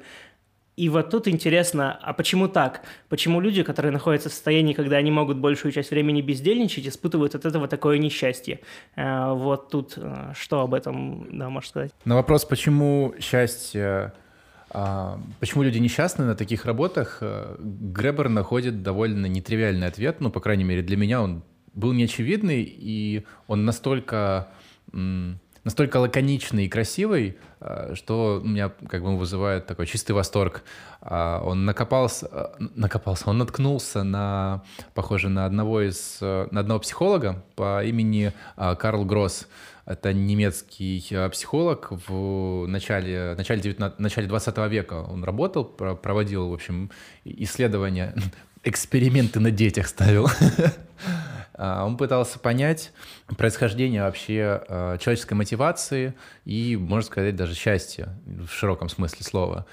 И 0.77 0.89
вот 0.89 1.11
тут 1.11 1.29
интересно, 1.29 1.99
а 2.01 2.15
почему 2.15 2.49
так? 2.49 2.81
Почему 3.11 3.41
люди, 3.41 3.63
которые 3.63 3.93
находятся 3.93 4.31
в 4.31 4.33
состоянии, 4.33 4.73
когда 4.73 4.97
они 4.97 5.11
могут 5.11 5.37
большую 5.37 5.71
часть 5.73 5.91
времени 5.91 6.23
бездельничать, 6.23 6.87
испытывают 6.87 7.35
от 7.35 7.45
этого 7.45 7.69
такое 7.69 7.99
несчастье? 7.99 8.61
Э, 8.97 9.33
вот 9.33 9.69
тут 9.69 9.95
э, 9.97 10.33
что 10.35 10.61
об 10.61 10.73
этом, 10.73 11.39
да, 11.39 11.51
можешь 11.51 11.71
сказать? 11.71 11.93
На 12.07 12.15
вопрос, 12.15 12.47
почему 12.47 13.15
счастье, 13.21 14.15
а, 14.71 15.21
почему 15.41 15.63
люди 15.63 15.77
несчастны 15.77 16.25
на 16.25 16.35
таких 16.35 16.65
работах, 16.65 17.19
э, 17.21 17.57
Гребер 17.59 18.31
находит 18.31 18.83
довольно 18.83 19.27
нетривиальный 19.27 19.87
ответ, 19.87 20.21
ну, 20.21 20.31
по 20.31 20.41
крайней 20.41 20.65
мере, 20.65 20.81
для 20.81 20.97
меня 20.97 21.21
он 21.21 21.43
был 21.75 21.93
неочевидный, 21.93 22.63
и 22.63 23.27
он 23.47 23.67
настолько 23.67 24.49
настолько 25.65 25.99
лаконичный 25.99 26.67
и 26.67 26.69
красивый, 26.69 27.39
э, 27.61 27.95
что 27.95 28.41
у 28.43 28.47
меня 28.47 28.71
как 28.89 29.03
бы 29.03 29.17
вызывает 29.17 29.67
такой 29.67 29.87
чистый 29.87 30.13
восторг. 30.13 30.63
А, 31.01 31.41
он 31.45 31.65
накопался, 31.65 32.29
э, 32.31 32.65
накопался, 32.75 33.31
он 33.31 33.39
наткнулся 33.39 34.03
на, 34.03 34.63
похоже, 34.95 35.29
на 35.29 35.47
одного 35.47 35.83
из, 35.83 36.19
э, 36.21 36.49
на 36.51 36.61
одного 36.61 36.81
психолога 36.81 37.45
по 37.55 37.85
имени 37.85 38.33
Карл 38.57 39.05
Гросс. 39.05 39.49
Это 39.85 40.13
немецкий 40.13 41.05
психолог 41.31 41.89
в 42.09 42.67
начале, 42.67 43.35
начале, 43.37 43.61
19, 43.61 43.99
начале 43.99 44.29
20 44.29 44.69
века. 44.69 45.03
Он 45.03 45.25
работал, 45.25 45.65
проводил, 45.65 46.51
в 46.51 46.55
общем, 46.55 46.91
исследования, 47.25 48.15
эксперименты 48.65 49.41
на 49.41 49.51
детях 49.51 49.89
ставил. 49.89 50.29
А, 51.55 51.85
он 51.85 51.97
пытался 51.97 52.39
понять 52.39 52.93
происхождение 53.37 54.03
вообще 54.03 54.63
а, 54.69 54.99
человеческой 54.99 55.35
мотивации 55.35 56.15
и, 56.45 56.77
можно 56.77 57.07
сказать, 57.07 57.37
даже 57.37 57.55
счастья 57.55 58.17
в 58.27 58.49
широком 58.49 58.89
смысле 58.89 59.25
слова. 59.25 59.67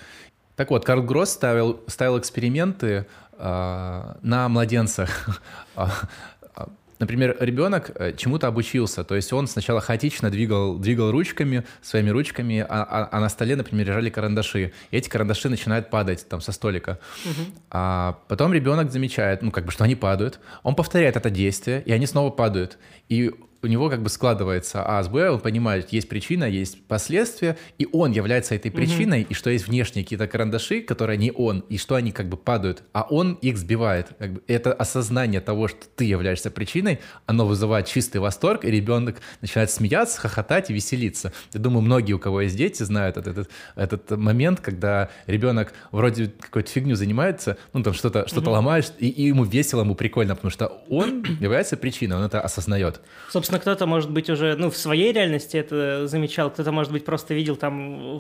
Так 0.55 0.71
вот, 0.71 0.83
Карл 0.83 1.03
Гросс 1.03 1.31
ставил, 1.31 1.81
ставил 1.87 2.19
эксперименты 2.19 3.07
э, 3.37 4.13
на 4.21 4.49
младенцах. 4.49 5.41
Например, 6.99 7.35
ребенок 7.39 7.91
э, 7.95 8.13
чему-то 8.15 8.47
обучился, 8.47 9.05
то 9.05 9.15
есть 9.15 9.31
он 9.31 9.47
сначала 9.47 9.79
хаотично 9.79 10.29
двигал, 10.29 10.77
двигал 10.77 11.11
ручками, 11.11 11.63
своими 11.81 12.09
ручками, 12.09 12.59
а, 12.59 12.83
а, 12.83 13.09
а 13.11 13.19
на 13.21 13.29
столе, 13.29 13.55
например, 13.55 13.87
лежали 13.87 14.09
карандаши, 14.09 14.73
и 14.91 14.97
эти 14.97 15.07
карандаши 15.07 15.47
начинают 15.47 15.89
падать 15.89 16.27
там 16.27 16.41
со 16.41 16.51
столика. 16.51 16.99
Угу. 17.25 17.51
А 17.71 18.19
потом 18.27 18.53
ребенок 18.53 18.91
замечает, 18.91 19.41
ну, 19.41 19.51
как 19.51 19.65
бы, 19.65 19.71
что 19.71 19.85
они 19.85 19.95
падают, 19.95 20.39
он 20.63 20.75
повторяет 20.75 21.15
это 21.15 21.29
действие, 21.29 21.81
и 21.85 21.93
они 21.93 22.05
снова 22.05 22.31
падают. 22.31 22.77
И 23.07 23.33
у 23.61 23.67
него 23.67 23.89
как 23.89 24.01
бы 24.01 24.09
складывается 24.09 24.83
А 24.83 25.03
с 25.03 25.09
Б, 25.09 25.29
он 25.29 25.39
понимает, 25.39 25.91
есть 25.91 26.07
причина, 26.07 26.45
есть 26.45 26.85
последствия, 26.87 27.57
и 27.77 27.87
он 27.91 28.11
является 28.11 28.55
этой 28.55 28.71
причиной, 28.71 29.21
mm-hmm. 29.21 29.27
и 29.29 29.33
что 29.33 29.49
есть 29.49 29.67
внешние 29.67 30.03
какие-то 30.03 30.27
карандаши, 30.27 30.81
которые 30.81 31.17
не 31.17 31.31
он, 31.31 31.59
и 31.69 31.77
что 31.77 31.95
они 31.95 32.11
как 32.11 32.29
бы 32.29 32.37
падают, 32.37 32.83
а 32.93 33.05
он 33.09 33.33
их 33.33 33.57
сбивает. 33.57 34.07
Как 34.17 34.33
бы 34.33 34.43
это 34.47 34.73
осознание 34.73 35.41
того, 35.41 35.67
что 35.67 35.79
ты 35.95 36.05
являешься 36.05 36.51
причиной, 36.51 36.99
оно 37.25 37.45
вызывает 37.45 37.87
чистый 37.87 38.17
восторг, 38.17 38.63
и 38.63 38.71
ребенок 38.71 39.17
начинает 39.41 39.71
смеяться, 39.71 40.19
хохотать 40.19 40.69
и 40.69 40.73
веселиться. 40.73 41.33
Я 41.53 41.59
думаю, 41.59 41.81
многие, 41.81 42.13
у 42.13 42.19
кого 42.19 42.41
есть 42.41 42.55
дети, 42.55 42.83
знают 42.83 43.17
этот, 43.17 43.49
этот, 43.75 44.11
момент, 44.11 44.61
когда 44.61 45.09
ребенок 45.27 45.73
вроде 45.91 46.27
какой-то 46.39 46.69
фигню 46.71 46.95
занимается, 46.95 47.57
ну 47.73 47.83
там 47.83 47.93
что-то 47.93 48.27
что 48.27 48.41
mm-hmm. 48.41 48.49
ломаешь, 48.49 48.85
и, 48.99 49.09
и 49.09 49.23
ему 49.23 49.43
весело, 49.43 49.81
ему 49.81 49.95
прикольно, 49.95 50.35
потому 50.35 50.51
что 50.51 50.81
он 50.89 51.23
является 51.39 51.77
причиной, 51.77 52.17
он 52.17 52.23
это 52.23 52.41
осознает. 52.41 53.01
Собственно, 53.29 53.48
Собственно, 53.49 53.61
кто-то, 53.61 53.87
может 53.87 54.11
быть, 54.11 54.29
уже 54.29 54.55
ну, 54.55 54.69
в 54.69 54.77
своей 54.77 55.11
реальности 55.11 55.57
это 55.57 56.05
замечал, 56.05 56.51
кто-то, 56.51 56.71
может 56.71 56.91
быть, 56.91 57.03
просто 57.03 57.33
видел 57.33 57.55
там 57.55 58.19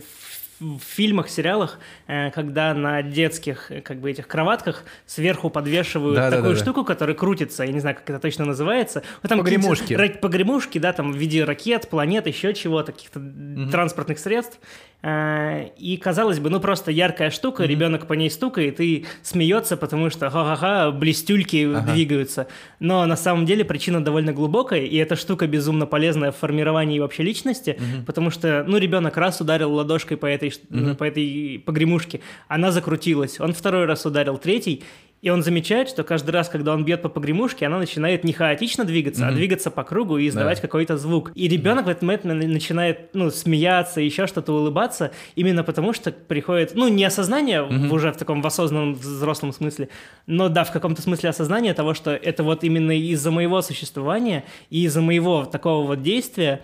в 0.59 0.79
фильмах, 0.79 1.29
сериалах, 1.29 1.77
э, 2.07 2.31
когда 2.31 2.73
на 2.73 3.03
детских 3.03 3.71
как 3.83 3.99
бы 3.99 4.09
этих 4.09 4.27
кроватках 4.27 4.83
сверху 5.05 5.51
подвешивают 5.51 6.15
да, 6.15 6.31
такую 6.31 6.53
да, 6.53 6.57
да, 6.57 6.63
штуку, 6.63 6.83
которая 6.83 7.15
крутится, 7.15 7.63
я 7.63 7.71
не 7.71 7.79
знаю, 7.79 7.95
как 7.95 8.09
это 8.09 8.19
точно 8.19 8.45
называется. 8.45 9.03
Ну, 9.21 9.29
там 9.29 9.39
погремушки. 9.39 10.17
Погремушки, 10.19 10.79
да, 10.79 10.93
там 10.93 11.13
в 11.13 11.15
виде 11.15 11.43
ракет, 11.43 11.89
планет, 11.89 12.25
еще 12.25 12.55
чего-то, 12.55 12.91
каких-то 12.91 13.19
угу. 13.19 13.69
транспортных 13.69 14.17
средств. 14.17 14.59
Э, 15.01 15.69
и, 15.77 15.95
казалось 15.95 16.39
бы, 16.39 16.49
ну 16.49 16.59
просто 16.59 16.91
яркая 16.91 17.29
штука, 17.29 17.63
mm-hmm. 17.63 17.67
ребенок 17.67 18.07
по 18.07 18.13
ней 18.13 18.29
стукает 18.29 18.81
и 18.81 19.05
смеется, 19.21 19.77
потому 19.77 20.09
что 20.09 20.29
ха-ха-ха, 20.29 20.91
блестюльки 20.91 21.73
ага. 21.73 21.93
двигаются. 21.93 22.47
Но 22.79 23.05
на 23.05 23.15
самом 23.15 23.45
деле 23.45 23.63
причина 23.63 24.03
довольно 24.03 24.33
глубокая, 24.33 24.81
и 24.81 24.97
эта 24.97 25.15
штука 25.15 25.47
безумно 25.47 25.85
полезная 25.85 26.31
в 26.31 26.35
формировании 26.35 26.99
вообще 26.99 27.23
личности, 27.23 27.77
mm-hmm. 27.79 28.05
потому 28.05 28.29
что, 28.29 28.65
ну, 28.67 28.77
ребенок 28.77 29.15
раз 29.15 29.39
ударил 29.39 29.73
ладошкой 29.73 30.17
по 30.17 30.25
этой, 30.25 30.49
mm-hmm. 30.49 30.95
по 30.95 31.05
этой 31.05 31.63
погремушке, 31.65 32.19
она 32.49 32.71
закрутилась, 32.71 33.39
он 33.39 33.53
второй 33.53 33.85
раз 33.85 34.05
ударил, 34.05 34.37
третий, 34.37 34.83
и 35.21 35.29
он 35.29 35.43
замечает, 35.43 35.89
что 35.89 36.03
каждый 36.03 36.31
раз, 36.31 36.49
когда 36.49 36.73
он 36.73 36.85
бьет 36.85 37.01
по 37.01 37.09
погремушке, 37.09 37.65
она 37.65 37.77
начинает 37.77 38.23
не 38.23 38.33
хаотично 38.33 38.85
двигаться, 38.85 39.23
mm-hmm. 39.23 39.29
а 39.29 39.33
двигаться 39.33 39.71
по 39.71 39.83
кругу 39.83 40.17
и 40.17 40.27
издавать 40.27 40.57
да. 40.57 40.61
какой-то 40.61 40.97
звук. 40.97 41.31
И 41.35 41.47
ребенок 41.47 41.85
в 41.85 41.89
этот 41.89 42.03
момент 42.03 42.23
начинает 42.23 43.13
ну, 43.13 43.29
смеяться, 43.29 44.01
еще 44.01 44.27
что-то 44.27 44.53
улыбаться, 44.53 45.11
именно 45.35 45.63
потому 45.63 45.93
что 45.93 46.11
приходит, 46.11 46.71
ну, 46.75 46.87
не 46.87 47.03
осознание 47.03 47.61
mm-hmm. 47.61 47.89
уже 47.89 48.11
в 48.11 48.17
таком 48.17 48.41
в 48.41 48.47
осознанном 48.47 48.95
взрослом 48.95 49.51
смысле, 49.51 49.89
но 50.25 50.47
да, 50.47 50.63
в 50.63 50.71
каком-то 50.71 51.01
смысле 51.01 51.29
осознание 51.29 51.73
того, 51.73 51.93
что 51.93 52.11
это 52.11 52.43
вот 52.43 52.63
именно 52.63 52.97
из-за 52.97 53.31
моего 53.31 53.61
существования 53.61 54.45
и 54.69 54.83
из-за 54.85 55.01
моего 55.01 55.45
такого 55.45 55.85
вот 55.85 56.01
действия 56.01 56.63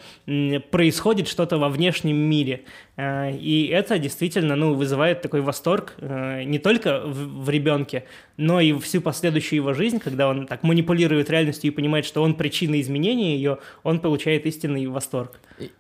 происходит 0.72 1.28
что-то 1.28 1.58
во 1.58 1.70
внешнем 1.70 2.16
мире. 2.16 2.64
Э, 2.98 3.32
и 3.32 3.68
это 3.68 4.00
действительно 4.00 4.56
ну, 4.56 4.74
вызывает 4.74 5.22
такой 5.22 5.42
восторг 5.42 5.96
э, 5.98 6.44
не 6.44 6.60
только 6.60 7.02
в, 7.02 7.44
в 7.44 7.50
ребенке, 7.50 8.06
но 8.38 8.60
и 8.60 8.78
всю 8.80 9.02
последующую 9.02 9.58
его 9.58 9.74
жизнь, 9.74 10.00
когда 10.00 10.28
он 10.28 10.48
так 10.48 10.64
манипулирует 10.64 11.30
реальностью 11.30 11.72
и 11.72 11.74
понимает, 11.74 12.06
что 12.06 12.22
он 12.22 12.36
причина 12.36 12.80
изменения 12.80 13.36
ее, 13.36 13.60
он 13.84 14.00
получает 14.00 14.46
истинный 14.46 14.88
восторг. 14.88 15.40
И, 15.60 15.72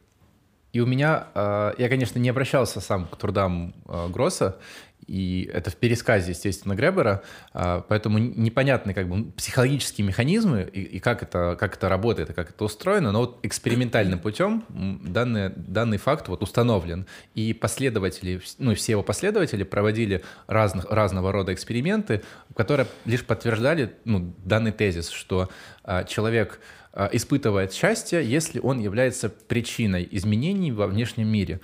и 0.73 0.79
у 0.79 0.85
меня, 0.85 1.27
э, 1.33 1.73
я, 1.77 1.89
конечно, 1.89 2.19
не 2.19 2.29
обращался 2.29 2.81
сам 2.81 3.07
к 3.07 3.15
трудам 3.15 3.73
Гросса, 3.85 4.57
и 5.07 5.49
это 5.53 5.69
в 5.69 5.75
пересказе, 5.75 6.31
естественно, 6.31 6.75
Гребера, 6.75 7.23
а, 7.53 7.81
поэтому 7.87 8.17
непонятны 8.17 8.93
как 8.93 9.07
бы 9.07 9.31
психологические 9.31 10.07
механизмы 10.07 10.69
и, 10.71 10.81
и 10.81 10.99
как, 10.99 11.21
это, 11.21 11.55
как 11.59 11.75
это 11.75 11.89
работает, 11.89 12.31
и 12.31 12.33
как 12.33 12.49
это 12.49 12.63
устроено, 12.65 13.11
но 13.11 13.19
вот 13.21 13.39
экспериментальным 13.43 14.19
путем 14.19 14.63
данный, 14.69 15.49
данный 15.49 15.97
факт 15.97 16.27
вот 16.27 16.41
установлен. 16.41 17.05
И 17.35 17.53
последователи, 17.53 18.41
ну 18.57 18.73
все 18.73 18.93
его 18.93 19.03
последователи 19.03 19.63
проводили 19.63 20.23
разных, 20.47 20.85
разного 20.89 21.31
рода 21.31 21.53
эксперименты, 21.53 22.23
которые 22.55 22.87
лишь 23.05 23.23
подтверждали 23.23 23.93
ну, 24.05 24.33
данный 24.43 24.71
тезис, 24.71 25.09
что 25.09 25.49
а, 25.83 26.03
человек 26.03 26.59
а, 26.93 27.09
испытывает 27.11 27.73
счастье, 27.73 28.25
если 28.25 28.59
он 28.59 28.79
является 28.79 29.29
причиной 29.29 30.07
изменений 30.11 30.71
во 30.71 30.87
внешнем 30.87 31.27
мире. 31.27 31.59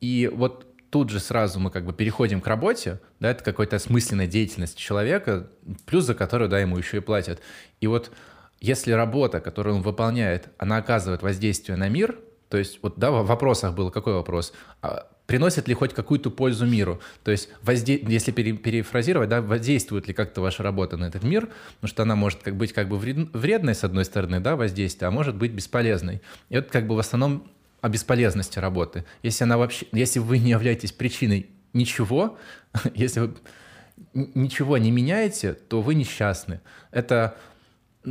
И 0.00 0.30
вот 0.32 0.65
тут 0.96 1.10
же 1.10 1.20
сразу 1.20 1.60
мы 1.60 1.70
как 1.70 1.84
бы 1.84 1.92
переходим 1.92 2.40
к 2.40 2.46
работе, 2.46 3.00
да, 3.20 3.30
это 3.30 3.44
какая-то 3.44 3.76
осмысленная 3.76 4.26
деятельность 4.26 4.78
человека, 4.78 5.46
плюс 5.84 6.06
за 6.06 6.14
которую, 6.14 6.48
да, 6.48 6.58
ему 6.58 6.78
еще 6.78 6.96
и 6.96 7.00
платят. 7.00 7.38
И 7.82 7.86
вот 7.86 8.10
если 8.60 8.92
работа, 8.92 9.40
которую 9.40 9.76
он 9.76 9.82
выполняет, 9.82 10.48
она 10.56 10.78
оказывает 10.78 11.20
воздействие 11.20 11.76
на 11.76 11.90
мир, 11.90 12.16
То 12.48 12.58
есть 12.58 12.78
вот 12.82 12.98
да, 12.98 13.10
в 13.10 13.26
вопросах 13.26 13.74
был 13.74 13.90
какой 13.90 14.14
вопрос? 14.14 14.52
А 14.82 15.08
приносит 15.26 15.66
ли 15.66 15.74
хоть 15.74 15.92
какую-то 15.92 16.30
пользу 16.30 16.66
миру? 16.66 17.00
То 17.24 17.30
есть, 17.30 17.48
возде... 17.62 17.98
если 18.00 18.30
пере... 18.30 18.52
перефразировать, 18.52 19.28
да, 19.28 19.42
воздействует 19.42 20.06
ли 20.06 20.14
как-то 20.14 20.40
ваша 20.40 20.62
работа 20.62 20.96
на 20.96 21.06
этот 21.06 21.24
мир? 21.24 21.48
Потому 21.74 21.88
что 21.88 22.02
она 22.04 22.14
может 22.14 22.42
как 22.42 22.56
быть 22.56 22.72
как 22.72 22.88
бы 22.88 22.98
вредной, 22.98 23.74
с 23.74 23.82
одной 23.82 24.04
стороны, 24.04 24.40
да, 24.40 24.54
воздействие, 24.56 25.08
а 25.08 25.10
может 25.10 25.34
быть 25.34 25.52
бесполезной. 25.52 26.22
И 26.48 26.56
вот 26.56 26.68
как 26.68 26.86
бы 26.86 26.94
в 26.94 27.00
основном 27.00 27.50
о 27.80 27.88
бесполезности 27.88 28.58
работы. 28.58 29.04
Если 29.22 29.44
она 29.44 29.58
вообще, 29.58 29.86
если 29.92 30.18
вы 30.18 30.38
не 30.38 30.50
являетесь 30.50 30.92
причиной 30.92 31.50
ничего, 31.72 32.38
если 32.94 33.20
вы 33.20 33.34
ничего 34.14 34.78
не 34.78 34.90
меняете, 34.90 35.52
то 35.52 35.80
вы 35.80 35.94
несчастны. 35.94 36.60
Это 36.90 37.36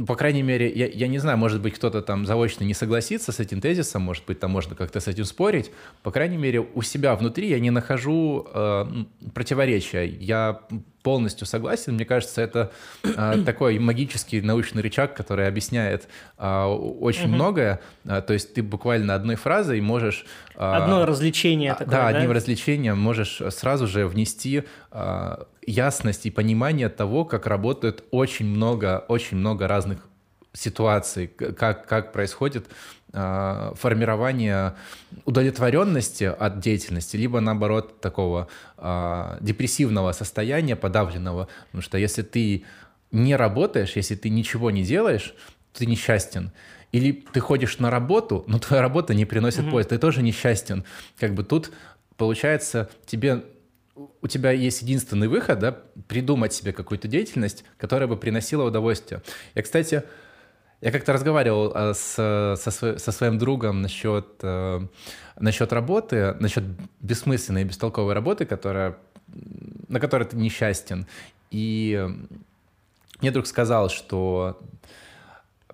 по 0.08 0.16
крайней 0.16 0.44
мере, 0.44 0.70
я, 0.70 0.88
я 0.88 1.08
не 1.08 1.20
знаю, 1.20 1.38
может 1.38 1.62
быть, 1.62 1.76
кто-то 1.76 2.02
там 2.02 2.26
заочно 2.26 2.66
не 2.66 2.74
согласится 2.74 3.32
с 3.32 3.40
этим 3.40 3.62
тезисом, 3.62 4.02
может 4.02 4.26
быть, 4.26 4.40
там 4.40 4.52
можно 4.52 4.76
как-то 4.76 5.00
с 5.00 5.08
этим 5.08 5.24
спорить. 5.24 5.72
По 6.04 6.12
крайней 6.12 6.38
мере, 6.38 6.60
у 6.60 6.82
себя 6.82 7.16
внутри 7.16 7.48
я 7.48 7.60
не 7.60 7.72
нахожу 7.72 8.46
э, 8.54 8.86
противоречия. 9.34 10.06
Я 10.06 10.62
полностью 11.06 11.46
согласен. 11.46 11.94
Мне 11.94 12.06
кажется, 12.06 12.42
это 12.42 12.72
э, 13.04 13.38
такой 13.46 13.78
магический 13.78 14.42
научный 14.42 14.82
рычаг, 14.82 15.14
который 15.14 15.48
объясняет 15.48 16.08
э, 16.40 16.64
очень 16.66 17.26
угу. 17.26 17.36
многое. 17.36 17.80
Э, 18.06 18.24
то 18.26 18.34
есть 18.34 18.56
ты 18.56 18.64
буквально 18.64 19.14
одной 19.14 19.36
фразой 19.36 19.80
можешь... 19.82 20.26
Э, 20.56 20.82
Одно 20.82 21.06
развлечение 21.06 21.74
такое, 21.74 21.88
да? 21.92 22.12
Да, 22.12 22.18
одним 22.18 22.32
развлечением 22.32 22.98
можешь 22.98 23.40
сразу 23.52 23.86
же 23.86 24.08
внести 24.08 24.64
э, 24.92 25.36
ясность 25.68 26.26
и 26.26 26.32
понимание 26.32 26.90
того, 26.90 27.24
как 27.24 27.46
работает 27.46 28.04
очень 28.10 28.48
много, 28.48 29.06
очень 29.08 29.38
много 29.38 29.68
разных 29.68 30.00
ситуаций, 30.54 31.28
как, 31.28 31.86
как 31.88 32.14
происходит 32.14 32.66
э, 33.16 33.72
формирование 33.76 34.76
удовлетворенности 35.26 36.26
от 36.26 36.60
деятельности, 36.60 37.18
либо 37.18 37.40
наоборот 37.40 38.02
такого 38.02 38.48
э, 38.78 39.38
депрессивного 39.42 40.12
состояния, 40.12 40.76
подавленного. 40.76 41.48
Потому 41.68 41.82
что 41.82 41.98
если 41.98 42.22
ты 42.22 42.66
не 43.12 43.36
работаешь, 43.36 43.96
если 43.96 44.16
ты 44.16 44.30
ничего 44.30 44.70
не 44.72 44.84
делаешь, 44.84 45.34
ты 45.74 45.86
несчастен. 45.86 46.52
Или 46.92 47.26
ты 47.34 47.40
ходишь 47.40 47.80
на 47.80 47.90
работу, 47.90 48.44
но 48.48 48.60
твоя 48.60 48.82
работа 48.82 49.14
не 49.14 49.26
приносит 49.26 49.62
mm-hmm. 49.62 49.72
пользы, 49.72 49.90
ты 49.90 49.98
тоже 49.98 50.22
несчастен. 50.22 50.84
Как 51.20 51.34
бы 51.34 51.44
тут 51.44 51.72
получается 52.18 52.90
тебе 53.06 53.44
у 54.22 54.28
тебя 54.28 54.52
есть 54.52 54.82
единственный 54.82 55.28
выход, 55.28 55.60
да, 55.60 55.78
придумать 56.08 56.54
себе 56.54 56.74
какую-то 56.74 57.08
деятельность, 57.08 57.64
которая 57.78 58.08
бы 58.08 58.18
приносила 58.18 58.64
удовольствие. 58.64 59.22
Я, 59.54 59.62
кстати, 59.62 60.04
я 60.82 60.92
как-то 60.92 61.14
разговаривал 61.14 61.72
э, 61.74 61.94
с, 61.94 62.58
со, 62.58 63.00
со 63.00 63.12
своим 63.12 63.38
другом 63.38 63.82
насчет, 63.82 64.28
э, 64.42 64.82
насчет 65.40 65.74
работы, 65.74 66.36
насчет 66.40 66.64
бессмысленной 67.02 67.62
и 67.62 67.66
бестолковой 67.66 68.14
работы, 68.14 68.46
которая, 68.46 68.98
на 69.88 70.00
которой 70.00 70.26
ты 70.26 70.38
несчастен. 70.38 71.08
И 71.50 72.08
мне 73.22 73.32
друг 73.32 73.48
сказал, 73.48 73.90
что 73.90 74.60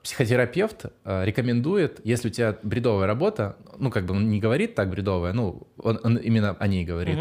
психотерапевт 0.03 0.85
э, 1.03 1.25
рекомендует, 1.25 1.99
если 2.03 2.29
у 2.29 2.31
тебя 2.31 2.57
бредовая 2.61 3.07
работа, 3.07 3.57
ну, 3.77 3.89
как 3.89 4.05
бы 4.05 4.13
он 4.15 4.29
не 4.29 4.39
говорит 4.39 4.75
так 4.75 4.89
бредовая, 4.89 5.33
ну, 5.33 5.67
он, 5.77 5.99
он 6.03 6.17
именно 6.17 6.55
о 6.59 6.67
ней 6.67 6.85
говорит, 6.85 7.19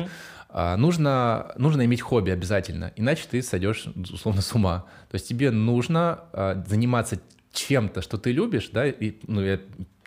mm-hmm. 0.48 0.76
нужно, 0.76 1.52
нужно 1.56 1.84
иметь 1.86 2.02
хобби 2.02 2.30
обязательно, 2.30 2.92
иначе 2.96 3.26
ты 3.30 3.42
сойдешь, 3.42 3.86
условно, 4.12 4.42
с 4.42 4.54
ума. 4.54 4.86
То 5.10 5.16
есть 5.16 5.28
тебе 5.28 5.50
нужно 5.50 6.24
заниматься 6.66 7.18
чем-то, 7.52 8.02
что 8.02 8.18
ты 8.18 8.32
любишь, 8.32 8.70
да, 8.72 8.86
и, 8.86 9.14
ну, 9.26 9.42
я 9.42 9.60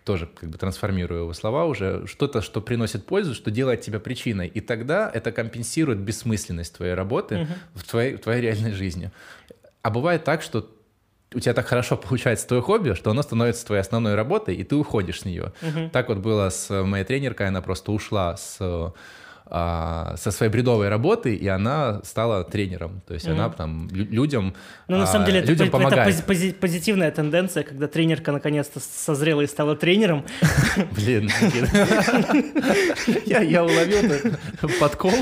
тоже 0.03 0.27
как 0.27 0.49
бы 0.49 0.57
трансформирую 0.57 1.21
его 1.21 1.33
слова 1.33 1.65
уже, 1.65 2.05
что-то, 2.07 2.41
что 2.41 2.61
приносит 2.61 3.05
пользу, 3.05 3.33
что 3.33 3.51
делает 3.51 3.81
тебя 3.81 3.99
причиной. 3.99 4.47
И 4.47 4.59
тогда 4.59 5.09
это 5.13 5.31
компенсирует 5.31 5.99
бессмысленность 5.99 6.75
твоей 6.75 6.93
работы 6.93 7.35
uh-huh. 7.35 7.47
в, 7.75 7.83
твоей, 7.83 8.15
в 8.15 8.19
твоей 8.19 8.41
реальной 8.41 8.71
жизни. 8.71 9.11
А 9.81 9.89
бывает 9.89 10.23
так, 10.23 10.41
что 10.41 10.69
у 11.33 11.39
тебя 11.39 11.53
так 11.53 11.65
хорошо 11.67 11.97
получается 12.09 12.47
твое 12.47 12.61
хобби, 12.61 12.93
что 12.93 13.11
оно 13.11 13.21
становится 13.21 13.65
твоей 13.65 13.81
основной 13.81 14.15
работой, 14.15 14.55
и 14.55 14.63
ты 14.63 14.75
уходишь 14.75 15.21
с 15.21 15.25
нее. 15.25 15.53
Uh-huh. 15.61 15.89
Так 15.89 16.09
вот 16.09 16.19
было 16.19 16.49
с 16.49 16.83
моей 16.83 17.05
тренеркой, 17.05 17.47
она 17.47 17.61
просто 17.61 17.91
ушла 17.91 18.35
с 18.35 18.93
а, 19.55 20.15
со 20.17 20.31
своей 20.31 20.51
бредовой 20.51 20.89
работы, 20.89 21.35
и 21.35 21.47
она 21.47 22.01
стала 22.03 22.43
тренером. 22.43 23.01
То 23.07 23.13
есть 23.13 23.27
mm-hmm. 23.27 23.33
она 23.33 23.49
там 23.51 23.87
людям 23.91 24.55
Ну, 24.87 24.97
на 24.97 25.05
самом 25.05 25.27
деле, 25.27 25.41
а, 25.41 25.45
людям 25.45 25.67
это, 25.67 25.77
помогает. 25.77 26.15
это 26.15 26.23
пози- 26.25 26.53
позитивная 26.53 27.11
тенденция, 27.11 27.61
когда 27.61 27.87
тренерка 27.87 28.31
наконец-то 28.31 28.79
созрела 28.79 29.41
и 29.41 29.47
стала 29.47 29.75
тренером. 29.75 30.25
Блин, 30.95 31.29
я 33.27 33.63
уловил 33.63 34.11
подкол. 34.79 35.13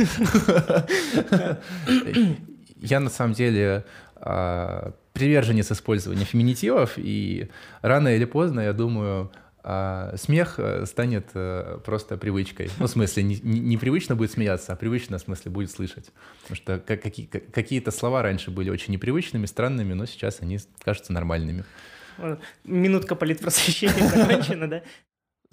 Я 2.78 3.02
на 3.02 3.10
самом 3.10 3.34
деле 3.34 3.84
а, 4.16 4.94
приверженец 5.12 5.74
использования 5.74 6.24
феминитивов, 6.24 6.94
и 6.95 7.49
рано 7.82 8.16
или 8.16 8.24
поздно, 8.24 8.62
я 8.62 8.72
думаю, 8.72 9.30
а 9.64 10.16
смех 10.18 10.56
э, 10.58 10.86
станет 10.86 11.30
э, 11.34 11.80
просто 11.86 12.18
привычкой. 12.18 12.70
Ну, 12.80 12.88
в 12.88 12.90
смысле, 12.90 13.24
не, 13.24 13.40
не 13.40 13.78
привычно 13.78 14.16
будет 14.16 14.32
смеяться, 14.32 14.74
а 14.74 14.76
привычно, 14.76 15.18
в 15.18 15.22
смысле, 15.22 15.52
будет 15.52 15.72
слышать. 15.72 16.12
Потому 16.42 16.56
что 16.56 16.80
как, 16.80 17.02
какие, 17.02 17.28
какие-то 17.28 17.92
слова 17.92 18.22
раньше 18.22 18.52
были 18.52 18.70
очень 18.70 18.94
непривычными, 18.94 19.46
странными, 19.46 19.94
но 19.94 20.06
сейчас 20.06 20.42
они 20.42 20.60
кажутся 20.84 21.14
нормальными. 21.14 21.64
Минутка 22.64 23.16
политпросвещения 23.16 24.08
закончена, 24.08 24.70
да? 24.70 24.84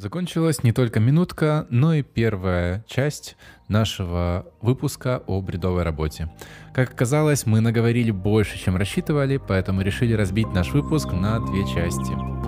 Закончилась 0.00 0.62
не 0.62 0.72
только 0.72 1.00
минутка, 1.00 1.66
но 1.70 1.92
и 1.92 2.02
первая 2.02 2.84
часть 2.86 3.36
нашего 3.66 4.46
выпуска 4.60 5.24
о 5.26 5.40
бредовой 5.40 5.82
работе. 5.82 6.30
Как 6.72 6.92
оказалось, 6.92 7.46
мы 7.46 7.60
наговорили 7.60 8.12
больше, 8.12 8.58
чем 8.58 8.76
рассчитывали, 8.76 9.38
поэтому 9.38 9.80
решили 9.82 10.12
разбить 10.12 10.52
наш 10.52 10.72
выпуск 10.72 11.10
на 11.10 11.40
две 11.40 11.66
части. 11.66 12.47